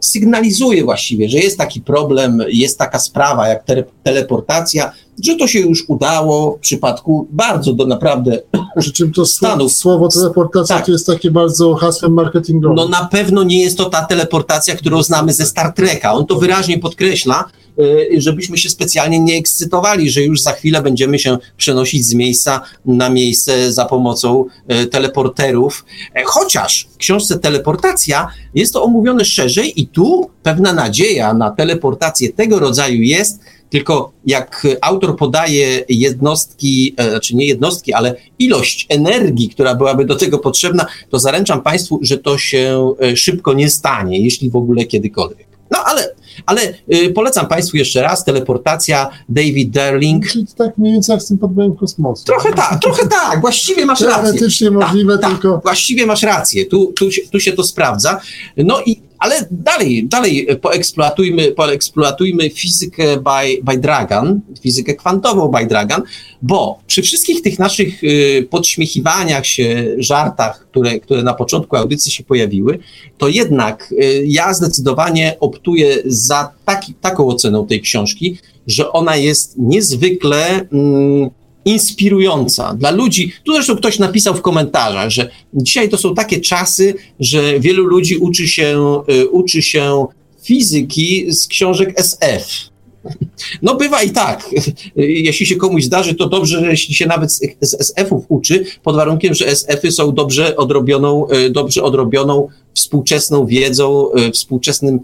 sygnalizuje 0.00 0.84
właściwie, 0.84 1.28
że 1.28 1.38
jest 1.38 1.58
taki 1.58 1.80
problem, 1.80 2.42
jest 2.48 2.78
taka 2.78 2.98
sprawa 2.98 3.48
jak 3.48 3.64
te, 3.64 3.84
teleportacja, 4.02 4.92
że 5.24 5.36
to 5.36 5.46
się 5.46 5.60
już 5.60 5.84
udało 5.88 6.56
w 6.56 6.60
przypadku 6.60 7.28
bardzo 7.30 7.72
do 7.72 7.86
naprawdę 7.86 8.38
Przy 8.80 8.92
czym 8.92 9.12
to 9.12 9.26
Stanów. 9.26 9.72
słowo 9.72 10.08
teleportacja 10.08 10.76
tak. 10.76 10.86
to 10.86 10.92
jest 10.92 11.06
takie 11.06 11.30
bardzo 11.30 11.74
hasłem 11.74 12.12
marketingowym. 12.12 12.76
No 12.76 12.88
na 12.88 13.04
pewno 13.04 13.42
nie 13.42 13.62
jest 13.62 13.78
to 13.78 13.90
ta 13.90 14.04
teleportacja, 14.04 14.76
którą 14.76 15.02
znamy 15.02 15.32
ze 15.32 15.46
Star 15.46 15.72
Treka. 15.72 16.12
On 16.12 16.26
to 16.26 16.36
wyraźnie 16.38 16.78
podkreśla, 16.78 17.44
y, 17.78 18.20
żebyśmy 18.20 18.58
się 18.58 18.70
specjalnie 18.70 19.20
nie 19.20 19.36
ekscytowali, 19.36 20.10
że 20.10 20.22
już 20.22 20.40
za 20.40 20.52
chwilę 20.52 20.82
będziemy 20.82 21.18
się 21.18 21.38
przenosić 21.56 22.06
z 22.06 22.14
miejsca 22.14 22.60
na 22.86 23.10
miejsce 23.10 23.72
za 23.72 23.84
pomocą 23.84 24.44
y, 24.82 24.86
teleporterów. 24.86 25.84
E, 26.14 26.22
chociaż 26.24 26.88
w 26.94 26.96
książce 26.96 27.38
Teleportacja 27.38 28.28
jest 28.54 28.72
to 28.72 28.82
omówione 28.82 29.24
szerzej 29.24 29.80
i 29.80 29.86
tu 29.86 30.30
pewna 30.42 30.72
nadzieja 30.72 31.34
na 31.34 31.50
teleportację 31.50 32.32
tego 32.32 32.58
rodzaju 32.58 33.02
jest, 33.02 33.40
tylko 33.72 34.12
jak 34.26 34.66
autor 34.80 35.16
podaje 35.16 35.84
jednostki, 35.88 36.94
e, 36.96 37.10
znaczy 37.10 37.36
nie 37.36 37.46
jednostki, 37.46 37.92
ale 37.92 38.14
ilość 38.38 38.86
energii, 38.88 39.48
która 39.48 39.74
byłaby 39.74 40.04
do 40.04 40.16
tego 40.16 40.38
potrzebna, 40.38 40.86
to 41.10 41.18
zaręczam 41.18 41.62
Państwu, 41.62 41.98
że 42.02 42.18
to 42.18 42.38
się 42.38 42.94
e, 43.00 43.16
szybko 43.16 43.52
nie 43.52 43.70
stanie, 43.70 44.24
jeśli 44.24 44.50
w 44.50 44.56
ogóle 44.56 44.84
kiedykolwiek. 44.84 45.46
No 45.70 45.78
ale, 45.84 46.14
ale 46.46 46.74
polecam 47.14 47.46
Państwu 47.46 47.76
jeszcze 47.76 48.02
raz 48.02 48.24
teleportacja 48.24 49.10
David 49.28 49.70
Darling. 49.70 50.28
Czyli 50.28 50.46
tak 50.56 50.78
mniej 50.78 50.92
więcej 50.92 51.12
jak 51.12 51.22
z 51.22 51.28
tym 51.28 51.38
podbojem 51.38 51.76
kosmosu. 51.76 52.24
Trochę 52.24 52.52
tak, 52.52 52.82
trochę 52.82 53.08
tak, 53.08 53.40
właściwie 53.40 53.86
masz 53.86 54.00
rację. 54.00 54.22
Teoretycznie 54.22 54.70
możliwe, 54.70 55.18
tak, 55.18 55.30
tylko... 55.30 55.52
Tak, 55.54 55.62
właściwie 55.62 56.06
masz 56.06 56.22
rację, 56.22 56.66
tu, 56.66 56.92
tu, 56.98 57.08
tu 57.32 57.40
się 57.40 57.52
to 57.52 57.64
sprawdza. 57.64 58.20
No 58.56 58.80
i 58.86 59.00
ale 59.22 59.46
dalej, 59.50 60.08
dalej 60.08 60.46
poeksploatujmy, 60.62 61.52
poeksploatujmy 61.52 62.50
fizykę 62.50 63.16
by, 63.16 63.62
by 63.62 63.78
Dragan, 63.78 64.40
fizykę 64.60 64.94
kwantową 64.94 65.48
by 65.48 65.66
Dragan, 65.66 66.02
bo 66.42 66.78
przy 66.86 67.02
wszystkich 67.02 67.42
tych 67.42 67.58
naszych 67.58 68.04
y, 68.04 68.48
podśmiechiwaniach 68.50 69.46
się, 69.46 69.94
żartach, 69.98 70.66
które, 70.70 71.00
które 71.00 71.22
na 71.22 71.34
początku 71.34 71.76
audycji 71.76 72.12
się 72.12 72.24
pojawiły, 72.24 72.78
to 73.18 73.28
jednak 73.28 73.92
y, 73.92 74.24
ja 74.26 74.54
zdecydowanie 74.54 75.36
optuję 75.40 75.96
za 76.04 76.52
taki, 76.64 76.94
taką 76.94 77.28
oceną 77.28 77.66
tej 77.66 77.80
książki, 77.80 78.38
że 78.66 78.92
ona 78.92 79.16
jest 79.16 79.54
niezwykle. 79.58 80.66
Mm, 80.72 81.30
inspirująca 81.64 82.74
dla 82.74 82.90
ludzi. 82.90 83.32
Tu 83.44 83.52
zresztą 83.52 83.76
ktoś 83.76 83.98
napisał 83.98 84.34
w 84.34 84.42
komentarzach, 84.42 85.10
że 85.10 85.30
dzisiaj 85.54 85.88
to 85.88 85.98
są 85.98 86.14
takie 86.14 86.40
czasy, 86.40 86.94
że 87.20 87.60
wielu 87.60 87.84
ludzi 87.84 88.16
uczy 88.16 88.48
się, 88.48 89.00
y, 89.10 89.28
uczy 89.28 89.62
się 89.62 90.06
fizyki 90.42 91.32
z 91.32 91.46
książek 91.46 91.94
SF. 91.96 92.72
No 93.62 93.74
bywa 93.74 94.02
i 94.02 94.10
tak. 94.10 94.50
Jeśli 94.96 95.46
się 95.46 95.56
komuś 95.56 95.84
zdarzy, 95.84 96.14
to 96.14 96.28
dobrze, 96.28 96.66
jeśli 96.70 96.94
się 96.94 97.06
nawet 97.06 97.32
z 97.60 97.74
SF-ów 97.80 98.24
uczy, 98.28 98.64
pod 98.82 98.96
warunkiem, 98.96 99.34
że 99.34 99.46
SF-y 99.46 99.92
są 99.92 100.14
dobrze 100.14 100.56
odrobioną, 100.56 101.30
y, 101.30 101.50
dobrze 101.50 101.82
odrobioną 101.82 102.48
współczesną 102.74 103.46
wiedzą, 103.46 104.14
y, 104.14 104.32
współczesnym 104.32 105.00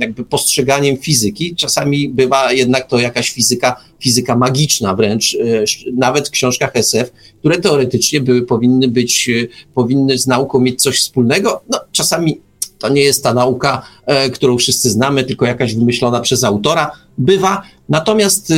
jakby 0.00 0.24
postrzeganiem 0.24 0.96
fizyki. 0.96 1.54
Czasami 1.54 2.08
bywa 2.08 2.52
jednak 2.52 2.88
to 2.88 2.98
jakaś 2.98 3.30
fizyka, 3.30 3.76
fizyka 4.00 4.36
magiczna 4.36 4.94
wręcz, 4.94 5.34
e, 5.34 5.64
nawet 5.92 6.28
w 6.28 6.30
książkach 6.30 6.70
SF, 6.74 7.12
które 7.38 7.58
teoretycznie 7.58 8.20
były, 8.20 8.42
powinny 8.42 8.88
być, 8.88 9.28
e, 9.28 9.46
powinny 9.74 10.18
z 10.18 10.26
nauką 10.26 10.60
mieć 10.60 10.82
coś 10.82 11.00
wspólnego. 11.00 11.62
No, 11.68 11.80
czasami 11.92 12.40
to 12.78 12.88
nie 12.88 13.02
jest 13.02 13.22
ta 13.22 13.34
nauka, 13.34 13.82
e, 14.06 14.30
którą 14.30 14.58
wszyscy 14.58 14.90
znamy, 14.90 15.24
tylko 15.24 15.46
jakaś 15.46 15.74
wymyślona 15.74 16.20
przez 16.20 16.44
autora, 16.44 16.90
bywa. 17.18 17.62
Natomiast 17.88 18.52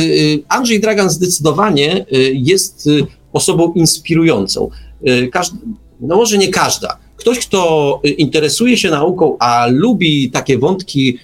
Andrzej 0.49 0.79
Dragan 0.79 1.09
zdecydowanie 1.09 2.05
jest 2.33 2.89
osobą 3.33 3.73
inspirującą. 3.73 4.69
Każdy, 5.31 5.57
no 6.01 6.15
może 6.15 6.37
nie 6.37 6.47
każda. 6.47 6.97
Ktoś, 7.17 7.39
kto 7.39 8.01
interesuje 8.17 8.77
się 8.77 8.89
nauką, 8.89 9.37
a 9.39 9.67
lubi 9.69 10.31
takie 10.31 10.57
wątki 10.57 11.17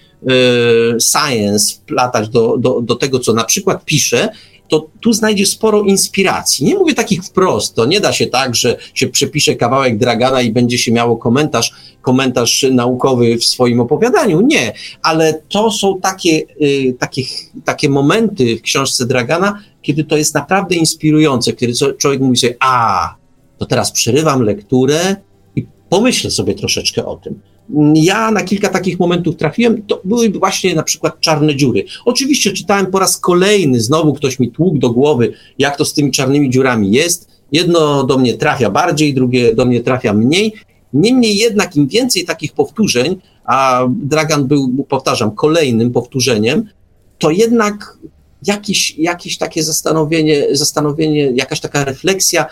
science 1.11 1.75
wplatać 1.75 2.29
do, 2.29 2.57
do, 2.57 2.81
do 2.81 2.95
tego, 2.95 3.19
co 3.19 3.33
na 3.33 3.43
przykład 3.43 3.85
pisze, 3.85 4.29
to 4.69 4.87
tu 5.01 5.13
znajdzie 5.13 5.45
sporo 5.45 5.81
inspiracji. 5.81 6.65
Nie 6.65 6.75
mówię 6.75 6.93
takich 6.93 7.23
wprost, 7.23 7.75
to 7.75 7.85
nie 7.85 7.99
da 7.99 8.13
się 8.13 8.27
tak, 8.27 8.55
że 8.55 8.77
się 8.93 9.07
przepisze 9.07 9.55
kawałek 9.55 9.97
Dragana 9.97 10.41
i 10.41 10.51
będzie 10.51 10.77
się 10.77 10.91
miało 10.91 11.17
komentarz, 11.17 11.71
komentarz 12.01 12.65
naukowy 12.71 13.37
w 13.37 13.45
swoim 13.45 13.79
opowiadaniu. 13.79 14.41
Nie, 14.41 14.73
ale 15.01 15.41
to 15.49 15.71
są 15.71 15.99
takie, 16.01 16.41
y, 16.61 16.95
takie, 16.99 17.21
takie 17.65 17.89
momenty 17.89 18.57
w 18.57 18.61
książce 18.61 19.05
Dragana, 19.05 19.59
kiedy 19.81 20.03
to 20.03 20.17
jest 20.17 20.35
naprawdę 20.35 20.75
inspirujące, 20.75 21.53
kiedy 21.53 21.73
człowiek 21.97 22.21
mówi 22.21 22.37
sobie, 22.37 22.55
a, 22.59 23.15
to 23.57 23.65
teraz 23.65 23.91
przerywam 23.91 24.41
lekturę 24.41 25.15
pomyślę 25.89 26.31
sobie 26.31 26.53
troszeczkę 26.53 27.05
o 27.05 27.15
tym. 27.15 27.39
Ja 27.95 28.31
na 28.31 28.41
kilka 28.41 28.69
takich 28.69 28.99
momentów 28.99 29.35
trafiłem, 29.35 29.81
to 29.81 30.01
były 30.05 30.29
właśnie 30.29 30.75
na 30.75 30.83
przykład 30.83 31.19
czarne 31.19 31.55
dziury. 31.55 31.85
Oczywiście 32.05 32.53
czytałem 32.53 32.85
po 32.87 32.99
raz 32.99 33.17
kolejny, 33.17 33.81
znowu 33.81 34.13
ktoś 34.13 34.39
mi 34.39 34.51
tłukł 34.51 34.77
do 34.77 34.89
głowy, 34.89 35.33
jak 35.59 35.77
to 35.77 35.85
z 35.85 35.93
tymi 35.93 36.11
czarnymi 36.11 36.49
dziurami 36.49 36.91
jest. 36.91 37.29
Jedno 37.51 38.03
do 38.03 38.17
mnie 38.17 38.33
trafia 38.33 38.69
bardziej, 38.69 39.13
drugie 39.13 39.55
do 39.55 39.65
mnie 39.65 39.83
trafia 39.83 40.13
mniej. 40.13 40.53
Niemniej 40.93 41.37
jednak 41.37 41.75
im 41.75 41.87
więcej 41.87 42.25
takich 42.25 42.53
powtórzeń, 42.53 43.15
a 43.45 43.87
Dragan 43.89 44.47
był, 44.47 44.85
powtarzam, 44.89 45.31
kolejnym 45.31 45.91
powtórzeniem, 45.91 46.69
to 47.17 47.31
jednak 47.31 47.97
jakieś, 48.47 48.97
jakieś 48.97 49.37
takie 49.37 49.63
zastanowienie, 49.63 50.47
zastanowienie, 50.51 51.31
jakaś 51.35 51.59
taka 51.59 51.85
refleksja 51.85 52.45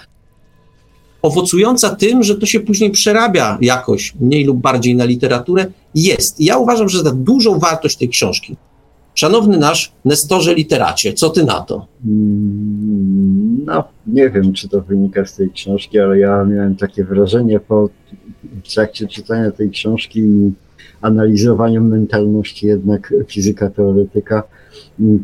owocująca 1.21 1.95
tym, 1.95 2.23
że 2.23 2.35
to 2.35 2.45
się 2.45 2.59
później 2.59 2.91
przerabia 2.91 3.57
jakoś, 3.61 4.13
mniej 4.19 4.45
lub 4.45 4.57
bardziej 4.57 4.95
na 4.95 5.05
literaturę, 5.05 5.65
jest. 5.95 6.39
I 6.39 6.45
ja 6.45 6.57
uważam, 6.57 6.89
że 6.89 7.03
za 7.03 7.11
dużą 7.11 7.59
wartość 7.59 7.97
tej 7.97 8.09
książki. 8.09 8.55
Szanowny 9.15 9.57
nasz 9.57 9.91
Nestorze 10.05 10.55
literacie, 10.55 11.13
co 11.13 11.29
ty 11.29 11.45
na 11.45 11.61
to? 11.61 11.87
Mm, 12.05 13.65
no, 13.65 13.83
nie 14.07 14.29
wiem, 14.29 14.53
czy 14.53 14.69
to 14.69 14.81
wynika 14.81 15.25
z 15.25 15.35
tej 15.35 15.49
książki, 15.49 15.99
ale 15.99 16.19
ja 16.19 16.43
miałem 16.43 16.75
takie 16.75 17.03
wrażenie 17.03 17.59
po 17.59 17.89
trakcie 18.73 19.07
czytania 19.07 19.51
tej 19.51 19.69
książki 19.69 20.19
i 20.19 20.51
analizowaniu 21.01 21.83
mentalności 21.83 22.67
jednak 22.67 23.13
fizyka 23.27 23.69
teoretyka, 23.69 24.43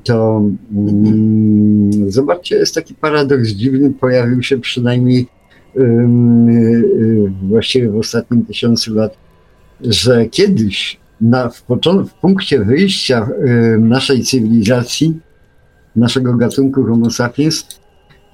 to 0.03 0.43
mm, 0.75 2.11
zobaczcie, 2.11 2.55
jest 2.55 2.75
taki 2.75 2.95
paradoks 2.95 3.49
dziwny, 3.49 3.93
pojawił 3.99 4.43
się 4.43 4.57
przynajmniej 4.57 5.27
właściwie 7.43 7.89
w 7.89 7.97
ostatnim 7.97 8.45
tysiącu 8.45 8.93
lat, 8.93 9.17
że 9.81 10.25
kiedyś 10.25 10.99
na, 11.21 11.49
w, 11.49 11.63
w 12.07 12.13
punkcie 12.21 12.59
wyjścia 12.59 13.29
naszej 13.79 14.23
cywilizacji, 14.23 15.19
naszego 15.95 16.33
gatunku 16.33 16.83
Homo 16.83 17.09
sapiens, 17.09 17.67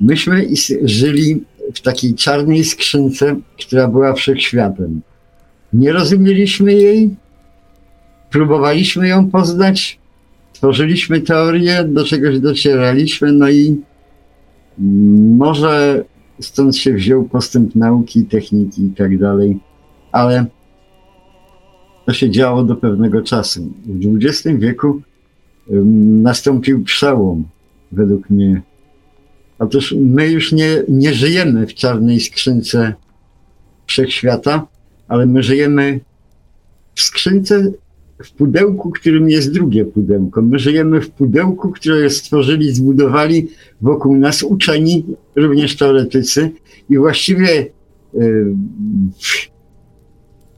myśmy 0.02 0.48
żyli 0.84 1.44
w 1.74 1.82
takiej 1.82 2.16
czarnej 2.16 2.64
skrzynce, 2.64 3.36
która 3.60 3.88
była 3.88 4.14
wszechświatem. 4.14 5.02
Nie 5.74 5.92
rozumieliśmy 5.94 6.74
jej, 6.74 7.16
próbowaliśmy 8.30 9.08
ją 9.08 9.30
poznać, 9.30 10.00
tworzyliśmy 10.54 11.22
teorię, 11.22 11.84
do 11.84 12.06
czegoś 12.06 12.40
docieraliśmy, 12.40 13.32
no 13.32 13.50
i 13.50 13.82
może 15.38 16.04
stąd 16.40 16.78
się 16.78 16.94
wziął 16.94 17.24
postęp 17.24 17.76
nauki, 17.76 18.26
techniki 18.26 18.84
i 18.84 18.90
tak 18.92 19.18
dalej, 19.18 19.60
ale 20.12 20.46
to 22.06 22.14
się 22.14 22.30
działo 22.30 22.64
do 22.64 22.76
pewnego 22.76 23.22
czasu. 23.22 23.74
W 23.86 24.26
XX 24.26 24.60
wieku 24.60 25.02
nastąpił 26.22 26.84
przełom, 26.84 27.44
według 27.92 28.30
mnie. 28.30 28.62
Otóż 29.60 29.96
my 30.00 30.28
już 30.28 30.52
nie, 30.52 30.84
nie 30.88 31.14
żyjemy 31.14 31.68
w 31.68 31.74
czarnej 31.74 32.20
skrzynce 32.20 32.94
wszechświata, 33.88 34.68
ale 35.08 35.26
my 35.26 35.44
żyjemy 35.44 36.00
w 36.96 37.02
skrzynce 37.02 37.72
w 38.24 38.32
pudełku, 38.32 38.92
którym 38.92 39.30
jest 39.30 39.54
drugie 39.54 39.86
pudełko. 39.86 40.42
My 40.42 40.60
żyjemy 40.60 41.02
w 41.02 41.10
pudełku, 41.10 41.72
które 41.72 42.10
stworzyli, 42.10 42.72
zbudowali 42.72 43.48
wokół 43.82 44.18
nas 44.18 44.44
uczeni, 44.44 45.06
również 45.36 45.78
teoretycy 45.78 46.52
i 46.90 46.98
właściwie 46.98 47.68
yy, 48.14 48.56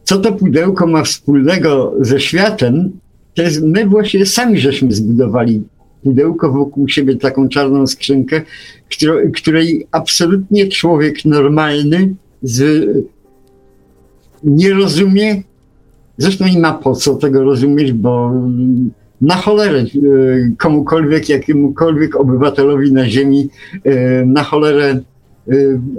co 0.04 0.18
to 0.18 0.34
pudełko 0.34 0.88
ma 0.88 1.04
wspólnego 1.04 1.96
ze 2.00 2.20
światem, 2.20 2.92
to 3.34 3.42
jest 3.42 3.64
my 3.64 3.86
właśnie 3.86 4.26
sami 4.26 4.60
żeśmy 4.60 4.92
zbudowali 4.92 5.64
pudełko 6.04 6.52
wokół 6.52 6.90
siebie, 6.90 7.16
taką 7.16 7.50
czarną 7.50 7.88
skrzynkę, 7.88 8.42
której 9.36 9.88
absolutnie 9.92 10.68
człowiek 10.68 11.26
normalny 11.26 12.16
z, 12.42 12.88
nie 14.44 14.74
rozumie, 14.74 15.44
Zresztą 16.22 16.48
nie 16.48 16.60
ma 16.60 16.74
po 16.74 16.96
co 16.96 17.16
tego 17.16 17.44
rozumieć, 17.44 17.94
bo 17.94 18.32
na 19.22 19.36
cholerę 19.36 19.80
e, 19.80 19.86
komukolwiek, 20.58 21.30
jakiemukolwiek 21.30 22.16
obywatelowi 22.16 22.92
na 22.92 23.10
Ziemi, 23.10 23.50
e, 23.84 24.26
na 24.26 24.44
cholerę 24.44 24.86
e, 24.90 25.02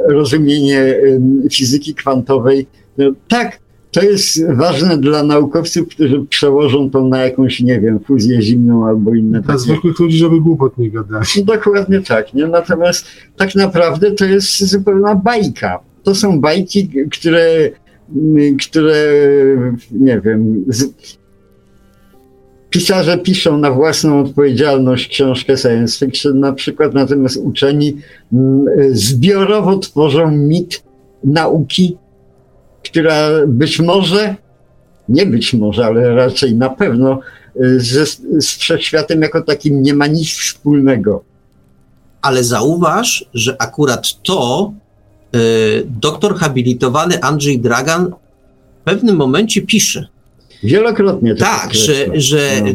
rozumienie 0.08 0.96
fizyki 1.50 1.94
kwantowej. 1.94 2.66
No, 2.98 3.04
tak, 3.28 3.58
to 3.90 4.02
jest 4.02 4.46
ważne 4.46 4.98
dla 4.98 5.22
naukowców, 5.22 5.88
którzy 5.88 6.24
przełożą 6.28 6.90
to 6.90 7.04
na 7.08 7.18
jakąś, 7.18 7.60
nie 7.60 7.80
wiem, 7.80 8.00
fuzję 8.00 8.42
zimną 8.42 8.86
albo 8.86 9.14
inne. 9.14 9.40
Dla 9.40 9.58
zwykłych 9.58 9.98
ludzi, 9.98 10.18
żeby 10.18 10.40
głupot 10.40 10.78
nie 10.78 10.90
gadali. 10.90 11.26
No, 11.36 11.44
dokładnie 11.44 12.00
tak. 12.00 12.34
Nie? 12.34 12.46
Natomiast 12.46 13.06
tak 13.36 13.54
naprawdę 13.54 14.10
to 14.10 14.24
jest 14.24 14.64
zupełna 14.64 15.14
bajka. 15.14 15.80
To 16.02 16.14
są 16.14 16.40
bajki, 16.40 16.90
które 17.10 17.70
które, 18.60 19.04
nie 19.90 20.20
wiem, 20.20 20.64
z... 20.68 20.84
pisarze 22.70 23.18
piszą 23.18 23.58
na 23.58 23.70
własną 23.70 24.20
odpowiedzialność 24.20 25.08
książkę 25.08 25.56
science 25.56 26.06
fiction 26.06 26.40
na 26.40 26.52
przykład, 26.52 26.94
natomiast 26.94 27.36
uczeni 27.36 27.96
mm, 28.32 28.64
zbiorowo 28.90 29.78
tworzą 29.78 30.30
mit 30.30 30.82
nauki, 31.24 31.96
która 32.84 33.46
być 33.46 33.80
może, 33.80 34.36
nie 35.08 35.26
być 35.26 35.54
może, 35.54 35.86
ale 35.86 36.14
raczej 36.14 36.54
na 36.54 36.70
pewno 36.70 37.20
ze, 37.76 38.06
z 38.40 38.46
wszechświatem 38.58 39.22
jako 39.22 39.42
takim 39.42 39.82
nie 39.82 39.94
ma 39.94 40.06
nic 40.06 40.28
wspólnego. 40.28 41.24
Ale 42.22 42.44
zauważ, 42.44 43.24
że 43.34 43.56
akurat 43.62 44.22
to 44.22 44.72
Y, 44.72 44.81
doktor 45.86 46.36
habilitowany 46.36 47.22
Andrzej 47.22 47.60
Dragan 47.60 48.12
w 48.80 48.84
pewnym 48.84 49.16
momencie 49.16 49.62
pisze. 49.62 50.06
Wielokrotnie. 50.62 51.34
Tak, 51.34 51.74
że, 51.74 52.06
że 52.14 52.62
no. 52.64 52.72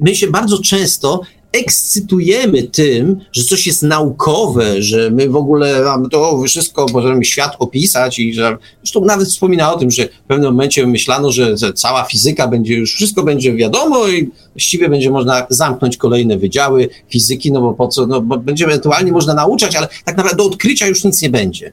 my 0.00 0.14
się 0.14 0.26
bardzo 0.26 0.58
często 0.58 1.20
ekscytujemy 1.52 2.62
tym, 2.62 3.20
że 3.32 3.44
coś 3.44 3.66
jest 3.66 3.82
naukowe, 3.82 4.82
że 4.82 5.10
my 5.10 5.28
w 5.28 5.36
ogóle 5.36 5.82
mamy 5.84 6.08
to 6.08 6.42
wszystko, 6.46 6.86
możemy 6.92 7.24
świat 7.24 7.56
opisać 7.58 8.18
i 8.18 8.34
że 8.34 8.56
zresztą 8.82 9.04
nawet 9.04 9.28
wspomina 9.28 9.74
o 9.74 9.78
tym, 9.78 9.90
że 9.90 10.04
w 10.04 10.28
pewnym 10.28 10.50
momencie 10.50 10.86
myślano, 10.86 11.32
że, 11.32 11.56
że 11.56 11.72
cała 11.72 12.04
fizyka 12.04 12.48
będzie 12.48 12.74
już, 12.74 12.94
wszystko 12.94 13.22
będzie 13.22 13.54
wiadomo 13.54 14.08
i 14.08 14.30
właściwie 14.54 14.88
będzie 14.88 15.10
można 15.10 15.46
zamknąć 15.50 15.96
kolejne 15.96 16.38
wydziały 16.38 16.88
fizyki, 17.08 17.52
no 17.52 17.60
bo 17.60 17.74
po 17.74 17.88
co, 17.88 18.06
no 18.06 18.20
bo 18.20 18.38
będzie 18.38 18.64
ewentualnie 18.64 19.12
można 19.12 19.34
nauczać, 19.34 19.76
ale 19.76 19.88
tak 20.04 20.16
naprawdę 20.16 20.36
do 20.36 20.44
odkrycia 20.44 20.86
już 20.86 21.04
nic 21.04 21.22
nie 21.22 21.30
będzie. 21.30 21.72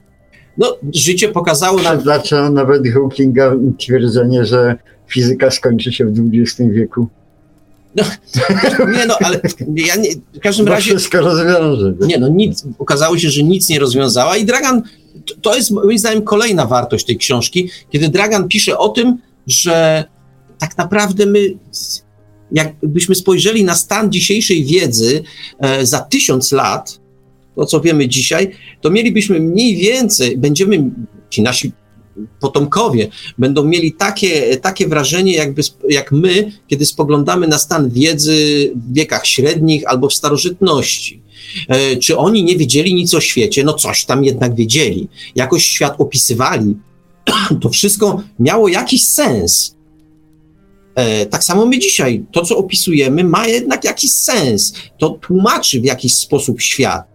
No, 0.58 0.76
życie 0.94 1.28
pokazało 1.28 1.82
nam... 1.82 2.00
Zaczęło 2.00 2.50
nawet 2.50 2.88
Hawkinga 2.88 3.52
twierdzenie, 3.78 4.44
że 4.44 4.76
fizyka 5.08 5.50
skończy 5.50 5.92
się 5.92 6.04
w 6.04 6.30
XX 6.34 6.70
wieku. 6.70 7.06
No, 7.96 8.04
nie 8.98 9.06
no, 9.06 9.16
ale 9.24 9.40
ja 9.74 9.96
nie, 9.96 10.10
w 10.34 10.40
każdym 10.40 10.66
Bo 10.66 10.72
razie... 10.72 10.90
wszystko 10.90 11.20
rozwiąże. 11.20 11.94
Nie 12.00 12.18
no, 12.18 12.28
nic, 12.28 12.64
okazało 12.78 13.18
się, 13.18 13.30
że 13.30 13.42
nic 13.42 13.68
nie 13.68 13.78
rozwiązała 13.78 14.36
i 14.36 14.44
Dragan, 14.44 14.82
to 15.42 15.56
jest 15.56 15.70
moim 15.70 15.98
zdaniem 15.98 16.22
kolejna 16.22 16.66
wartość 16.66 17.06
tej 17.06 17.16
książki, 17.16 17.70
kiedy 17.90 18.08
Dragan 18.08 18.48
pisze 18.48 18.78
o 18.78 18.88
tym, 18.88 19.18
że 19.46 20.04
tak 20.58 20.78
naprawdę 20.78 21.26
my, 21.26 21.40
jakbyśmy 22.52 23.14
spojrzeli 23.14 23.64
na 23.64 23.74
stan 23.74 24.12
dzisiejszej 24.12 24.64
wiedzy 24.64 25.22
e, 25.58 25.86
za 25.86 26.00
tysiąc 26.00 26.52
lat, 26.52 26.99
to 27.56 27.66
co 27.66 27.80
wiemy 27.80 28.08
dzisiaj, 28.08 28.50
to 28.80 28.90
mielibyśmy 28.90 29.40
mniej 29.40 29.76
więcej, 29.76 30.38
będziemy, 30.38 30.90
ci 31.30 31.42
nasi 31.42 31.72
potomkowie 32.40 33.08
będą 33.38 33.64
mieli 33.64 33.92
takie, 33.92 34.56
takie 34.56 34.88
wrażenie, 34.88 35.34
jakby, 35.34 35.62
jak 35.88 36.12
my, 36.12 36.52
kiedy 36.68 36.86
spoglądamy 36.86 37.48
na 37.48 37.58
stan 37.58 37.90
wiedzy 37.90 38.70
w 38.74 38.94
wiekach 38.94 39.26
średnich 39.26 39.82
albo 39.86 40.08
w 40.08 40.14
starożytności. 40.14 41.22
E, 41.68 41.96
czy 41.96 42.18
oni 42.18 42.44
nie 42.44 42.56
wiedzieli 42.56 42.94
nic 42.94 43.14
o 43.14 43.20
świecie? 43.20 43.64
No 43.64 43.72
coś 43.72 44.04
tam 44.04 44.24
jednak 44.24 44.54
wiedzieli. 44.54 45.08
Jakoś 45.34 45.66
świat 45.66 45.94
opisywali. 45.98 46.76
To 47.60 47.68
wszystko 47.68 48.22
miało 48.38 48.68
jakiś 48.68 49.06
sens. 49.06 49.76
E, 50.94 51.26
tak 51.26 51.44
samo 51.44 51.66
my 51.66 51.78
dzisiaj, 51.78 52.24
to 52.32 52.42
co 52.42 52.56
opisujemy, 52.56 53.24
ma 53.24 53.46
jednak 53.46 53.84
jakiś 53.84 54.10
sens. 54.10 54.74
To 54.98 55.10
tłumaczy 55.10 55.80
w 55.80 55.84
jakiś 55.84 56.14
sposób 56.14 56.60
świat. 56.60 57.09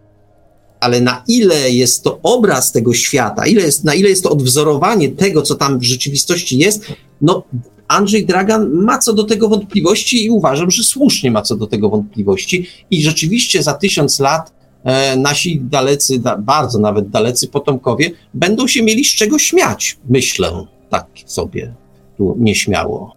Ale 0.80 1.00
na 1.00 1.22
ile 1.28 1.70
jest 1.70 2.02
to 2.02 2.20
obraz 2.22 2.72
tego 2.72 2.94
świata, 2.94 3.46
ile 3.46 3.62
jest, 3.62 3.84
na 3.84 3.94
ile 3.94 4.08
jest 4.08 4.22
to 4.22 4.30
odwzorowanie 4.30 5.08
tego, 5.08 5.42
co 5.42 5.54
tam 5.54 5.78
w 5.78 5.82
rzeczywistości 5.82 6.58
jest, 6.58 6.86
no 7.20 7.42
Andrzej 7.88 8.26
Dragan 8.26 8.70
ma 8.70 8.98
co 8.98 9.12
do 9.12 9.24
tego 9.24 9.48
wątpliwości 9.48 10.24
i 10.24 10.30
uważam, 10.30 10.70
że 10.70 10.82
słusznie 10.82 11.30
ma 11.30 11.42
co 11.42 11.56
do 11.56 11.66
tego 11.66 11.88
wątpliwości. 11.88 12.66
I 12.90 13.02
rzeczywiście 13.02 13.62
za 13.62 13.74
tysiąc 13.74 14.20
lat 14.20 14.52
e, 14.84 15.16
nasi 15.16 15.60
dalecy, 15.60 16.18
da, 16.18 16.38
bardzo 16.38 16.78
nawet 16.78 17.08
dalecy 17.08 17.48
potomkowie 17.48 18.10
będą 18.34 18.66
się 18.66 18.82
mieli 18.82 19.04
z 19.04 19.14
czego 19.14 19.38
śmiać, 19.38 19.98
myślę, 20.08 20.66
tak 20.90 21.06
sobie 21.26 21.74
tu 22.16 22.36
nieśmiało. 22.38 23.16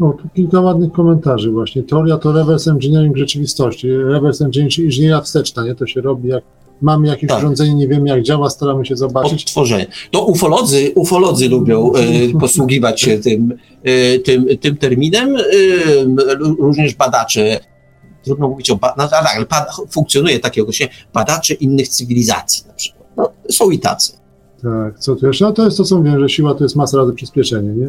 No, 0.00 0.12
tu 0.22 0.28
kilka 0.34 0.60
ładnych 0.60 0.92
komentarzy 0.92 1.50
właśnie. 1.50 1.82
Teoria 1.82 2.18
to 2.18 2.32
reverse 2.32 2.70
engineering 2.70 3.16
rzeczywistości. 3.16 3.88
Reverse 3.92 4.44
engineering, 4.44 4.78
inżynieria 4.78 5.20
wsteczna, 5.20 5.64
nie? 5.64 5.74
To 5.74 5.86
się 5.86 6.00
robi 6.00 6.28
jak 6.28 6.44
mamy 6.82 7.08
jakieś 7.08 7.28
tak. 7.28 7.38
urządzenie, 7.38 7.74
nie 7.74 7.88
wiemy 7.88 8.08
jak 8.08 8.22
działa, 8.22 8.50
staramy 8.50 8.86
się 8.86 8.96
zobaczyć. 8.96 9.42
Odtworzenie. 9.42 9.86
To 10.10 10.24
ufolodzy, 10.24 10.92
ufolodzy 10.94 11.48
lubią 11.48 11.92
e, 11.92 12.38
posługiwać 12.40 13.00
się 13.00 13.18
tym, 13.18 13.58
e, 13.84 14.18
tym, 14.18 14.46
tym 14.60 14.76
terminem, 14.76 15.36
e, 15.36 15.40
również 16.58 16.94
badacze. 16.94 17.60
Trudno 18.24 18.48
mówić 18.48 18.70
o 18.70 18.76
badaniu, 18.76 19.10
no, 19.22 19.28
ale 19.36 19.46
tak, 19.46 19.70
funkcjonuje 19.90 20.40
takie 20.40 20.62
określenie, 20.62 20.92
badacze 21.14 21.54
innych 21.54 21.88
cywilizacji 21.88 22.64
na 22.66 22.72
przykład. 22.72 23.08
No, 23.16 23.32
są 23.50 23.70
i 23.70 23.78
tacy. 23.78 24.17
Tak, 24.62 24.98
co 24.98 25.16
tu 25.16 25.26
jeszcze? 25.26 25.44
No 25.44 25.52
to 25.52 25.64
jest 25.64 25.76
to, 25.76 25.84
co 25.84 25.96
mówię, 25.98 26.20
że 26.20 26.28
siła 26.28 26.54
to 26.54 26.64
jest 26.64 26.76
masa 26.76 26.96
razy 26.96 27.12
przyspieszenie, 27.12 27.68
nie? 27.68 27.86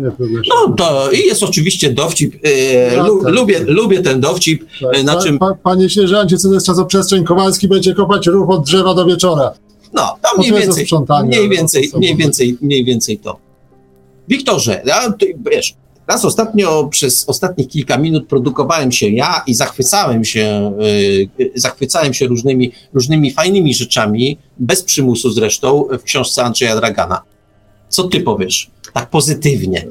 No 0.50 0.74
to 0.78 1.12
i 1.12 1.20
jest 1.20 1.44
oczywiście 1.44 1.94
dowcip. 1.94 2.36
E, 2.44 2.98
no, 2.98 3.08
lu, 3.08 3.24
tak. 3.24 3.34
lubię, 3.34 3.60
lubię 3.60 4.02
ten 4.02 4.22
dowcip, 4.22 4.66
tak. 4.82 4.98
E, 4.98 5.04
na 5.04 5.16
pa, 5.16 5.22
czym... 5.22 5.40
Pa, 5.40 5.56
panie 5.64 5.90
sierżancie, 5.90 6.38
co 6.38 6.48
to 6.48 6.54
jest 6.54 6.66
czasoprzestrzeń? 6.66 7.24
Kowalski 7.24 7.68
będzie 7.68 7.96
kopać 7.96 8.28
ruch 8.28 8.50
od 8.50 8.64
drzewa 8.66 8.94
do 8.94 9.06
wieczora. 9.06 9.52
No, 9.94 10.16
to 10.22 10.38
mniej 10.38 10.54
więcej, 10.54 10.86
mniej 11.26 11.50
więcej, 11.50 11.92
mniej 11.96 12.16
więcej, 12.16 12.58
mniej 12.62 12.86
więcej 12.86 13.18
to. 13.18 13.40
Wiktorze, 14.28 14.82
ja, 14.86 15.12
ty, 15.12 15.38
wiesz, 15.52 15.76
Raz 16.10 16.26
ostatnio, 16.26 16.88
przez 16.92 17.30
ostatnich 17.30 17.68
kilka 17.68 17.98
minut 17.98 18.28
produkowałem 18.28 18.92
się 18.92 19.10
ja 19.10 19.44
i 19.48 19.54
zachwycałem 19.54 20.26
się, 20.26 20.74
yy, 21.40 21.52
zachwycałem 21.56 22.14
się 22.14 22.28
różnymi, 22.28 22.72
różnymi 22.94 23.32
fajnymi 23.32 23.74
rzeczami, 23.74 24.38
bez 24.60 24.84
przymusu 24.84 25.32
zresztą, 25.32 25.88
w 26.00 26.04
książce 26.04 26.44
Andrzeja 26.44 26.76
Dragana. 26.76 27.22
Co 27.90 28.04
ty 28.04 28.22
powiesz? 28.22 28.72
Tak 28.94 29.10
pozytywnie. 29.10 29.88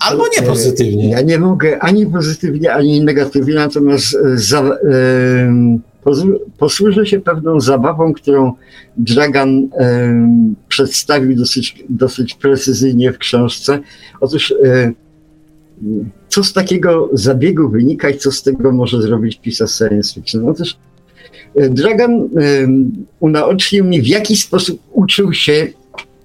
Albo 0.00 0.24
nie 0.36 0.46
e, 0.46 0.48
pozytywnie. 0.48 1.10
Ja 1.10 1.20
nie 1.20 1.38
mogę 1.38 1.78
ani 1.78 2.06
pozytywnie, 2.06 2.72
ani 2.72 3.04
negatywnie, 3.04 3.54
natomiast 3.54 4.14
e, 4.14 4.38
za, 4.38 4.62
yy, 4.62 6.40
posłużę 6.58 7.06
się 7.06 7.20
pewną 7.20 7.60
zabawą, 7.60 8.12
którą 8.12 8.52
Dragan 8.96 9.60
yy, 9.60 9.68
przedstawił 10.68 11.36
dosyć, 11.36 11.84
dosyć 11.88 12.34
precyzyjnie 12.34 13.12
w 13.12 13.18
książce. 13.18 13.78
Otóż 14.20 14.54
yy, 14.62 14.94
co 16.28 16.44
z 16.44 16.52
takiego 16.52 17.10
zabiegu 17.12 17.68
wynika 17.68 18.10
i 18.10 18.18
co 18.18 18.32
z 18.32 18.42
tego 18.42 18.72
może 18.72 19.02
zrobić 19.02 19.40
pisarz 19.40 19.70
science 19.70 20.14
fiction. 20.14 20.44
No 20.44 20.54
też 20.54 20.76
e, 21.54 21.68
Dragan 21.68 22.12
um, 22.12 22.92
unaocznił 23.20 23.84
mi, 23.84 24.02
w 24.02 24.06
jaki 24.06 24.36
sposób 24.36 24.80
uczył 24.92 25.32
się 25.32 25.66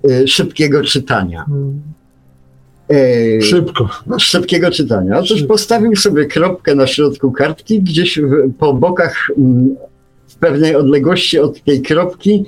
e, 0.10 0.28
szybkiego 0.28 0.84
czytania. 0.84 1.46
E, 2.90 3.42
Szybko. 3.42 3.90
Szybkiego 4.18 4.72
czytania. 4.72 5.18
Otóż 5.18 5.30
Szybko. 5.30 5.48
postawił 5.48 5.96
sobie 5.96 6.26
kropkę 6.26 6.76
na 6.76 6.88
środku 6.88 7.32
kartki, 7.32 7.82
gdzieś 7.82 8.20
w, 8.20 8.54
po 8.60 8.74
bokach 8.74 9.28
m, 9.38 9.76
w 10.28 10.36
pewnej 10.36 10.76
odległości 10.76 11.40
od 11.40 11.64
tej 11.64 11.82
kropki 11.82 12.46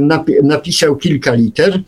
napi 0.00 0.32
napisał 0.42 0.96
kilka 0.96 1.34
liter 1.34 1.82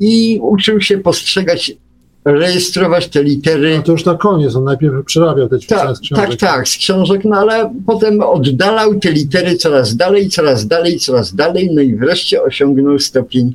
i 0.00 0.38
uczył 0.42 0.80
się 0.80 0.98
postrzegać 0.98 1.76
rejestrować 2.24 3.08
te 3.08 3.22
litery. 3.22 3.76
No 3.76 3.82
to 3.82 3.92
już 3.92 4.04
na 4.04 4.14
koniec, 4.14 4.56
on 4.56 4.64
najpierw 4.64 5.04
przerabiał 5.04 5.48
te 5.48 5.58
ćwiczenia 5.58 5.82
tak, 5.82 5.96
z 5.96 6.00
książek. 6.00 6.28
Tak, 6.30 6.36
tak, 6.36 6.68
z 6.68 6.76
książek, 6.76 7.24
no 7.24 7.36
ale 7.36 7.74
potem 7.86 8.20
oddalał 8.20 8.94
te 8.94 9.12
litery 9.12 9.56
coraz 9.56 9.96
dalej, 9.96 10.28
coraz 10.28 10.66
dalej, 10.66 10.98
coraz 10.98 11.34
dalej, 11.34 11.70
no 11.74 11.82
i 11.82 11.96
wreszcie 11.96 12.42
osiągnął 12.42 12.98
stopień 12.98 13.54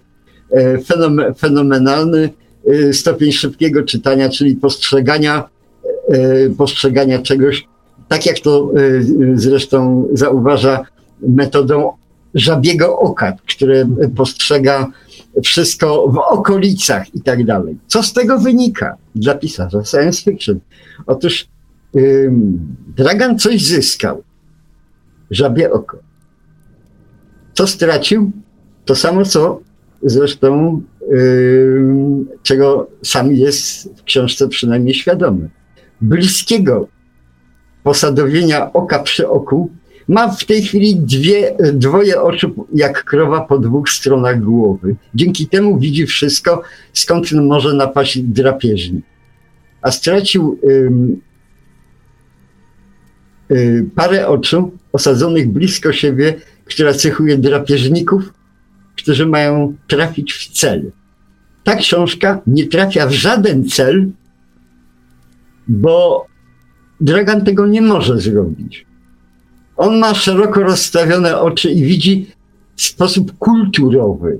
e, 0.52 1.34
fenomenalny, 1.34 2.30
e, 2.68 2.94
stopień 2.94 3.32
szybkiego 3.32 3.84
czytania, 3.84 4.30
czyli 4.30 4.56
postrzegania, 4.56 5.50
e, 6.10 6.50
postrzegania 6.50 7.20
czegoś, 7.20 7.68
tak 8.08 8.26
jak 8.26 8.40
to 8.40 8.72
zresztą 9.34 10.08
zauważa 10.14 10.86
metodą 11.22 11.92
żabiego 12.34 13.00
oka, 13.00 13.34
które 13.56 13.88
postrzega 14.16 14.88
wszystko 15.44 16.08
w 16.08 16.18
okolicach 16.18 17.16
i 17.16 17.22
tak 17.22 17.46
dalej. 17.46 17.78
Co 17.88 18.04
z 18.04 18.14
tego 18.14 18.40
wynika 18.40 18.98
dla 19.16 19.36
pisarza 19.36 19.84
science 19.84 20.22
fiction? 20.22 20.60
Otóż 21.06 21.48
ym, 21.96 22.76
Dragan 22.98 23.40
coś 23.40 23.66
zyskał. 23.66 24.24
Żabie 25.32 25.72
oko. 25.72 25.98
Co 27.54 27.68
stracił? 27.68 28.32
To 28.86 28.96
samo, 28.96 29.26
co 29.26 29.60
zresztą 30.04 30.82
ym, 31.12 32.28
czego 32.44 32.90
sam 33.04 33.34
jest 33.34 33.90
w 34.00 34.04
książce 34.04 34.48
przynajmniej 34.48 34.94
świadomy. 34.94 35.50
Bliskiego 36.02 36.88
posadowienia 37.84 38.74
oka 38.74 39.00
przy 39.00 39.30
oku 39.30 39.70
ma 40.08 40.28
w 40.28 40.46
tej 40.46 40.62
chwili 40.62 40.96
dwie, 40.96 41.56
dwoje 41.74 42.22
oczu 42.22 42.68
jak 42.74 43.04
krowa 43.04 43.42
po 43.42 43.60
dwóch 43.60 43.90
stronach 43.90 44.44
głowy. 44.44 44.96
Dzięki 45.16 45.48
temu 45.48 45.80
widzi 45.80 46.06
wszystko, 46.06 46.62
skąd 46.94 47.32
może 47.32 47.74
napaść 47.74 48.20
drapieżnik. 48.20 49.06
A 49.82 49.92
stracił 49.92 50.60
ym, 50.70 51.22
y, 53.52 53.86
parę 53.96 54.28
oczu 54.28 54.72
osadzonych 54.94 55.50
blisko 55.50 55.94
siebie, 55.94 56.36
która 56.66 56.94
cechuje 56.94 57.38
drapieżników, 57.38 58.34
którzy 58.96 59.26
mają 59.26 59.76
trafić 59.88 60.34
w 60.34 60.48
cel. 60.48 60.92
Ta 61.64 61.76
książka 61.76 62.42
nie 62.48 62.68
trafia 62.68 63.08
w 63.08 63.12
żaden 63.12 63.70
cel, 63.70 64.10
bo 65.68 66.28
Dragan 67.02 67.46
tego 67.46 67.68
nie 67.68 67.82
może 67.82 68.20
zrobić. 68.20 68.87
On 69.78 70.00
ma 70.00 70.14
szeroko 70.14 70.64
rozstawione 70.64 71.40
oczy 71.40 71.72
i 71.72 71.84
widzi 71.84 72.28
w 72.76 72.82
sposób 72.82 73.38
kulturowy. 73.38 74.40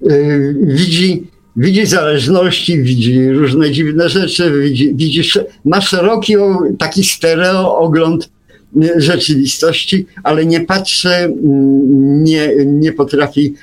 Yy, 0.00 0.56
widzi, 0.62 1.26
widzi 1.56 1.86
zależności, 1.86 2.82
widzi 2.82 3.28
różne 3.28 3.70
dziwne 3.70 4.08
rzeczy, 4.08 4.60
widzi, 4.62 4.94
widzi 4.94 5.22
ma 5.64 5.80
szeroki 5.80 6.34
taki 6.78 7.04
stereo 7.04 7.78
ogląd 7.78 8.30
yy, 8.76 9.00
rzeczywistości, 9.00 10.06
ale 10.22 10.46
nie 10.46 10.60
patrzy, 10.60 11.08
mm, 11.08 12.24
nie, 12.24 12.52
nie 12.66 12.92
potrafi 12.92 13.54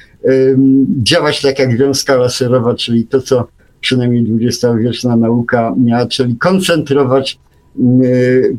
działać 1.04 1.42
tak 1.42 1.60
jak 1.60 1.78
wiązka 1.78 2.16
laserowa, 2.16 2.76
czyli 2.76 3.06
to, 3.06 3.22
co 3.22 3.48
przynajmniej 3.82 4.26
XX-wieczna 4.42 5.16
nauka 5.16 5.76
miała, 5.78 6.06
czyli 6.06 6.36
koncentrować 6.38 7.38
Y, 7.38 7.53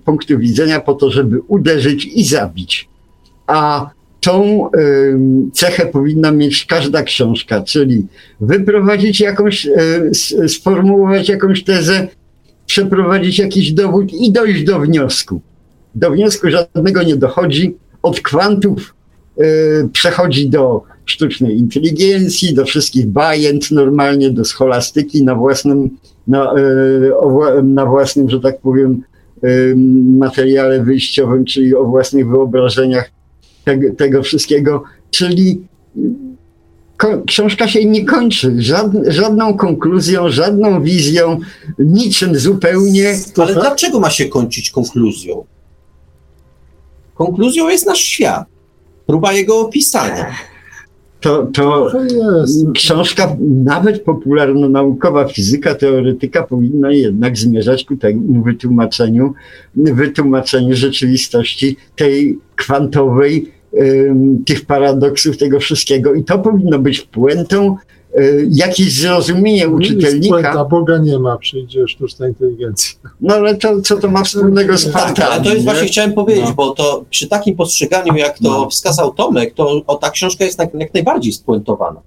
punktu 0.04 0.38
widzenia 0.38 0.80
po 0.80 0.94
to, 0.94 1.10
żeby 1.10 1.40
uderzyć 1.40 2.06
i 2.06 2.24
zabić. 2.24 2.88
A 3.46 3.90
tą 4.20 4.70
y, 4.70 4.70
cechę 5.52 5.86
powinna 5.86 6.32
mieć 6.32 6.64
każda 6.64 7.02
książka, 7.02 7.62
czyli 7.62 8.06
wyprowadzić 8.40 9.20
jakąś, 9.20 9.66
y, 9.66 10.48
sformułować 10.48 11.28
jakąś 11.28 11.64
tezę, 11.64 12.08
przeprowadzić 12.66 13.38
jakiś 13.38 13.72
dowód 13.72 14.12
i 14.12 14.32
dojść 14.32 14.64
do 14.64 14.80
wniosku. 14.80 15.40
Do 15.94 16.10
wniosku 16.10 16.50
żadnego 16.50 17.02
nie 17.02 17.16
dochodzi, 17.16 17.76
od 18.02 18.20
kwantów 18.20 18.94
przechodzi 19.92 20.50
do 20.50 20.82
sztucznej 21.06 21.58
inteligencji, 21.58 22.54
do 22.54 22.64
wszystkich 22.64 23.06
bajent 23.06 23.70
normalnie, 23.70 24.30
do 24.30 24.44
scholastyki 24.44 25.24
na 25.24 25.34
własnym, 25.34 25.90
na, 26.26 26.52
e, 26.52 27.62
na 27.62 27.86
własnym, 27.86 28.30
że 28.30 28.40
tak 28.40 28.60
powiem, 28.60 29.02
e, 29.42 29.48
materiale 30.18 30.82
wyjściowym, 30.82 31.44
czyli 31.44 31.74
o 31.74 31.84
własnych 31.84 32.28
wyobrażeniach 32.28 33.10
tego, 33.64 33.94
tego 33.94 34.22
wszystkiego, 34.22 34.82
czyli 35.10 35.60
książka 37.26 37.68
się 37.68 37.84
nie 37.84 38.04
kończy 38.04 38.54
żadn, 38.58 38.98
żadną 39.06 39.56
konkluzją, 39.56 40.28
żadną 40.28 40.82
wizją, 40.82 41.40
niczym 41.78 42.38
zupełnie. 42.38 43.14
Ale 43.36 43.54
dlaczego 43.54 44.00
ma 44.00 44.10
się 44.10 44.28
kończyć 44.28 44.70
konkluzją? 44.70 45.44
Konkluzją 47.14 47.68
jest 47.68 47.86
nasz 47.86 48.00
świat. 48.00 48.44
Próba 49.06 49.32
jego 49.32 49.60
opisania. 49.60 50.26
To, 51.24 51.46
to 51.52 51.92
książka, 52.74 53.36
nawet 53.64 54.02
popularno-naukowa 54.02 55.28
fizyka, 55.28 55.74
teoretyka 55.74 56.42
powinna 56.42 56.92
jednak 56.92 57.36
zmierzać 57.38 57.84
ku 57.84 57.96
temu 57.96 58.42
wytłumaczeniu, 58.42 59.34
wytłumaczeniu 59.76 60.76
rzeczywistości 60.76 61.76
tej 61.96 62.38
kwantowej, 62.56 63.52
tych 64.46 64.66
paradoksów, 64.66 65.36
tego 65.36 65.60
wszystkiego. 65.60 66.14
I 66.14 66.24
to 66.24 66.38
powinno 66.38 66.78
być 66.78 67.00
puentą, 67.00 67.76
jakieś 68.50 69.00
zrozumienie 69.00 69.68
uczytelnika. 69.68 70.52
A 70.52 70.64
Boga 70.64 70.98
nie 70.98 71.18
ma, 71.18 71.38
przyjdzie 71.38 71.88
sztuczna 71.88 72.28
inteligencja. 72.28 72.98
No 73.20 73.34
ale 73.34 73.54
to, 73.54 73.80
co 73.80 73.96
to 73.96 74.10
ma 74.10 74.24
wspólnego 74.24 74.78
z 74.78 74.92
Tak, 74.92 75.20
ale 75.20 75.44
to 75.44 75.52
jest 75.52 75.64
właśnie 75.64 75.88
chciałem 75.88 76.12
powiedzieć, 76.12 76.44
no. 76.48 76.54
bo 76.54 76.70
to 76.70 77.04
przy 77.10 77.28
takim 77.28 77.56
postrzeganiu, 77.56 78.16
jak 78.16 78.38
to 78.38 78.42
no. 78.42 78.70
wskazał 78.70 79.14
Tomek, 79.14 79.54
to 79.54 79.82
o, 79.86 79.96
ta 79.96 80.10
książka 80.10 80.44
jest 80.44 80.58
jak, 80.58 80.74
jak 80.74 80.94
najbardziej 80.94 81.32
spuentowana. 81.32 82.00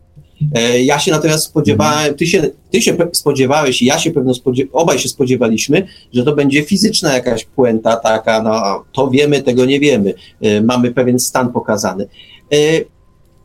E, 0.56 0.84
ja 0.84 1.00
się 1.00 1.12
natomiast 1.12 1.46
spodziewałem, 1.46 2.16
ty 2.16 2.28
się, 2.28 2.50
ty 2.72 2.82
się 2.82 2.98
spodziewałeś 3.14 3.82
i 3.82 3.86
ja 3.86 4.00
się 4.00 4.12
pewno 4.12 4.34
spodziewałem, 4.34 4.84
obaj 4.84 5.00
się 5.00 5.10
spodziewaliśmy, 5.10 5.88
że 6.14 6.24
to 6.24 6.36
będzie 6.36 6.64
fizyczna 6.64 7.14
jakaś 7.14 7.46
puenta 7.46 7.96
taka, 7.96 8.44
no 8.44 8.84
to 8.92 9.10
wiemy, 9.10 9.42
tego 9.42 9.66
nie 9.66 9.80
wiemy. 9.80 10.14
E, 10.42 10.62
mamy 10.62 10.92
pewien 10.92 11.20
stan 11.20 11.52
pokazany. 11.52 12.08
E, 12.54 12.58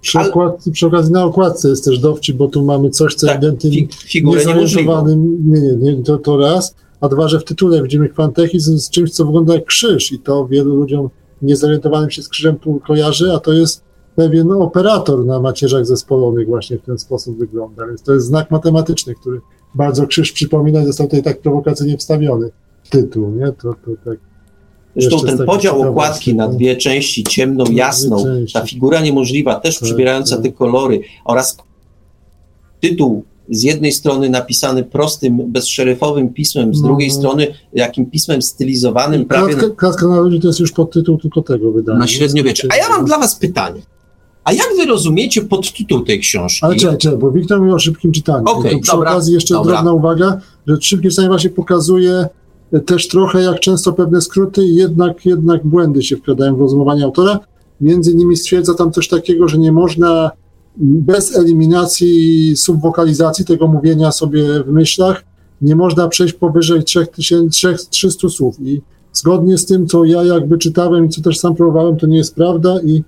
przy, 0.02 0.18
okładce, 0.18 0.70
przy 0.70 0.86
okazji 0.86 1.12
na 1.12 1.24
okładce 1.24 1.68
jest 1.68 1.84
też 1.84 1.98
dowcip, 1.98 2.36
bo 2.36 2.48
tu 2.48 2.64
mamy 2.64 2.90
coś, 2.90 3.14
co 3.14 3.26
tak, 3.26 3.36
ewidentnie 3.36 3.86
niezorientowanym, 4.24 5.38
nie, 5.52 5.60
nie, 5.60 5.76
nie, 5.76 6.02
to, 6.02 6.18
to 6.18 6.36
raz, 6.36 6.74
a 7.00 7.08
dwa, 7.08 7.28
że 7.28 7.40
w 7.40 7.44
tytule 7.44 7.82
widzimy 7.82 8.08
kwantechizm 8.08 8.78
z 8.78 8.90
czymś, 8.90 9.10
co 9.10 9.24
wygląda 9.24 9.54
jak 9.54 9.64
krzyż 9.64 10.12
i 10.12 10.18
to 10.18 10.46
wielu 10.46 10.76
ludziom 10.76 11.10
niezorientowanym 11.42 12.10
się 12.10 12.22
z 12.22 12.28
krzyżem 12.28 12.58
tu 12.58 12.80
kojarzy, 12.86 13.32
a 13.32 13.40
to 13.40 13.52
jest 13.52 13.82
pewien 14.16 14.52
operator 14.52 15.24
na 15.24 15.40
macierzach 15.40 15.86
zespolonych 15.86 16.48
właśnie 16.48 16.78
w 16.78 16.82
ten 16.82 16.98
sposób 16.98 17.38
wygląda. 17.38 17.86
Więc 17.86 18.02
to 18.02 18.12
jest 18.12 18.26
znak 18.26 18.50
matematyczny, 18.50 19.14
który 19.14 19.40
bardzo 19.74 20.06
krzyż 20.06 20.32
przypomina 20.32 20.82
i 20.82 20.86
został 20.86 21.06
tutaj 21.06 21.22
tak 21.22 21.40
prowokacyjnie 21.40 21.96
wstawiony 21.96 22.50
tytuł, 22.90 23.30
nie? 23.30 23.46
To, 23.52 23.74
to 23.74 23.90
tak 24.04 24.18
Zresztą 24.96 25.26
ten 25.26 25.46
podział 25.46 25.82
okładki 25.82 26.34
na 26.34 26.48
dwie 26.48 26.76
części, 26.76 27.24
ciemną, 27.24 27.64
jasną, 27.70 28.24
ta 28.52 28.66
figura 28.66 29.00
niemożliwa, 29.00 29.60
też 29.60 29.74
tak, 29.78 29.84
przybierająca 29.84 30.36
tak. 30.36 30.44
te 30.44 30.52
kolory 30.52 31.00
oraz 31.24 31.56
tytuł 32.80 33.24
z 33.50 33.62
jednej 33.62 33.92
strony 33.92 34.30
napisany 34.30 34.84
prostym, 34.84 35.52
bezszeryfowym 35.52 36.28
pismem, 36.28 36.74
z 36.74 36.80
no. 36.80 36.88
drugiej 36.88 37.10
strony 37.10 37.46
jakim 37.72 38.06
pismem 38.06 38.42
stylizowanym. 38.42 39.24
Prawie 39.24 39.54
klatka, 39.54 39.76
klatka 39.76 40.06
na 40.06 40.20
ludzi 40.20 40.40
to 40.40 40.46
jest 40.46 40.60
już 40.60 40.72
podtytuł 40.72 41.18
tylko 41.18 41.42
tego 41.42 41.72
wydania. 41.72 41.98
Na 41.98 42.06
średniowiecze. 42.06 42.68
A 42.70 42.76
ja 42.76 42.88
mam 42.88 43.04
dla 43.04 43.18
was 43.18 43.34
pytanie. 43.34 43.82
A 44.44 44.52
jak 44.52 44.68
wy 44.76 44.86
rozumiecie 44.86 45.42
podtytuł 45.42 46.00
tej 46.00 46.20
książki? 46.20 46.60
Ale 46.62 46.76
czekaj, 46.76 46.98
czekaj, 46.98 47.18
bo 47.18 47.30
Wiktor 47.30 47.58
mówił 47.60 47.74
o 47.74 47.78
szybkim 47.78 48.12
czytaniu. 48.12 48.44
Okay, 48.44 48.72
to 48.72 48.78
przy 48.78 48.92
dobra, 48.92 49.10
okazji 49.10 49.34
jeszcze 49.34 49.54
dobra. 49.54 49.72
drobna 49.72 49.92
uwaga, 49.92 50.40
że 50.66 50.76
szybkie 50.80 51.10
czytanie 51.10 51.28
właśnie 51.28 51.50
pokazuje 51.50 52.26
też 52.80 53.08
trochę 53.08 53.42
jak 53.42 53.60
często 53.60 53.92
pewne 53.92 54.20
skróty 54.20 54.66
jednak, 54.66 55.26
jednak 55.26 55.66
błędy 55.66 56.02
się 56.02 56.16
wkradają 56.16 56.56
w 56.56 56.60
rozumowanie 56.60 57.04
autora. 57.04 57.38
Między 57.80 58.12
innymi 58.12 58.36
stwierdza 58.36 58.74
tam 58.74 58.92
coś 58.92 59.08
takiego, 59.08 59.48
że 59.48 59.58
nie 59.58 59.72
można 59.72 60.30
bez 60.76 61.36
eliminacji 61.36 62.56
subwokalizacji 62.56 63.44
tego 63.44 63.66
mówienia 63.66 64.12
sobie 64.12 64.62
w 64.62 64.68
myślach, 64.68 65.24
nie 65.62 65.76
można 65.76 66.08
przejść 66.08 66.34
powyżej 66.34 66.84
3300 66.84 68.28
słów. 68.28 68.56
I 68.60 68.82
zgodnie 69.12 69.58
z 69.58 69.66
tym, 69.66 69.86
co 69.86 70.04
ja 70.04 70.22
jakby 70.22 70.58
czytałem 70.58 71.06
i 71.06 71.08
co 71.08 71.22
też 71.22 71.38
sam 71.38 71.54
próbowałem, 71.54 71.96
to 71.96 72.06
nie 72.06 72.16
jest 72.16 72.34
prawda 72.34 72.80
i 72.84 73.02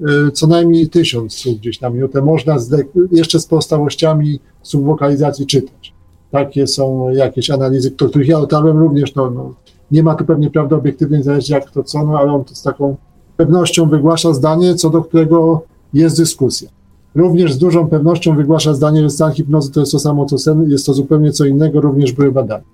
y, 0.00 0.30
co 0.32 0.46
najmniej 0.46 0.88
tysiąc 0.88 1.34
słów 1.34 1.58
gdzieś 1.58 1.80
na 1.80 1.90
minutę 1.90 2.22
można 2.22 2.58
z, 2.58 2.86
jeszcze 3.12 3.40
z 3.40 3.46
pozostałościami 3.46 4.40
subwokalizacji 4.62 5.46
czytać. 5.46 5.99
Takie 6.30 6.66
są 6.66 7.10
jakieś 7.10 7.50
analizy, 7.50 7.90
których 7.90 8.28
ja 8.28 8.40
dotarłem 8.40 8.78
również, 8.78 9.14
no, 9.14 9.30
no, 9.30 9.54
nie 9.90 10.02
ma 10.02 10.14
tu 10.14 10.24
pewnie 10.24 10.50
prawdy 10.50 10.74
obiektywnej, 10.74 11.22
zależy 11.22 11.52
jak 11.52 11.70
to 11.70 11.82
co, 11.82 12.06
no, 12.06 12.18
ale 12.18 12.32
on 12.32 12.44
to 12.44 12.54
z 12.54 12.62
taką 12.62 12.96
pewnością 13.36 13.88
wygłasza 13.88 14.34
zdanie, 14.34 14.74
co 14.74 14.90
do 14.90 15.02
którego 15.02 15.62
jest 15.94 16.16
dyskusja. 16.16 16.68
Również 17.14 17.52
z 17.52 17.58
dużą 17.58 17.88
pewnością 17.88 18.36
wygłasza 18.36 18.74
zdanie, 18.74 19.02
że 19.02 19.10
stan 19.10 19.32
hipnozy 19.32 19.72
to 19.72 19.80
jest 19.80 19.92
to 19.92 19.98
samo 19.98 20.26
co 20.26 20.38
sen, 20.38 20.70
jest 20.70 20.86
to 20.86 20.94
zupełnie 20.94 21.32
co 21.32 21.44
innego, 21.44 21.80
również 21.80 22.12
były 22.12 22.32
badania. 22.32 22.64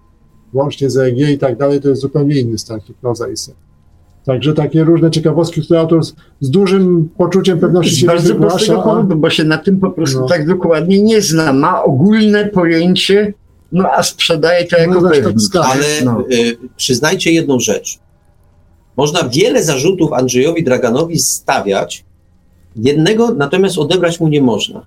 Łącznie 0.53 0.91
z 0.91 0.97
EEG 0.97 1.19
i 1.19 1.39
tak 1.39 1.59
dalej, 1.59 1.81
to 1.81 1.89
jest 1.89 2.03
zupełnie 2.03 2.41
inny 2.41 2.59
stan 2.59 2.81
hipnoza 2.81 3.28
i 3.28 3.37
sen. 3.37 3.55
Także 4.24 4.55
takie 4.55 4.85
różne 4.85 5.11
ciekawostki, 5.11 5.62
które 5.62 5.81
autor 5.81 6.05
z, 6.05 6.15
z 6.41 6.51
dużym 6.51 7.09
poczuciem 7.16 7.59
pewności 7.59 7.97
się 7.97 8.07
bardzo 8.07 8.35
wygłasza. 8.35 8.74
Powodu, 8.74 9.16
bo 9.16 9.31
się 9.31 9.45
na 9.45 9.59
tym 9.59 9.81
po 9.81 9.91
prostu 9.91 10.20
no. 10.20 10.27
tak 10.27 10.47
dokładnie 10.47 11.03
nie 11.03 11.23
zna. 11.23 11.53
Ma 11.53 11.85
ogólne 11.85 12.45
pojęcie, 12.45 13.35
no 13.72 13.90
a 13.93 14.02
sprzedaje 14.02 14.64
to 14.64 14.76
jako 14.76 15.01
no, 15.01 15.10
tak 15.52 15.64
Ale 15.64 15.86
no. 16.05 16.24
y, 16.32 16.59
przyznajcie 16.76 17.32
jedną 17.32 17.60
rzecz. 17.60 17.98
Można 18.97 19.28
wiele 19.28 19.64
zarzutów 19.64 20.12
Andrzejowi 20.12 20.64
Draganowi 20.64 21.18
stawiać, 21.18 22.05
jednego 22.76 23.34
natomiast 23.34 23.78
odebrać 23.78 24.20
mu 24.20 24.28
nie 24.28 24.43
można. 24.43 24.86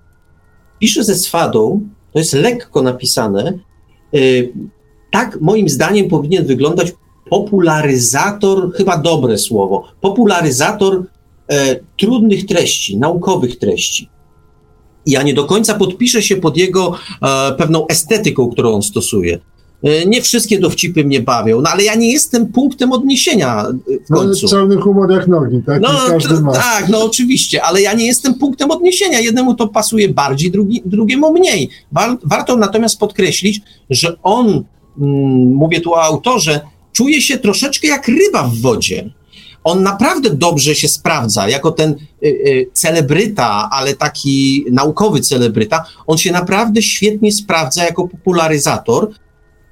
Pisze 0.78 1.04
ze 1.04 1.14
swadą, 1.14 1.80
to 2.12 2.18
jest 2.18 2.32
lekko 2.32 2.82
napisane, 2.82 3.58
y, 4.14 4.52
tak 5.10 5.40
moim 5.40 5.68
zdaniem 5.68 6.08
powinien 6.08 6.46
wyglądać 6.46 6.92
popularyzator, 7.30 8.72
chyba 8.72 8.98
dobre 8.98 9.38
słowo, 9.38 9.84
popularyzator 10.00 11.04
e, 11.48 11.76
trudnych 11.98 12.46
treści, 12.46 12.98
naukowych 12.98 13.58
treści. 13.58 14.08
Ja 15.06 15.22
nie 15.22 15.34
do 15.34 15.44
końca 15.44 15.74
podpiszę 15.74 16.22
się 16.22 16.36
pod 16.36 16.56
jego 16.56 16.94
e, 17.22 17.52
pewną 17.52 17.86
estetyką, 17.86 18.50
którą 18.50 18.74
on 18.74 18.82
stosuje. 18.82 19.38
E, 19.82 20.06
nie 20.06 20.22
wszystkie 20.22 20.58
dowcipy 20.58 21.04
mnie 21.04 21.20
bawią, 21.20 21.60
no 21.60 21.70
ale 21.70 21.84
ja 21.84 21.94
nie 21.94 22.12
jestem 22.12 22.46
punktem 22.46 22.92
odniesienia 22.92 23.66
e, 23.66 23.72
w 24.06 24.14
końcu. 24.14 24.46
No, 24.46 24.50
czarny 24.50 24.76
humor 24.76 25.10
jak 25.10 25.28
nogi, 25.28 25.62
tak? 25.66 25.82
No, 25.82 25.88
każdy 26.08 26.40
ma. 26.40 26.52
Tak, 26.52 26.88
no 26.88 27.04
oczywiście, 27.04 27.62
ale 27.62 27.82
ja 27.82 27.92
nie 27.92 28.06
jestem 28.06 28.34
punktem 28.34 28.70
odniesienia. 28.70 29.20
Jednemu 29.20 29.54
to 29.54 29.68
pasuje 29.68 30.08
bardziej, 30.08 30.50
drugi, 30.50 30.82
drugiemu 30.86 31.32
mniej. 31.32 31.68
warto 32.24 32.56
natomiast 32.56 32.98
podkreślić, 32.98 33.60
że 33.90 34.16
on, 34.22 34.46
mm, 34.46 34.64
mówię 35.54 35.80
tu 35.80 35.92
o 35.92 36.02
autorze, 36.02 36.60
czuje 36.92 37.22
się 37.22 37.38
troszeczkę 37.38 37.88
jak 37.88 38.08
ryba 38.08 38.42
w 38.42 38.56
wodzie. 38.56 39.10
On 39.64 39.82
naprawdę 39.82 40.30
dobrze 40.30 40.74
się 40.74 40.88
sprawdza, 40.88 41.48
jako 41.48 41.70
ten 41.70 41.90
y, 41.90 42.26
y, 42.26 42.70
celebryta, 42.72 43.68
ale 43.72 43.94
taki 43.94 44.64
naukowy 44.70 45.20
celebryta. 45.20 45.84
On 46.06 46.18
się 46.18 46.32
naprawdę 46.32 46.82
świetnie 46.82 47.32
sprawdza 47.32 47.84
jako 47.84 48.08
popularyzator. 48.08 49.10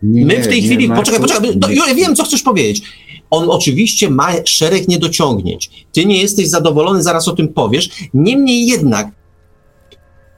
Nie, 0.03 0.27
My 0.27 0.43
w 0.43 0.49
tej 0.49 0.63
chwili. 0.63 0.89
Poczekaj, 0.89 1.21
poczekaj, 1.21 1.57
no, 1.77 1.87
ja 1.87 1.95
wiem, 1.95 2.17
co 2.17 2.25
chcesz 2.25 2.43
powiedzieć. 2.43 2.83
On 3.31 3.51
oczywiście 3.51 4.11
ma 4.11 4.33
szereg 4.45 4.89
niedociągnięć. 4.89 5.87
Ty 5.93 6.07
nie 6.07 6.23
jesteś 6.23 6.49
zadowolony, 6.49 7.03
zaraz 7.03 7.29
o 7.29 7.33
tym 7.33 7.49
powiesz. 7.49 7.91
Niemniej 8.15 8.67
jednak 8.67 9.09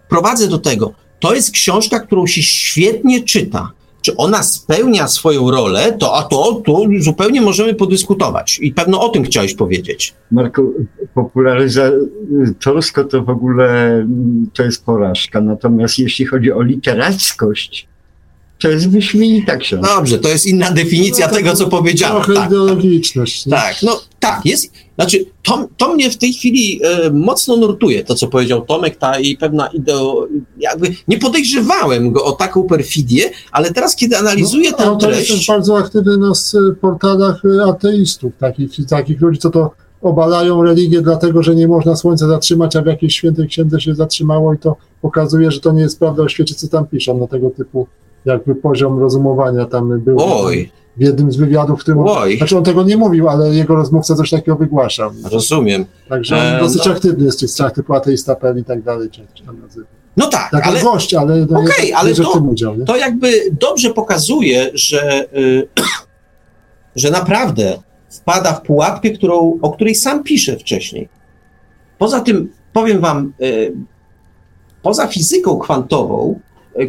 prowadzę 0.09 0.49
do 0.49 0.59
tego. 0.59 0.93
To 1.21 1.35
jest 1.35 1.51
książka, 1.51 2.01
którą 2.01 2.27
się 2.27 2.43
świetnie 2.43 3.23
czyta 3.23 3.73
czy 4.01 4.17
ona 4.17 4.43
spełnia 4.43 5.09
swoją 5.09 5.51
rolę, 5.51 5.93
to 5.93 6.17
a 6.17 6.23
to, 6.23 6.63
to 6.67 6.85
zupełnie 6.99 7.41
możemy 7.41 7.75
podyskutować. 7.75 8.59
I 8.63 8.73
pewno 8.73 9.01
o 9.01 9.09
tym 9.09 9.25
chciałeś 9.25 9.55
powiedzieć. 9.55 10.15
Marku, 10.31 10.75
popularyzatorsko 11.15 13.05
to 13.05 13.23
w 13.23 13.31
ogóle 13.31 14.07
to 14.53 14.63
jest 14.63 14.85
porażka. 14.85 15.41
Natomiast 15.41 15.99
jeśli 15.99 16.27
chodzi 16.27 16.53
o 16.53 16.63
literackość, 16.63 17.90
to 18.61 18.69
jest 18.69 18.91
wyśmienita 18.91 19.57
książka. 19.57 19.95
Dobrze, 19.95 20.19
to 20.19 20.29
jest 20.29 20.47
inna 20.47 20.71
definicja 20.71 21.27
no, 21.27 21.35
tego, 21.35 21.53
co 21.53 21.67
powiedziałem. 21.67 22.23
Trochę 22.23 22.35
tak, 22.35 22.47
ideologiczność. 22.47 23.45
Tak, 23.45 23.61
tak, 23.61 23.83
no 23.83 24.01
tak, 24.21 24.47
jest, 24.47 24.73
znaczy 24.95 25.25
to, 25.43 25.69
to 25.77 25.95
mnie 25.95 26.11
w 26.11 26.17
tej 26.17 26.33
chwili 26.33 26.81
e, 26.85 27.11
mocno 27.11 27.57
nurtuje, 27.57 28.05
to 28.05 28.15
co 28.15 28.29
powiedział 28.29 28.61
Tomek, 28.67 28.97
ta 28.97 29.21
i 29.21 29.37
pewna 29.37 29.67
ideo, 29.67 30.27
jakby 30.59 30.95
nie 31.09 31.19
podejrzewałem 31.19 32.13
go 32.13 32.25
o 32.25 32.33
taką 32.33 32.63
perfidię, 32.63 33.31
ale 33.53 33.73
teraz 33.73 33.97
kiedy 33.97 34.19
analizuję 34.19 34.71
no, 34.71 34.77
tę 34.77 35.07
treść... 35.07 35.29
To 35.29 35.35
jest 35.35 35.47
bardzo 35.47 35.79
aktywny 35.79 36.19
na 36.19 36.33
portalach 36.81 37.43
ateistów, 37.69 38.33
takich, 38.39 38.71
takich 38.89 39.21
ludzi, 39.21 39.39
co 39.39 39.51
to 39.51 39.71
obalają 40.03 40.63
religię 40.63 41.03
dlatego, 41.03 41.43
że 41.43 41.55
nie 41.55 41.69
można 41.69 41.97
słońca 41.97 42.29
zatrzymać, 42.29 42.77
a 42.77 42.83
w 42.83 42.87
jakiejś 42.87 43.15
świętej 43.15 43.49
księdze 43.49 43.81
się 43.81 43.95
zatrzymało 43.95 44.55
i 44.55 44.59
to 44.59 44.77
pokazuje, 45.03 45.51
że 45.51 45.61
to 45.61 45.73
nie 45.73 45.83
jest 45.83 45.99
prawda 45.99 46.23
o 46.23 46.29
świecie, 46.29 46.55
co 46.55 46.69
tam 46.69 46.87
piszą 46.87 47.19
na 47.19 47.27
tego 47.27 47.51
typu 47.51 47.87
jakby 48.25 48.55
poziom 48.55 48.99
rozumowania 48.99 49.65
tam 49.65 50.01
był. 50.01 50.17
Oj. 50.21 50.71
W 50.97 51.03
jednym 51.03 51.33
z 51.33 51.37
wywiadów, 51.37 51.81
w 51.81 51.83
którym. 51.83 52.01
Oj. 52.07 52.37
Znaczy 52.39 52.59
on 52.59 52.65
tego 52.65 52.83
nie 52.83 52.97
mówił, 52.97 53.29
ale 53.29 53.55
jego 53.55 53.75
rozmówca 53.75 54.15
coś 54.15 54.31
takiego 54.31 54.57
wygłaszał. 54.57 55.11
Rozumiem. 55.31 55.85
Także 56.09 56.37
on 56.37 56.43
e, 56.43 56.61
dosyć 56.61 56.87
no. 56.87 56.93
aktywny 56.93 57.25
jest 57.25 57.39
w 57.39 57.41
tych 57.41 57.51
strach 57.51 57.73
typu 57.73 57.95
ateista.pl 57.95 58.59
i 58.59 58.65
tak 58.65 58.83
dalej, 58.83 59.11
czy, 59.11 59.27
czy 59.35 59.45
tam 59.45 59.61
nazywa. 59.61 59.87
No 60.17 60.27
tak, 60.27 60.53
jako 60.53 60.69
ale 60.69 60.83
gość, 60.83 61.15
ale, 61.15 61.47
no, 61.51 61.61
Okej, 61.61 61.87
nie, 61.87 61.97
ale 61.97 62.15
to- 62.15 62.39
udział. 62.39 62.77
To 62.87 62.97
jakby 62.97 63.33
dobrze 63.61 63.91
pokazuje, 63.91 64.71
że, 64.75 65.27
y, 65.39 65.69
że 66.97 67.11
naprawdę 67.11 67.79
wpada 68.11 68.53
w 68.53 68.63
pułapkę, 68.63 69.11
którą, 69.11 69.59
o 69.63 69.71
której 69.71 69.95
sam 69.95 70.23
pisze 70.23 70.57
wcześniej. 70.57 71.09
Poza 71.99 72.21
tym, 72.21 72.53
powiem 72.73 73.01
wam, 73.01 73.33
y, 73.43 73.73
poza 74.83 75.07
fizyką 75.07 75.59
kwantową, 75.59 76.41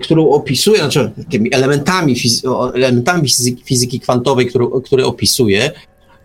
którą 0.01 0.29
opisuje, 0.29 0.77
znaczy 0.77 1.11
tymi 1.31 1.53
elementami, 1.53 2.15
fizy- 2.15 2.71
elementami 2.75 3.29
fizyki, 3.29 3.63
fizyki 3.63 3.99
kwantowej, 3.99 4.47
którą, 4.47 4.69
które 4.81 5.05
opisuje, 5.05 5.71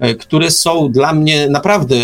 y, 0.05 0.15
które 0.15 0.51
są 0.51 0.93
dla 0.93 1.13
mnie 1.13 1.49
naprawdę 1.49 1.97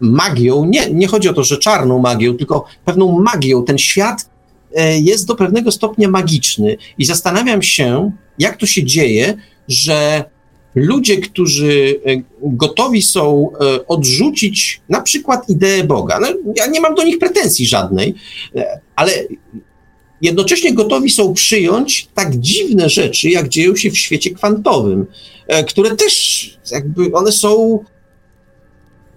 magią, 0.00 0.64
nie, 0.64 0.90
nie 0.90 1.06
chodzi 1.06 1.28
o 1.28 1.32
to, 1.32 1.44
że 1.44 1.58
czarną 1.58 1.98
magią, 1.98 2.36
tylko 2.36 2.64
pewną 2.84 3.20
magią. 3.20 3.64
Ten 3.64 3.78
świat 3.78 4.30
e, 4.74 5.00
jest 5.00 5.26
do 5.26 5.34
pewnego 5.34 5.72
stopnia 5.72 6.08
magiczny. 6.08 6.76
I 6.98 7.04
zastanawiam 7.04 7.62
się, 7.62 8.12
jak 8.38 8.56
to 8.56 8.66
się 8.66 8.84
dzieje, 8.84 9.34
że 9.68 10.24
ludzie, 10.74 11.16
którzy 11.16 12.00
e, 12.06 12.22
gotowi 12.42 13.02
są 13.02 13.50
e, 13.52 13.86
odrzucić 13.86 14.80
na 14.88 15.00
przykład 15.00 15.48
ideę 15.48 15.84
Boga, 15.84 16.20
no, 16.20 16.26
ja 16.56 16.66
nie 16.66 16.80
mam 16.80 16.94
do 16.94 17.04
nich 17.04 17.18
pretensji 17.18 17.66
żadnej, 17.66 18.14
e, 18.56 18.80
ale 18.96 19.12
jednocześnie 20.22 20.74
gotowi 20.74 21.10
są 21.10 21.34
przyjąć 21.34 22.08
tak 22.14 22.36
dziwne 22.36 22.88
rzeczy, 22.88 23.30
jak 23.30 23.48
dzieją 23.48 23.76
się 23.76 23.90
w 23.90 23.98
świecie 23.98 24.30
kwantowym, 24.30 25.06
e, 25.46 25.64
które 25.64 25.96
też 25.96 26.44
jakby 26.72 27.12
one 27.12 27.32
są, 27.32 27.84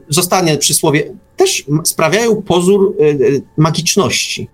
zostanie 0.09 0.57
przysłowie, 0.57 1.13
też 1.35 1.65
sprawiają 1.83 2.41
pozór 2.41 2.95
e, 2.99 3.03
e, 3.03 3.15
magiczności. 3.57 4.47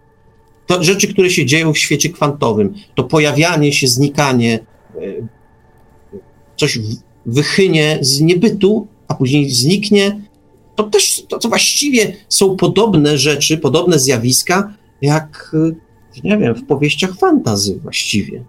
To 0.67 0.83
rzeczy, 0.83 1.13
które 1.13 1.29
się 1.29 1.45
dzieją 1.45 1.73
w 1.73 1.77
świecie 1.77 2.09
kwantowym, 2.09 2.73
to 2.95 3.03
pojawianie 3.03 3.73
się, 3.73 3.87
znikanie, 3.87 4.59
coś 6.57 6.79
wychynie 7.25 7.97
z 8.01 8.21
niebytu, 8.21 8.87
a 9.07 9.13
później 9.13 9.51
zniknie. 9.51 10.21
To 10.75 10.83
też, 10.83 11.23
to, 11.27 11.39
to 11.39 11.49
właściwie 11.49 12.15
są 12.29 12.55
podobne 12.55 13.17
rzeczy, 13.17 13.57
podobne 13.57 13.99
zjawiska, 13.99 14.73
jak, 15.01 15.55
nie 16.23 16.37
wiem, 16.37 16.55
w 16.55 16.65
powieściach 16.65 17.17
fantazy 17.17 17.79
właściwie. 17.83 18.43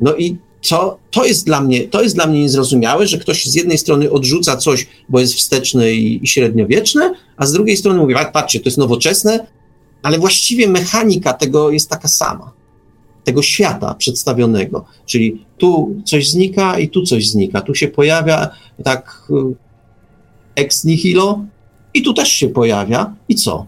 No 0.00 0.16
i 0.16 0.36
to, 0.68 0.98
to, 1.10 1.24
jest 1.24 1.46
dla 1.46 1.60
mnie, 1.60 1.88
to 1.88 2.02
jest 2.02 2.14
dla 2.14 2.26
mnie 2.26 2.40
niezrozumiałe, 2.40 3.06
że 3.06 3.18
ktoś 3.18 3.46
z 3.46 3.54
jednej 3.54 3.78
strony 3.78 4.10
odrzuca 4.10 4.56
coś, 4.56 4.86
bo 5.08 5.20
jest 5.20 5.34
wsteczne 5.34 5.92
i, 5.92 6.24
i 6.24 6.26
średniowieczne, 6.26 7.14
a 7.36 7.46
z 7.46 7.52
drugiej 7.52 7.76
strony 7.76 7.98
mówi, 7.98 8.14
"A, 8.14 8.24
patrzcie, 8.24 8.60
to 8.60 8.64
jest 8.64 8.78
nowoczesne, 8.78 9.46
ale 10.02 10.18
właściwie 10.18 10.68
mechanika 10.68 11.32
tego 11.32 11.70
jest 11.70 11.90
taka 11.90 12.08
sama. 12.08 12.52
Tego 13.24 13.42
świata 13.42 13.94
przedstawionego. 13.94 14.84
Czyli 15.06 15.44
tu 15.58 15.96
coś 16.04 16.30
znika 16.30 16.78
i 16.78 16.88
tu 16.88 17.02
coś 17.02 17.28
znika. 17.28 17.60
Tu 17.60 17.74
się 17.74 17.88
pojawia 17.88 18.50
tak 18.84 19.28
ex 20.56 20.84
nihilo 20.84 21.44
i 21.94 22.02
tu 22.02 22.14
też 22.14 22.28
się 22.28 22.48
pojawia. 22.48 23.14
I 23.28 23.34
co? 23.34 23.66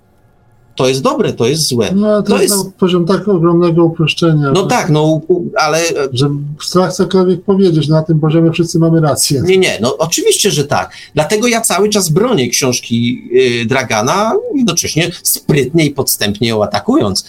To 0.76 0.88
jest 0.88 1.02
dobre, 1.02 1.32
to 1.32 1.46
jest 1.46 1.68
złe. 1.68 1.92
No, 1.94 2.06
ale 2.08 2.22
to, 2.22 2.28
to 2.28 2.42
jest 2.42 2.54
jest- 2.54 2.66
na 2.66 2.70
poziom 2.78 3.06
tak 3.06 3.28
ogromnego 3.28 3.84
uproszczenia. 3.84 4.50
No 4.52 4.62
że- 4.62 4.66
tak, 4.66 4.90
no 4.90 5.20
ale 5.56 5.78
e, 5.78 6.08
Że 6.12 6.30
strach 6.62 6.92
cokolwiek 6.92 7.42
powiedzieć, 7.42 7.88
na 7.88 8.02
tym 8.02 8.20
poziomie 8.20 8.52
wszyscy 8.52 8.78
mamy 8.78 9.00
rację. 9.00 9.42
Nie, 9.46 9.58
nie, 9.58 9.78
no 9.82 9.96
oczywiście, 9.98 10.50
że 10.50 10.64
tak. 10.64 10.92
Dlatego 11.14 11.46
ja 11.46 11.60
cały 11.60 11.88
czas 11.88 12.08
bronię 12.08 12.48
książki 12.48 13.22
y, 13.62 13.66
Dragana, 13.66 14.32
jednocześnie 14.54 15.10
sprytnie 15.22 15.86
i 15.86 15.90
podstępnie 15.90 16.48
ją 16.48 16.64
atakując. 16.64 17.26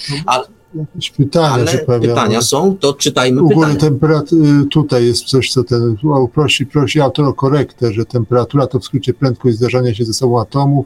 Jakieś 0.75 1.09
pytania 1.11 1.53
Ale 1.53 1.67
się 1.67 1.77
pojawiają. 1.77 2.15
pytania 2.15 2.41
są, 2.41 2.77
to 2.77 2.93
czytajmy 2.93 3.41
U 3.43 3.49
góry 3.49 3.75
temperatury, 3.75 4.65
tutaj 4.71 5.05
jest 5.05 5.23
coś, 5.23 5.51
co 5.51 5.63
ten 5.63 5.97
o, 6.03 6.27
prosi, 6.27 6.65
prosi 6.65 7.01
autor 7.01 7.25
o 7.25 7.33
korektę, 7.33 7.93
że 7.93 8.05
temperatura 8.05 8.67
to 8.67 8.79
w 8.79 8.85
skrócie 8.85 9.13
prędkość 9.13 9.57
zdarzania 9.57 9.93
się 9.93 10.05
ze 10.05 10.13
sobą 10.13 10.41
atomów. 10.41 10.85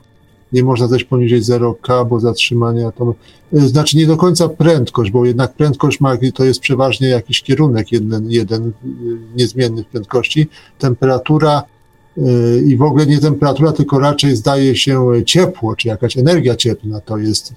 Nie 0.53 0.63
można 0.63 0.87
zejść 0.87 1.05
poniżej 1.05 1.41
0K, 1.41 2.07
bo 2.07 2.19
zatrzymanie 2.19 2.87
atomów. 2.87 3.15
y, 3.53 3.67
Znaczy 3.67 3.97
nie 3.97 4.07
do 4.07 4.17
końca 4.17 4.49
prędkość, 4.49 5.11
bo 5.11 5.25
jednak 5.25 5.53
prędkość 5.53 5.99
ma, 5.99 6.17
to 6.33 6.45
jest 6.45 6.59
przeważnie 6.59 7.07
jakiś 7.07 7.41
kierunek 7.41 7.91
jeden, 7.91 8.31
jeden 8.31 8.67
y, 8.67 8.71
niezmienny 9.35 9.83
w 9.83 9.87
prędkości. 9.87 10.47
Temperatura 10.79 11.63
y, 12.17 12.63
i 12.67 12.77
w 12.77 12.81
ogóle 12.81 13.05
nie 13.05 13.19
temperatura, 13.19 13.71
tylko 13.71 13.99
raczej 13.99 14.35
zdaje 14.35 14.75
się 14.75 15.11
ciepło, 15.25 15.75
czy 15.75 15.87
jakaś 15.87 16.17
energia 16.17 16.55
cieplna 16.55 17.01
to 17.01 17.17
jest 17.17 17.53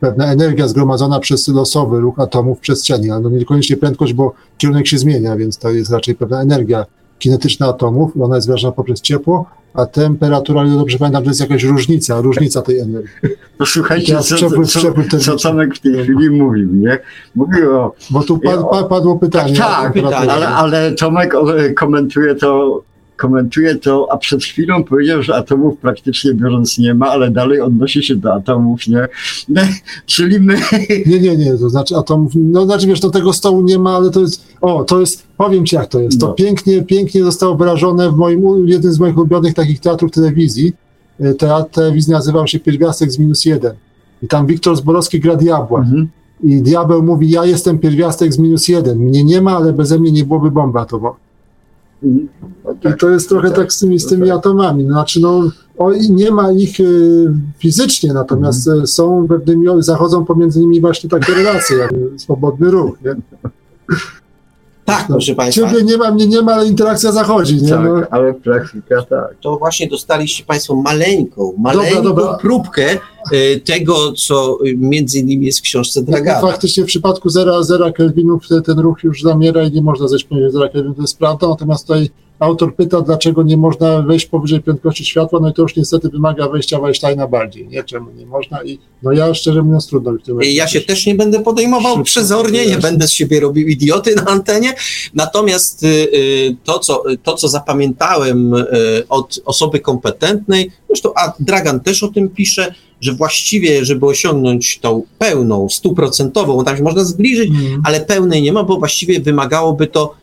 pewna 0.00 0.32
energia 0.32 0.68
zgromadzona 0.68 1.20
przez 1.20 1.48
losowy 1.48 2.00
ruch 2.00 2.20
atomów 2.20 2.58
w 2.58 2.60
przestrzeni, 2.60 3.10
ale 3.10 3.20
no 3.20 3.30
niekoniecznie 3.30 3.76
prędkość, 3.76 4.12
bo 4.12 4.32
kierunek 4.58 4.86
się 4.86 4.98
zmienia, 4.98 5.36
więc 5.36 5.58
to 5.58 5.70
jest 5.70 5.90
raczej 5.90 6.14
pewna 6.14 6.42
energia 6.42 6.86
kinetyczna 7.18 7.66
atomów, 7.68 8.12
ona 8.20 8.36
jest 8.36 8.46
wyrażona 8.46 8.72
poprzez 8.72 9.00
ciepło, 9.00 9.46
a 9.74 9.86
temperatura, 9.86 10.60
o 10.60 10.64
ile 10.64 10.76
dobrze 10.76 10.98
pamiętam, 10.98 11.22
to 11.22 11.30
jest 11.30 11.40
jakaś 11.40 11.64
różnica, 11.64 12.20
różnica 12.20 12.62
tej 12.62 12.78
energii. 12.78 13.10
Posłuchajcie, 13.58 14.06
Teraz 14.06 14.28
co, 14.28 14.34
przepływ- 14.34 14.66
co, 14.66 14.78
przepływ 14.78 15.24
co, 15.24 15.36
Tomek 15.36 15.74
w 15.74 15.80
tej 15.80 16.02
chwili 16.02 16.30
mówił, 16.30 16.68
nie? 16.72 16.98
Mówił 17.34 17.76
o... 17.76 17.94
Bo 18.10 18.22
tu 18.22 18.38
pad, 18.38 18.60
pa, 18.70 18.84
padło 18.84 19.18
pytanie. 19.18 19.56
Tak, 19.56 19.94
tak, 19.94 20.28
ale, 20.28 20.48
ale 20.48 20.92
Tomek 20.92 21.34
komentuje 21.76 22.34
to, 22.34 22.82
komentuje 23.16 23.74
to, 23.74 24.08
a 24.10 24.16
przed 24.16 24.44
chwilą 24.44 24.84
powiedział, 24.84 25.22
że 25.22 25.36
atomów 25.36 25.78
praktycznie 25.78 26.34
biorąc 26.34 26.78
nie 26.78 26.94
ma, 26.94 27.08
ale 27.08 27.30
dalej 27.30 27.60
odnosi 27.60 28.02
się 28.02 28.16
do 28.16 28.34
atomów, 28.34 28.86
nie? 28.88 29.08
nie 29.48 29.68
czyli 30.06 30.40
my... 30.40 30.56
Nie, 31.06 31.20
nie, 31.20 31.36
nie, 31.36 31.58
to 31.58 31.70
znaczy 31.70 31.96
atomów, 31.96 32.32
no 32.34 32.64
znaczy 32.64 32.86
wiesz, 32.86 33.00
do 33.00 33.10
tego 33.10 33.32
stołu 33.32 33.62
nie 33.62 33.78
ma, 33.78 33.96
ale 33.96 34.10
to 34.10 34.20
jest, 34.20 34.44
o, 34.60 34.84
to 34.84 35.00
jest, 35.00 35.26
powiem 35.36 35.66
ci 35.66 35.76
jak 35.76 35.86
to 35.86 36.00
jest, 36.00 36.20
to 36.20 36.26
No. 36.26 36.32
pięknie, 36.32 36.82
pięknie 36.82 37.24
zostało 37.24 37.54
wyrażone 37.56 38.10
w 38.10 38.16
moim, 38.16 38.68
jednym 38.68 38.92
z 38.92 38.98
moich 38.98 39.16
ulubionych 39.16 39.54
takich 39.54 39.80
teatrów 39.80 40.10
telewizji, 40.10 40.72
E, 41.20 41.34
teatr 41.34 41.70
telewizji 41.70 42.12
nazywał 42.12 42.46
się 42.46 42.60
Pierwiastek 42.60 43.12
z 43.12 43.18
minus 43.18 43.44
jeden 43.44 43.72
i 44.22 44.28
tam 44.28 44.46
Wiktor 44.46 44.76
Zborowski 44.76 45.20
gra 45.20 45.36
diabła 45.36 45.80
Mhm. 45.80 46.08
i 46.42 46.62
diabeł 46.62 47.02
mówi, 47.02 47.30
ja 47.30 47.44
jestem 47.44 47.78
pierwiastek 47.78 48.32
z 48.32 48.38
minus 48.38 48.68
jeden, 48.68 48.98
mnie 48.98 49.24
nie 49.24 49.40
ma, 49.40 49.56
ale 49.56 49.72
beze 49.72 49.98
mnie 49.98 50.12
nie 50.12 50.24
byłoby 50.24 50.50
bomby 50.50 50.78
atomowej. 50.78 51.20
I 52.84 52.98
to 52.98 53.10
jest 53.10 53.28
trochę 53.28 53.50
tak 53.50 53.72
z 53.72 53.78
tymi, 53.78 53.98
z 53.98 54.06
tymi 54.06 54.30
atomami. 54.30 54.84
Znaczy, 54.84 55.20
no, 55.20 55.50
o, 55.78 55.92
nie 56.10 56.30
ma 56.30 56.52
ich 56.52 56.80
y, 56.80 57.32
fizycznie, 57.58 58.12
natomiast 58.12 58.68
y, 58.68 58.86
są 58.86 59.28
pewnymi, 59.28 59.66
zachodzą 59.78 60.24
pomiędzy 60.24 60.60
nimi 60.60 60.80
właśnie 60.80 61.10
takie 61.10 61.34
relacje, 61.34 61.76
jak 61.76 61.90
swobodny 62.16 62.70
ruch. 62.70 62.98
Nie? 63.04 63.16
Tak, 64.84 65.06
proszę 65.06 65.34
Państwa. 65.34 65.68
Ciebie 65.70 65.82
nie 65.82 65.96
ma, 65.96 66.10
mnie 66.10 66.26
nie 66.26 66.42
ma, 66.42 66.52
ale 66.54 66.66
interakcja 66.66 67.12
zachodzi. 67.12 67.62
Nie? 67.62 67.70
No, 67.76 68.00
Tak, 68.00 68.08
ale 68.10 68.34
praktyka 68.34 69.02
tak. 69.02 69.34
To 69.40 69.56
właśnie 69.56 69.88
dostaliście 69.88 70.44
Państwo 70.44 70.74
maleńką, 70.74 71.52
maleńką 71.58 72.02
dobra. 72.02 72.38
próbkę 72.40 72.98
y, 73.32 73.60
tego, 73.64 74.12
co 74.12 74.58
y, 74.66 74.74
między 74.76 75.18
innymi 75.18 75.46
jest 75.46 75.58
w 75.58 75.62
książce 75.62 76.02
Dragana. 76.02 76.40
faktycznie 76.40 76.82
w 76.82 76.86
przypadku 76.86 77.28
0, 77.28 77.64
0 77.64 77.92
Kelvinów 77.92 78.48
te- 78.48 78.62
ten 78.62 78.78
ruch 78.78 79.04
już 79.04 79.22
zamiera 79.22 79.62
i 79.62 79.72
nie 79.72 79.82
można 79.82 80.08
zejść 80.08 80.24
poniżej 80.24 80.52
0 80.52 80.68
Kelvinów, 80.68 80.96
to 80.96 81.02
jest 81.02 81.18
prawda, 81.18 81.48
natomiast 81.48 81.86
tutaj 81.86 82.10
autor 82.38 82.74
pyta, 82.74 83.00
dlaczego 83.00 83.42
nie 83.42 83.56
można 83.56 84.02
wejść 84.02 84.26
powyżej 84.26 84.60
prędkości 84.60 85.04
światła, 85.04 85.40
no 85.42 85.48
i 85.48 85.52
to 85.52 85.62
już 85.62 85.76
niestety 85.76 86.08
wymaga 86.08 86.48
wejścia 86.48 86.78
w 86.80 86.84
Einsteina 86.84 87.28
bardziej, 87.28 87.68
nie? 87.68 87.84
Czemu 87.84 88.10
nie 88.10 88.26
można 88.26 88.64
i 88.64 88.78
no 89.02 89.12
ja 89.12 89.34
szczerze 89.34 89.62
mówiąc 89.62 89.86
trudno 89.86 90.12
mi 90.12 90.18
w 90.18 90.22
tym 90.22 90.38
Ja 90.42 90.68
się 90.68 90.80
też 90.80 91.06
nie 91.06 91.14
będę 91.14 91.42
podejmował 91.42 92.02
przezornie, 92.02 92.66
nie 92.66 92.78
będę 92.78 93.08
z 93.08 93.12
siebie 93.12 93.40
robił 93.40 93.68
idioty 93.68 94.14
na 94.14 94.24
antenie. 94.24 94.74
Natomiast 95.14 95.82
y, 95.82 95.86
y, 95.86 96.56
to, 96.64 96.78
co, 96.78 97.02
to, 97.22 97.34
co 97.34 97.48
zapamiętałem 97.48 98.54
y, 98.54 98.66
od 99.08 99.40
osoby 99.44 99.80
kompetentnej, 99.80 100.70
zresztą 100.88 101.10
a 101.16 101.32
Dragan 101.40 101.80
też 101.80 102.02
o 102.02 102.08
tym 102.08 102.28
pisze, 102.28 102.74
że 103.00 103.12
właściwie, 103.12 103.84
żeby 103.84 104.06
osiągnąć 104.06 104.78
tą 104.78 105.02
pełną, 105.18 105.68
stuprocentową, 105.68 106.56
bo 106.56 106.64
tam 106.64 106.76
się 106.76 106.82
można 106.82 107.04
zbliżyć, 107.04 107.50
Mm. 107.50 107.82
ale 107.84 108.00
pełnej 108.00 108.42
nie 108.42 108.52
ma, 108.52 108.64
bo 108.64 108.78
właściwie 108.78 109.20
wymagałoby 109.20 109.86
to 109.86 110.14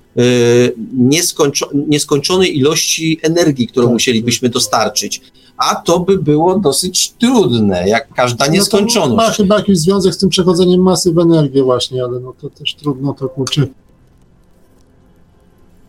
nieskończo, 0.97 1.69
nieskończonej 1.87 2.57
ilości 2.57 3.19
energii, 3.21 3.67
którą 3.67 3.85
Tak. 3.85 3.93
musielibyśmy 3.93 4.49
dostarczyć. 4.49 5.21
A 5.57 5.75
to 5.75 5.99
by 5.99 6.17
było 6.17 6.59
dosyć 6.59 7.11
trudne, 7.11 7.89
jak 7.89 8.13
każda 8.13 8.45
No 8.45 8.51
nieskończoność. 8.51 9.27
Ma 9.29 9.33
chyba 9.33 9.57
jakiś 9.57 9.77
związek 9.77 10.13
z 10.13 10.17
tym 10.17 10.29
przechodzeniem 10.29 10.81
masy 10.81 11.13
w 11.13 11.19
energię 11.19 11.63
właśnie, 11.63 12.03
ale 12.03 12.19
no 12.19 12.33
to 12.41 12.49
też 12.49 12.75
trudno 12.75 13.13
to 13.13 13.29
kurczę. 13.29 13.67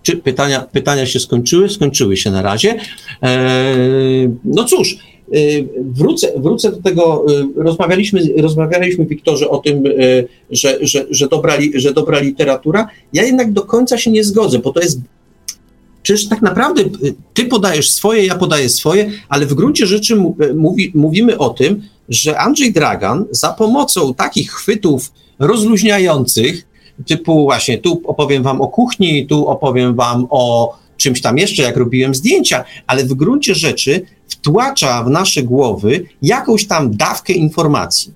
Czy 0.02 0.16
pytania, 0.16 0.60
pytania 0.60 1.06
się 1.06 1.20
skończyły? 1.20 1.68
Skończyły 1.68 2.16
się 2.16 2.30
na 2.30 2.42
razie. 2.42 2.80
Eee, 3.22 4.30
no 4.44 4.64
cóż, 4.64 4.96
wrócę, 5.82 6.32
wrócę 6.36 6.70
do 6.70 6.82
tego. 6.82 7.24
eee, 7.28 7.48
Rozmawialiśmy, 7.56 8.20
rozmawialiśmy 8.38 9.06
Wiktorze, 9.06 9.48
o 9.48 9.58
tym, 9.58 9.86
eee, 9.86 10.24
że, 10.50 10.78
że, 10.80 11.06
że, 11.10 11.28
dobra, 11.28 11.54
że 11.74 11.92
dobra 11.92 12.20
literatura. 12.20 12.88
Ja 13.12 13.22
jednak 13.22 13.52
do 13.52 13.62
końca 13.62 13.98
się 13.98 14.10
nie 14.10 14.24
zgodzę, 14.24 14.58
bo 14.58 14.72
to 14.72 14.80
jest. 14.80 15.00
przecież 16.02 16.28
tak 16.28 16.42
naprawdę 16.42 16.82
y, 16.82 17.14
ty 17.34 17.44
podajesz 17.44 17.90
swoje, 17.90 18.26
ja 18.26 18.34
podaję 18.34 18.68
swoje, 18.68 19.10
ale 19.28 19.46
w 19.46 19.54
gruncie 19.54 19.86
rzeczy 19.86 20.14
y, 20.14 20.54
mówi, 20.54 20.92
mówimy 20.94 21.38
o 21.38 21.48
tym, 21.50 21.82
że 22.08 22.38
Andrzej 22.38 22.72
Dragan 22.72 23.24
za 23.30 23.52
pomocą 23.52 24.14
takich 24.14 24.52
chwytów 24.52 25.12
rozluźniających, 25.38 26.66
typu 27.06 27.44
właśnie 27.44 27.78
tu 27.78 28.02
opowiem 28.04 28.42
wam 28.42 28.60
o 28.60 28.68
kuchni, 28.68 29.26
tu 29.26 29.46
opowiem 29.46 29.94
wam 29.94 30.26
o 30.30 30.74
czymś 30.96 31.20
tam 31.20 31.38
jeszcze, 31.38 31.62
jak 31.62 31.76
robiłem 31.76 32.14
zdjęcia, 32.14 32.64
ale 32.86 33.04
w 33.04 33.14
gruncie 33.14 33.54
rzeczy 33.54 34.02
wtłacza 34.42 35.04
w 35.04 35.10
nasze 35.10 35.42
głowy 35.42 36.04
jakąś 36.22 36.66
tam 36.66 36.96
dawkę 36.96 37.32
informacji. 37.32 38.12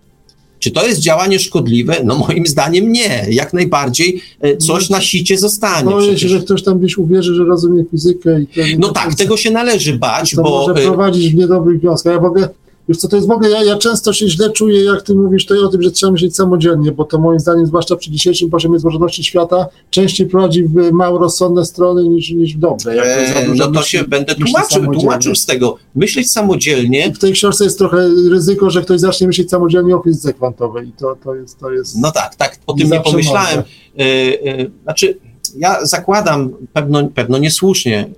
Czy 0.59 0.71
to 0.71 0.87
jest 0.87 1.01
działanie 1.01 1.39
szkodliwe? 1.39 1.97
No 2.05 2.19
moim 2.29 2.47
zdaniem 2.47 2.93
nie. 2.93 3.27
Jak 3.31 3.53
najbardziej 3.53 4.23
e, 4.41 4.57
coś 4.57 4.91
na 4.91 5.01
sicie 5.01 5.39
zostanie. 5.39 5.91
Boję 5.91 6.19
się, 6.19 6.29
że 6.29 6.41
ktoś 6.41 6.63
tam 6.63 6.79
gdzieś 6.79 6.99
uwierzy, 6.99 7.35
że 7.35 7.45
rozumie 7.45 7.85
fizykę. 7.91 8.41
I 8.41 8.79
no 8.79 8.89
tak, 8.89 9.15
tego 9.15 9.37
się 9.37 9.51
należy 9.51 9.99
bać, 9.99 10.31
to 10.31 10.43
bo... 10.43 10.51
może 10.51 10.83
e, 10.83 10.85
prowadzić 10.87 11.33
w 11.33 11.35
niedobrych 11.35 11.81
wnioskach. 11.81 12.13
Ja 12.13 12.21
w 12.21 12.25
ogóle 12.25 12.49
Wiesz 12.89 12.99
co, 12.99 13.09
to 13.09 13.17
jest 13.17 13.29
w 13.29 13.31
ogóle, 13.31 13.51
ja, 13.51 13.65
ja 13.65 13.79
często 13.79 14.13
się 14.13 14.29
źle 14.29 14.51
czuję, 14.51 14.85
jak 14.85 15.03
ty 15.03 15.15
mówisz 15.15 15.47
to 15.47 15.55
o 15.55 15.69
tym, 15.69 15.83
że 15.83 15.91
trzeba 15.91 16.13
myśleć 16.13 16.37
samodzielnie, 16.37 16.93
bo 16.93 17.05
to 17.05 17.19
moim 17.19 17.41
zdaniem, 17.41 17.67
zwłaszcza 17.67 17.97
przy 17.97 18.11
dzisiejszym 18.11 18.51
poziomie 18.51 18.79
złożoności 18.79 19.25
świata, 19.25 19.67
częściej 19.91 20.27
prowadzi 20.27 20.65
w 20.65 20.93
mało 20.93 21.19
rozsądne 21.19 21.65
strony 21.65 22.09
niż, 22.09 22.31
niż 22.31 22.57
w 22.57 22.59
dobre. 22.59 23.03
Eee, 23.03 23.59
no 23.59 23.73
to 23.73 23.83
się 23.83 24.05
będę 24.05 24.35
tłumaczył, 24.35 24.93
tłumaczył 24.93 25.35
z 25.35 25.47
tego. 25.47 25.77
Myśleć 25.95 26.31
samodzielnie. 26.31 27.13
W 27.13 27.19
tej 27.19 27.33
książce 27.33 27.65
jest 27.65 27.79
trochę 27.79 28.09
ryzyko, 28.31 28.71
że 28.71 28.83
ktoś 28.83 29.01
zacznie 29.01 29.27
myśleć 29.27 29.51
samodzielnie 29.51 29.97
o 29.97 30.03
fizyce 30.03 30.35
kwantowej 30.35 30.89
i 30.89 30.93
to, 30.93 31.17
to, 31.25 31.35
jest, 31.35 31.59
to 31.59 31.71
jest... 31.71 31.97
No 31.99 32.13
tak, 32.13 32.35
tak, 32.35 32.59
o 32.67 32.75
tym 32.75 32.91
nie 32.91 33.01
pomyślałem. 33.01 33.59
E, 33.59 34.03
e, 34.03 34.67
znaczy, 34.83 35.19
ja 35.59 35.87
zakładam 35.87 36.51
pewno, 36.73 37.09
pewno 37.09 37.39
niesłusznie, 37.39 38.11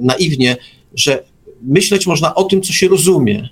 naiwnie, 0.00 0.56
że 0.94 1.22
myśleć 1.62 2.06
można 2.06 2.34
o 2.34 2.44
tym, 2.44 2.62
co 2.62 2.72
się 2.72 2.88
rozumie 2.88 3.48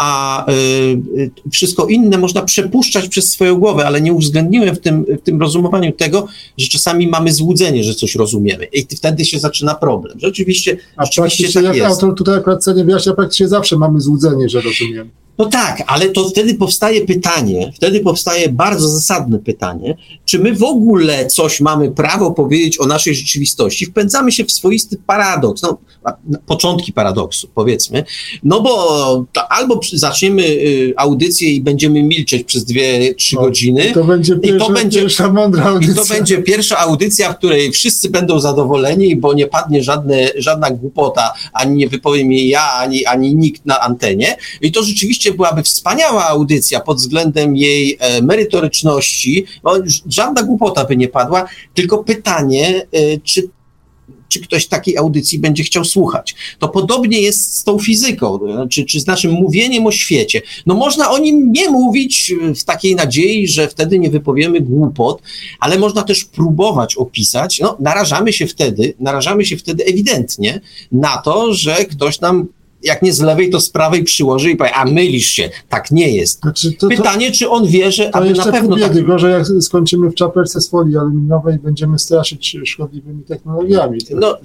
a 0.00 0.46
y, 0.50 1.30
wszystko 1.52 1.86
inne 1.86 2.18
można 2.18 2.42
przepuszczać 2.42 3.08
przez 3.08 3.30
swoją 3.30 3.58
głowę, 3.58 3.86
ale 3.86 4.00
nie 4.00 4.12
uwzględniłem 4.12 4.74
w 4.74 4.80
tym, 4.80 5.04
w 5.20 5.22
tym 5.22 5.40
rozumowaniu 5.40 5.92
tego, 5.92 6.26
że 6.58 6.68
czasami 6.68 7.08
mamy 7.08 7.32
złudzenie, 7.32 7.84
że 7.84 7.94
coś 7.94 8.14
rozumiemy 8.14 8.64
i 8.64 8.96
wtedy 8.96 9.24
się 9.24 9.38
zaczyna 9.38 9.74
problem. 9.74 10.20
Rzeczywiście, 10.20 10.76
a 10.96 11.06
rzeczywiście 11.06 11.62
tak 11.62 11.76
jest. 11.76 11.86
autor 11.86 12.14
tutaj 12.14 12.36
akurat 12.36 12.64
cenie 12.64 12.84
wyjaśnia, 12.84 13.14
praktycznie 13.14 13.48
zawsze 13.48 13.76
mamy 13.76 14.00
złudzenie, 14.00 14.48
że 14.48 14.60
rozumiemy. 14.60 15.10
No 15.40 15.46
tak, 15.46 15.82
ale 15.86 16.08
to 16.08 16.28
wtedy 16.28 16.54
powstaje 16.54 17.06
pytanie, 17.06 17.72
wtedy 17.76 18.00
powstaje 18.00 18.48
bardzo 18.48 18.88
zasadne 18.88 19.38
pytanie, 19.38 19.96
czy 20.24 20.38
my 20.38 20.54
w 20.54 20.62
ogóle 20.62 21.26
coś 21.26 21.60
mamy 21.60 21.90
prawo 21.90 22.30
powiedzieć 22.30 22.80
o 22.80 22.86
naszej 22.86 23.14
rzeczywistości? 23.14 23.86
Wpędzamy 23.86 24.32
się 24.32 24.44
w 24.44 24.52
swoisty 24.52 24.96
paradoks, 25.06 25.62
no, 25.62 25.78
początki 26.46 26.92
paradoksu, 26.92 27.48
powiedzmy, 27.54 28.04
no 28.42 28.60
bo 28.60 29.26
albo 29.48 29.80
zaczniemy 29.92 30.42
y, 30.42 30.94
audycję 30.96 31.50
i 31.50 31.60
będziemy 31.60 32.02
milczeć 32.02 32.44
przez 32.44 32.64
dwie, 32.64 33.14
trzy 33.14 33.36
no, 33.36 33.42
godziny. 33.42 33.92
To 33.94 34.04
będzie 34.04 34.36
pierwsza, 34.36 34.66
to 34.66 34.72
będzie 34.72 35.00
pierwsza 35.00 35.32
mądra 35.32 35.64
audycja. 35.64 35.92
I 35.92 35.96
to 35.96 36.14
będzie 36.14 36.42
pierwsza 36.42 36.78
audycja, 36.78 37.32
w 37.32 37.38
której 37.38 37.72
wszyscy 37.72 38.10
będą 38.10 38.40
zadowoleni, 38.40 39.16
bo 39.16 39.34
nie 39.34 39.46
padnie 39.46 39.82
żadne, 39.82 40.28
żadna 40.36 40.70
głupota, 40.70 41.32
ani 41.52 41.76
nie 41.76 41.88
wypowiem 41.88 42.32
jej 42.32 42.48
ja, 42.48 42.72
ani, 42.72 43.06
ani 43.06 43.34
nikt 43.34 43.66
na 43.66 43.80
antenie. 43.80 44.36
I 44.60 44.72
to 44.72 44.82
rzeczywiście 44.82 45.29
byłaby 45.30 45.62
wspaniała 45.62 46.28
audycja 46.28 46.80
pod 46.80 46.96
względem 46.96 47.56
jej 47.56 47.96
e, 48.00 48.22
merytoryczności. 48.22 49.46
No, 49.64 49.72
żadna 50.08 50.42
głupota 50.42 50.84
by 50.84 50.96
nie 50.96 51.08
padła, 51.08 51.48
tylko 51.74 52.04
pytanie, 52.04 52.86
e, 52.92 53.18
czy 53.18 53.48
czy 54.30 54.40
ktoś 54.40 54.66
takiej 54.66 54.96
audycji 54.96 55.38
będzie 55.38 55.64
chciał 55.64 55.84
słuchać. 55.84 56.34
To 56.58 56.68
podobnie 56.68 57.20
jest 57.20 57.54
z 57.54 57.64
tą 57.64 57.78
fizyką, 57.78 58.38
czy, 58.70 58.84
czy 58.84 59.00
z 59.00 59.06
naszym 59.06 59.32
mówieniem 59.32 59.86
o 59.86 59.92
świecie. 59.92 60.42
No 60.66 60.74
można 60.74 61.10
o 61.10 61.18
nim 61.18 61.52
nie 61.52 61.70
mówić 61.70 62.34
w 62.56 62.64
takiej 62.64 62.94
nadziei, 62.94 63.48
że 63.48 63.68
wtedy 63.68 63.98
nie 63.98 64.10
wypowiemy 64.10 64.60
głupot, 64.60 65.22
ale 65.60 65.78
można 65.78 66.02
też 66.02 66.24
próbować 66.24 66.96
opisać. 66.96 67.60
No 67.60 67.76
narażamy 67.80 68.32
się 68.32 68.46
wtedy, 68.46 68.94
narażamy 69.00 69.44
się 69.44 69.56
wtedy 69.56 69.84
ewidentnie 69.84 70.60
na 70.92 71.16
to, 71.16 71.54
że 71.54 71.84
ktoś 71.84 72.20
nam 72.20 72.48
jak 72.82 73.02
nie 73.02 73.12
z 73.12 73.20
lewej, 73.20 73.50
to 73.50 73.60
z 73.60 73.70
prawej 73.70 74.04
przyłoży 74.04 74.50
i 74.50 74.56
powie, 74.56 74.74
a 74.74 74.84
mylisz 74.84 75.26
się, 75.26 75.50
tak 75.68 75.90
nie 75.90 76.16
jest. 76.16 76.40
Znaczy, 76.40 76.72
to, 76.72 76.88
Pytanie, 76.88 77.32
czy 77.32 77.50
on 77.50 77.66
wie, 77.66 77.92
że 77.92 78.14
aby 78.14 78.30
na 78.30 78.44
pewno... 78.44 78.76
Biedy, 78.76 78.94
tak... 78.94 79.06
gorzej 79.06 79.32
jak 79.32 79.46
skończymy 79.60 80.10
w 80.10 80.14
czapelce 80.14 80.60
z 80.60 80.68
folii 80.68 80.96
aluminiowej 80.96 81.58
będziemy 81.58 81.98
straszyć 81.98 82.56
szkodliwymi 82.64 83.24
technologiami. 83.24 83.98
No, 84.10 84.38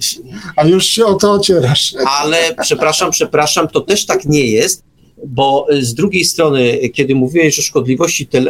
a 0.56 0.66
już 0.66 0.86
się 0.86 1.06
o 1.06 1.14
to 1.14 1.32
ocierasz. 1.32 1.94
Ale 2.20 2.36
przepraszam, 2.62 3.10
przepraszam, 3.10 3.68
to 3.68 3.80
też 3.80 4.06
tak 4.06 4.24
nie 4.24 4.46
jest, 4.46 4.82
bo 5.26 5.66
z 5.80 5.94
drugiej 5.94 6.24
strony, 6.24 6.88
kiedy 6.88 7.14
mówiłeś 7.14 7.58
o 7.58 7.62
szkodliwości 7.62 8.26
te, 8.26 8.44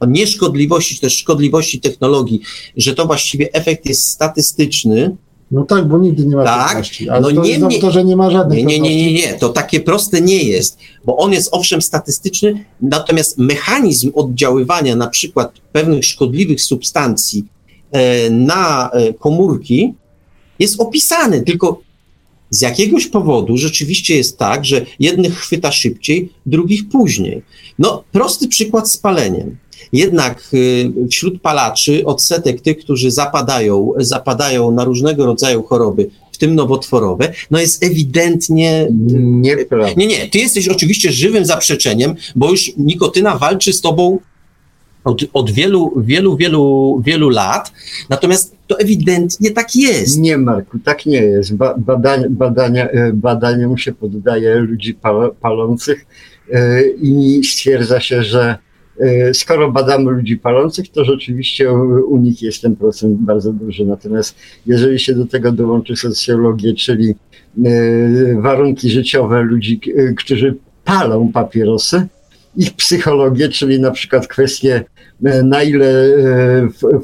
o 0.00 0.06
nieszkodliwości, 0.06 0.94
czy 0.94 1.00
też 1.00 1.18
szkodliwości 1.18 1.80
technologii, 1.80 2.40
że 2.76 2.94
to 2.94 3.06
właściwie 3.06 3.52
efekt 3.52 3.86
jest 3.86 4.06
statystyczny, 4.06 5.16
no 5.50 5.64
tak, 5.64 5.88
bo 5.88 5.98
nigdy 5.98 6.26
nie 6.26 6.36
ma 6.36 6.44
tak, 6.44 6.68
pewności. 6.68 7.08
Ale 7.08 7.20
no 7.20 7.30
to 7.32 7.42
nie, 7.42 7.58
nie, 7.58 7.80
to, 7.80 7.90
że 7.90 8.04
nie 8.04 8.16
ma 8.16 8.30
żadnej 8.30 8.64
nie, 8.64 8.80
nie, 8.80 8.96
nie, 8.96 9.12
nie, 9.12 9.34
to 9.34 9.48
takie 9.48 9.80
proste 9.80 10.20
nie 10.20 10.42
jest, 10.42 10.78
bo 11.04 11.16
on 11.16 11.32
jest 11.32 11.48
owszem 11.52 11.82
statystyczny, 11.82 12.64
natomiast 12.80 13.38
mechanizm 13.38 14.10
oddziaływania 14.14 14.96
na 14.96 15.08
przykład 15.08 15.52
pewnych 15.72 16.04
szkodliwych 16.04 16.62
substancji 16.62 17.44
e, 17.92 18.30
na 18.30 18.90
e, 18.90 19.14
komórki 19.14 19.94
jest 20.58 20.80
opisany, 20.80 21.42
tylko 21.42 21.80
z 22.50 22.60
jakiegoś 22.60 23.06
powodu 23.06 23.56
rzeczywiście 23.56 24.16
jest 24.16 24.38
tak, 24.38 24.64
że 24.64 24.86
jednych 25.00 25.38
chwyta 25.38 25.72
szybciej, 25.72 26.32
drugich 26.46 26.88
później. 26.88 27.42
No, 27.78 28.04
prosty 28.12 28.48
przykład 28.48 28.90
z 28.92 28.96
paleniem. 28.96 29.56
Jednak 29.92 30.42
y, 30.54 30.92
wśród 31.10 31.40
palaczy 31.40 32.04
odsetek 32.04 32.60
tych, 32.60 32.78
którzy 32.78 33.10
zapadają, 33.10 33.92
zapadają 33.96 34.70
na 34.70 34.84
różnego 34.84 35.26
rodzaju 35.26 35.62
choroby, 35.62 36.10
w 36.32 36.38
tym 36.38 36.54
nowotworowe, 36.54 37.32
no 37.50 37.60
jest 37.60 37.84
ewidentnie... 37.84 38.88
Nieprawda. 38.90 39.94
Nie, 39.96 40.06
nie, 40.06 40.28
ty 40.28 40.38
jesteś 40.38 40.68
oczywiście 40.68 41.12
żywym 41.12 41.44
zaprzeczeniem, 41.44 42.14
bo 42.36 42.50
już 42.50 42.72
nikotyna 42.76 43.38
walczy 43.38 43.72
z 43.72 43.80
tobą 43.80 44.18
od, 45.04 45.22
od 45.32 45.50
wielu, 45.50 45.92
wielu, 45.96 46.36
wielu, 46.36 47.02
wielu 47.06 47.28
lat, 47.28 47.72
natomiast 48.08 48.56
to 48.66 48.78
ewidentnie 48.78 49.50
tak 49.50 49.76
jest. 49.76 50.18
Nie, 50.18 50.38
Marku, 50.38 50.78
tak 50.78 51.06
nie 51.06 51.22
jest. 51.22 51.54
Ba 51.54 51.74
badania, 51.78 52.26
badania, 52.30 52.88
e, 52.88 53.12
badaniom 53.12 53.78
się 53.78 53.92
poddaje 53.92 54.54
ludzi 54.54 54.94
pal 54.94 55.34
palących 55.40 56.06
yy, 56.48 56.94
i 57.02 57.44
stwierdza 57.44 58.00
się, 58.00 58.22
że 58.22 58.58
skoro 59.32 59.72
badamy 59.72 60.10
ludzi 60.10 60.36
palących, 60.36 60.88
to 60.88 61.04
rzeczywiście 61.04 61.72
u 62.08 62.16
nich 62.16 62.42
jest 62.42 62.62
ten 62.62 62.76
procent 62.76 63.18
bardzo 63.18 63.52
duży. 63.52 63.86
Natomiast 63.86 64.36
jeżeli 64.66 64.98
się 64.98 65.14
do 65.14 65.26
tego 65.26 65.52
dołączy 65.52 65.96
socjologię, 65.96 66.74
czyli 66.74 67.14
e, 67.64 68.40
warunki 68.40 68.90
życiowe 68.90 69.42
ludzi, 69.42 69.80
e, 69.96 70.12
którzy 70.12 70.56
palą 70.84 71.32
papierosy, 71.32 72.06
ich 72.56 72.76
psychologię, 72.76 73.48
czyli 73.48 73.80
na 73.80 73.90
przykład 73.90 74.26
kwestie, 74.26 74.84
na 75.44 75.62
ile 75.62 76.18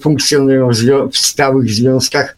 funkcjonują 0.00 0.70
w 1.12 1.16
stałych 1.16 1.70
związkach 1.70 2.35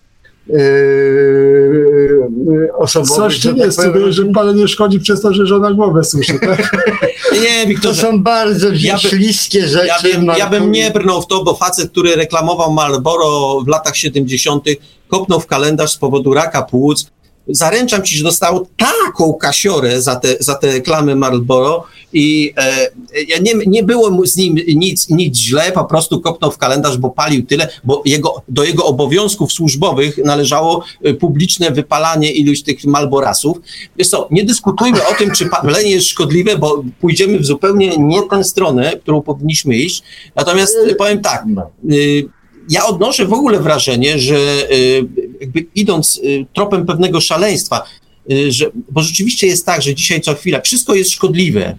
yy, 0.48 2.28
osobowych. 2.76 3.16
Coś 3.16 3.44
jest, 3.44 3.78
tak 3.78 3.92
powiem, 3.92 4.12
że 4.12 4.24
palenie 4.24 4.68
szkodzi 4.68 5.00
przez 5.00 5.20
to, 5.20 5.34
że 5.34 5.46
żona 5.46 5.72
głowę 5.72 6.04
suszy, 6.04 6.38
tak? 6.38 6.76
nie, 7.42 7.66
Wiktorze. 7.66 8.02
To 8.02 8.08
są 8.10 8.22
bardzo 8.22 8.68
ja 8.74 8.98
śliskie 8.98 9.68
rzeczy. 9.68 9.86
Ja 9.86 10.00
bym, 10.02 10.26
ja 10.38 10.50
bym 10.50 10.72
nie 10.72 10.90
brnął 10.90 11.22
w 11.22 11.26
to, 11.26 11.44
bo 11.44 11.54
facet, 11.54 11.90
który 11.90 12.16
reklamował 12.16 12.72
Marlboro 12.72 13.60
w 13.60 13.68
latach 13.68 13.96
70., 13.96 14.64
kopnął 15.08 15.40
w 15.40 15.46
kalendarz 15.46 15.92
z 15.92 15.96
powodu 15.96 16.34
raka 16.34 16.62
płuc, 16.62 17.10
zaręczam 17.48 18.02
ci, 18.02 18.16
że 18.16 18.24
dostał 18.24 18.66
taką 18.76 19.32
kasiorę 19.32 20.02
za 20.02 20.16
te, 20.16 20.36
za 20.40 20.54
te 20.54 20.72
reklamy 20.72 21.16
Marlboro 21.16 21.84
i 22.12 22.54
e, 22.56 22.90
ja 23.28 23.38
nie, 23.38 23.52
nie 23.66 23.82
było 23.82 24.10
mu 24.10 24.26
z 24.26 24.36
nim 24.36 24.54
nic, 24.76 25.08
nic 25.08 25.38
źle, 25.38 25.72
po 25.72 25.84
prostu 25.84 26.20
kopnął 26.20 26.50
w 26.50 26.58
kalendarz, 26.58 26.98
bo 26.98 27.10
palił 27.10 27.46
tyle, 27.46 27.68
bo 27.84 28.02
jego, 28.04 28.42
do 28.48 28.64
jego 28.64 28.84
obowiązków 28.84 29.52
służbowych 29.52 30.18
należało 30.24 30.84
e, 31.02 31.14
publiczne 31.14 31.70
wypalanie 31.70 32.32
iluś 32.32 32.62
tych 32.62 32.84
Malborasów. 32.84 33.58
Wiesz 33.96 34.08
co, 34.08 34.28
nie 34.30 34.44
dyskutujmy 34.44 34.98
o 35.06 35.14
tym, 35.14 35.30
czy 35.30 35.46
palenie 35.46 35.90
jest 35.90 36.06
szkodliwe, 36.06 36.58
bo 36.58 36.84
pójdziemy 37.00 37.38
w 37.38 37.46
zupełnie 37.46 37.96
nie 37.96 38.22
tę 38.22 38.44
stronę, 38.44 38.96
którą 39.02 39.22
powinniśmy 39.22 39.76
iść. 39.76 40.02
Natomiast 40.36 40.76
powiem 40.98 41.20
tak, 41.20 41.44
y, 41.92 42.28
ja 42.70 42.86
odnoszę 42.86 43.26
w 43.26 43.32
ogóle 43.32 43.60
wrażenie, 43.60 44.18
że 44.18 44.36
y, 44.72 45.04
jakby 45.40 45.66
idąc 45.74 46.20
y, 46.24 46.46
tropem 46.54 46.86
pewnego 46.86 47.20
szaleństwa, 47.20 47.84
y, 48.32 48.52
że, 48.52 48.70
bo 48.90 49.02
rzeczywiście 49.02 49.46
jest 49.46 49.66
tak, 49.66 49.82
że 49.82 49.94
dzisiaj 49.94 50.20
co 50.20 50.34
chwila 50.34 50.60
wszystko 50.60 50.94
jest 50.94 51.10
szkodliwe. 51.10 51.78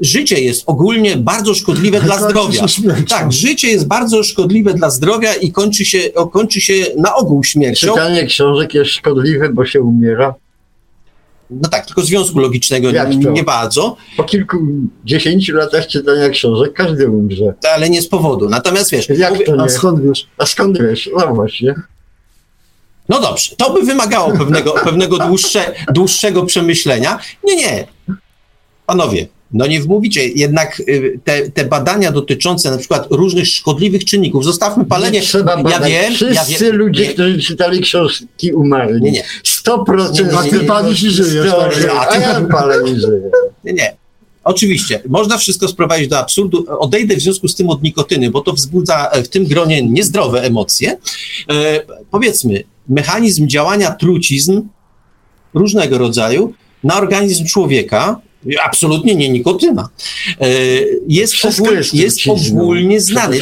życie 0.00 0.40
jest 0.40 0.62
ogólnie 0.66 1.16
bardzo 1.16 1.54
szkodliwe 1.54 2.00
dla 2.00 2.18
zdrowia. 2.18 2.66
Tak, 3.08 3.32
życie 3.32 3.68
jest 3.68 3.86
bardzo 3.86 4.22
szkodliwe 4.22 4.74
dla 4.74 4.90
zdrowia 4.90 5.34
i 5.34 5.52
kończy 5.52 5.84
się, 5.84 5.98
kończy 6.32 6.60
się 6.60 6.74
na 6.96 7.14
ogół 7.14 7.44
śmiercią. 7.44 7.88
Czytanie 7.88 8.26
książek 8.26 8.74
jest 8.74 8.90
szkodliwe, 8.90 9.48
bo 9.48 9.66
się 9.66 9.80
umiera. 9.80 10.34
No 11.62 11.68
tak, 11.68 11.86
tylko 11.86 12.02
związku 12.02 12.38
logicznego 12.38 12.90
Jak 12.90 13.10
nie, 13.10 13.16
nie 13.16 13.44
bardzo, 13.44 13.96
Po 14.16 14.24
kilkudziesięciu 14.24 15.54
latach 15.56 15.86
czytania 15.86 16.28
książek 16.28 16.72
każdy 16.72 17.08
umrze. 17.10 17.54
ale 17.74 17.90
nie 17.90 18.02
z 18.02 18.08
powodu. 18.08 18.48
Natomiast 18.48 18.90
wiesz, 18.90 19.08
Jak 19.08 19.32
mówię- 19.32 19.44
to 19.44 19.52
A 19.52 19.62
nie? 19.62 19.68
skąd 19.68 20.00
wiesz? 20.04 20.26
A 20.38 20.46
skąd 20.46 20.78
wiesz? 20.82 21.10
No 21.18 21.34
właśnie. 21.34 21.74
no 23.08 23.20
dobrze, 23.20 23.56
to 23.56 23.72
by 23.72 23.82
wymagało 23.82 24.38
pewnego, 24.38 24.72
pewnego 24.72 25.18
dłuższe, 25.18 25.74
dłuższego 25.94 26.42
przemyślenia. 26.46 27.18
Nie, 27.44 27.56
nie. 27.56 27.86
Panowie, 28.86 29.26
no 29.52 29.66
nie 29.66 29.80
wmówicie, 29.80 30.28
jednak 30.28 30.80
y, 30.80 31.20
te, 31.24 31.50
te 31.50 31.64
badania 31.64 32.12
dotyczące 32.12 32.70
na 32.70 32.78
przykład 32.78 33.06
różnych 33.10 33.46
szkodliwych 33.48 34.04
czynników, 34.04 34.44
zostawmy 34.44 34.84
palenie, 34.84 35.18
Nie 35.20 35.26
trzeba 35.26 35.52
ja 35.56 35.62
badać. 35.62 35.90
wiem, 35.90 36.12
ja 36.12 36.44
Wszyscy 36.44 36.64
wiem, 36.64 36.76
ludzie, 36.76 37.02
nie, 37.02 37.12
którzy 37.14 37.38
czytali 37.38 37.80
książki 37.80 38.52
umarli. 38.52 39.02
Nie, 39.02 39.10
nie. 39.10 39.24
100% 39.66 40.12
Nie, 40.12 40.24
nie, 40.24 40.38
A 40.38 40.42
ty 40.42 40.58
nie. 40.58 40.64
palisz 40.74 41.02
i 41.02 41.10
żyjesz. 41.10 41.52
A 42.10 42.16
ja 42.18 42.40
palę 42.40 42.90
i 42.90 43.00
żyję. 43.00 43.30
Nie, 43.64 43.72
nie. 43.72 43.96
Oczywiście, 44.44 45.02
można 45.08 45.38
wszystko 45.38 45.68
sprowadzić 45.68 46.08
do 46.08 46.18
absurdu. 46.18 46.64
Odejdę 46.78 47.16
w 47.16 47.20
związku 47.20 47.48
z 47.48 47.54
tym 47.54 47.70
od 47.70 47.82
nikotyny, 47.82 48.30
bo 48.30 48.40
to 48.40 48.52
wzbudza 48.52 49.08
e, 49.10 49.22
w 49.22 49.28
tym 49.28 49.44
gronie 49.44 49.82
niezdrowe 49.82 50.42
emocje. 50.42 50.98
E, 51.50 51.80
powiedzmy, 52.10 52.64
mechanizm 52.88 53.46
działania 53.48 53.90
trucizn 53.90 54.60
różnego 55.54 55.98
rodzaju 55.98 56.54
na 56.84 56.98
organizm 56.98 57.46
człowieka, 57.46 58.20
absolutnie 58.64 59.14
nie 59.14 59.28
nikotyna, 59.28 59.88
e, 60.40 60.48
jest, 61.08 61.34
ogól, 61.44 61.78
jest 61.92 62.18
ogólnie 62.26 63.00
znany. 63.00 63.40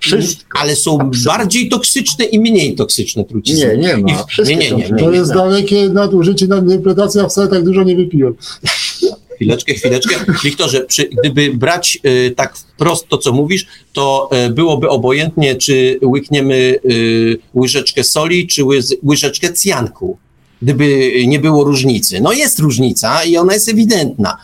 Wszystko. 0.00 0.48
Ale 0.60 0.76
są 0.76 1.00
Absolutnie. 1.00 1.24
bardziej 1.24 1.68
toksyczne 1.68 2.24
i 2.24 2.38
mniej 2.38 2.74
toksyczne 2.74 3.24
trucizny. 3.24 3.78
Nie, 3.78 3.96
nie 3.96 3.96
ma. 3.96 4.24
Wszystkie 4.24 4.56
nie, 4.56 4.70
nie, 4.70 4.88
nie. 4.90 4.98
To 4.98 5.12
jest 5.12 5.32
dalekie 5.32 5.88
nadużycie, 5.88 6.46
nadinterpretacja, 6.46 7.22
a 7.24 7.28
wcale 7.28 7.48
tak 7.48 7.64
dużo 7.64 7.82
nie 7.82 7.96
wypiłem. 7.96 8.34
Chwileczkę, 9.34 9.74
chwileczkę. 9.74 10.14
Wiktorze, 10.44 10.80
przy, 10.80 11.08
gdyby 11.08 11.50
brać 11.54 11.98
y, 12.04 12.34
tak 12.36 12.56
wprost 12.56 13.08
to, 13.08 13.18
co 13.18 13.32
mówisz, 13.32 13.66
to 13.92 14.30
y, 14.46 14.50
byłoby 14.50 14.88
obojętnie, 14.88 15.56
czy 15.56 15.98
łykniemy 16.04 16.78
y, 16.90 17.38
łyżeczkę 17.54 18.04
soli, 18.04 18.46
czy 18.46 18.64
łyz, 18.64 18.94
łyżeczkę 19.04 19.52
cjanku. 19.52 20.18
Gdyby 20.62 21.12
nie 21.26 21.38
było 21.38 21.64
różnicy. 21.64 22.20
No 22.20 22.32
jest 22.32 22.58
różnica 22.58 23.24
i 23.24 23.36
ona 23.36 23.54
jest 23.54 23.68
ewidentna. 23.68 24.36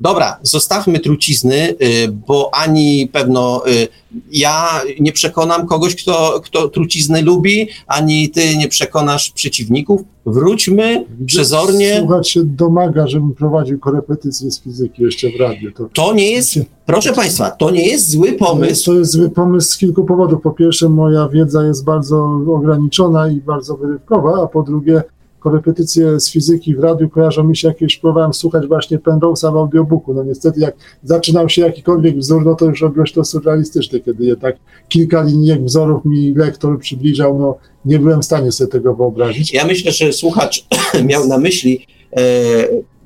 Dobra, 0.00 0.38
zostawmy 0.42 0.98
trucizny, 1.00 1.68
y, 1.82 2.08
bo 2.28 2.50
ani 2.54 3.08
pewno 3.12 3.62
y, 3.68 3.88
ja 4.32 4.82
nie 5.00 5.12
przekonam 5.12 5.66
kogoś, 5.66 6.02
kto, 6.02 6.40
kto 6.44 6.68
trucizny 6.68 7.22
lubi, 7.22 7.68
ani 7.86 8.28
ty 8.30 8.56
nie 8.56 8.68
przekonasz 8.68 9.30
przeciwników. 9.30 10.00
Wróćmy 10.26 11.04
przezornie. 11.26 11.98
Słuchać 11.98 12.30
się 12.30 12.44
domaga, 12.44 13.06
żebym 13.08 13.34
prowadził 13.34 13.78
korepetycje 13.78 14.50
z 14.50 14.60
fizyki 14.60 15.02
jeszcze 15.02 15.26
w 15.36 15.40
radiu. 15.40 15.72
To, 15.72 15.88
To 15.92 16.12
nie 16.14 16.30
jest, 16.30 16.58
proszę 16.86 17.12
Państwa, 17.12 17.50
to 17.50 17.70
nie 17.70 17.86
jest 17.86 18.10
zły 18.10 18.32
pomysł. 18.32 18.84
to 18.84 18.98
jest 18.98 19.12
zły 19.12 19.30
pomysł 19.30 19.70
z 19.70 19.76
kilku 19.78 20.04
powodów. 20.04 20.42
Po 20.42 20.50
pierwsze, 20.50 20.88
moja 20.88 21.28
wiedza 21.28 21.66
jest 21.66 21.84
bardzo 21.84 22.40
ograniczona 22.48 23.28
i 23.30 23.36
bardzo 23.36 23.76
wyrywkowa, 23.76 24.42
a 24.42 24.46
po 24.46 24.62
drugie, 24.62 25.02
korepetycje 25.40 26.20
z 26.20 26.30
fizyki 26.30 26.74
w 26.74 26.80
radiu 26.80 27.08
kojarzą 27.08 27.44
mi 27.44 27.56
się, 27.56 27.68
jak 27.68 27.76
kiedyś 27.76 27.96
próbowałem 27.96 28.34
słuchać 28.34 28.66
właśnie 28.66 28.98
Penrose'a 28.98 29.52
w 29.52 29.56
audiobooku. 29.56 30.14
No 30.14 30.22
niestety, 30.22 30.60
jak 30.60 30.74
zaczynał 31.02 31.48
się 31.48 31.62
jakikolwiek 31.62 32.18
wzór, 32.18 32.44
no 32.44 32.54
to 32.54 32.64
już 32.64 32.80
robiłeś 32.80 33.12
to 33.12 33.24
surrealistyczne, 33.24 34.00
kiedy 34.00 34.24
jednak 34.24 34.56
kilka 34.88 35.22
linijek 35.22 35.64
wzorów 35.64 36.04
mi 36.04 36.34
lektor 36.34 36.78
przybliżał, 36.78 37.38
no 37.38 37.56
nie 37.84 37.98
byłem 37.98 38.22
w 38.22 38.24
stanie 38.24 38.52
sobie 38.52 38.70
tego 38.70 38.94
wyobrazić. 38.94 39.52
Ja 39.52 39.64
myślę, 39.64 39.92
że 39.92 40.12
słuchacz 40.12 40.66
miał 41.10 41.26
na 41.26 41.38
myśli 41.38 41.86
e, 42.16 42.20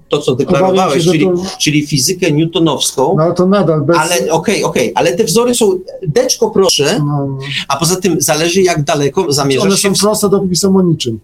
to, 0.09 0.19
co 0.19 0.35
deklarowałeś, 0.35 1.05
się, 1.05 1.11
czyli, 1.11 1.25
to- 1.25 1.43
czyli 1.61 1.87
fizykę 1.87 2.33
newtonowską. 2.33 3.15
No 3.17 3.23
ale 3.23 3.35
to 3.35 3.47
nadal 3.47 3.81
bez... 3.81 3.97
Ale 3.97 4.33
okej, 4.33 4.65
okej, 4.65 4.93
ale 4.95 5.13
te 5.17 5.25
wzory 5.25 5.55
są, 5.55 5.79
deczko 6.09 6.51
proszę, 6.51 6.99
no, 6.99 7.39
a 7.69 7.77
poza 7.77 7.97
tym 7.97 8.17
zależy 8.21 8.63
jak 8.63 8.83
daleko 8.83 9.23
one 9.23 9.33
zamierzasz 9.33 9.81
się... 9.81 9.95
są 9.95 10.07
proste, 10.07 10.29
dopóki 10.29 10.57
są 10.57 10.77
o 10.77 10.83
niczym. 10.83 11.21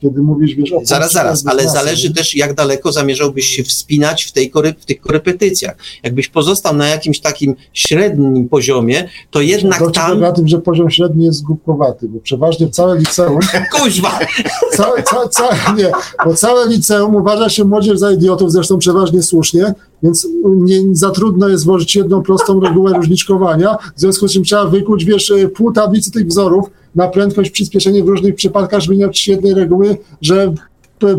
Kiedy 0.00 0.22
mówisz, 0.22 0.54
wiesz... 0.54 0.72
O 0.72 0.80
Zaraz, 0.84 1.12
zaraz, 1.12 1.46
ale 1.46 1.68
zależy 1.68 2.14
też 2.14 2.36
jak 2.36 2.54
daleko 2.54 2.92
zamierzałbyś 2.92 3.46
się 3.46 3.64
wspinać 3.64 4.24
w, 4.24 4.32
tej 4.32 4.50
kory, 4.50 4.74
w 4.80 4.84
tych 4.84 5.00
korepetycjach. 5.00 5.76
Jakbyś 6.02 6.28
pozostał 6.28 6.76
na 6.76 6.88
jakimś 6.88 7.20
takim 7.20 7.54
średnim 7.72 8.48
poziomie, 8.48 9.08
to 9.30 9.40
jednak 9.40 9.78
Dowcip 9.78 9.94
tam... 9.94 10.20
na 10.20 10.32
tym, 10.32 10.48
że 10.48 10.58
poziom 10.58 10.90
średni 10.90 11.24
jest 11.24 11.42
głupkowaty, 11.42 12.08
bo 12.08 12.20
przeważnie 12.20 12.68
całe 12.68 12.98
liceum, 12.98 13.38
Kuźwa! 13.74 14.18
całe, 14.76 15.02
całe, 15.02 15.28
całe, 15.28 15.54
nie, 15.76 15.92
bo 16.24 16.34
całe 16.34 16.68
liceum 16.68 17.14
uważa 17.14 17.48
się 17.48 17.64
młodzież 17.64 17.98
za 17.98 18.12
idiotów, 18.12 18.52
zresztą 18.52 18.78
przeważnie 18.78 19.22
słusznie, 19.22 19.74
więc 20.02 20.26
nie, 20.44 20.80
za 20.92 21.10
trudno 21.10 21.48
jest 21.48 21.64
włożyć 21.64 21.96
jedną 21.96 22.22
prostą 22.22 22.60
regułę 22.60 22.92
różniczkowania, 22.92 23.76
w 23.96 24.00
związku 24.00 24.28
z 24.28 24.32
czym 24.32 24.44
trzeba 24.44 24.64
wykuć, 24.64 25.04
wiesz, 25.04 25.30
e, 25.30 25.48
pół 25.48 25.72
tablicy 25.72 26.10
tych 26.10 26.26
wzorów 26.26 26.70
na 26.94 27.08
prędkość, 27.08 27.50
przyspieszenie 27.50 28.04
w 28.04 28.08
różnych 28.08 28.34
przypadkach, 28.34 28.80
żeby 28.80 28.96
nie 28.96 29.08
jednej 29.26 29.54
reguły, 29.54 29.96
że 30.20 30.54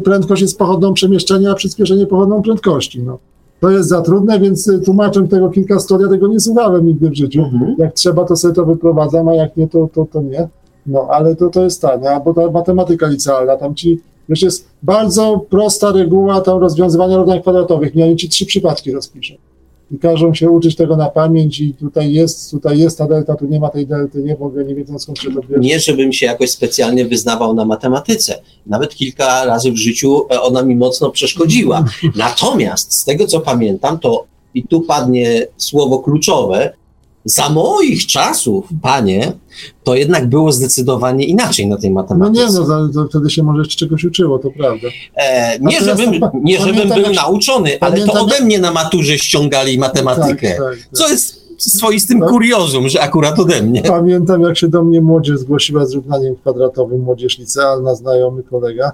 prędkość 0.03 0.41
jest 0.41 0.57
pochodną 0.57 0.93
przemieszczenia, 0.93 1.51
a 1.51 1.55
przyspieszenie 1.55 2.07
pochodną 2.07 2.41
prędkości, 2.41 3.03
no. 3.03 3.17
To 3.59 3.69
jest 3.69 3.89
za 3.89 4.01
trudne, 4.01 4.39
więc 4.39 4.67
y, 4.67 4.79
tłumaczę 4.79 5.27
tego 5.27 5.49
kilka 5.49 5.79
stron, 5.79 6.01
ja 6.01 6.07
tego 6.07 6.27
nie 6.27 6.39
słuchałem 6.39 6.87
nigdy 6.87 7.09
w 7.09 7.15
życiu. 7.15 7.45
Jak 7.77 7.93
trzeba, 7.93 8.25
to 8.25 8.35
sobie 8.35 8.53
to 8.53 8.65
wyprowadzam, 8.65 9.27
a 9.27 9.33
jak 9.35 9.57
nie, 9.57 9.67
to, 9.67 9.89
to, 9.93 10.05
to 10.11 10.21
nie. 10.21 10.47
No, 10.85 11.07
ale 11.09 11.35
to, 11.35 11.49
to 11.49 11.63
jest 11.63 11.81
tanie, 11.81 12.21
bo 12.25 12.33
ta 12.33 12.51
matematyka 12.51 13.07
licealna, 13.07 13.57
tam 13.57 13.75
ci, 13.75 13.99
wiesz, 14.29 14.41
jest 14.41 14.67
bardzo 14.83 15.45
prosta 15.49 15.91
reguła 15.91 16.41
tam 16.41 16.59
rozwiązywania 16.59 17.17
równań 17.17 17.41
kwadratowych, 17.41 17.95
nie 17.95 18.05
oni 18.05 18.15
ci 18.15 18.29
trzy 18.29 18.45
przypadki 18.45 18.91
rozpiszą. 18.91 19.33
I 19.91 19.99
każą 19.99 20.33
się 20.33 20.49
uczyć 20.49 20.75
tego 20.75 20.97
na 20.97 21.09
pamięć 21.09 21.59
i 21.59 21.73
tutaj 21.73 22.13
jest, 22.13 22.51
tutaj 22.51 22.79
jest 22.79 22.97
ta 22.97 23.07
delta, 23.07 23.35
tu 23.35 23.45
nie 23.45 23.59
ma 23.59 23.69
tej 23.69 23.87
delty, 23.87 24.23
nie, 24.23 24.35
w 24.35 24.41
ogóle 24.41 24.65
nie 24.65 24.75
wiedzą 24.75 24.99
skąd 24.99 25.19
się 25.19 25.31
to 25.31 25.41
bierze. 25.41 25.59
Nie, 25.59 25.79
żebym 25.79 26.13
się 26.13 26.25
jakoś 26.25 26.51
specjalnie 26.51 27.05
wyznawał 27.05 27.53
na 27.53 27.65
matematyce. 27.65 28.41
Nawet 28.65 28.95
kilka 28.95 29.45
razy 29.45 29.71
w 29.71 29.77
życiu 29.77 30.25
e, 30.31 30.41
ona 30.41 30.63
mi 30.63 30.75
mocno 30.75 31.09
przeszkodziła. 31.09 31.85
Natomiast 32.15 32.93
z 32.93 33.05
tego, 33.05 33.27
co 33.27 33.39
pamiętam, 33.39 33.99
to 33.99 34.25
i 34.53 34.63
tu 34.63 34.81
padnie 34.81 35.47
słowo 35.57 35.99
kluczowe, 35.99 36.73
za 37.25 37.49
moich 37.49 38.07
czasów, 38.07 38.65
panie, 38.81 39.33
to 39.83 39.95
jednak 39.95 40.29
było 40.29 40.51
zdecydowanie 40.51 41.25
inaczej 41.25 41.67
na 41.67 41.77
tej 41.77 41.89
No 41.89 42.01
matematyce. 42.01 42.41
nie, 42.45 42.51
no 42.53 42.65
za- 42.65 42.89
to 42.93 43.07
wtedy 43.09 43.29
się 43.29 43.43
może 43.43 43.59
jeszcze 43.61 43.75
czegoś 43.75 44.03
uczyło, 44.03 44.39
to 44.39 44.49
prawda. 44.57 44.87
E, 45.15 45.59
nie, 45.59 45.81
żebym, 45.81 46.19
pa- 46.19 46.31
nie 46.43 46.57
żebym 46.59 46.73
pamiętam, 46.75 46.97
był 47.01 47.07
jak- 47.11 47.15
nauczony, 47.23 47.77
ale 47.79 48.05
to 48.05 48.13
ode 48.21 48.41
mnie 48.41 48.59
na 48.59 48.71
maturze 48.71 49.17
ściągali 49.17 49.77
matematykę. 49.77 50.47
Tak, 50.49 50.57
tak, 50.57 50.75
tak. 50.77 50.97
Co 50.97 51.09
jest 51.09 51.41
swoistym 51.57 52.19
Tak. 52.19 52.29
kuriozum, 52.29 52.89
że 52.89 53.01
akurat 53.01 53.39
ode 53.39 53.61
mnie. 53.61 53.81
Pamiętam, 53.81 54.41
jak 54.41 54.57
się 54.57 54.67
do 54.67 54.83
mnie 54.83 55.01
młodzież 55.01 55.37
zgłosiła 55.39 55.85
z 55.85 55.91
równaniem 55.93 56.35
kwadratowym, 56.35 57.01
młodzież 57.01 57.37
licealna, 57.39 57.95
znajomy 57.95 58.43
kolega. 58.43 58.91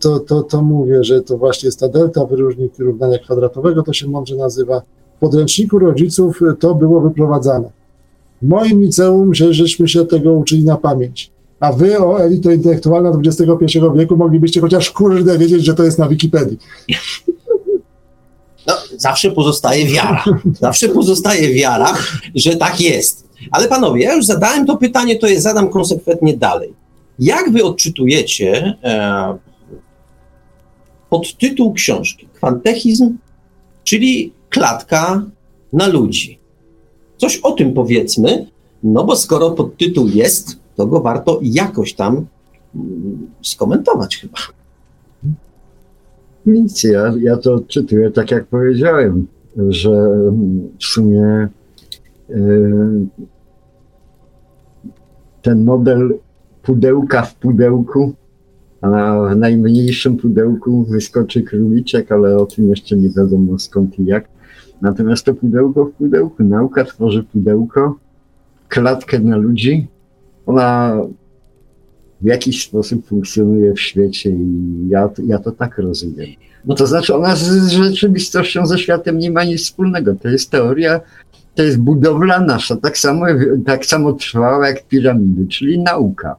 To, 0.00 0.20
to, 0.20 0.42
to 0.42 0.62
mówię, 0.62 1.04
że 1.04 1.20
to 1.20 1.38
właśnie 1.38 1.66
jest 1.66 1.80
ta 1.80 1.88
delta, 1.88 2.24
wyróżnik 2.24 2.72
równania 2.78 3.18
kwadratowego, 3.18 3.82
to 3.82 3.92
się 3.92 4.08
mądrze 4.08 4.36
nazywa. 4.36 4.82
Podręczniku 5.20 5.78
rodziców 5.78 6.42
y, 6.42 6.56
to 6.56 6.74
było 6.74 7.00
wyprowadzane. 7.00 7.70
W 8.42 8.48
moim 8.48 8.80
liceum 8.80 9.34
że, 9.34 9.54
żeśmy 9.54 9.88
się 9.88 10.06
tego 10.06 10.32
uczyli 10.32 10.64
na 10.64 10.76
pamięć. 10.76 11.30
A 11.60 11.72
wy, 11.72 11.98
o 11.98 12.20
elito 12.20 12.50
intelektualna 12.50 13.12
XXI 13.24 13.78
wieku, 13.96 14.16
moglibyście 14.16 14.60
chociaż 14.60 14.90
kurde 14.90 15.38
wiedzieć, 15.38 15.64
że 15.64 15.74
to 15.74 15.84
jest 15.84 15.98
na 15.98 16.08
Wikipedii. 16.08 16.58
No, 18.66 18.74
zawsze 18.96 19.30
pozostaje 19.30 19.86
wiara. 19.86 20.24
Zawsze 20.60 20.88
pozostaje 20.88 21.54
wiara, 21.54 21.94
że 22.34 22.56
tak 22.56 22.80
jest. 22.80 23.28
Ale 23.50 23.68
panowie, 23.68 24.02
ja 24.02 24.14
już 24.14 24.26
zadałem 24.26 24.66
to 24.66 24.76
pytanie, 24.76 25.18
to 25.18 25.26
je 25.26 25.40
zadam 25.40 25.68
konsekwentnie 25.68 26.36
dalej. 26.36 26.74
Jak 27.18 27.52
wy 27.52 27.64
odczytujecie 27.64 28.74
e, 28.84 29.38
podtytuł 31.10 31.72
książki? 31.72 32.28
Kwantechizm, 32.34 33.16
czyli 33.84 34.32
klatka 34.50 35.22
na 35.72 35.86
ludzi. 35.86 36.38
Coś 37.16 37.36
o 37.36 37.52
tym 37.52 37.74
powiedzmy, 37.74 38.46
no 38.82 39.04
bo 39.04 39.16
skoro 39.16 39.50
podtytuł 39.50 40.08
jest, 40.08 40.56
to 40.76 40.86
go 40.86 41.00
warto 41.00 41.40
jakoś 41.42 41.94
tam 41.94 42.26
mm, 42.74 43.30
skomentować 43.42 44.16
chyba. 44.16 44.38
Nic, 46.46 46.84
ja, 46.84 47.14
ja 47.20 47.36
to 47.36 47.60
czytuję 47.68 48.10
tak 48.10 48.30
jak 48.30 48.46
powiedziałem, 48.46 49.26
że 49.68 49.90
mm, 49.90 50.68
w 50.80 50.84
sumie 50.84 51.48
y, 52.30 53.06
ten 55.42 55.64
model 55.64 56.14
pudełka 56.62 57.22
w 57.22 57.34
pudełku, 57.34 58.14
a 58.80 58.88
na 58.88 59.34
najmniejszym 59.34 60.16
pudełku 60.16 60.84
wyskoczy 60.84 61.42
króliczek, 61.42 62.12
ale 62.12 62.36
o 62.38 62.46
tym 62.46 62.68
jeszcze 62.68 62.96
nie 62.96 63.10
wiadomo 63.10 63.58
skąd 63.58 63.98
i 63.98 64.04
jak. 64.04 64.35
Natomiast 64.82 65.24
to 65.24 65.34
pudełko 65.34 65.84
w 65.84 65.92
pudełku, 65.92 66.44
nauka 66.44 66.84
tworzy 66.84 67.22
pudełko, 67.22 67.98
klatkę 68.68 69.18
na 69.18 69.36
ludzi. 69.36 69.86
Ona 70.46 70.96
w 72.20 72.26
jakiś 72.26 72.64
sposób 72.64 73.06
funkcjonuje 73.06 73.74
w 73.74 73.80
świecie 73.80 74.30
i 74.30 74.88
ja, 74.88 75.10
ja 75.26 75.38
to 75.38 75.52
tak 75.52 75.78
rozumiem. 75.78 76.26
No 76.64 76.74
to 76.74 76.86
znaczy 76.86 77.14
ona 77.14 77.36
z, 77.36 77.68
rzeczywistością, 77.68 78.66
ze 78.66 78.78
światem 78.78 79.18
nie 79.18 79.30
ma 79.30 79.44
nic 79.44 79.62
wspólnego. 79.62 80.14
To 80.14 80.28
jest 80.28 80.50
teoria, 80.50 81.00
to 81.54 81.62
jest 81.62 81.78
budowla 81.78 82.40
nasza, 82.40 82.76
tak 82.76 82.98
samo, 82.98 83.26
tak 83.66 83.86
samo 83.86 84.12
trwała 84.12 84.68
jak 84.68 84.86
piramidy, 84.86 85.46
czyli 85.46 85.78
nauka. 85.78 86.36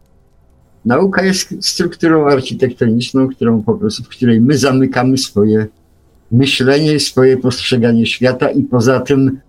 Nauka 0.85 1.23
jest 1.23 1.65
strukturą 1.65 2.27
architektoniczną, 2.27 3.27
którą 3.27 3.64
po 3.64 3.73
prostu, 3.73 4.03
w 4.03 4.09
której 4.09 4.41
my 4.41 4.57
zamykamy 4.57 5.18
swoje 5.18 5.68
myślenie, 6.31 6.99
swoje 6.99 7.37
postrzeganie 7.37 8.05
świata 8.05 8.51
i 8.51 8.63
poza 8.63 8.99
tym, 8.99 9.39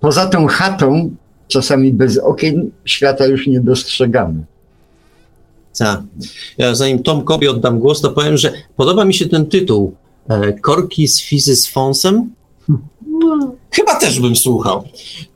poza 0.00 0.26
tą 0.26 0.46
chatą, 0.46 1.10
czasami 1.48 1.92
bez 1.92 2.18
okien, 2.18 2.70
świata 2.84 3.26
już 3.26 3.46
nie 3.46 3.60
dostrzegamy. 3.60 4.44
Tak. 5.78 6.02
Ja 6.58 6.74
zanim 6.74 7.02
Tomkowi 7.02 7.48
oddam 7.48 7.78
głos, 7.78 8.00
to 8.00 8.10
powiem, 8.10 8.36
że 8.36 8.52
podoba 8.76 9.04
mi 9.04 9.14
się 9.14 9.26
ten 9.26 9.46
tytuł. 9.46 9.94
E, 10.28 10.52
Korki 10.52 11.08
z 11.08 11.22
fizy 11.22 11.56
z 11.56 11.68
fonsem. 11.68 12.30
No, 13.20 13.54
chyba 13.70 13.94
też 13.94 14.20
bym 14.20 14.36
słuchał. 14.36 14.84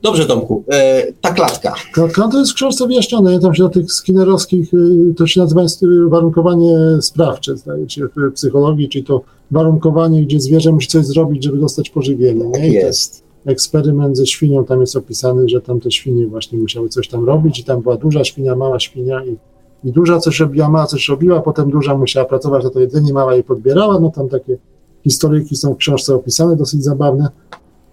Dobrze, 0.01 0.25
Tomku. 0.25 0.63
E, 0.71 1.03
ta 1.21 1.33
klatka. 1.33 1.75
Klatka 1.93 2.27
to 2.27 2.39
jest 2.39 2.51
w 2.51 2.55
książce 2.55 2.87
wyjaśnione. 2.87 3.33
Ja 3.33 3.39
tam 3.39 3.55
się 3.55 3.63
do 3.63 3.69
tych 3.69 3.93
skinnerowskich, 3.93 4.73
y, 4.73 5.13
to 5.17 5.27
się 5.27 5.41
nazywa 5.41 5.61
warunkowanie 6.09 6.77
sprawcze, 7.01 7.57
zdaje 7.57 7.89
się, 7.89 8.07
w 8.15 8.33
psychologii, 8.33 8.89
czyli 8.89 9.03
to 9.03 9.21
warunkowanie, 9.51 10.23
gdzie 10.23 10.39
zwierzę 10.39 10.71
musi 10.71 10.87
coś 10.87 11.05
zrobić, 11.05 11.43
żeby 11.43 11.57
dostać 11.57 11.89
pożywienie. 11.89 12.45
Nie? 12.45 12.69
I 12.69 12.73
Jest. 12.73 13.23
Eksperyment 13.45 14.17
ze 14.17 14.27
świnią 14.27 14.65
tam 14.65 14.81
jest 14.81 14.95
opisany, 14.95 15.49
że 15.49 15.61
tam 15.61 15.79
te 15.79 15.91
świnie 15.91 16.27
właśnie 16.27 16.59
musiały 16.59 16.89
coś 16.89 17.07
tam 17.07 17.25
robić 17.25 17.59
i 17.59 17.63
tam 17.63 17.81
była 17.81 17.97
duża 17.97 18.23
świnia, 18.23 18.55
mała 18.55 18.79
świnia 18.79 19.25
i 19.25 19.35
i 19.83 19.91
duża 19.91 20.19
coś 20.19 20.39
robiła, 20.39 20.69
mała 20.69 20.85
coś 20.85 21.09
robiła, 21.09 21.41
potem 21.41 21.71
duża 21.71 21.97
musiała 21.97 22.25
pracować 22.25 22.63
na 22.63 22.69
to 22.69 22.79
jedzenie, 22.79 23.13
mała 23.13 23.33
jej 23.33 23.43
podbierała, 23.43 23.99
no 23.99 24.11
tam 24.11 24.29
takie 24.29 24.57
historyjki 25.03 25.55
są 25.55 25.73
w 25.73 25.77
książce 25.77 26.15
opisane, 26.15 26.55
dosyć 26.55 26.83
zabawne. 26.83 27.29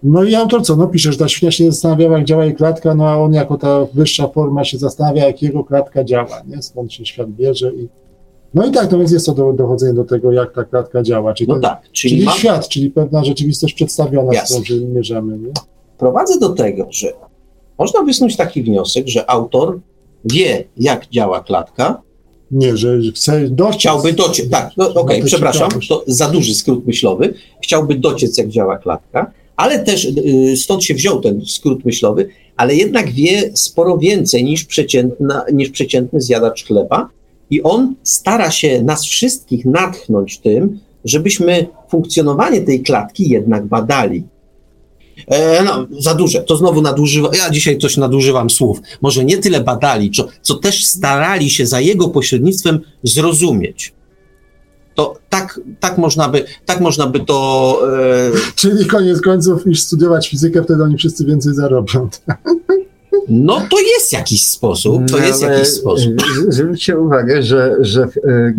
No 0.03 0.23
i 0.23 0.35
autor 0.35 0.61
co, 0.63 0.75
no 0.75 0.87
pisze, 0.87 1.11
że 1.11 1.17
ta 1.17 1.27
świnia 1.27 1.51
się 1.51 1.65
zastanawiała, 1.65 2.17
jak 2.17 2.27
działa 2.27 2.45
jej 2.45 2.55
klatka, 2.55 2.95
no 2.95 3.09
a 3.09 3.17
on 3.17 3.33
jako 3.33 3.57
ta 3.57 3.85
wyższa 3.93 4.27
forma 4.27 4.63
się 4.63 4.77
zastanawia, 4.77 5.27
jak 5.27 5.41
jego 5.41 5.63
klatka 5.63 6.03
działa, 6.03 6.41
nie? 6.47 6.61
Skąd 6.61 6.93
się 6.93 7.05
świat 7.05 7.29
bierze 7.29 7.73
i 7.73 7.87
no 8.53 8.65
i 8.65 8.71
tak, 8.71 8.91
no 8.91 8.97
więc 8.97 9.11
jest 9.11 9.25
to 9.25 9.33
do, 9.33 9.53
dochodzenie 9.53 9.93
do 9.93 10.03
tego, 10.03 10.31
jak 10.31 10.53
ta 10.53 10.63
klatka 10.63 11.03
działa, 11.03 11.33
czyli, 11.33 11.47
No 11.47 11.53
ten, 11.53 11.61
tak, 11.61 11.81
czyli, 11.91 12.13
czyli 12.13 12.25
mam, 12.25 12.37
świat, 12.37 12.67
czyli 12.67 12.91
pewna 12.91 13.23
rzeczywistość 13.23 13.73
przedstawiona, 13.73 14.33
Jasne. 14.33 14.57
z 14.57 14.63
którą 14.63 14.79
się 14.79 14.85
mierzymy, 14.85 15.37
nie? 15.37 15.51
prowadzę 15.97 16.39
do 16.39 16.49
tego, 16.49 16.87
że 16.91 17.07
można 17.77 18.03
wysnuć 18.03 18.35
taki 18.35 18.63
wniosek, 18.63 19.07
że 19.07 19.29
autor 19.29 19.79
wie, 20.25 20.63
jak 20.77 21.09
działa 21.09 21.43
klatka, 21.43 22.01
Nie, 22.51 22.77
że 22.77 22.99
chce 23.15 23.47
dociec. 23.49 23.75
chciałby 23.79 24.13
dociec, 24.13 24.49
tak, 24.49 24.71
no, 24.77 24.93
okej, 24.93 25.21
to 25.21 25.27
przepraszam, 25.27 25.69
to 25.89 26.03
za 26.07 26.29
duży 26.29 26.55
skrót 26.55 26.87
myślowy, 26.87 27.33
chciałby 27.63 27.95
dociec, 27.95 28.37
jak 28.37 28.47
działa 28.47 28.77
klatka, 28.77 29.31
ale 29.55 29.79
też 29.79 30.05
y, 30.05 30.57
stąd 30.57 30.83
się 30.83 30.93
wziął 30.93 31.21
ten 31.21 31.41
skrót 31.45 31.85
myślowy, 31.85 32.29
ale 32.57 32.75
jednak 32.75 33.11
wie 33.11 33.51
sporo 33.53 33.97
więcej 33.97 34.43
niż, 34.43 34.65
przeciętna, 34.65 35.45
niż 35.53 35.69
przeciętny 35.69 36.21
zjadacz 36.21 36.65
chleba 36.65 37.09
i 37.49 37.63
on 37.63 37.95
stara 38.03 38.51
się 38.51 38.83
nas 38.83 39.05
wszystkich 39.05 39.65
natchnąć 39.65 40.39
tym, 40.39 40.79
żebyśmy 41.05 41.67
funkcjonowanie 41.89 42.61
tej 42.61 42.83
klatki 42.83 43.29
jednak 43.29 43.65
badali. 43.65 44.23
E, 45.27 45.63
no, 45.63 45.87
za 45.99 46.13
duże, 46.13 46.41
to 46.41 46.55
znowu 46.57 46.81
nadużywam, 46.81 47.31
ja 47.33 47.49
dzisiaj 47.49 47.77
coś 47.77 47.97
nadużywam 47.97 48.49
słów. 48.49 48.79
Może 49.01 49.25
nie 49.25 49.37
tyle 49.37 49.61
badali, 49.61 50.11
co, 50.11 50.27
co 50.41 50.55
też 50.55 50.85
starali 50.85 51.49
się 51.49 51.65
za 51.65 51.79
jego 51.79 52.07
pośrednictwem 52.07 52.79
zrozumieć. 53.03 53.93
To 54.95 55.15
tak, 55.29 55.59
tak, 55.79 55.97
można, 55.97 56.29
by, 56.29 56.45
tak 56.65 56.81
można 56.81 57.07
by 57.07 57.19
to. 57.19 57.79
E, 57.99 58.31
Czyli 58.55 58.85
koniec 58.85 59.21
końców, 59.21 59.67
iż 59.67 59.81
studiować 59.81 60.29
fizykę, 60.29 60.63
wtedy 60.63 60.83
oni 60.83 60.97
wszyscy 60.97 61.25
więcej 61.25 61.53
zarobią. 61.53 62.09
no 63.29 63.61
to 63.69 63.79
jest 63.79 64.13
jakiś 64.13 64.47
sposób. 64.47 65.05
To 65.11 65.17
jest 65.17 65.43
Ale, 65.43 65.53
jakiś 65.53 65.69
sposób. 65.69 66.13
e, 66.47 66.51
Zwróćcie 66.51 66.99
uwagę, 66.99 67.43
że, 67.43 67.75
że 67.79 68.03
e, 68.03 68.53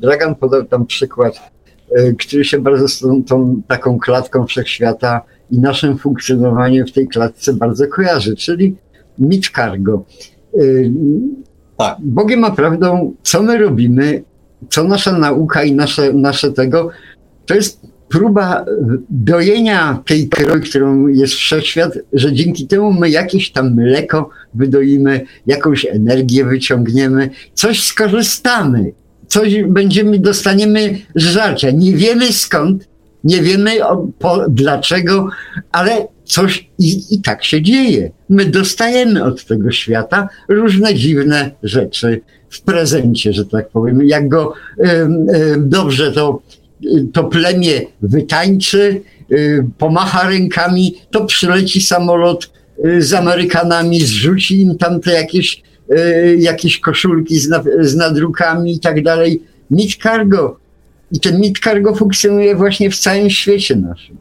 Dragan 0.00 0.34
podał 0.34 0.64
tam 0.64 0.86
przykład, 0.86 1.40
e, 1.96 2.12
który 2.12 2.44
się 2.44 2.58
bardzo 2.58 2.88
z 2.88 2.98
tą, 2.98 3.24
tą 3.24 3.62
taką 3.68 3.98
klatką 3.98 4.46
wszechświata 4.46 5.20
i 5.50 5.58
naszym 5.58 5.98
funkcjonowaniem 5.98 6.86
w 6.86 6.92
tej 6.92 7.08
klatce 7.08 7.52
bardzo 7.52 7.86
kojarzy, 7.86 8.36
czyli 8.36 8.76
mit 9.18 9.48
cargo. 9.56 10.04
Tak. 11.76 11.96
Bogiem 12.00 12.44
a 12.44 12.50
prawdą, 12.50 13.14
co 13.22 13.42
my 13.42 13.58
robimy, 13.58 14.22
co 14.70 14.84
nasza 14.84 15.18
nauka 15.18 15.64
i 15.64 15.72
nasze, 15.72 16.12
nasze 16.12 16.52
tego, 16.52 16.90
to 17.46 17.54
jest 17.54 17.80
próba 18.08 18.64
dojenia 19.10 20.02
tej 20.06 20.28
krowy, 20.28 20.60
którą 20.60 21.06
jest 21.06 21.34
wszechświat, 21.34 21.98
że 22.12 22.32
dzięki 22.32 22.66
temu 22.66 22.92
my 22.92 23.10
jakieś 23.10 23.52
tam 23.52 23.74
mleko 23.74 24.30
wydoimy, 24.54 25.20
jakąś 25.46 25.86
energię 25.86 26.44
wyciągniemy, 26.44 27.30
coś 27.54 27.82
skorzystamy, 27.82 28.92
coś 29.26 29.62
będziemy, 29.62 30.18
dostaniemy 30.18 30.98
z 31.14 31.22
żarcia. 31.22 31.70
Nie 31.70 31.92
wiemy 31.92 32.32
skąd, 32.32 32.88
nie 33.24 33.42
wiemy 33.42 33.86
o, 33.86 34.08
po, 34.18 34.48
dlaczego, 34.48 35.28
ale 35.72 36.06
coś 36.24 36.70
i, 36.78 37.02
i 37.10 37.22
tak 37.22 37.44
się 37.44 37.62
dzieje. 37.62 38.10
My 38.28 38.44
dostajemy 38.44 39.24
od 39.24 39.44
tego 39.44 39.70
świata 39.70 40.28
różne 40.48 40.94
dziwne 40.94 41.50
rzeczy 41.62 42.20
w 42.50 42.60
prezencie, 42.60 43.32
że 43.32 43.44
tak 43.46 43.68
powiem. 43.68 44.06
Jak 44.06 44.28
go 44.28 44.54
em, 44.78 45.26
em, 45.28 45.68
dobrze 45.68 46.12
to, 46.12 46.42
to 47.12 47.24
plemię 47.24 47.80
wytańczy, 48.02 49.00
y, 49.32 49.64
pomacha 49.78 50.28
rękami, 50.28 50.94
to 51.10 51.24
przyleci 51.24 51.80
samolot 51.80 52.52
y, 52.84 53.02
z 53.02 53.14
Amerykanami, 53.14 54.00
zrzuci 54.00 54.60
im 54.60 54.78
tam 54.78 55.00
te 55.00 55.12
jakieś, 55.12 55.62
y, 55.92 56.36
jakieś 56.40 56.80
koszulki 56.80 57.38
z, 57.38 57.48
na, 57.48 57.64
z 57.80 57.96
nadrukami 57.96 58.72
i 58.72 58.80
tak 58.80 59.02
dalej. 59.02 59.42
Mit 59.70 59.96
cargo. 60.02 60.56
I 61.12 61.20
ten 61.20 61.40
mit 61.40 61.58
cargo 61.58 61.94
funkcjonuje 61.94 62.56
właśnie 62.56 62.90
w 62.90 62.98
całym 62.98 63.30
świecie 63.30 63.76
naszym. 63.76 64.16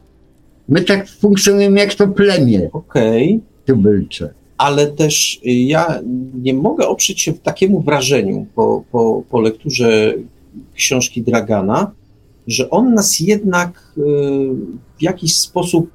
My 0.70 0.82
tak 0.82 1.08
funkcjonujemy 1.08 1.80
jak 1.80 1.94
to 1.94 2.08
plemię 2.08 2.70
Okej. 2.74 3.42
tubylcze. 3.66 4.34
ale 4.58 4.88
też 4.88 5.40
ja 5.44 6.02
nie 6.42 6.54
mogę 6.54 6.88
oprzeć 6.88 7.22
się 7.22 7.34
takiemu 7.34 7.82
wrażeniu 7.82 8.46
po, 8.56 8.84
po, 8.92 9.24
po 9.30 9.42
lekturze 9.42 10.14
książki 10.76 11.22
Dragana, 11.22 11.92
że 12.48 12.70
on 12.70 12.94
nas 12.94 13.20
jednak 13.20 13.94
y, 13.98 14.02
w 15.00 15.02
jakiś 15.02 15.36
sposób 15.36 15.90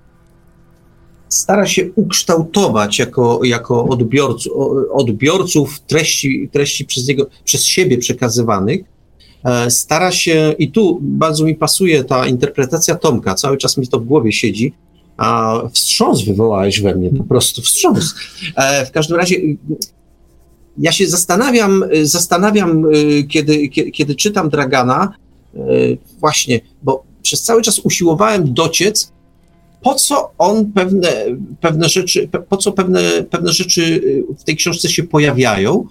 stara 1.29 1.67
się 1.67 1.91
ukształtować 1.97 2.99
jako, 2.99 3.41
jako 3.45 3.85
odbiorcu, 3.85 4.61
o- 4.61 4.95
odbiorców 4.95 5.81
treści, 5.81 6.49
treści 6.53 6.85
przez, 6.85 7.09
niego, 7.09 7.27
przez 7.45 7.65
siebie 7.65 7.99
przekazywanych. 7.99 8.81
E, 9.45 9.71
Stara 9.71 10.13
się, 10.13 10.55
i 10.59 10.71
tu 10.71 10.99
bardzo 11.03 11.45
mi 11.45 11.55
pasuje 11.55 12.05
ta 12.05 12.27
interpretacja 12.27 12.95
Tomka, 12.95 13.35
cały 13.35 13.57
czas 13.57 13.77
mi 13.77 13.89
to 13.89 14.01
w 14.01 14.05
głowie 14.05 14.33
siedzi, 14.33 14.73
a 15.17 15.61
wstrząs 15.73 16.23
wywołałeś 16.25 16.81
we 16.81 16.95
mnie, 16.95 17.11
po 17.11 17.25
prostu 17.25 17.63
wstrząs. 17.63 18.15
E, 18.57 18.87
w 18.87 18.91
każdym 18.91 19.17
razie 19.17 19.37
ja 20.79 20.93
się 20.93 21.07
zastanawiam, 21.07 21.85
zastanawiam, 22.03 22.95
y, 22.95 23.25
kiedy, 23.29 23.69
kiedy, 23.69 23.91
kiedy 23.91 24.15
czytam 24.15 24.49
Dragana, 24.49 25.13
właśnie, 26.19 26.61
bo 26.83 27.05
przez 27.23 27.43
cały 27.43 27.63
czas 27.63 27.79
usiłowałem 27.79 28.55
dociec, 28.55 29.13
po 29.83 29.95
co 29.95 30.31
on 30.39 30.73
pewne, 30.73 31.13
pewne 31.61 31.89
rzeczy, 31.89 32.29
po 32.49 32.57
co 32.57 32.73
pewne, 32.73 33.01
pewne 33.31 33.53
rzeczy 33.53 33.83
y, 33.83 34.25
w 34.39 34.45
tej 34.45 34.57
książce 34.57 34.89
się 34.89 35.03
pojawiają. 35.03 35.87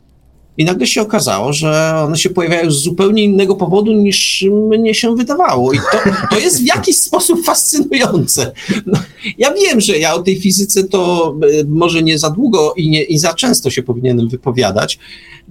I 0.58 0.66
nagle 0.66 0.88
się 0.88 1.02
okazało, 1.02 1.54
że 1.54 1.94
one 2.06 2.18
się 2.18 2.30
pojawiają 2.30 2.72
z 2.72 2.84
zupełnie 2.84 3.24
innego 3.24 3.56
powodu 3.56 3.94
niż 3.94 4.46
mnie 4.80 4.94
się 4.94 5.16
wydawało. 5.16 5.74
I 5.74 5.78
to, 5.78 5.98
to 6.32 6.40
jest 6.40 6.62
w 6.62 6.66
jakiś 6.66 6.98
sposób 6.98 7.44
fascynujące. 7.46 8.52
No, 8.86 9.00
ja 9.38 9.54
wiem, 9.54 9.82
że 9.82 9.98
ja 9.98 10.14
o 10.14 10.20
tej 10.24 10.40
fizyce 10.40 10.84
to 10.84 11.36
y, 11.44 11.66
może 11.68 12.04
nie 12.04 12.20
za 12.20 12.30
długo 12.30 12.74
i 12.78 12.90
nie 12.90 13.04
i 13.04 13.20
za 13.20 13.34
często 13.34 13.70
się 13.70 13.84
powinienem 13.84 14.30
wypowiadać. 14.30 15.00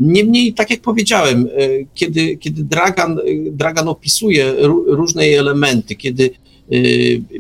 Niemniej, 0.01 0.53
tak 0.53 0.70
jak 0.70 0.81
powiedziałem, 0.81 1.47
y, 1.47 1.87
kiedy, 1.95 2.37
kiedy 2.37 2.65
Dragan, 2.65 3.19
y, 3.19 3.51
Dragan 3.51 3.89
opisuje 3.89 4.53
ró- 4.53 4.85
różne 4.87 5.23
elementy, 5.25 5.95
kiedy 5.95 6.31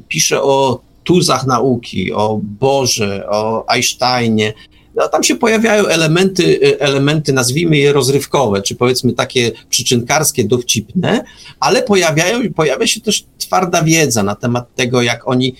pisze 0.08 0.42
o 0.42 0.80
tuzach 1.04 1.46
nauki, 1.46 2.12
o 2.12 2.40
Boże, 2.42 3.28
o 3.30 3.64
Einsteinie, 3.68 4.52
no, 4.98 5.08
tam 5.08 5.24
się 5.24 5.36
pojawiają 5.36 5.86
elementy, 5.86 6.44
y, 6.44 6.80
elementy, 6.80 7.32
nazwijmy 7.32 7.76
je 7.76 7.92
rozrywkowe, 7.92 8.62
czy 8.62 8.74
powiedzmy 8.74 9.12
takie 9.12 9.52
przyczynkarskie, 9.68 10.44
dowcipne, 10.44 11.24
ale 11.60 11.82
pojawiają, 11.82 12.52
pojawia 12.54 12.86
się 12.86 13.00
też 13.00 13.24
twarda 13.38 13.82
wiedza 13.82 14.22
na 14.22 14.34
temat 14.34 14.74
tego, 14.74 15.02
jak 15.02 15.28
oni, 15.28 15.54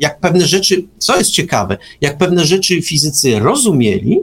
jak 0.00 0.20
pewne 0.20 0.46
rzeczy, 0.46 0.84
co 0.98 1.18
jest 1.18 1.30
ciekawe, 1.30 1.76
jak 2.00 2.18
pewne 2.18 2.46
rzeczy 2.46 2.82
fizycy 2.82 3.38
rozumieli, 3.38 4.20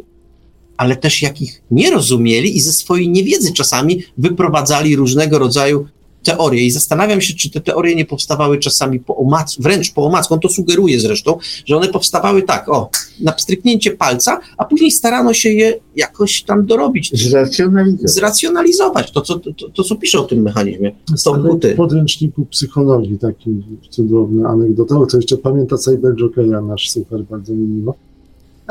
ale 0.77 0.95
też 0.95 1.21
jak 1.21 1.41
ich 1.41 1.61
nie 1.71 1.91
rozumieli 1.91 2.57
i 2.57 2.61
ze 2.61 2.73
swojej 2.73 3.09
niewiedzy 3.09 3.53
czasami 3.53 4.03
wyprowadzali 4.17 4.95
różnego 4.95 5.39
rodzaju 5.39 5.88
teorie 6.27 6.65
i 6.65 6.71
zastanawiam 6.71 7.21
się, 7.21 7.33
czy 7.33 7.49
te 7.49 7.61
teorie 7.61 7.95
nie 7.95 8.05
powstawały 8.05 8.59
czasami 8.59 8.99
po 8.99 9.15
omacku, 9.15 9.63
wręcz 9.63 9.93
po 9.93 10.05
omacku, 10.05 10.33
on 10.33 10.39
to 10.39 10.49
sugeruje 10.49 10.99
zresztą, 10.99 11.37
że 11.65 11.77
one 11.77 11.87
powstawały 11.87 12.43
tak, 12.43 12.69
o, 12.69 12.89
na 13.19 13.31
pstryknięcie 13.31 13.91
palca, 13.91 14.39
a 14.57 14.65
później 14.65 14.91
starano 14.91 15.33
się 15.33 15.49
je 15.49 15.79
jakoś 15.95 16.43
tam 16.43 16.65
dorobić. 16.65 17.11
Zracjonalizować. 17.29 18.11
Zracjonalizować, 18.11 19.11
to 19.11 19.21
co, 19.21 19.39
to, 19.39 19.69
to, 19.75 19.83
co 19.83 19.95
pisze 19.95 20.19
o 20.19 20.23
tym 20.23 20.41
mechanizmie. 20.41 20.91
Są 21.15 21.43
buty. 21.43 21.73
W 21.73 21.77
podręczniku 21.77 22.45
psychologii 22.45 23.17
taki 23.19 23.63
cudowny 23.89 24.47
anegdota, 24.47 24.95
to 25.11 25.17
jeszcze 25.17 25.37
pamięta 25.37 25.77
Cyber 25.77 26.15
Jokeja, 26.15 26.61
nasz 26.61 26.89
super, 26.89 27.23
bardzo 27.23 27.53
mi 27.53 27.67
miło. 27.67 27.95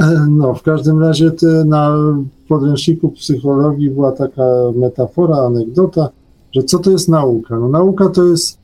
E, 0.00 0.26
No, 0.30 0.54
w 0.54 0.62
każdym 0.62 1.00
razie 1.00 1.32
na 1.66 1.96
podręczniku 2.48 3.08
psychologii 3.10 3.90
była 3.90 4.12
taka 4.12 4.42
metafora, 4.74 5.36
anegdota, 5.36 6.08
że 6.56 6.62
co 6.62 6.78
to 6.78 6.90
jest 6.90 7.08
nauka? 7.08 7.58
No 7.58 7.68
nauka 7.68 8.08
to 8.08 8.24
jest 8.24 8.58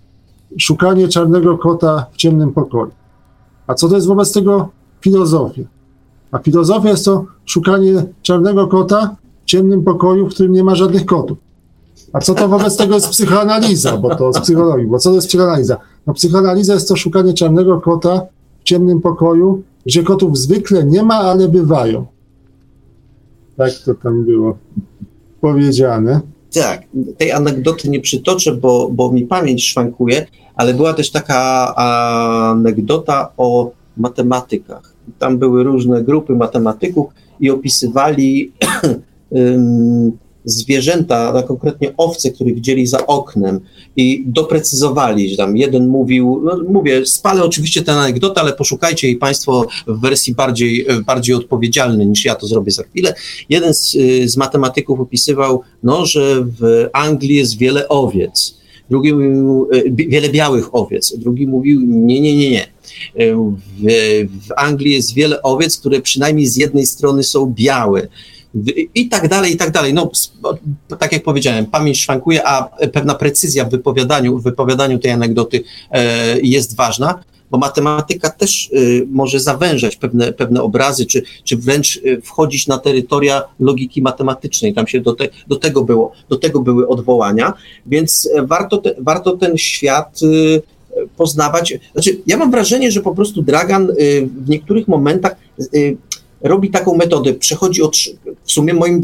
szukanie 0.59 1.09
czarnego 1.09 1.59
kota 1.59 2.07
w 2.13 2.17
ciemnym 2.17 2.53
pokoju. 2.53 2.91
A 3.67 3.75
co 3.75 3.89
to 3.89 3.95
jest 3.95 4.07
wobec 4.07 4.33
tego 4.33 4.69
filozofia? 5.01 5.63
A 6.31 6.39
filozofia 6.39 6.91
jest 6.91 7.05
to 7.05 7.25
szukanie 7.45 8.05
czarnego 8.23 8.67
kota 8.67 9.17
w 9.43 9.45
ciemnym 9.45 9.85
pokoju, 9.85 10.27
w 10.27 10.31
którym 10.35 10.53
nie 10.53 10.65
ma 10.65 10.75
żadnych 10.75 11.07
kotów. 11.07 11.39
A 12.13 12.21
co 12.21 12.35
to 12.35 12.49
wobec 12.49 12.77
tego 12.77 12.95
jest 12.95 13.09
psychoanaliza, 13.09 13.97
bo 13.97 14.17
to 14.17 14.33
z 14.33 14.41
psychologii, 14.41 14.87
bo 14.87 14.99
co 14.99 15.11
to 15.11 15.15
jest 15.15 15.29
psychoanaliza? 15.29 15.77
No 16.07 16.15
psychoanaliza 16.15 16.75
jest 16.75 16.89
to 16.89 16.97
szukanie 16.97 17.35
czarnego 17.35 17.81
kota 17.81 18.27
w 18.61 18.63
ciemnym 18.65 19.01
pokoju, 19.01 19.63
gdzie 19.87 20.03
kotów 20.03 20.39
zwykle 20.39 20.85
nie 20.85 21.03
ma, 21.03 21.15
ale 21.15 21.49
bywają. 21.49 22.07
Tak 23.57 23.73
to 23.85 23.95
tam 23.95 24.25
było 24.25 24.57
powiedziane. 25.41 26.32
Tak, 26.55 26.83
tej 27.19 27.33
anegdoty 27.33 27.91
nie 27.91 28.01
przytoczę, 28.01 28.53
bo, 28.53 28.89
bo 28.93 29.13
mi 29.13 29.27
pamięć 29.27 29.69
szwankuje, 29.69 30.27
ale 30.55 30.75
była 30.75 30.95
też 30.95 31.11
taka 31.11 31.75
anegdota 31.75 33.33
o 33.37 33.71
matematykach. 33.97 34.95
Tam 35.19 35.39
były 35.39 35.63
różne 35.63 36.03
grupy 36.03 36.35
matematyków 36.35 37.13
i 37.41 37.51
opisywali 37.51 38.53
zwierzęta, 40.45 41.33
a 41.35 41.43
konkretnie 41.43 41.93
owce, 41.97 42.31
które 42.31 42.53
widzieli 42.53 42.87
za 42.87 43.07
oknem 43.07 43.61
i 43.97 44.25
doprecyzowali, 44.27 45.31
że 45.31 45.37
tam 45.37 45.57
jeden 45.57 45.89
mówił, 45.89 46.41
no 46.45 46.59
mówię, 46.69 47.07
spalę 47.07 47.45
oczywiście 47.45 47.83
tę 47.83 47.93
anegdotę, 47.93 48.41
ale 48.41 48.53
poszukajcie 48.53 49.07
jej 49.07 49.17
Państwo 49.17 49.67
w 49.87 50.01
wersji 50.01 50.35
bardziej, 50.35 50.87
bardziej 51.07 51.35
odpowiedzialnej 51.35 52.07
niż 52.07 52.25
ja 52.25 52.35
to 52.35 52.47
zrobię 52.47 52.73
za 52.73 52.83
chwilę. 52.83 53.15
Jeden 53.49 53.75
z, 53.75 53.97
z 54.25 54.37
matematyków 54.37 55.01
opisywał, 55.01 55.61
no, 55.83 56.07
że 56.07 56.45
w 56.61 56.89
Anglii 56.93 57.37
jest 57.37 57.59
wiele 57.59 57.89
owiec, 57.89 58.55
drugi 58.91 59.13
mówił, 59.15 59.69
bi- 59.91 60.09
wiele 60.09 60.29
białych 60.29 60.75
owiec, 60.75 61.15
drugi 61.19 61.47
mówił, 61.47 61.81
nie, 61.85 62.21
nie, 62.21 62.37
nie, 62.37 62.51
nie. 62.51 62.63
E, 63.17 63.35
W, 63.37 63.85
w 64.49 64.53
Anglii 64.57 64.93
jest 64.93 65.15
wiele 65.15 65.43
owiec, 65.43 65.79
które 65.79 66.01
przynajmniej 66.01 66.47
z 66.47 66.57
jednej 66.57 66.87
strony 66.87 67.23
są 67.23 67.47
białe, 67.57 68.09
i 68.95 69.09
tak 69.09 69.29
dalej, 69.29 69.53
i 69.53 69.57
tak 69.57 69.71
dalej. 69.71 69.95
No, 69.95 70.11
tak 70.99 71.13
jak 71.13 71.23
powiedziałem, 71.23 71.67
pamięć 71.67 72.01
szwankuje, 72.01 72.47
a 72.47 72.69
pewna 72.93 73.15
precyzja 73.15 73.65
w 73.65 73.71
wypowiadaniu, 73.71 74.39
w 74.39 74.43
wypowiadaniu 74.43 74.99
tej 74.99 75.11
anegdoty 75.11 75.63
e, 75.91 76.41
jest 76.41 76.77
ważna, 76.77 77.25
bo 77.51 77.59
matematyka 77.59 78.31
też 78.31 78.71
e, 78.73 78.79
może 79.11 79.41
zawężać 79.41 79.97
pewne, 79.97 80.33
pewne 80.33 80.63
obrazy, 80.63 81.07
czy, 81.07 81.23
czy 81.45 81.57
wręcz 81.57 82.01
e, 82.05 82.21
wchodzić 82.21 82.67
na 82.67 82.79
terytoria 82.79 83.43
logiki 83.61 84.03
matematycznej. 84.03 84.75
Tam 84.75 84.87
się 84.87 85.01
do, 85.01 85.13
te, 85.13 85.29
do, 85.49 85.57
tego, 85.57 85.85
było, 85.85 86.13
do 86.29 86.37
tego 86.37 86.61
były 86.61 86.89
odwołania, 86.89 87.53
więc 87.87 88.29
warto, 88.43 88.79
te, 88.79 88.95
warto 88.99 89.37
ten 89.37 89.59
świat 89.59 90.21
poznawać. 91.17 91.75
Znaczy, 91.93 92.21
ja 92.27 92.37
mam 92.37 92.51
wrażenie, 92.51 92.93
że 92.93 93.01
po 93.01 93.15
prostu 93.15 93.43
Dragan 93.43 93.89
w 94.45 94.49
niektórych 94.49 94.89
momentach 94.89 95.37
robi 96.43 96.71
taką 96.71 96.97
metodę, 96.97 97.35
przechodzi 97.35 97.83
od, 97.83 97.97
w 98.45 98.53
sumie 98.53 98.75
moim, 98.75 99.03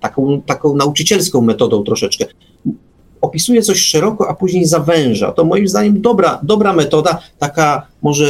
taką, 0.00 0.42
taką 0.46 0.76
nauczycielską 0.76 1.40
metodą 1.40 1.84
troszeczkę. 1.84 2.26
Opisuje 3.20 3.62
coś 3.62 3.80
szeroko, 3.80 4.28
a 4.28 4.34
później 4.34 4.66
zawęża. 4.66 5.32
To 5.32 5.44
moim 5.44 5.68
zdaniem 5.68 6.00
dobra, 6.00 6.40
dobra 6.42 6.72
metoda, 6.72 7.22
taka 7.38 7.86
może 8.02 8.28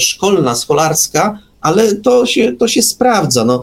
szkolna, 0.00 0.54
scholarska, 0.54 1.38
ale 1.60 1.96
to 1.96 2.26
się, 2.26 2.52
to 2.52 2.68
się 2.68 2.82
sprawdza. 2.82 3.44
No, 3.44 3.62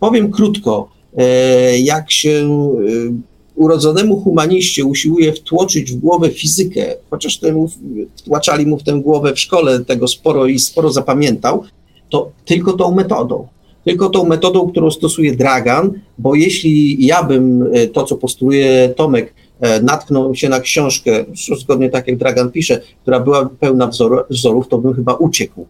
powiem 0.00 0.30
krótko, 0.30 0.88
e, 1.16 1.78
jak 1.78 2.12
się 2.12 2.30
e, 2.30 3.34
urodzonemu 3.54 4.20
humaniście 4.20 4.84
usiłuje 4.84 5.32
wtłoczyć 5.32 5.92
w 5.92 5.96
głowę 5.96 6.30
fizykę, 6.30 6.94
chociaż 7.10 7.38
temu 7.38 7.70
wtłaczali 8.16 8.66
mu 8.66 8.78
w 8.78 8.82
tę 8.82 8.92
głowę 8.92 9.34
w 9.34 9.40
szkole 9.40 9.84
tego 9.84 10.08
sporo 10.08 10.46
i 10.46 10.58
sporo 10.58 10.92
zapamiętał, 10.92 11.64
to 12.14 12.30
tylko 12.44 12.72
tą 12.72 12.94
metodą. 12.94 13.46
Tylko 13.84 14.10
tą 14.10 14.24
metodą, 14.24 14.70
którą 14.70 14.90
stosuje 14.90 15.36
Dragan, 15.36 15.92
bo 16.18 16.34
jeśli 16.34 17.06
ja 17.06 17.22
bym 17.22 17.62
e, 17.72 17.86
to, 17.86 18.04
co 18.04 18.16
postuluje 18.16 18.94
Tomek, 18.96 19.34
e, 19.60 19.82
natknął 19.82 20.34
się 20.34 20.48
na 20.48 20.60
książkę, 20.60 21.24
zgodnie 21.60 21.90
tak 21.90 22.08
jak 22.08 22.16
Dragan 22.16 22.50
pisze, 22.50 22.80
która 23.02 23.20
była 23.20 23.50
pełna 23.60 23.86
wzoru, 23.86 24.16
wzorów, 24.30 24.68
to 24.68 24.78
bym 24.78 24.94
chyba 24.94 25.14
uciekł. 25.14 25.66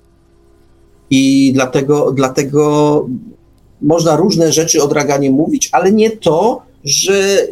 I 1.11 1.53
dlatego, 1.55 2.13
dlatego 2.13 3.07
można 3.83 4.17
różne 4.17 4.53
rzeczy 4.53 4.83
o 4.83 4.89
Draganie 4.89 5.31
mówić, 5.31 5.69
ale 5.73 5.93
nie 5.93 6.11
to, 6.11 6.63
że 6.85 7.47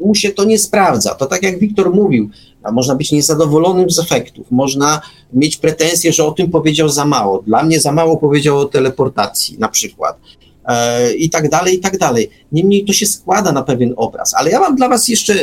mu 0.00 0.14
się 0.14 0.30
to 0.30 0.44
nie 0.44 0.58
sprawdza. 0.58 1.14
To 1.14 1.26
tak 1.26 1.42
jak 1.42 1.58
Wiktor 1.58 1.94
mówił, 1.94 2.30
można 2.72 2.94
być 2.94 3.12
niezadowolonym 3.12 3.90
z 3.90 3.98
efektów, 3.98 4.46
można 4.50 5.00
mieć 5.32 5.56
pretensje, 5.56 6.12
że 6.12 6.24
o 6.24 6.32
tym 6.32 6.50
powiedział 6.50 6.88
za 6.88 7.04
mało. 7.04 7.42
Dla 7.46 7.62
mnie 7.62 7.80
za 7.80 7.92
mało 7.92 8.16
powiedział 8.16 8.58
o 8.58 8.64
teleportacji 8.64 9.58
na 9.58 9.68
przykład. 9.68 10.16
E, 10.64 11.12
I 11.12 11.30
tak 11.30 11.48
dalej, 11.48 11.74
i 11.74 11.78
tak 11.78 11.98
dalej. 11.98 12.30
Niemniej 12.52 12.84
to 12.84 12.92
się 12.92 13.06
składa 13.06 13.52
na 13.52 13.62
pewien 13.62 13.94
obraz. 13.96 14.34
Ale 14.34 14.50
ja 14.50 14.60
mam 14.60 14.76
dla 14.76 14.88
Was 14.88 15.08
jeszcze 15.08 15.34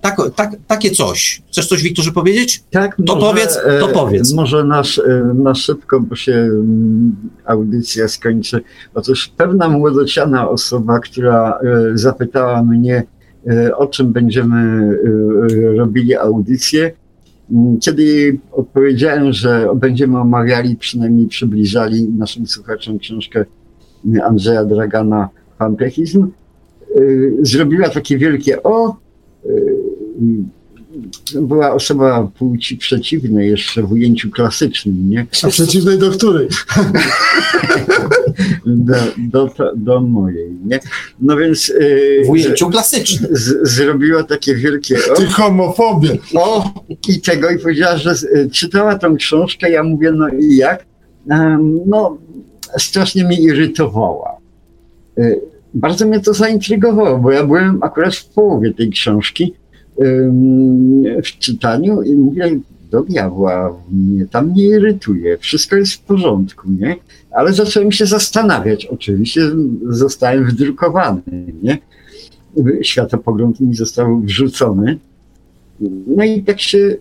tak, 0.00 0.16
tak, 0.36 0.56
takie 0.66 0.90
coś. 0.90 1.42
Chcesz 1.52 1.68
coś, 1.68 1.82
Wiktorze, 1.82 2.12
powiedzieć? 2.12 2.62
Tak, 2.70 2.96
To 3.06 3.16
powiedz, 3.16 3.58
to 3.80 3.90
e, 3.90 3.92
powiedz. 3.92 4.32
Może 4.32 4.64
nasz, 4.64 4.98
e, 4.98 5.32
na 5.34 5.54
szybko, 5.54 6.00
bo 6.00 6.16
się 6.16 6.32
mm, 6.32 7.16
audycja 7.46 8.08
skończy. 8.08 8.62
Otóż 8.94 9.32
pewna 9.36 9.68
młodociana 9.68 10.48
osoba, 10.48 11.00
która 11.00 11.58
e, 11.94 11.98
zapytała 11.98 12.62
mnie, 12.62 13.02
o 13.76 13.86
czym 13.86 14.12
będziemy 14.12 14.56
e, 14.56 15.76
robili 15.76 16.14
audycję, 16.14 16.92
m, 17.52 17.78
kiedy 17.80 18.38
odpowiedziałem, 18.52 19.32
że 19.32 19.68
będziemy 19.76 20.18
omawiali, 20.18 20.76
przynajmniej 20.76 21.26
przybliżali 21.26 22.08
naszym 22.08 22.46
słuchaczom 22.46 22.98
książkę 22.98 23.44
Andrzeja 24.24 24.64
Dragana 24.64 25.28
Pantechizm, 25.58 26.22
e, 26.22 27.00
zrobiła 27.42 27.88
takie 27.88 28.18
wielkie 28.18 28.62
o. 28.62 28.96
była 31.34 31.72
osoba 31.72 32.28
płci 32.38 32.76
przeciwnej 32.76 33.50
jeszcze 33.50 33.82
w 33.82 33.92
ujęciu 33.92 34.30
klasycznym, 34.30 35.10
nie? 35.10 35.26
A 35.42 35.48
przeciwnej 35.48 35.98
do 35.98 36.10
której? 36.10 36.48
Do, 38.66 38.94
do, 39.18 39.50
do 39.76 40.00
mojej, 40.00 40.50
nie? 40.64 40.80
No 41.20 41.36
więc 41.36 41.68
yy, 41.68 42.22
W 42.26 42.30
ujęciu 42.30 42.70
klasycznym. 42.70 43.36
z, 43.36 43.68
zrobiła 43.68 44.22
takie 44.22 44.54
wielkie 44.54 44.96
o, 45.12 45.14
Ty 45.16 45.26
homofobie. 45.26 46.18
o 46.34 46.70
i 47.08 47.20
tego 47.20 47.50
i 47.50 47.58
powiedziała, 47.58 47.96
że 47.96 48.12
y, 48.36 48.50
czytała 48.50 48.98
tą 48.98 49.16
książkę, 49.16 49.70
ja 49.70 49.82
mówię, 49.82 50.12
no 50.12 50.28
i 50.28 50.56
jak? 50.56 50.86
No, 51.86 52.18
strasznie 52.78 53.24
mnie 53.24 53.40
irytowała. 53.40 54.36
Y, 55.18 55.40
bardzo 55.74 56.06
mnie 56.06 56.20
to 56.20 56.34
zaintrygowało, 56.34 57.18
bo 57.18 57.30
ja 57.30 57.46
byłem 57.46 57.82
akurat 57.82 58.14
w 58.16 58.26
połowie 58.26 58.74
tej 58.74 58.90
książki 58.90 59.54
w 61.24 61.38
czytaniu 61.38 62.02
i 62.02 62.14
mówię, 62.14 62.60
do 62.90 63.02
diabła, 63.02 63.76
mnie 63.90 64.26
tam 64.26 64.54
nie 64.54 64.64
irytuje, 64.64 65.38
wszystko 65.38 65.76
jest 65.76 65.92
w 65.92 66.00
porządku, 66.00 66.70
nie? 66.70 66.96
Ale 67.30 67.52
zacząłem 67.52 67.92
się 67.92 68.06
zastanawiać, 68.06 68.86
oczywiście 68.86 69.40
zostałem 69.88 70.44
wydrukowany, 70.44 71.22
nie? 71.62 71.78
Światopogląd 72.82 73.60
mi 73.60 73.74
został 73.74 74.20
wrzucony. 74.20 74.98
No 76.06 76.24
i 76.24 76.42
tak 76.42 76.60
się, 76.60 76.96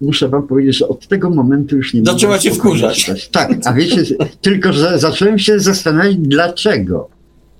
muszę 0.00 0.28
wam 0.28 0.46
powiedzieć, 0.46 0.76
że 0.76 0.88
od 0.88 1.08
tego 1.08 1.30
momentu 1.30 1.76
już 1.76 1.94
nie 1.94 2.04
Zaczęła 2.04 2.38
cię 2.38 2.50
wkurzać. 2.50 3.28
Tak, 3.32 3.50
a 3.64 3.72
wiecie, 3.72 4.02
tylko 4.40 4.72
że 4.72 4.98
zacząłem 4.98 5.38
się 5.38 5.60
zastanawiać, 5.60 6.16
dlaczego. 6.16 7.08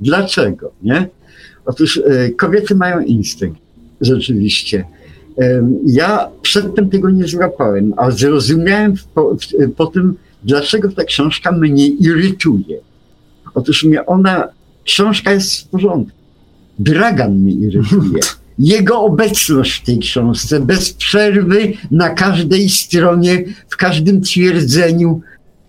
Dlaczego, 0.01 0.73
nie? 0.83 1.09
Otóż 1.67 2.03
e, 2.07 2.31
kobiety 2.31 2.75
mają 2.75 3.01
instynkt, 3.01 3.62
rzeczywiście. 4.03 4.85
Ja 5.87 6.29
przedtem 6.43 6.91
tego 6.91 7.11
nie 7.11 7.29
złapałem, 7.29 7.95
a 7.97 8.11
zrozumiałem 8.11 8.95
po, 9.15 9.37
po 9.77 9.87
tym, 9.87 10.15
dlaczego 10.45 10.89
ta 10.93 11.05
książka 11.05 11.53
mnie 11.53 11.87
irytuje. 11.87 12.79
Otóż 13.55 13.85
mnie 13.85 14.07
ona, 14.07 14.49
książka 14.85 15.33
jest 15.33 15.61
w 15.61 15.69
porządku. 15.69 16.19
Dragan 16.79 17.35
mnie 17.35 17.53
irytuje. 17.53 18.21
Jego 18.59 19.01
obecność 19.01 19.81
w 19.81 19.85
tej 19.85 19.99
książce, 19.99 20.61
bez 20.61 20.93
przerwy, 20.93 21.73
na 21.91 22.11
każdej 22.11 22.69
stronie, 22.69 23.45
w 23.69 23.77
każdym 23.77 24.21
twierdzeniu, 24.21 25.21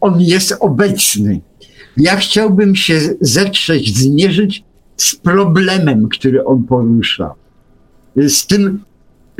on 0.01 0.21
jest 0.21 0.55
obecny. 0.59 1.41
Ja 1.97 2.15
chciałbym 2.15 2.75
się 2.75 2.99
zetrzeć, 3.21 3.97
zmierzyć 3.97 4.63
z 4.97 5.15
problemem, 5.15 6.09
który 6.09 6.45
on 6.45 6.63
porusza. 6.63 7.33
Z 8.15 8.47
tym, 8.47 8.83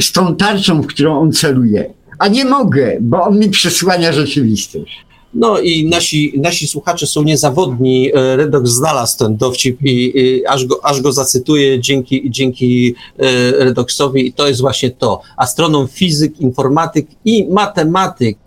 z 0.02 0.12
tą 0.12 0.36
tarczą, 0.36 0.82
w 0.82 0.88
którą 0.88 1.20
on 1.20 1.32
celuje. 1.32 1.94
A 2.20 2.28
nie 2.28 2.46
mogę, 2.46 2.98
bo 3.02 3.24
on 3.24 3.40
mi 3.40 3.50
przesłania 3.50 4.14
rzeczywistość. 4.14 5.06
No 5.34 5.60
i 5.60 5.86
nasi, 5.86 6.34
nasi 6.38 6.68
słuchacze 6.68 7.08
są 7.08 7.24
niezawodni. 7.24 8.12
E, 8.16 8.36
Redox 8.36 8.70
znalazł 8.70 9.18
ten 9.18 9.38
dowcip 9.38 9.82
i, 9.82 10.20
i 10.20 10.46
aż, 10.46 10.66
go, 10.66 10.86
aż 10.86 11.02
go 11.02 11.12
zacytuję 11.12 11.80
dzięki, 11.80 12.32
dzięki 12.32 12.96
e, 13.20 13.52
Redoxowi 13.52 14.28
i 14.28 14.34
to 14.34 14.48
jest 14.48 14.62
właśnie 14.62 14.92
to. 14.92 15.22
Astronom, 15.38 15.88
fizyk, 15.88 16.40
informatyk 16.40 17.08
i 17.26 17.48
matematyk 17.50 18.38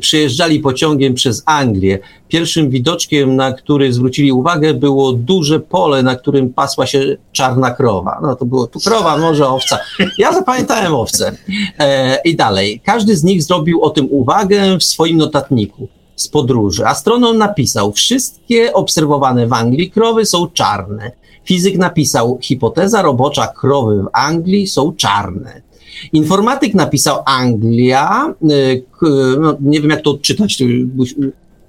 przyjeżdżali 0.00 0.60
pociągiem 0.60 1.14
przez 1.14 1.42
Anglię. 1.46 1.98
Pierwszym 2.28 2.70
widoczkiem, 2.70 3.36
na 3.36 3.52
który 3.52 3.92
zwrócili 3.92 4.32
uwagę, 4.32 4.74
było 4.74 5.12
duże 5.12 5.60
pole, 5.60 6.02
na 6.02 6.16
którym 6.16 6.52
pasła 6.52 6.86
się 6.86 7.16
czarna 7.32 7.70
krowa. 7.70 8.18
No 8.22 8.36
to 8.36 8.44
było 8.44 8.66
tu 8.66 8.80
krowa, 8.80 9.16
może 9.18 9.48
owca. 9.48 9.78
Ja 10.18 10.32
zapamiętałem 10.32 10.94
owce. 10.94 11.36
E, 11.78 12.18
I 12.24 12.36
dalej. 12.36 12.80
Każdy 12.84 13.16
z 13.16 13.24
nich 13.24 13.42
zrobił 13.42 13.82
o 13.82 13.90
tym 13.90 14.08
uwagę 14.10 14.78
w 14.78 14.84
swoim 14.84 15.16
notatniku 15.16 15.88
z 16.16 16.28
podróży. 16.28 16.86
Astronom 16.86 17.38
napisał, 17.38 17.92
wszystkie 17.92 18.72
obserwowane 18.72 19.46
w 19.46 19.52
Anglii 19.52 19.90
krowy 19.90 20.26
są 20.26 20.48
czarne. 20.48 21.12
Fizyk 21.44 21.78
napisał, 21.78 22.38
hipoteza 22.42 23.02
robocza 23.02 23.46
krowy 23.46 24.02
w 24.02 24.08
Anglii 24.12 24.66
są 24.66 24.92
czarne. 24.92 25.62
Informatyk 26.12 26.74
napisał 26.74 27.22
Anglia, 27.26 28.34
y, 28.50 28.84
no, 29.40 29.56
nie 29.60 29.80
wiem 29.80 29.90
jak 29.90 30.02
to 30.02 30.10
odczytać. 30.10 30.62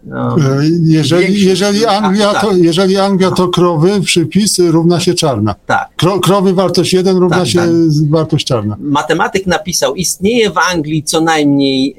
no, 0.05 0.35
E, 0.35 0.35
Jeżeli, 0.85 1.45
jeżeli, 1.45 1.85
Anglia, 1.85 2.29
A, 2.29 2.41
to, 2.41 2.47
tak. 2.49 2.57
jeżeli 2.57 2.97
Anglia 2.97 3.31
to 3.31 3.47
krowy, 3.47 4.01
przypis 4.01 4.59
równa 4.59 4.99
się 4.99 5.13
czarna. 5.13 5.55
tak. 5.65 5.89
Kro, 5.95 6.19
krowy 6.19 6.53
wartość 6.53 6.93
1 6.93 7.17
równa 7.17 7.37
Tak, 7.37 7.47
się 7.47 7.59
tak. 7.59 7.69
wartość 8.09 8.45
czarna. 8.45 8.77
matematyk 8.79 9.47
napisał, 9.47 9.95
istnieje 9.95 10.49
w 10.49 10.57
Anglii 10.57 11.03
co 11.03 11.21
najmniej 11.21 11.95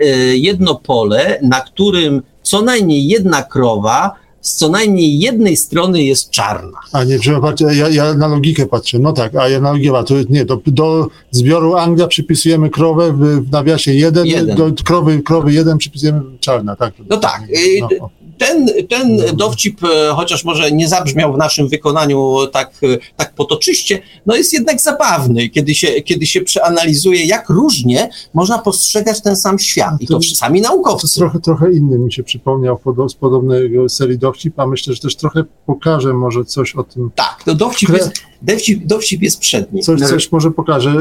e, 0.00 0.06
jedno 0.36 0.74
pole, 0.74 1.38
na 1.42 1.60
którym 1.60 2.22
co 2.42 2.62
najmniej 2.62 3.06
jedna 3.08 3.42
krowa 3.42 4.14
z 4.42 4.54
co 4.54 4.68
najmniej 4.68 5.18
jednej 5.18 5.56
strony 5.56 6.02
jest 6.04 6.30
czarna. 6.30 6.78
A 6.92 7.04
nie, 7.04 7.18
trzeba 7.18 7.40
patrzeć, 7.40 7.76
ja, 7.76 7.88
ja 7.88 8.14
na 8.14 8.26
logikę 8.26 8.66
patrzę. 8.66 8.98
No 8.98 9.12
tak, 9.12 9.34
a 9.36 9.48
ja 9.48 9.60
na 9.60 9.72
logikę, 9.72 10.04
to 10.06 10.14
nie, 10.30 10.44
do, 10.44 10.60
do 10.66 11.08
zbioru 11.30 11.76
Anglia 11.76 12.06
przypisujemy 12.06 12.70
krowę 12.70 13.12
w, 13.12 13.48
w 13.48 13.50
nawiasie 13.50 13.94
1, 13.94 14.26
Jeden. 14.26 14.56
do 14.56 14.70
krowy, 14.84 15.22
krowy 15.22 15.52
1 15.52 15.78
przypisujemy 15.78 16.20
czarna, 16.40 16.76
tak? 16.76 16.94
No 17.10 17.16
tak, 17.16 17.42
y, 17.50 17.80
No. 18.00 18.10
Ten, 18.38 18.66
ten 18.88 19.22
dowcip, 19.36 19.84
e, 19.84 20.12
chociaż 20.14 20.44
może 20.44 20.72
nie 20.72 20.88
zabrzmiał 20.88 21.34
w 21.34 21.38
naszym 21.38 21.68
wykonaniu 21.68 22.36
tak, 22.52 22.70
e, 22.82 22.98
tak 23.16 23.34
potoczyście, 23.34 24.02
no 24.26 24.36
jest 24.36 24.52
jednak 24.52 24.80
zabawny, 24.80 25.48
kiedy 25.48 25.74
się, 25.74 25.88
kiedy 26.02 26.26
się 26.26 26.40
przeanalizuje, 26.40 27.24
jak 27.26 27.48
różnie 27.50 28.10
można 28.34 28.58
postrzegać 28.58 29.22
ten 29.22 29.36
sam 29.36 29.58
świat. 29.58 29.94
I 30.00 30.06
to 30.06 30.14
To- 30.14 30.22
sami 30.22 30.62
To 30.62 30.68
naukowcy. 30.68 31.18
trochę, 31.20 31.40
trochę 31.40 31.72
inny 31.72 31.98
mi 31.98 32.12
się 32.12 32.22
przypomniał 32.22 32.76
podo- 32.84 33.08
z 33.08 33.14
podobnego 33.14 33.88
serii 33.88 34.18
dowcip, 34.18 34.31
a 34.56 34.66
myślę, 34.66 34.94
że 34.94 35.00
też 35.00 35.16
trochę 35.16 35.44
pokażę 35.66 36.12
może 36.14 36.44
coś 36.44 36.76
o 36.76 36.84
tym, 36.84 37.10
Tak, 37.14 37.42
to 37.44 37.54
dowcip 37.54 37.88
Kre- 37.90 37.94
jest, 37.94 38.12
dowcip, 38.42 38.86
dowcip 38.86 39.22
jest 39.22 39.40
przedni. 39.40 39.80
coś, 39.82 40.00
coś 40.00 40.32
może 40.32 40.50
pokażę. 40.50 40.94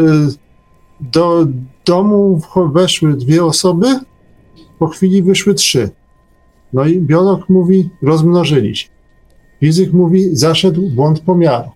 Do 1.01 1.45
domu 1.85 2.41
weszły 2.73 3.13
dwie 3.13 3.45
osoby, 3.45 3.87
po 4.79 4.87
chwili 4.87 5.23
wyszły 5.23 5.53
trzy. 5.53 5.89
No 6.73 6.85
i 6.85 6.99
biolog 6.99 7.49
mówi, 7.49 7.89
rozmnożyli 8.01 8.75
się. 8.75 8.87
Fizyk 9.59 9.93
mówi, 9.93 10.35
zaszedł 10.35 10.89
błąd 10.89 11.19
pomiaru. 11.19 11.69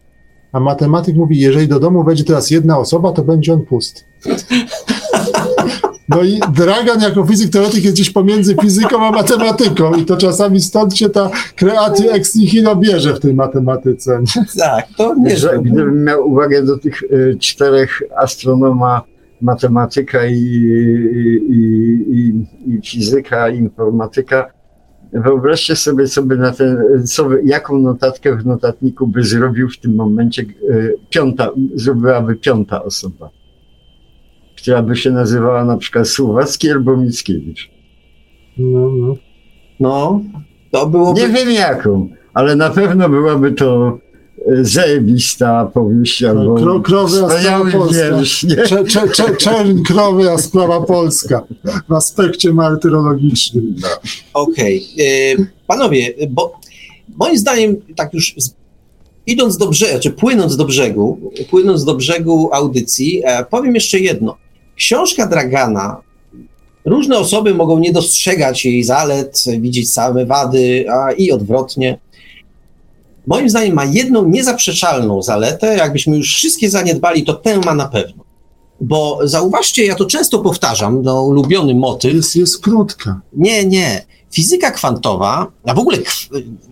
A 0.51 0.59
matematyk 0.59 1.15
mówi, 1.15 1.39
jeżeli 1.39 1.67
do 1.67 1.79
domu 1.79 2.03
wejdzie 2.03 2.23
teraz 2.23 2.51
jedna 2.51 2.77
osoba, 2.79 3.11
to 3.11 3.23
będzie 3.23 3.53
on 3.53 3.61
pusty. 3.61 4.01
No 6.09 6.23
i 6.23 6.39
Dragan 6.53 7.01
jako 7.01 7.25
fizyk 7.25 7.51
teoretyk 7.51 7.83
jest 7.83 7.95
gdzieś 7.95 8.09
pomiędzy 8.09 8.55
fizyką 8.61 9.07
a 9.07 9.11
matematyką 9.11 9.95
i 9.95 10.05
to 10.05 10.17
czasami 10.17 10.61
stąd 10.61 10.97
się 10.97 11.09
ta 11.09 11.29
creatio 11.55 12.11
ex 12.11 12.35
nihilo 12.35 12.75
bierze 12.75 13.13
w 13.13 13.19
tej 13.19 13.33
matematyce. 13.33 14.21
Tak, 14.57 14.87
to 14.97 15.15
nie 15.15 15.37
Że 15.37 15.59
gdybym 15.59 16.03
miał 16.03 16.29
uwagę 16.29 16.63
do 16.63 16.77
tych 16.77 17.03
y, 17.03 17.37
czterech 17.39 18.01
astronoma, 18.17 19.01
matematyka 19.41 20.25
i, 20.25 20.33
i, 20.33 21.41
i, 22.09 22.45
i, 22.67 22.81
fizyka, 22.85 23.49
informatyka, 23.49 24.49
wyobraźcie 25.13 25.75
sobie, 25.75 26.07
co 26.07 26.23
by 26.23 26.37
na 26.37 26.51
ten, 26.51 26.77
co 27.05 27.25
by, 27.25 27.41
jaką 27.45 27.77
notatkę 27.77 28.37
w 28.37 28.45
notatniku 28.45 29.07
by 29.07 29.23
zrobił 29.23 29.69
w 29.69 29.77
tym 29.77 29.95
momencie 29.95 30.41
y, 30.41 30.95
piąta, 31.09 31.49
zrobiłaby 31.75 32.35
piąta 32.35 32.83
osoba, 32.83 33.29
która 34.65 34.81
by 34.81 34.95
się 34.95 35.11
nazywała 35.11 35.65
na 35.65 35.77
przykład 35.77 36.07
Słowacki 36.07 36.71
albo 36.71 36.97
Mickiewicz. 36.97 37.69
No, 38.57 38.91
no. 38.95 39.15
No, 39.79 40.21
to 40.71 40.85
byłoby... 40.89 41.21
Nie 41.21 41.27
wiem 41.27 41.51
jaką, 41.51 42.09
ale 42.33 42.55
na 42.55 42.69
pewno 42.69 43.09
byłaby 43.09 43.51
to 43.51 43.99
y, 44.51 44.65
zajebista 44.65 45.65
powieść 45.73 46.23
albo 46.23 46.55
Kro, 46.55 46.79
krowy, 46.79 47.23
a 47.25 47.29
sprawa 47.39 47.71
polska. 47.71 48.09
wiersz, 48.09 48.43
nie? 48.43 48.55
Cze, 48.55 48.85
cze, 48.85 49.09
cze, 49.09 49.35
czerń 49.35 49.83
krowy, 49.83 50.31
a 50.31 50.37
sprawa 50.37 50.81
polska 50.81 51.41
w 51.89 51.93
aspekcie 51.93 52.53
martyrologicznym. 52.53 53.75
Okej. 54.33 54.83
E, 54.99 55.45
Panowie, 55.67 56.13
bo 56.29 56.59
moim 57.15 57.37
zdaniem, 57.37 57.75
tak 57.95 58.13
już 58.13 58.33
z, 58.37 58.55
idąc 59.27 59.57
do 59.57 59.67
brzegu, 59.67 59.99
czy 59.99 60.11
płynąc 60.11 60.57
do 60.57 60.65
brzegu, 60.65 61.31
płynąc 61.49 61.83
do 61.85 61.95
brzegu 61.95 62.49
audycji, 62.53 63.21
e, 63.25 63.45
powiem 63.45 63.75
jeszcze 63.75 63.99
jedno. 63.99 64.44
Książka 64.75 65.27
Dragana, 65.27 66.01
różne 66.85 67.17
osoby 67.17 67.53
mogą 67.55 67.79
nie 67.79 67.91
dostrzegać 67.91 68.65
jej 68.65 68.83
zalet, 68.83 69.43
widzieć 69.59 69.91
same 69.93 70.25
wady, 70.25 70.85
a 70.91 71.11
i 71.11 71.31
odwrotnie. 71.31 71.99
Moim 73.27 73.49
zdaniem 73.49 73.75
ma 73.75 73.85
jedną 73.85 74.29
niezaprzeczalną 74.29 75.21
zaletę, 75.21 75.75
jakbyśmy 75.77 76.17
już 76.17 76.35
wszystkie 76.35 76.69
zaniedbali, 76.69 77.23
to 77.23 77.33
tę 77.33 77.57
ma 77.59 77.75
na 77.75 77.87
pewno. 77.87 78.23
Bo 78.81 79.19
zauważcie, 79.23 79.85
ja 79.85 79.95
to 79.95 80.05
często 80.05 80.39
powtarzam, 80.39 81.01
no 81.03 81.23
ulubiony 81.23 81.75
motyw, 81.75 82.13
Jest, 82.13 82.35
jest 82.35 82.61
krótka. 82.61 83.21
nie, 83.33 83.65
nie. 83.65 84.05
Fizyka 84.31 84.71
kwantowa, 84.71 85.47
a 85.65 85.73
w 85.73 85.79
ogóle 85.79 85.97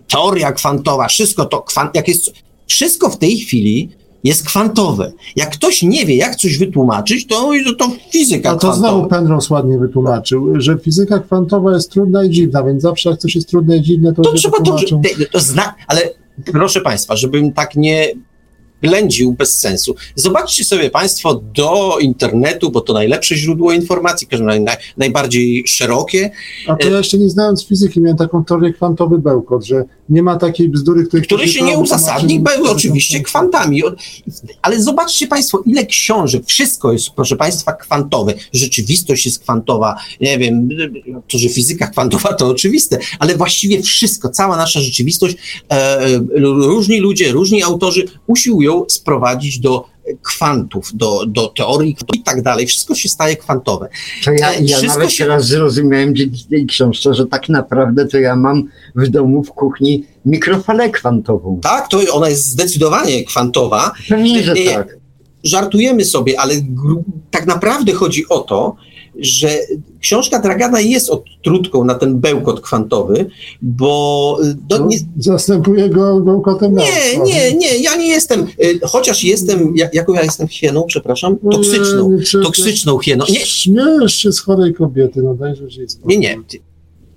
teoria 0.08 0.52
kwantowa, 0.52 1.08
wszystko 1.08 1.44
to, 1.44 1.58
kwan- 1.60 1.90
jak 1.94 2.08
jest, 2.08 2.32
wszystko 2.66 3.10
w 3.10 3.18
tej 3.18 3.36
chwili 3.38 3.88
jest 4.24 4.46
kwantowe. 4.46 5.12
Jak 5.36 5.50
ktoś 5.50 5.82
nie 5.82 6.06
wie, 6.06 6.16
jak 6.16 6.36
coś 6.36 6.58
wytłumaczyć, 6.58 7.26
to, 7.26 7.50
to 7.78 7.90
fizyka 8.10 8.50
A 8.50 8.52
to 8.52 8.58
kwantowa. 8.58 8.88
znowu 8.88 9.08
Penrose 9.08 9.54
ładnie 9.54 9.78
wytłumaczył, 9.78 10.60
że 10.60 10.78
fizyka 10.78 11.18
kwantowa 11.18 11.74
jest 11.74 11.90
trudna 11.90 12.24
i 12.24 12.30
dziwna, 12.30 12.62
więc 12.62 12.82
zawsze 12.82 13.10
jak 13.10 13.18
coś 13.18 13.34
jest 13.34 13.48
trudne 13.48 13.76
i 13.76 13.82
dziwne, 13.82 14.14
to, 14.14 14.22
To 14.22 14.32
trzeba 14.32 14.58
to, 14.58 14.76
to 15.32 15.40
zna, 15.40 15.74
ale 15.86 16.00
proszę 16.44 16.80
Państwa, 16.80 17.16
żebym 17.16 17.52
tak 17.52 17.76
nie 17.76 18.08
ględził 18.82 19.32
bez 19.32 19.58
sensu. 19.60 19.94
Zobaczcie 20.14 20.64
sobie 20.64 20.90
Państwo 20.90 21.42
do 21.54 21.98
internetu, 22.00 22.70
bo 22.70 22.80
to 22.80 22.92
najlepsze 22.92 23.36
źródło 23.36 23.72
informacji, 23.72 24.28
naj, 24.40 24.64
najbardziej 24.96 25.64
szerokie, 25.66 26.30
A 26.68 26.76
to 26.76 26.88
ja 26.88 26.98
jeszcze 26.98 27.18
nie 27.18 27.30
znając 27.30 27.66
fizyki 27.66 28.00
miałem 28.00 28.16
taką 28.16 28.44
teorię 28.44 28.72
kwantowy 28.72 29.18
bełkot, 29.18 29.64
że 29.64 29.84
nie 30.08 30.22
ma 30.22 30.36
takiej 30.36 30.68
bzdury, 30.68 31.06
której 31.06 31.26
który 31.26 31.48
się 31.48 31.62
nie 31.62 31.78
uzasadni, 31.78 32.40
były 32.40 32.70
oczywiście 32.70 33.20
kwantami. 33.20 33.82
Ale 34.62 34.82
zobaczcie 34.82 35.26
Państwo, 35.26 35.62
ile 35.66 35.86
książek, 35.86 36.42
wszystko 36.46 36.92
jest, 36.92 37.10
proszę 37.10 37.36
Państwa, 37.36 37.72
kwantowe. 37.72 38.34
Rzeczywistość 38.52 39.26
jest 39.26 39.38
kwantowa, 39.38 39.96
nie 40.20 40.38
wiem, 40.38 40.68
to, 41.32 41.38
że 41.38 41.48
fizyka 41.48 41.86
kwantowa 41.86 42.34
to 42.34 42.46
oczywiste, 42.46 42.98
ale 43.18 43.36
właściwie 43.36 43.82
wszystko, 43.82 44.28
cała 44.28 44.56
nasza 44.56 44.80
rzeczywistość, 44.80 45.36
e, 45.70 45.98
różni 46.44 47.00
ludzie, 47.00 47.32
różni 47.32 47.62
autorzy 47.62 48.04
usiłują 48.26 48.63
sprowadzić 48.88 49.58
do 49.58 49.94
kwantów, 50.22 50.90
do, 50.94 51.26
do 51.26 51.48
teorii 51.48 51.96
i 52.14 52.22
tak 52.22 52.42
dalej. 52.42 52.66
Wszystko 52.66 52.94
się 52.94 53.08
staje 53.08 53.36
kwantowe. 53.36 53.88
To 54.24 54.32
ja, 54.32 54.50
E, 54.52 54.60
ja 54.62 54.76
wszystko 54.78 54.98
nawet 54.98 55.12
się- 55.12 55.24
teraz 55.24 55.46
zrozumiałem 55.46 56.14
dzięki 56.16 56.44
tej 56.44 56.66
książce, 56.66 57.14
że 57.14 57.26
tak 57.26 57.48
naprawdę 57.48 58.06
to 58.06 58.18
ja 58.18 58.36
mam 58.36 58.68
w 58.96 59.08
domu 59.08 59.44
w 59.44 59.50
kuchni 59.52 60.04
mikrofalę 60.26 60.90
kwantową. 60.90 61.60
Tak, 61.62 61.88
to 61.88 62.00
ona 62.12 62.28
jest 62.28 62.46
zdecydowanie 62.46 63.24
kwantowa. 63.24 63.92
Pewnie, 64.08 64.42
że 64.42 64.52
Nie, 64.54 64.70
tak. 64.74 64.96
żartujemy 65.44 66.04
sobie, 66.04 66.40
ale 66.40 66.54
tak 67.30 67.46
naprawdę 67.46 67.92
chodzi 67.92 68.28
o 68.28 68.38
to, 68.38 68.76
że 69.18 69.58
książka 70.00 70.38
Dragana 70.38 70.80
jest 70.80 71.10
odtrutką 71.10 71.84
na 71.84 71.94
ten 71.94 72.20
bełkot 72.20 72.60
kwantowy, 72.60 73.26
bo 73.62 74.38
y, 74.42 74.56
No, 74.70 74.78
do, 74.78 74.86
nie, 74.86 74.98
Zastępuje 75.18 75.88
go 75.88 76.20
bełkotem 76.20 76.76
nie, 76.76 77.18
nie, 77.24 77.54
nie, 77.54 77.78
ja 77.78 77.96
nie 77.96 78.08
jestem, 78.08 78.46
y, 78.62 78.80
chociaż 78.82 79.24
jestem, 79.24 79.76
jak, 79.76 79.94
jaką 79.94 80.12
ja 80.12 80.22
jestem 80.22 80.48
hieną, 80.48 80.84
przepraszam, 80.88 81.36
No 81.42 81.52
toksyczną, 81.52 82.10
nie, 82.10 82.16
nie, 82.16 82.44
toksyczną 82.44 82.98
hieną. 82.98 83.24
Nie, 83.30 83.46
Śmiejesz 83.46 84.14
się 84.14 84.32
z 84.32 84.40
chorej 84.40 84.74
kobiety, 84.74 85.22
no 85.22 85.34
dajże 85.34 85.70
się 85.70 85.82
nie, 86.04 86.16
nie. 86.18 86.36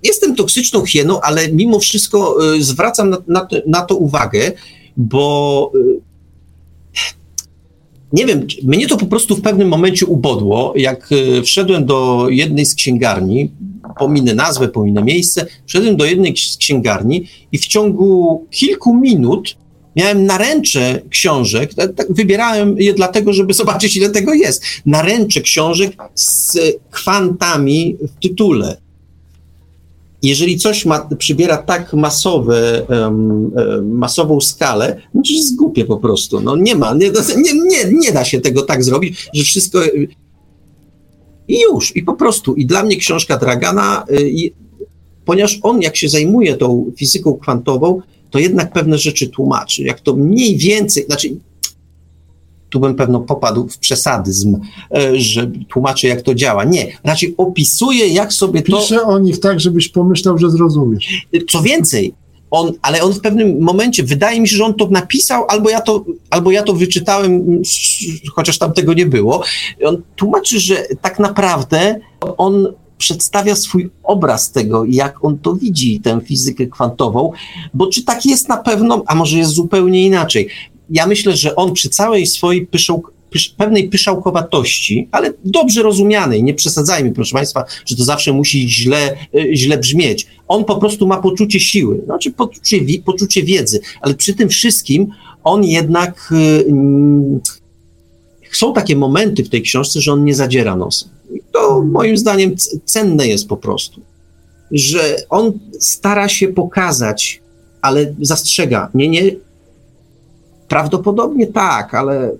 Jestem 0.02 0.36
toksyczną 0.36 0.84
hieną, 0.84 1.20
ale 1.20 1.48
mimo 1.52 1.78
wszystko 1.78 2.38
y, 2.54 2.62
zwracam 2.62 3.10
na, 3.10 3.18
na, 3.26 3.40
to- 3.46 3.62
na 3.66 3.82
to 3.82 3.96
uwagę, 3.96 4.52
bo 4.96 5.72
nie 8.12 8.26
wiem, 8.26 8.46
mnie 8.62 8.86
to 8.86 8.96
po 8.96 9.06
prostu 9.06 9.36
w 9.36 9.40
pewnym 9.40 9.68
momencie 9.68 10.06
ubodło, 10.06 10.72
jak 10.76 11.12
y, 11.12 11.42
wszedłem 11.42 11.86
do 11.86 12.26
jednej 12.30 12.66
z 12.66 12.74
księgarni, 12.74 13.50
pominę 13.98 14.34
nazwę, 14.34 14.68
pominę 14.68 15.02
miejsce, 15.02 15.46
wszedłem 15.66 15.96
do 15.96 16.04
jednej 16.04 16.36
z 16.36 16.56
księgarni 16.56 17.24
i 17.52 17.58
w 17.58 17.66
ciągu 17.66 18.46
kilku 18.50 18.94
minut 18.94 19.56
miałem 19.96 20.24
naręcze 20.24 21.00
książek, 21.10 21.74
tak, 21.74 21.94
tak, 21.94 22.06
wybierałem 22.14 22.78
je 22.78 22.94
dlatego, 22.94 23.32
żeby 23.32 23.54
zobaczyć, 23.62 23.96
ile 23.96 24.10
tego 24.10 24.34
jest, 24.34 24.64
naręcze 24.86 25.40
książek 25.40 25.96
z 26.14 26.58
kwantami 26.90 27.96
w 28.00 28.22
tytule. 28.22 28.76
Jeżeli 30.22 30.58
coś 30.58 30.86
ma, 30.86 31.08
przybiera 31.18 31.56
tak 31.56 31.92
masowe, 31.92 32.86
em, 32.88 33.50
masową 33.84 34.40
skalę, 34.40 35.00
no 35.14 35.22
to 35.22 35.32
jest 35.32 35.56
głupie 35.56 35.84
po 35.84 35.96
prostu. 35.96 36.40
No 36.40 36.56
nie 36.56 36.74
ma, 36.74 36.94
nie, 36.94 37.10
nie, 37.36 37.52
nie, 37.52 37.98
nie 37.98 38.12
da 38.12 38.24
się 38.24 38.40
tego 38.40 38.62
tak 38.62 38.84
zrobić, 38.84 39.28
że 39.34 39.44
wszystko... 39.44 39.80
I 41.48 41.60
już, 41.60 41.96
i 41.96 42.02
po 42.02 42.14
prostu. 42.14 42.54
I 42.54 42.66
dla 42.66 42.82
mnie 42.82 42.96
książka 42.96 43.38
Dragana, 43.38 44.04
y, 44.10 44.50
ponieważ 45.24 45.58
on 45.62 45.82
jak 45.82 45.96
się 45.96 46.08
zajmuje 46.08 46.56
tą 46.56 46.92
fizyką 46.96 47.34
kwantową, 47.34 48.00
to 48.30 48.38
jednak 48.38 48.72
pewne 48.72 48.98
rzeczy 48.98 49.28
tłumaczy. 49.28 49.82
Jak 49.82 50.00
to 50.00 50.16
mniej 50.16 50.56
więcej, 50.56 51.04
znaczy 51.04 51.28
tu 52.70 52.80
bym 52.80 52.94
pewno 52.94 53.20
popadł 53.20 53.68
w 53.68 53.78
przesadyzm, 53.78 54.60
e, 54.94 55.20
że 55.20 55.50
tłumaczy 55.68 56.06
jak 56.06 56.22
to 56.22 56.34
działa. 56.34 56.64
Nie, 56.64 56.86
raczej 57.04 57.34
opisuje 57.36 58.08
jak 58.08 58.32
sobie 58.32 58.62
to... 58.62 58.78
Pisze 58.78 59.02
o 59.02 59.18
nich 59.18 59.40
tak, 59.40 59.60
żebyś 59.60 59.88
pomyślał, 59.88 60.38
że 60.38 60.50
zrozumiesz. 60.50 61.26
Co 61.50 61.62
więcej, 61.62 62.14
on, 62.50 62.72
ale 62.82 63.02
on 63.02 63.12
w 63.12 63.20
pewnym 63.20 63.60
momencie, 63.60 64.02
wydaje 64.02 64.40
mi 64.40 64.48
się, 64.48 64.56
że 64.56 64.64
on 64.64 64.74
to 64.74 64.88
napisał, 64.88 65.44
albo 65.48 65.70
ja 65.70 65.80
to, 65.80 66.04
albo 66.30 66.50
ja 66.50 66.62
to 66.62 66.72
wyczytałem, 66.72 67.62
chociaż 68.32 68.58
tam 68.58 68.72
tego 68.72 68.94
nie 68.94 69.06
było. 69.06 69.42
On 69.84 70.02
tłumaczy, 70.16 70.60
że 70.60 70.76
tak 71.00 71.18
naprawdę 71.18 72.00
on 72.36 72.74
przedstawia 72.98 73.56
swój 73.56 73.90
obraz 74.02 74.52
tego, 74.52 74.84
jak 74.84 75.24
on 75.24 75.38
to 75.38 75.54
widzi, 75.54 76.00
tę 76.00 76.20
fizykę 76.24 76.66
kwantową, 76.66 77.32
bo 77.74 77.86
czy 77.86 78.04
tak 78.04 78.26
jest 78.26 78.48
na 78.48 78.56
pewno, 78.56 79.02
a 79.06 79.14
może 79.14 79.38
jest 79.38 79.50
zupełnie 79.50 80.04
inaczej. 80.04 80.48
Ja 80.90 81.06
myślę, 81.06 81.36
że 81.36 81.56
on 81.56 81.72
przy 81.72 81.88
całej 81.88 82.26
swojej 82.26 82.66
pysz, 83.30 83.48
pewnej 83.48 83.88
pyszałkowatości, 83.88 85.08
ale 85.12 85.32
dobrze 85.44 85.82
rozumianej, 85.82 86.42
nie 86.42 86.54
przesadzajmy, 86.54 87.12
proszę 87.12 87.32
Państwa, 87.32 87.64
że 87.86 87.96
to 87.96 88.04
zawsze 88.04 88.32
musi 88.32 88.70
źle, 88.70 89.16
y, 89.34 89.56
źle 89.56 89.78
brzmieć. 89.78 90.26
On 90.48 90.64
po 90.64 90.76
prostu 90.76 91.06
ma 91.06 91.16
poczucie 91.16 91.60
siły, 91.60 92.00
znaczy 92.04 92.30
poczucie, 92.30 92.80
poczucie 93.04 93.42
wiedzy, 93.42 93.80
ale 94.00 94.14
przy 94.14 94.34
tym 94.34 94.48
wszystkim 94.48 95.06
on 95.44 95.64
jednak. 95.64 96.32
y, 96.32 96.64
mm, 96.68 97.40
Są 98.52 98.72
takie 98.72 98.96
momenty 98.96 99.44
w 99.44 99.48
tej 99.48 99.62
książce, 99.62 100.00
że 100.00 100.12
on 100.12 100.24
nie 100.24 100.34
zadziera 100.34 100.76
nosem. 100.76 101.08
I 101.34 101.40
to 101.52 101.82
moim 101.82 102.16
zdaniem 102.16 102.54
cenne 102.84 103.28
jest 103.28 103.48
po 103.48 103.56
prostu, 103.56 104.00
że 104.70 105.16
on 105.30 105.58
stara 105.80 106.28
się 106.28 106.48
pokazać, 106.48 107.40
ale 107.82 108.14
zastrzega, 108.20 108.90
nie, 108.94 109.08
nie, 109.08 109.22
prawdopodobnie 110.68 111.46
tak, 111.46 111.94
ale 111.94 112.30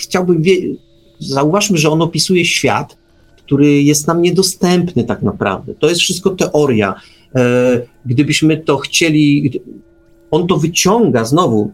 chciałbym 0.00 0.42
wie- 0.42 0.74
zauważmy, 1.18 1.78
że 1.78 1.90
on 1.90 2.02
opisuje 2.02 2.44
świat, 2.44 2.96
który 3.36 3.82
jest 3.82 4.06
nam 4.06 4.22
niedostępny 4.22 5.04
tak 5.04 5.22
naprawdę. 5.22 5.74
To 5.74 5.88
jest 5.88 6.00
wszystko 6.00 6.30
teoria. 6.30 6.94
E, 7.34 7.82
gdybyśmy 8.06 8.56
to 8.56 8.76
chcieli, 8.76 9.50
on 10.30 10.46
to 10.46 10.56
wyciąga 10.56 11.24
znowu, 11.24 11.72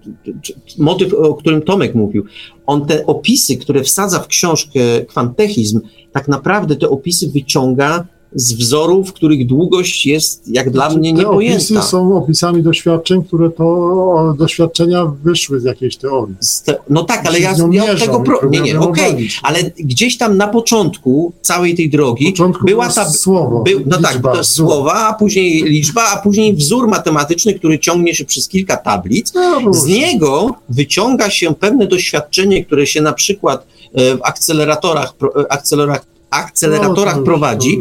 motyw, 0.79 1.15
o 1.15 1.35
którym 1.35 1.63
Tomek 1.63 1.95
mówił. 1.95 2.25
On 2.67 2.87
te 2.87 3.07
opisy, 3.07 3.57
które 3.57 3.83
wsadza 3.83 4.19
w 4.19 4.27
książkę 4.27 4.81
Kwantechizm, 5.09 5.81
tak 6.13 6.29
naprawdę 6.29 6.77
te 6.77 6.89
opisy 6.89 7.31
wyciąga 7.31 8.07
z 8.35 8.53
wzorów, 8.53 9.13
których 9.13 9.47
długość 9.47 10.07
jest, 10.07 10.43
jak 10.47 10.71
dla 10.71 10.89
mnie, 10.91 11.11
Znaczy, 11.11 11.23
Te 11.25 11.29
niepojęta. 11.31 11.57
opisy 11.57 11.83
są 11.83 12.17
opisami 12.17 12.63
doświadczeń, 12.63 13.25
które 13.25 13.51
to 13.51 14.35
doświadczenia 14.39 15.05
wyszły 15.25 15.61
z 15.61 15.65
jakiejś 15.65 15.97
teorii. 15.97 16.35
Z 16.41 16.63
te, 16.63 16.77
no 16.91 17.05
tak, 17.05 17.27
ale 17.27 17.41
ja, 17.41 17.55
ja 17.73 17.93
od 17.93 17.99
tego. 17.99 18.21
Pro, 18.21 18.41
nie, 18.51 18.61
nie, 18.61 18.81
okej, 18.81 19.11
obalić. 19.13 19.41
ale 19.43 19.59
gdzieś 19.79 20.19
tam 20.19 20.37
na 20.37 20.49
początku 20.49 21.33
całej 21.41 21.75
tej 21.75 21.91
drogi 21.91 22.27
początku 22.33 22.67
była 22.67 22.89
ta. 22.89 23.11
słowo, 23.11 23.63
Był, 23.63 23.81
no 23.87 23.99
tak, 24.01 24.13
liczba, 24.15 24.33
to 24.33 24.41
wzór. 24.43 24.67
słowa, 24.69 24.95
a 25.09 25.15
później 25.15 25.63
liczba, 25.63 26.03
a 26.13 26.17
później 26.17 26.55
wzór 26.55 26.89
matematyczny, 26.89 27.55
który 27.55 27.79
ciągnie 27.79 28.15
się 28.15 28.25
przez 28.25 28.49
kilka 28.49 28.77
tablic. 28.77 29.33
No, 29.35 29.75
Z 29.75 29.85
niego 29.87 30.55
wyciąga 30.69 31.31
się 31.31 31.55
pewne 31.55 31.87
doświadczenie, 31.87 32.65
które 32.65 32.87
się 32.87 33.01
na 33.01 33.13
przykład 33.13 33.67
e, 33.95 34.17
w 34.17 34.23
akceleratorach, 34.23 35.15
e, 35.23 35.53
akceleratorach 36.33 37.17
No, 37.17 37.21
to 37.21 37.21
już, 37.21 37.25
prowadzi. 37.27 37.79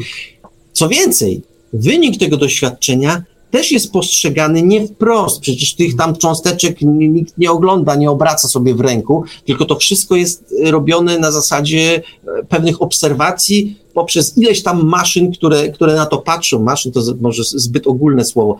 Co 0.74 0.90
więcej, 0.90 1.42
wynik 1.74 2.20
tego 2.20 2.38
doświadczenia 2.38 3.24
też 3.52 3.72
jest 3.72 3.92
postrzegany 3.92 4.62
nie 4.62 4.88
wprost. 4.88 5.40
Przecież 5.40 5.76
tych 5.76 5.96
tam 5.96 6.16
cząsteczek 6.16 6.82
nikt 6.82 7.38
nie 7.38 7.52
ogląda, 7.52 7.96
nie 7.96 8.12
obraca 8.12 8.48
sobie 8.48 8.76
w 8.76 8.82
ręku, 8.82 9.24
tylko 9.46 9.66
to 9.66 9.76
wszystko 9.76 10.16
jest 10.16 10.56
e, 10.66 10.72
robione 10.72 11.20
na 11.20 11.32
zasadzie 11.32 12.02
e, 12.40 12.44
pewnych 12.44 12.82
obserwacji 12.82 13.83
poprzez 13.94 14.38
ileś 14.38 14.64
tam 14.64 14.84
maszyn, 14.86 15.32
które, 15.32 15.70
które 15.70 15.96
na 15.96 16.06
to 16.06 16.18
patrzą. 16.18 16.64
Maszyn 16.64 16.92
to 16.92 17.02
może 17.22 17.44
zbyt 17.44 17.88
ogólne 17.88 18.26
słowo. 18.26 18.58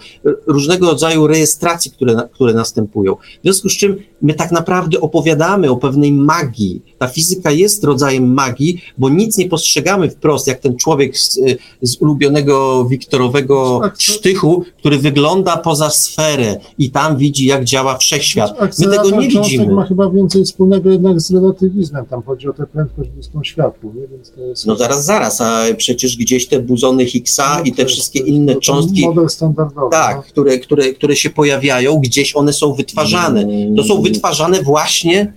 Różnego 0.48 0.88
rodzaju 0.88 1.28
rejestracji, 1.28 1.92
które, 1.92 2.30
które 2.32 2.54
następują. 2.54 3.16
W 3.16 3.44
związku 3.44 3.70
z 3.70 3.78
czym 3.78 3.96
my 4.22 4.34
tak 4.34 4.52
naprawdę 4.52 5.02
opowiadamy 5.02 5.72
o 5.72 5.78
pewnej 5.78 6.12
magii. 6.12 6.82
Ta 6.98 7.08
fizyka 7.08 7.52
jest 7.52 7.84
rodzajem 7.84 8.34
magii, 8.34 8.82
bo 8.98 9.10
nic 9.10 9.38
nie 9.38 9.50
postrzegamy 9.50 10.10
wprost, 10.10 10.48
jak 10.48 10.60
ten 10.60 10.76
człowiek 10.78 11.18
z, 11.18 11.40
z 11.82 12.02
ulubionego 12.02 12.86
Wiktorowego 12.86 13.80
to- 13.84 13.90
sztychu, 13.98 14.64
który 14.78 14.98
wygląda 14.98 15.58
poza 15.58 15.90
sferę 15.90 16.60
i 16.78 16.92
tam 16.92 17.18
widzi, 17.18 17.46
jak 17.46 17.64
działa 17.64 17.98
wszechświat. 17.98 18.52
My 18.80 18.88
tego 18.98 19.10
nie 19.10 19.28
widzimy. 19.28 19.74
ma 19.74 19.86
chyba 19.86 20.10
więcej 20.10 20.46
wspólnego 20.46 20.90
jednak 20.90 21.22
z 21.22 21.32
relatywizmem. 21.32 22.06
Tam 22.06 22.22
chodzi 22.24 22.48
o 22.50 22.54
tę 22.54 22.68
prędkość 22.68 23.10
bliską 23.10 23.44
światłu, 23.44 23.94
nie? 23.96 24.08
Więc 24.08 24.32
to 24.32 24.42
jest... 24.42 24.66
No 24.66 24.76
zaraz, 24.76 25.06
zaraz, 25.06 25.23
a 25.26 25.76
przecież 25.78 26.18
gdzieś 26.18 26.48
te 26.48 26.60
buzony 26.60 27.06
Higgsa 27.06 27.58
No 27.58 27.64
i 27.64 27.72
te 27.72 27.86
wszystkie 27.86 28.20
inne 28.20 28.56
cząstki, 28.56 29.08
tak, 29.92 30.26
które, 30.26 30.60
które, 30.60 30.94
które 30.94 31.16
się 31.16 31.30
pojawiają, 31.30 32.00
gdzieś 32.00 32.36
one 32.36 32.54
są 32.54 32.74
wytwarzane. 32.74 33.46
To 33.78 33.84
są 33.84 34.02
wytwarzane 34.02 34.62
właśnie 34.62 35.34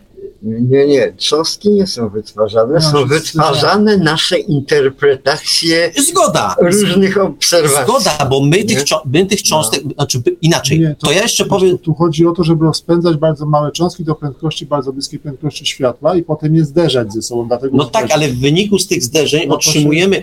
Nie, 0.46 0.86
nie, 0.86 1.12
cząstki 1.16 1.70
nie 1.70 1.86
są 1.86 2.08
wytwarzane, 2.08 2.74
No, 2.74 2.80
są 2.80 3.06
wytwarzane 3.06 3.96
nasze 3.96 4.38
interpretacje 4.38 5.92
Zgoda. 6.08 6.54
różnych 6.62 7.18
obserwacji. 7.18 7.84
Zgoda, 7.84 8.26
bo 8.30 8.40
my 8.40 8.56
Nie? 8.56 8.64
tych, 8.64 8.84
my 9.12 9.26
tych 9.26 9.42
cząstek, 9.42 9.82
znaczy 9.94 10.18
by- 10.18 10.36
inaczej, 10.42 10.80
Nie, 10.80 10.96
to, 10.98 11.12
ja 11.12 11.22
jeszcze 11.22 11.44
powiem, 11.44 11.78
Tu, 11.78 11.94
chodzi 11.94 12.26
o 12.26 12.32
to, 12.32 12.44
żeby 12.44 12.64
rozpędzać 12.64 13.16
bardzo 13.16 13.46
małe 13.46 13.72
cząstki 13.72 14.04
do 14.04 14.14
prędkości 14.14 14.66
bardzo 14.66 14.92
bliskiej 14.92 15.18
prędkości 15.20 15.66
światła 15.66 16.16
i 16.16 16.22
potem 16.22 16.54
je 16.54 16.64
zderzać 16.64 17.12
ze 17.12 17.22
sobą. 17.22 17.48
Dlatego 17.48 17.76
no 17.76 17.84
tak, 17.84 18.10
ale 18.10 18.28
w 18.28 18.40
wyniku 18.40 18.78
z 18.78 18.86
tych 18.86 19.02
zderzeń 19.02 19.48
No 19.48 19.56
to 19.56 19.60
się- 19.62 19.70
otrzymujemy, 19.70 20.22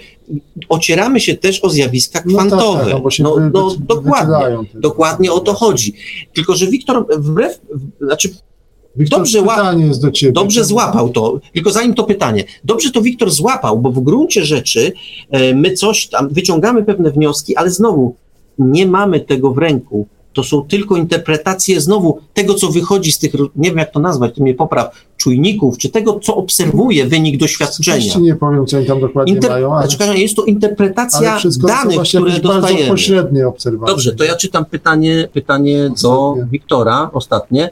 ocieramy 0.69 1.19
się 1.19 1.35
też 1.37 1.59
o 1.63 1.69
zjawiska 1.69 2.23
No 2.25 2.37
tak, 2.37 2.47
kwantowe. 2.47 2.79
tak, 2.85 2.93
no 2.93 3.01
No, 3.19 3.35
wy- 3.35 3.51
no 3.53 3.69
wy- 3.69 3.77
dokładnie, 3.85 4.57
dokładnie 4.73 5.31
o 5.31 5.39
to 5.39 5.53
chodzi. 5.53 5.93
Tylko, 6.33 6.55
że 6.55 6.67
Wiktor 6.67 7.05
wbrew, 7.17 7.59
znaczy 8.01 8.29
Wiktor, 8.95 9.19
dobrze 9.19 9.41
pytanie 9.41 9.85
jest 9.85 10.01
do 10.01 10.11
ciebie. 10.11 10.33
Dobrze 10.33 10.65
złapał 10.65 11.09
to, 11.09 11.39
tylko 11.53 11.71
zanim 11.71 11.93
to 11.93 12.03
pytanie, 12.03 12.43
dobrze 12.63 12.91
to 12.91 13.01
Wiktor 13.01 13.31
złapał, 13.31 13.79
bo 13.79 13.91
w 13.91 13.99
gruncie 13.99 14.45
rzeczy 14.45 14.93
e, 15.31 15.53
my 15.53 15.73
coś 15.73 16.07
tam, 16.07 16.29
wyciągamy 16.29 16.83
pewne 16.83 17.11
wnioski, 17.11 17.55
ale 17.55 17.69
znowu 17.69 18.15
nie 18.59 18.87
mamy 18.87 19.19
tego 19.19 19.51
w 19.51 19.57
ręku. 19.57 20.07
To 20.33 20.43
są 20.43 20.61
tylko 20.61 20.97
interpretacje 20.97 21.81
znowu 21.81 22.19
tego, 22.33 22.53
co 22.53 22.69
wychodzi 22.69 23.11
z 23.11 23.19
tych, 23.19 23.33
nie 23.55 23.69
wiem 23.69 23.77
jak 23.77 23.91
to 23.91 23.99
nazwać, 23.99 24.35
ty 24.35 24.41
mnie 24.41 24.53
popraw, 24.53 25.05
czujników, 25.17 25.77
czy 25.77 25.89
tego, 25.89 26.19
co 26.19 26.35
obserwuje 26.35 27.05
wynik 27.05 27.37
doświadczenia. 27.37 27.97
Oczywiście 27.97 28.19
nie 28.19 28.35
powiem, 28.35 28.65
co 28.65 28.77
oni 28.77 28.85
tam 28.85 29.01
dokładnie 29.01 29.33
Inter... 29.33 29.51
mają, 29.51 29.75
ale, 29.75 29.87
Znaczy, 29.87 30.19
jest 30.19 30.35
to 30.35 30.43
interpretacja 30.43 31.39
to 31.61 31.67
danych, 31.67 31.99
które 32.07 32.29
jakieś 32.29 32.41
bardzo 32.41 32.61
dostajemy. 32.61 32.89
pośrednie 32.89 33.47
obserwacje. 33.47 33.93
Dobrze, 33.93 34.15
to 34.15 34.23
ja 34.23 34.35
czytam 34.35 34.65
pytanie, 34.65 35.29
pytanie 35.33 35.89
do. 36.01 36.35
Wiktora, 36.51 37.09
ostatnie. 37.13 37.69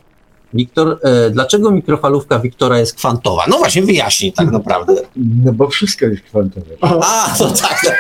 Wiktor, 0.54 1.00
e, 1.04 1.30
dlaczego 1.30 1.72
mikrofalówka 1.72 2.40
Wiktora 2.40 2.80
jest 2.80 2.94
kwantowa? 2.96 3.44
No 3.48 3.58
właśnie, 3.58 3.82
wyjaśnij 3.82 4.34
tak 4.34 4.52
naprawdę. 4.52 4.96
No 5.16 5.54
bo 5.54 5.68
wszystko 5.68 6.06
jest 6.06 6.22
kwantowe. 6.24 6.76
A, 6.82 7.36
to 7.38 7.52
tak. 7.52 7.82
tak. 7.86 7.98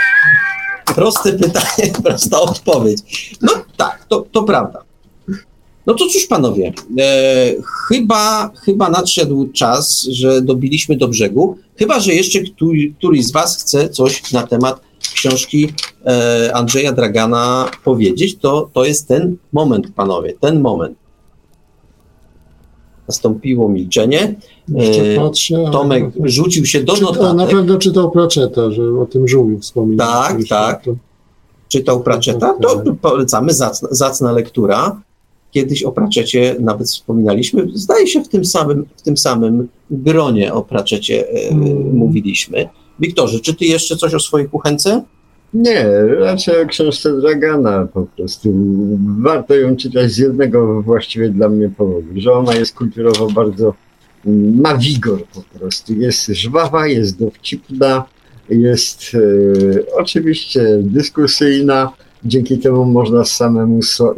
Proste 0.95 1.33
pytanie, 1.33 1.93
prosta 2.03 2.41
odpowiedź. 2.41 3.35
No 3.41 3.51
tak, 3.77 4.05
to, 4.09 4.25
to 4.31 4.43
prawda. 4.43 4.83
No 5.85 5.93
to 5.93 6.07
cóż, 6.07 6.27
panowie, 6.27 6.73
e, 6.99 7.53
chyba, 7.87 8.51
chyba 8.65 8.89
nadszedł 8.89 9.49
czas, 9.53 10.01
że 10.01 10.41
dobiliśmy 10.41 10.97
do 10.97 11.07
brzegu. 11.07 11.57
Chyba, 11.77 11.99
że 11.99 12.13
jeszcze 12.13 12.39
któryś, 12.39 12.91
któryś 12.97 13.25
z 13.25 13.31
was 13.31 13.57
chce 13.57 13.89
coś 13.89 14.31
na 14.31 14.47
temat 14.47 14.81
książki 15.13 15.73
e, 16.05 16.51
Andrzeja 16.53 16.91
Dragana 16.91 17.71
powiedzieć, 17.83 18.37
to, 18.37 18.69
to 18.73 18.85
jest 18.85 19.07
ten 19.07 19.37
moment, 19.53 19.87
panowie, 19.95 20.33
ten 20.39 20.61
moment. 20.61 20.97
Nastąpiło 23.11 23.69
milczenie. 23.69 24.35
E, 24.75 25.71
Tomek 25.71 26.05
rzucił 26.23 26.65
się 26.65 26.83
do 26.83 26.93
Czyta, 26.93 27.11
na 27.11 27.33
notatek, 27.33 27.55
pewno 27.57 27.77
czytał 27.77 28.11
Pratchetta, 28.11 28.71
że 28.71 28.83
o 28.99 29.05
tym 29.05 29.27
żółwiu 29.27 29.59
wspominał. 29.59 30.07
Tak, 30.07 30.37
tak. 30.49 30.83
To, 30.83 30.95
czytał 31.67 32.03
Pratchetta, 32.03 32.53
to 32.61 32.83
polecamy, 33.01 33.53
zacna, 33.53 33.87
zacna 33.91 34.31
lektura. 34.31 35.01
Kiedyś 35.51 35.83
o 35.83 35.91
Pratchetcie 35.91 36.55
nawet 36.59 36.87
wspominaliśmy, 36.87 37.67
zdaje 37.73 38.07
się 38.07 38.23
w 38.23 38.27
tym 38.27 38.45
samym, 38.45 38.85
w 38.97 39.01
tym 39.01 39.17
samym 39.17 39.67
gronie 39.91 40.53
o 40.53 40.61
Pratchetcie 40.61 41.29
e, 41.29 41.49
Mm. 41.51 41.95
mówiliśmy. 41.95 42.69
Wiktorze, 42.99 43.39
czy 43.39 43.53
ty 43.53 43.65
jeszcze 43.65 43.95
coś 43.95 44.13
o 44.13 44.19
swojej 44.19 44.49
kuchence? 44.49 45.03
Nie, 45.53 45.85
raczej 46.19 46.63
o 46.63 46.65
książce 46.65 47.17
Dragana 47.17 47.87
po 47.93 48.05
prostu. 48.05 48.53
Warto 49.19 49.55
ją 49.55 49.75
czytać 49.75 50.11
z 50.11 50.17
jednego 50.17 50.81
właściwie 50.81 51.29
dla 51.29 51.49
mnie 51.49 51.69
powodu, 51.69 52.07
że 52.15 52.33
ona 52.33 52.55
jest 52.55 52.75
kulturowo 52.75 53.27
bardzo, 53.27 53.73
mm, 54.25 54.61
ma 54.61 54.77
wigor 54.77 55.23
po 55.25 55.59
prostu. 55.59 55.93
Jest 55.93 56.27
żwawa, 56.27 56.87
jest 56.87 57.19
dowcipna, 57.19 58.03
jest 58.49 59.11
e, 59.13 59.95
oczywiście 59.95 60.79
dyskusyjna. 60.81 61.91
Dzięki 62.25 62.57
temu 62.57 62.85
można 62.85 63.25
samemu, 63.25 63.81
so, 63.81 64.11
e, 64.11 64.15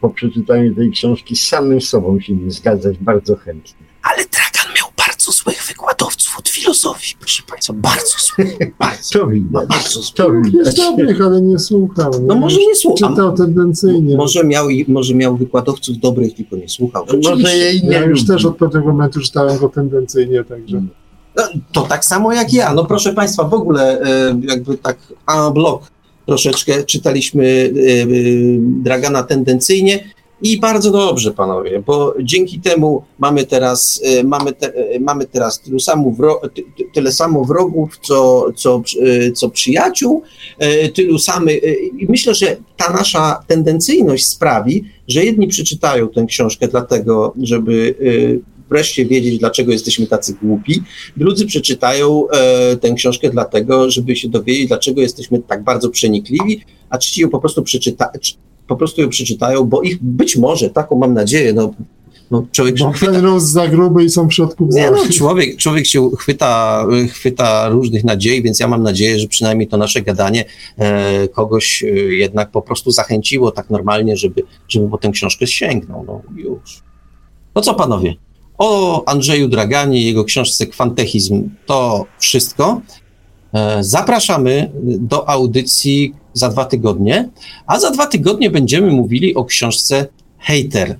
po 0.00 0.10
przeczytaniu 0.10 0.74
tej 0.74 0.90
książki, 0.90 1.36
samym 1.36 1.80
sobą 1.80 2.20
się 2.20 2.32
nie 2.32 2.50
zgadzać 2.50 2.98
bardzo 2.98 3.36
chętnie. 3.36 3.86
Ale 4.02 4.16
miał 4.16 4.55
bardzo 5.06 5.32
złych 5.32 5.64
wykładowców 5.68 6.38
od 6.38 6.48
filozofii, 6.48 7.14
proszę 7.20 7.42
państwa, 7.50 7.72
bardzo 7.72 8.16
złych, 8.18 8.58
bardzo, 8.78 9.18
To 9.18 9.26
widać, 9.26 9.66
bardzo 9.68 10.02
złych. 10.02 10.14
to 10.14 10.32
jest 10.34 10.50
widać. 10.50 10.76
dobrych, 10.76 11.20
ale 11.20 11.40
nie 11.42 11.58
słuchał. 11.58 12.12
No 12.22 12.34
może 12.34 12.56
nie 12.60 12.74
słucham. 12.76 13.10
Czytał 13.10 13.36
tendencyjnie. 13.36 14.16
Może 14.16 14.44
miał, 14.44 14.66
może 14.88 15.14
miał 15.14 15.36
wykładowców 15.36 15.98
dobrych, 15.98 16.34
tylko 16.34 16.56
nie 16.56 16.68
słuchał. 16.68 17.06
Może 17.24 17.56
jej 17.56 17.82
nie 17.82 17.90
ja 17.90 18.04
już 18.04 18.20
lubi. 18.20 18.32
też 18.32 18.44
od 18.44 18.56
pewnego 18.56 18.86
momentu 18.86 19.20
czytałem 19.20 19.58
go 19.58 19.68
tendencyjnie, 19.68 20.44
także... 20.44 20.82
No, 21.36 21.42
to 21.72 21.82
tak 21.82 22.04
samo 22.04 22.32
jak 22.32 22.52
ja. 22.52 22.74
No 22.74 22.84
proszę 22.84 23.12
Państwa, 23.14 23.44
w 23.44 23.54
ogóle 23.54 24.00
e, 24.00 24.40
jakby 24.42 24.78
tak 24.78 24.96
en 25.28 25.52
bloc 25.54 25.82
troszeczkę 26.26 26.84
czytaliśmy 26.84 27.44
e, 27.44 28.02
e, 28.02 28.06
Dragana 28.60 29.22
tendencyjnie 29.22 30.04
i 30.42 30.60
bardzo 30.60 30.90
dobrze, 30.90 31.30
panowie, 31.32 31.82
bo 31.86 32.14
dzięki 32.22 32.60
temu 32.60 33.02
mamy 33.18 33.46
teraz, 33.46 34.00
e, 34.04 34.24
mamy, 34.24 34.52
te, 34.52 34.74
e, 34.74 35.00
mamy 35.00 35.26
teraz 35.26 35.60
tylu 35.60 35.80
samo 35.80 36.10
wro, 36.10 36.40
ty, 36.54 36.62
ty- 36.76 36.84
tyle 36.94 37.12
samo 37.12 37.44
wrogów, 37.44 37.98
co, 38.02 38.46
co, 38.56 38.82
e, 39.02 39.32
co 39.32 39.50
przyjaciół, 39.50 40.22
tylu 40.94 41.18
samych. 41.18 41.62
I 41.98 42.06
myślę, 42.08 42.34
że 42.34 42.56
ta 42.76 42.92
nasza 42.92 43.42
tendencyjność 43.46 44.26
sprawi, 44.28 44.84
że 45.08 45.24
jedni 45.24 45.48
przeczytają 45.48 46.08
tę 46.08 46.24
książkę 46.26 46.68
dlatego, 46.68 47.34
żeby 47.42 47.94
wreszcie 48.70 49.06
wiedzieć, 49.06 49.38
dlaczego 49.38 49.72
jesteśmy 49.72 50.06
tacy 50.06 50.34
głupi, 50.42 50.82
Drudzy 51.16 51.46
przeczytają 51.46 52.24
tę 52.80 52.94
książkę 52.94 53.30
dlatego, 53.30 53.90
żeby 53.90 54.16
się 54.16 54.28
dowiedzieć, 54.28 54.68
dlaczego 54.68 55.00
jesteśmy 55.00 55.42
tak 55.42 55.64
bardzo 55.64 55.90
przenikliwi, 55.90 56.60
a 56.90 56.98
trzeci 56.98 57.20
ją 57.20 57.28
po 57.28 57.38
prostu, 57.40 57.62
przeczyta, 57.62 58.10
czy- 58.20 58.34
po 58.66 58.76
prostu 58.76 59.00
ją 59.00 59.08
przeczytają, 59.08 59.64
bo 59.64 59.82
ich 59.82 60.02
być 60.02 60.36
może, 60.36 60.70
taką 60.70 60.96
mam 60.96 61.14
nadzieję, 61.14 61.52
no, 61.52 61.74
no 62.30 62.46
człowiek 62.52 62.78
się 62.78 62.92
chwyta, 62.92 63.40
za 63.40 63.68
gruby 63.68 64.04
i 64.04 64.10
są 64.10 64.28
w 64.28 64.34
środku 64.34 64.68
nie, 64.70 64.90
no, 64.90 64.96
człowiek, 65.12 65.56
człowiek 65.56 65.86
się 65.86 66.10
chwyta, 66.18 66.84
chwyta 67.10 67.68
różnych 67.68 68.04
nadziei, 68.04 68.42
więc 68.42 68.60
ja 68.60 68.68
mam 68.68 68.82
nadzieję, 68.82 69.18
że 69.18 69.28
przynajmniej 69.28 69.68
to 69.68 69.76
nasze 69.76 70.02
gadanie 70.02 70.44
e, 70.78 71.28
kogoś 71.28 71.82
e, 71.82 71.86
jednak 71.96 72.50
po 72.50 72.62
prostu 72.62 72.90
zachęciło 72.90 73.50
tak 73.50 73.70
normalnie, 73.70 74.16
żeby, 74.16 74.42
żeby 74.68 74.88
po 74.88 74.98
tę 74.98 75.10
książkę 75.10 75.46
sięgnął. 75.46 76.04
No 76.06 76.22
już. 76.36 76.82
No 77.54 77.62
co 77.62 77.74
panowie? 77.74 78.14
O 78.58 79.04
Andrzeju 79.08 79.48
Draganie 79.48 80.02
i 80.02 80.06
jego 80.06 80.24
książce 80.24 80.66
Kwantechizm 80.66 81.50
to 81.66 82.06
wszystko. 82.18 82.80
E, 83.54 83.84
Zapraszamy 83.84 84.70
do 84.82 85.28
audycji 85.28 86.14
za 86.32 86.48
dwa 86.48 86.64
tygodnie, 86.64 87.28
a 87.66 87.80
za 87.80 87.90
dwa 87.90 88.06
tygodnie 88.06 88.50
będziemy 88.50 88.90
mówili 88.92 89.34
o 89.34 89.44
książce 89.44 90.06
Hater 90.38 90.96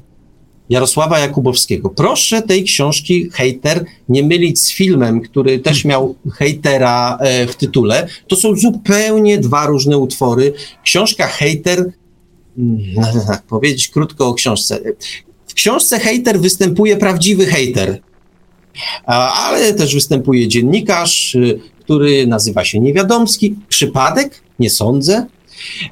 Jarosława 0.68 1.18
Jakubowskiego. 1.18 1.88
Proszę 1.90 2.42
tej 2.42 2.64
książki 2.64 3.30
Hater 3.30 3.84
nie 4.08 4.22
mylić 4.22 4.60
z 4.60 4.72
filmem, 4.72 5.20
który 5.20 5.58
też 5.58 5.84
miał 5.84 6.14
hejtera 6.32 7.18
e, 7.20 7.46
w 7.46 7.56
tytule. 7.56 8.06
To 8.28 8.36
są 8.36 8.56
zupełnie 8.56 9.38
dwa 9.38 9.66
różne 9.66 9.98
utwory. 9.98 10.52
Książka 10.84 11.26
Hater, 11.26 11.92
mm, 12.58 12.78
jak 13.28 13.42
powiedzieć 13.54 13.88
krótko 13.88 14.28
o 14.28 14.34
książce. 14.34 14.80
W 15.46 15.54
książce 15.54 15.98
Hater 16.00 16.40
występuje 16.40 16.96
prawdziwy 16.96 17.46
hejter, 17.46 17.90
a- 17.90 18.05
ale 19.06 19.74
też 19.74 19.94
występuje 19.94 20.48
dziennikarz, 20.48 21.34
y, 21.34 21.60
który 21.80 22.26
nazywa 22.26 22.64
się 22.64 22.80
Niewiadomski. 22.80 23.54
Przypadek? 23.68 24.42
Nie 24.58 24.70
sądzę. 24.70 25.26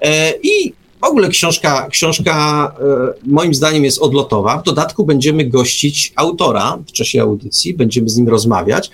E, 0.03 0.33
I 0.43 0.73
w 1.01 1.05
ogóle 1.05 1.29
książka, 1.29 1.89
książka 1.91 2.75
e, 2.81 2.85
moim 3.27 3.55
zdaniem 3.55 3.85
jest 3.85 3.99
odlotowa. 3.99 4.59
W 4.59 4.65
dodatku 4.65 5.05
będziemy 5.05 5.45
gościć 5.45 6.13
autora 6.17 6.79
w 6.89 6.93
czasie 6.93 7.23
audycji, 7.23 7.75
będziemy 7.75 8.09
z 8.09 8.17
nim 8.17 8.29
rozmawiać. 8.29 8.91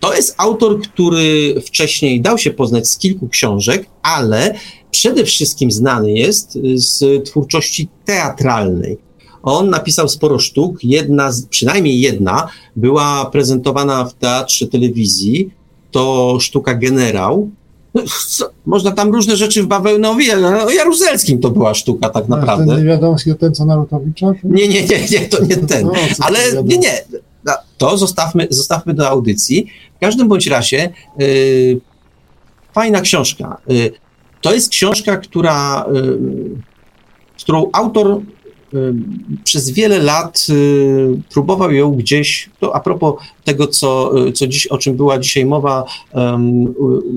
To 0.00 0.14
jest 0.14 0.34
autor, 0.38 0.80
który 0.80 1.54
wcześniej 1.66 2.20
dał 2.20 2.38
się 2.38 2.50
poznać 2.50 2.88
z 2.88 2.98
kilku 2.98 3.28
książek, 3.28 3.86
ale 4.02 4.54
przede 4.90 5.24
wszystkim 5.24 5.70
znany 5.70 6.12
jest 6.12 6.58
z 6.74 7.24
twórczości 7.28 7.88
teatralnej. 8.04 9.09
On 9.42 9.70
napisał 9.70 10.08
sporo 10.08 10.38
sztuk, 10.38 10.84
jedna, 10.84 11.30
przynajmniej 11.50 12.00
jedna, 12.00 12.48
była 12.76 13.24
prezentowana 13.24 14.04
w 14.04 14.14
teatrze 14.14 14.66
telewizji. 14.66 15.50
To 15.90 16.36
sztuka 16.40 16.74
Generał. 16.74 17.50
No, 17.94 18.02
co, 18.28 18.50
można 18.66 18.92
tam 18.92 19.12
różne 19.12 19.36
rzeczy 19.36 19.62
w 19.62 19.66
Bawełnowie, 19.66 20.32
ale 20.34 20.64
o 20.64 20.70
Jaruzelskim 20.70 21.38
to 21.38 21.50
była 21.50 21.74
sztuka 21.74 22.08
tak 22.08 22.26
Ten 22.26 22.30
naprawdę. 22.30 22.76
niewiadomski, 22.76 23.34
ten 23.34 23.54
co 23.54 23.64
Narutowicza? 23.64 24.26
Nie, 24.44 24.68
nie, 24.68 24.86
nie, 24.86 25.06
nie, 25.10 25.20
to 25.20 25.44
nie 25.44 25.56
ten. 25.56 25.86
No, 25.86 25.92
Ale 26.20 26.38
nie, 26.64 26.78
nie, 26.78 27.04
no, 27.44 27.52
to 27.78 27.98
zostawmy, 27.98 28.46
zostawmy 28.50 28.94
do 28.94 29.08
audycji. 29.08 29.66
W 29.96 30.00
każdym 30.00 30.28
bądź 30.28 30.46
razie 30.46 30.92
y, 31.20 31.80
fajna 32.74 33.00
książka. 33.00 33.56
Y, 33.70 33.92
to 34.40 34.54
jest 34.54 34.68
książka, 34.68 35.16
która, 35.16 35.86
y, 35.96 36.18
z 37.36 37.42
którą 37.42 37.70
autor 37.72 38.20
przez 39.44 39.70
wiele 39.70 39.98
lat 39.98 40.46
y, 40.50 41.22
próbował 41.30 41.72
ją 41.72 41.92
gdzieś, 41.92 42.50
to 42.60 42.76
a 42.76 42.80
propos 42.80 43.14
tego, 43.44 43.66
co, 43.66 44.18
y, 44.28 44.32
co 44.32 44.46
dziś, 44.46 44.66
o 44.66 44.78
czym 44.78 44.96
była 44.96 45.18
dzisiaj 45.18 45.46
mowa, 45.46 45.84
y, 45.84 46.16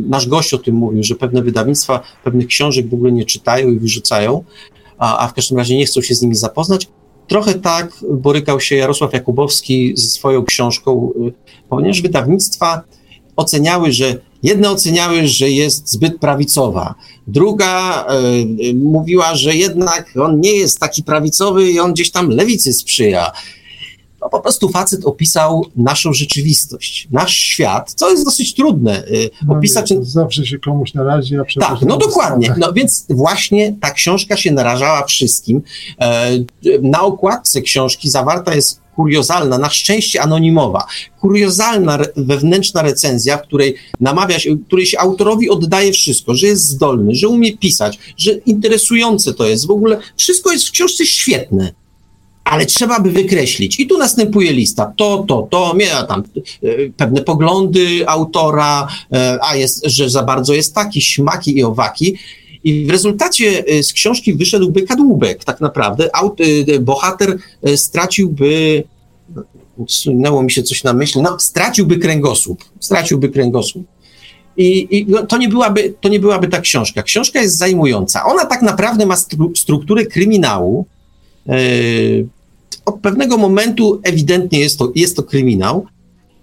nasz 0.10 0.28
gość 0.28 0.54
o 0.54 0.58
tym 0.58 0.76
mówił, 0.76 1.04
że 1.04 1.16
pewne 1.16 1.42
wydawnictwa 1.42 2.02
pewnych 2.24 2.48
książek 2.48 2.90
w 2.90 2.94
ogóle 2.94 3.12
nie 3.12 3.26
czytają 3.26 3.70
i 3.70 3.80
wyrzucają, 3.80 4.44
a, 4.98 5.26
a 5.26 5.28
w 5.28 5.34
każdym 5.34 5.58
razie 5.58 5.78
nie 5.78 5.86
chcą 5.86 6.02
się 6.02 6.16
z 6.16 6.22
nimi 6.22 6.36
zapoznać. 6.36 6.88
Trochę 7.28 7.54
tak 7.54 7.94
borykał 8.12 8.60
się 8.60 8.76
Jarosław 8.76 9.14
Jakubowski 9.14 9.94
ze 9.96 10.08
swoją 10.08 10.46
książką, 10.46 11.12
y, 11.28 11.34
ponieważ 11.70 12.02
wydawnictwa 12.02 12.82
oceniały, 13.36 13.92
że 13.92 14.20
jedne 14.44 14.70
oceniały, 14.72 15.28
że 15.28 15.50
jest 15.50 15.92
zbyt 15.92 16.20
prawicowa, 16.20 16.96
druga 17.28 18.06
y, 18.64 18.76
mówiła, 18.76 19.36
że 19.36 19.56
jednak 19.56 20.14
on 20.22 20.40
nie 20.40 20.52
jest 20.52 20.80
taki 20.80 21.04
prawicowy 21.04 21.72
i 21.72 21.80
on 21.80 21.94
gdzieś 21.94 22.12
tam 22.12 22.30
lewicy 22.30 22.74
sprzyja. 22.74 23.32
No 24.22 24.30
po 24.30 24.40
prostu 24.40 24.70
facet 24.70 25.06
opisał 25.06 25.66
naszą 25.76 26.14
rzeczywistość, 26.14 27.08
nasz 27.12 27.34
świat, 27.38 27.94
co 27.96 28.10
jest 28.12 28.26
dosyć 28.26 28.54
trudne 28.56 29.08
y, 29.08 29.30
No 29.48 29.54
opisać. 29.54 29.94
zawsze 30.02 30.46
się 30.46 30.60
komuś 30.60 30.94
narazi, 30.94 31.36
a. 31.38 31.60
Tak, 31.60 31.82
no 31.82 31.98
dokładnie. 31.98 32.56
No 32.58 32.74
więc 32.74 33.06
właśnie 33.10 33.76
ta 33.82 33.92
książka 33.92 34.38
się 34.38 34.52
narażała 34.52 35.06
wszystkim. 35.06 35.62
E, 36.02 36.30
na 36.82 37.02
okładce 37.02 37.62
książki 37.62 38.10
zawarta 38.10 38.56
jest 38.56 38.83
kuriozalna, 38.96 39.58
na 39.58 39.70
szczęście 39.70 40.22
anonimowa, 40.22 40.86
kuriozalna 41.22 42.00
wewnętrzna 42.18 42.82
recenzja, 42.82 43.38
w 43.38 43.42
której 43.42 43.76
namawia 44.00 44.40
się, 44.40 44.58
której 44.68 44.86
się 44.86 45.00
autorowi 45.00 45.50
oddaje 45.50 45.94
wszystko, 45.94 46.36
że 46.36 46.48
jest 46.48 46.64
zdolny, 46.64 47.16
że 47.16 47.28
umie 47.28 47.58
pisać, 47.58 48.00
że 48.18 48.32
interesujące 48.34 49.34
to 49.34 49.48
jest. 49.48 49.68
W 49.68 49.72
ogóle 49.72 50.00
wszystko 50.18 50.52
jest 50.52 50.68
w 50.68 50.72
książce 50.72 51.06
świetne. 51.06 51.74
ale 52.44 52.66
trzeba 52.66 53.00
by 53.00 53.12
wykreślić. 53.12 53.80
I 53.80 53.88
tu 53.88 53.98
następuje 53.98 54.54
lista. 54.54 54.94
To, 54.98 55.26
to, 55.28 55.48
to, 55.52 55.74
miała 55.74 56.04
tam 56.04 56.24
e, 56.64 56.68
pewne 56.98 57.22
poglądy 57.22 58.08
autora, 58.08 58.88
e, 59.14 59.40
a 59.42 59.56
jest, 59.56 59.86
że 59.86 60.10
za 60.10 60.24
bardzo 60.24 60.54
jest 60.54 60.76
taki, 60.76 61.02
śmaki 61.02 61.58
i 61.58 61.64
owaki. 61.64 62.18
I 62.64 62.86
w 62.86 62.90
rezultacie 62.90 63.64
e, 63.68 63.84
z 63.84 63.94
książki 63.94 64.34
wyszedłby 64.34 64.82
kadłubek, 64.82 65.44
tak 65.44 65.62
naprawdę. 65.62 66.16
Aut, 66.16 66.40
bohater 66.82 67.38
straciłby, 67.76 68.84
sunęło 69.88 70.44
mi 70.44 70.52
się 70.52 70.64
coś 70.64 70.84
na 70.84 70.94
myśl, 70.94 71.22
no, 71.22 71.40
straciłby 71.40 71.98
kręgosłup. 71.98 72.64
Straciłby 72.80 73.30
kręgosłup. 73.30 73.88
I, 74.58 74.98
i 74.98 75.06
no, 75.10 75.26
to, 75.26 75.38
nie 75.38 75.50
byłaby, 75.50 75.94
to 76.02 76.10
nie 76.10 76.20
byłaby 76.20 76.48
ta 76.48 76.62
książka. 76.62 77.04
Książka 77.04 77.42
jest 77.42 77.58
zajmująca. 77.58 78.26
Ona 78.26 78.46
tak 78.46 78.62
naprawdę 78.62 79.06
ma 79.06 79.16
stru, 79.16 79.52
strukturę 79.56 80.06
kryminału, 80.06 80.86
od 82.86 83.00
pewnego 83.00 83.38
momentu 83.38 84.02
ewidentnie 84.04 84.60
jest 84.60 84.80
to, 84.80 84.92
jest 84.96 85.16
to 85.16 85.24
kryminał, 85.24 85.86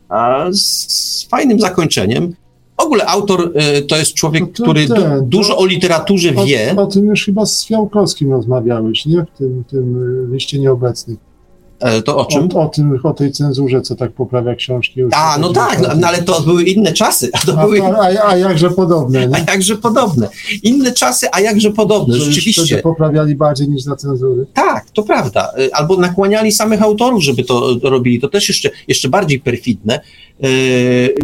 a 0.09 0.47
z 0.53 1.27
fajnym 1.31 1.61
zakończeniem. 1.61 2.35
W 2.81 2.83
ogóle 2.83 3.07
autor 3.07 3.53
y, 3.79 3.83
to 3.83 3.97
jest 3.97 4.15
człowiek, 4.15 4.43
no 4.43 4.49
to 4.49 4.63
który 4.63 4.89
ten, 4.89 5.19
du, 5.19 5.27
dużo 5.27 5.59
o 5.59 5.67
literaturze 5.67 6.33
wie. 6.33 6.75
O, 6.77 6.83
o, 6.83 6.87
tym 6.87 7.07
już 7.07 7.25
chyba 7.25 7.47
z 7.47 7.67
Fiałkowskim 7.67 8.31
rozmawiałeś, 8.31 9.07
nie? 9.07 9.27
W 9.35 9.39
tym, 9.39 9.65
tym 9.71 9.97
y, 10.31 10.35
liście 10.35 10.59
nieobecnych. 10.59 11.19
E, 11.81 12.03
to 12.03 12.17
o 12.17 12.25
czym? 12.25 12.49
O, 12.55 12.61
o, 12.61 12.69
tym, 12.69 12.99
o 13.03 13.13
tej 13.13 13.33
cenzurze, 13.33 13.83
co 13.83 13.95
tak 13.95 14.13
poprawia 14.13 14.55
książki. 14.55 15.01
A, 15.13 15.39
no 15.41 15.53
tak, 15.53 15.81
no, 15.81 15.89
no, 15.97 16.07
ale 16.07 16.23
to 16.23 16.41
były 16.41 16.63
inne 16.63 16.93
czasy. 16.93 17.31
A, 17.57 17.65
były... 17.65 17.83
a, 17.83 18.29
a 18.29 18.37
jakże 18.37 18.71
podobne. 18.71 19.29
Nie? 19.29 19.37
A 19.37 19.53
jakże 19.53 19.77
podobne. 19.77 20.29
Inne 20.63 20.93
czasy, 20.93 21.27
a 21.33 21.41
jakże 21.41 21.71
podobne, 21.71 22.15
Że 22.15 22.33
rzeczywiście. 22.33 22.79
poprawiali 22.79 23.35
bardziej 23.35 23.69
niż 23.69 23.83
za 23.83 23.97
cenzury. 23.97 24.47
Tak, 24.55 24.91
to 24.91 25.03
prawda. 25.03 25.53
E, 25.59 25.75
albo 25.77 25.97
nakłaniali 25.97 26.53
samych 26.53 26.83
autorów, 26.83 27.23
żeby 27.23 27.45
to 27.45 27.77
robili. 27.83 28.21
To 28.21 28.29
też 28.29 28.49
jeszcze, 28.49 28.71
jeszcze 28.89 29.09
bardziej 29.09 29.41
perfidne. 29.41 30.01
Yy 30.41 31.15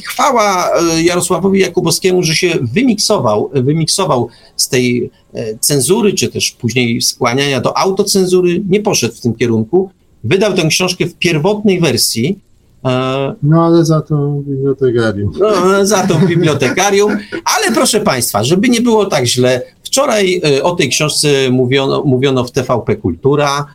chwała 0.00 0.70
e, 0.70 1.02
Jarosławowi 1.02 1.60
Jakubowskiemu, 1.60 2.22
że 2.22 2.34
się 2.34 2.58
wymiksował, 2.62 3.50
wymiksował 3.54 4.28
z 4.56 4.68
tej 4.68 5.10
e, 5.34 5.58
cenzury, 5.58 6.12
czy 6.12 6.28
też 6.28 6.50
później 6.50 7.02
skłaniania 7.02 7.60
do 7.60 7.78
autocenzury, 7.78 8.62
nie 8.68 8.80
poszedł 8.80 9.14
w 9.14 9.20
tym 9.20 9.34
kierunku. 9.34 9.90
Wydał 10.24 10.52
tę 10.52 10.68
książkę 10.68 11.06
w 11.06 11.14
pierwotnej 11.14 11.80
wersji. 11.80 12.38
E, 12.84 13.34
no 13.42 13.64
ale 13.64 13.84
za 13.84 14.00
to 14.00 14.42
bibliotekarium. 14.46 15.32
No, 15.38 15.86
za 15.86 16.06
to 16.06 16.14
bibliotekarium. 16.14 17.18
Ale 17.44 17.72
proszę 17.74 18.00
Państwa, 18.00 18.44
żeby 18.44 18.68
nie 18.68 18.80
było 18.80 19.06
tak 19.06 19.26
źle, 19.26 19.62
wczoraj 19.82 20.42
o 20.62 20.76
tej 20.76 20.88
książce 20.88 21.28
mówiono, 21.50 22.02
mówiono 22.04 22.44
w 22.44 22.50
TVP 22.50 22.96
Kultura. 22.96 23.66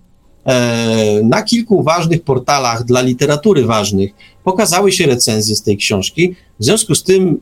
E, 0.45 1.21
na 1.23 1.43
kilku 1.43 1.83
ważnych 1.83 2.21
portalach 2.21 2.83
dla 2.83 3.01
literatury 3.01 3.65
ważnych 3.65 4.11
pokazały 4.43 4.91
się 4.91 5.05
recenzje 5.05 5.55
z 5.55 5.63
tej 5.63 5.77
książki. 5.77 6.35
W 6.59 6.65
związku 6.65 6.95
z 6.95 7.03
tym, 7.03 7.41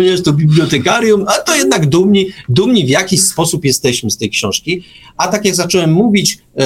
jest 0.00 0.24
to 0.24 0.32
bibliotekarium, 0.32 1.24
a 1.28 1.32
to 1.32 1.54
jednak 1.54 1.86
dumni, 1.86 2.26
dumni 2.48 2.86
w 2.86 2.88
jakiś 2.88 3.22
sposób 3.22 3.64
jesteśmy 3.64 4.10
z 4.10 4.16
tej 4.16 4.30
książki. 4.30 4.84
A 5.16 5.28
tak 5.28 5.44
jak 5.44 5.54
zacząłem 5.54 5.92
mówić, 5.92 6.38
e, 6.56 6.62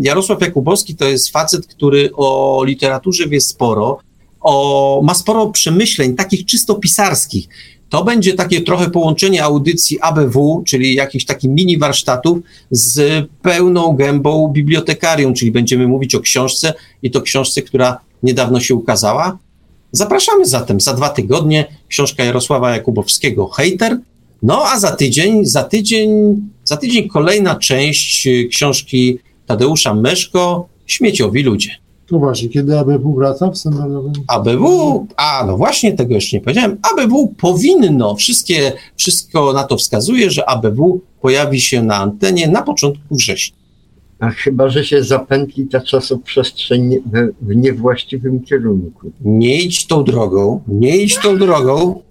Jarosław 0.00 0.40
Jakubowski 0.40 0.96
to 0.96 1.04
jest 1.04 1.30
facet, 1.30 1.66
który 1.66 2.10
o 2.14 2.62
literaturze 2.66 3.28
wie 3.28 3.40
sporo, 3.40 3.98
o, 4.40 5.00
ma 5.04 5.14
sporo 5.14 5.46
przemyśleń, 5.46 6.14
takich 6.14 6.46
czysto 6.46 6.74
pisarskich. 6.74 7.48
To 7.94 8.04
będzie 8.04 8.34
takie 8.34 8.60
trochę 8.60 8.90
połączenie 8.90 9.44
audycji 9.44 10.00
ABW, 10.00 10.62
czyli 10.66 10.94
jakichś 10.94 11.24
takich 11.24 11.50
mini 11.50 11.78
warsztatów 11.78 12.38
z 12.70 13.26
pełną 13.42 13.92
gębą 13.92 14.48
bibliotekarium, 14.48 15.34
czyli 15.34 15.50
będziemy 15.50 15.88
mówić 15.88 16.14
o 16.14 16.20
książce 16.20 16.74
i 17.02 17.10
to 17.10 17.22
książce, 17.22 17.62
która 17.62 18.00
niedawno 18.22 18.60
się 18.60 18.74
ukazała. 18.74 19.38
Zapraszamy 19.92 20.46
zatem 20.46 20.80
za 20.80 20.94
dwa 20.94 21.08
tygodnie 21.08 21.64
książka 21.88 22.24
Jarosława 22.24 22.70
Jakubowskiego 22.70 23.46
Hejter. 23.46 23.98
No 24.42 24.62
a 24.64 24.78
za 24.78 24.90
tydzień, 24.90 25.46
za 25.46 25.64
tydzień, 25.64 26.10
za 26.64 26.76
tydzień 26.76 27.08
kolejna 27.08 27.54
część 27.54 28.28
książki 28.50 29.18
Tadeusza 29.46 29.94
Meszko 29.94 30.68
Śmieciowi 30.86 31.42
ludzie. 31.42 31.83
No 32.14 32.20
właśnie, 32.20 32.48
kiedy 32.48 32.78
ABW 32.78 33.14
wraca 33.14 33.50
w 33.50 33.56
standardowym? 33.58 34.12
ABW, 34.28 35.06
a 35.16 35.44
no 35.46 35.56
właśnie, 35.56 35.92
tego 35.92 36.14
jeszcze 36.14 36.36
nie 36.36 36.40
powiedziałem. 36.40 36.78
ABW 36.92 37.34
powinno, 37.38 38.14
wszystkie, 38.14 38.72
wszystko 38.96 39.52
na 39.52 39.64
to 39.64 39.76
wskazuje, 39.76 40.30
że 40.30 40.48
ABW 40.48 41.00
pojawi 41.20 41.60
się 41.60 41.82
na 41.82 41.96
antenie 41.96 42.48
na 42.48 42.62
początku 42.62 43.14
września. 43.14 43.56
A 44.20 44.30
chyba, 44.30 44.68
że 44.68 44.84
się 44.84 45.02
zapętli 45.02 45.66
ta 45.66 45.80
czasoprzestrzeń 45.80 46.96
w, 47.12 47.46
w 47.48 47.56
niewłaściwym 47.56 48.42
kierunku. 48.42 49.10
Nie 49.24 49.60
idź 49.60 49.86
tą 49.86 50.04
drogą, 50.04 50.60
nie 50.68 50.96
idź 50.96 51.18
tą 51.18 51.38
drogą, 51.38 52.02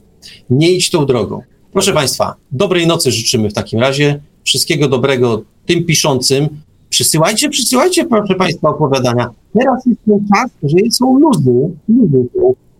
nie 0.49 0.72
idź 0.72 0.90
tą 0.90 1.06
drogą. 1.06 1.41
Proszę 1.72 1.93
Państwa, 1.93 2.35
dobrej 2.51 2.88
nocy 2.88 3.11
życzymy 3.11 3.49
w 3.49 3.53
takim 3.53 3.80
razie. 3.80 4.19
Wszystkiego 4.43 4.88
dobrego 4.88 5.43
tym 5.65 5.83
piszącym, 5.85 6.49
Przysyłajcie, 6.93 7.49
przysyłajcie, 7.49 8.06
proszę 8.06 8.35
Państwa, 8.35 8.69
opowiadania. 8.69 9.30
Teraz 9.59 9.85
jest 9.85 9.99
ten 10.06 10.27
czas, 10.35 10.51
że 10.64 10.77
są 10.91 11.19
luzy, 11.19 11.69
luzy 11.90 12.27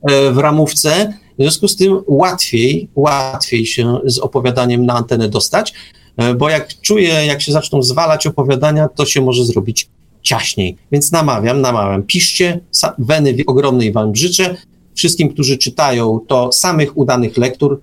e, 0.02 0.32
w 0.32 0.38
ramówce, 0.38 1.14
w 1.40 1.42
związku 1.42 1.68
z 1.68 1.76
tym 1.76 2.02
łatwiej, 2.08 2.90
łatwiej 2.95 3.66
się 3.66 4.00
z 4.06 4.19
opowiadaniem 4.19 4.85
na 4.85 4.93
antenę 4.93 5.30
dostać, 5.30 5.74
e, 6.18 6.34
bo 6.34 6.50
jak 6.50 6.68
czuję, 6.82 7.26
jak 7.26 7.42
się 7.42 7.52
zaczną 7.52 7.84
zwalać 7.84 8.27
opowiadania, 8.27 8.88
to 8.88 9.06
się 9.06 9.22
może 9.22 9.45
zrobić 9.45 9.90
ciaśniej. 10.22 10.77
Więc 10.92 11.11
namawiam, 11.11 11.61
namawiam, 11.61 12.03
piszcie, 12.03 12.60
weny 12.98 13.35
ogromnej 13.48 13.92
Wam 13.92 14.16
życzę. 14.16 14.56
Wszystkim, 14.95 15.30
którzy 15.30 15.58
czytają, 15.58 16.19
to 16.27 16.52
samych 16.52 16.98
udanych 16.98 17.38
lektur. 17.38 17.82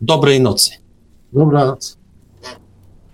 Dobrej 0.00 0.40
nocy. 0.40 0.70
Dobranoc. 1.32 2.01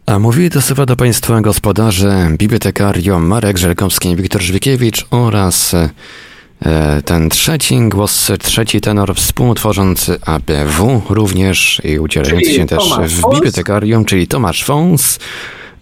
A 0.08 0.18
mówili 0.18 0.50
to 0.50 0.62
słowa 0.62 0.86
do 0.86 0.96
Państwa 0.96 1.40
gospodarze, 1.40 2.28
bibliotekarium 2.38 3.26
Marek 3.26 3.58
Żelkowski, 3.58 4.16
Wiktor 4.16 4.42
Żwikiewicz 4.42 5.06
oraz 5.10 5.74
e, 5.74 7.02
ten 7.04 7.30
trzeci 7.30 7.78
głos, 7.88 8.30
trzeci 8.40 8.80
tenor 8.80 9.14
współtworzący 9.14 10.18
ABW 10.26 11.02
również 11.10 11.82
i 11.84 11.98
udzielający 11.98 12.54
się 12.54 12.66
też 12.66 12.84
w 13.06 13.34
bibliotekarium, 13.34 14.04
czyli 14.04 14.26
Tomasz 14.26 14.64
Fons. 14.64 15.18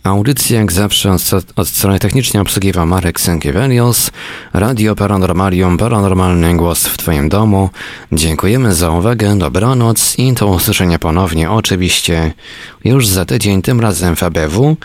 Audycję 0.07 0.57
jak 0.57 0.73
zawsze 0.73 1.17
od, 1.57 1.69
strony 1.69 1.99
technicznej 1.99 2.41
obsługiwał 2.41 2.87
Marek 2.87 3.21
Sękiewelios. 3.21 4.11
Radio 4.53 4.95
Paranormalium, 4.95 5.79
paranormalny 5.79 6.57
głos 6.57 6.87
w 6.87 6.97
Twoim 6.97 7.29
domu. 7.29 7.71
Dziękujemy 8.13 8.75
za 8.75 8.91
uwagę, 8.91 9.39
dobranoc 9.39 10.19
i 10.19 10.33
do 10.33 10.47
usłyszenia 10.47 10.99
ponownie 10.99 11.51
oczywiście 11.51 12.33
już 12.85 13.09
za 13.09 13.25
tydzień, 13.25 13.63
tym 13.63 13.81
razem 13.81 14.17
w 14.17 14.23
ABW, 14.23 14.77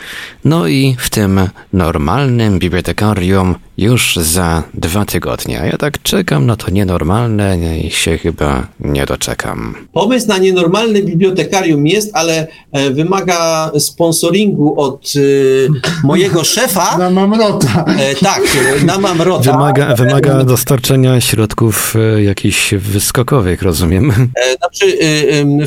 no 0.45 0.67
i 0.67 0.95
w 0.99 1.09
tym 1.09 1.49
normalnym 1.73 2.59
bibliotekarium 2.59 3.55
już 3.81 4.15
za 4.15 4.63
dwa 4.73 5.05
tygodnie. 5.05 5.61
A 5.61 5.65
ja 5.65 5.77
tak 5.77 6.01
czekam 6.01 6.45
na 6.45 6.55
to 6.55 6.71
nienormalne 6.71 7.79
i 7.79 7.91
się 7.91 8.17
chyba 8.17 8.67
nie 8.79 9.05
doczekam. 9.05 9.75
Pomysł 9.93 10.27
na 10.27 10.37
nienormalne 10.37 11.01
bibliotekarium 11.01 11.87
jest, 11.87 12.11
ale 12.13 12.47
e, 12.71 12.89
wymaga 12.91 13.71
sponsoringu 13.79 14.81
od 14.81 15.13
e, 15.15 16.07
mojego 16.07 16.43
szefa. 16.53 16.97
Na 16.97 17.09
Mamrota. 17.09 17.85
E, 17.87 18.15
tak, 18.15 18.41
na 18.85 18.97
Mamrota. 18.97 19.51
Wymaga, 19.51 19.95
wymaga 19.95 20.43
dostarczenia 20.43 21.21
środków 21.21 21.95
e, 21.95 22.23
jakichś 22.23 22.73
wyskokowych, 22.73 23.61
rozumiem. 23.61 24.11
E, 24.11 24.57
znaczy 24.57 24.97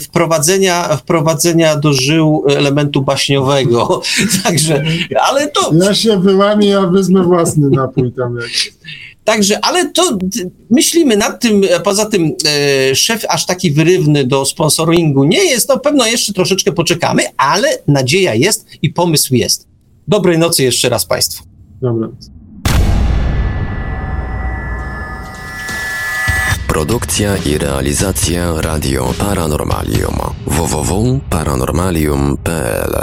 wprowadzenia, 0.00 0.96
wprowadzenia 0.96 1.76
do 1.76 1.92
żył 1.92 2.44
elementu 2.48 3.02
baśniowego. 3.02 4.02
Także, 4.44 4.84
ale 5.22 5.48
to... 5.48 5.70
Ja 5.74 5.94
się 5.94 6.20
wyłamię, 6.20 6.68
ja 6.68 6.86
wezmę 6.86 7.22
własny 7.22 7.70
napój 7.70 8.03
tam 8.12 8.36
jak. 8.36 8.50
Także, 9.24 9.64
ale 9.64 9.90
to 9.90 10.18
myślimy 10.70 11.16
nad 11.16 11.40
tym, 11.40 11.62
poza 11.84 12.06
tym 12.06 12.32
e, 12.90 12.94
szef 12.94 13.24
aż 13.28 13.46
taki 13.46 13.72
wyrywny 13.72 14.26
do 14.26 14.44
sponsoringu 14.44 15.24
nie 15.24 15.44
jest, 15.44 15.68
no 15.68 15.78
pewno 15.78 16.06
jeszcze 16.06 16.32
troszeczkę 16.32 16.72
poczekamy, 16.72 17.22
ale 17.36 17.68
nadzieja 17.88 18.34
jest 18.34 18.66
i 18.82 18.90
pomysł 18.90 19.34
jest. 19.34 19.66
Dobrej 20.08 20.38
nocy 20.38 20.62
jeszcze 20.62 20.88
raz 20.88 21.06
Państwu. 21.06 21.44
Dobranoc. 21.80 22.30
Produkcja 26.68 27.36
i 27.36 27.58
realizacja 27.58 28.60
Radio 28.60 29.14
Paranormalium 29.18 30.16
www.paranormalium.pl 30.46 32.94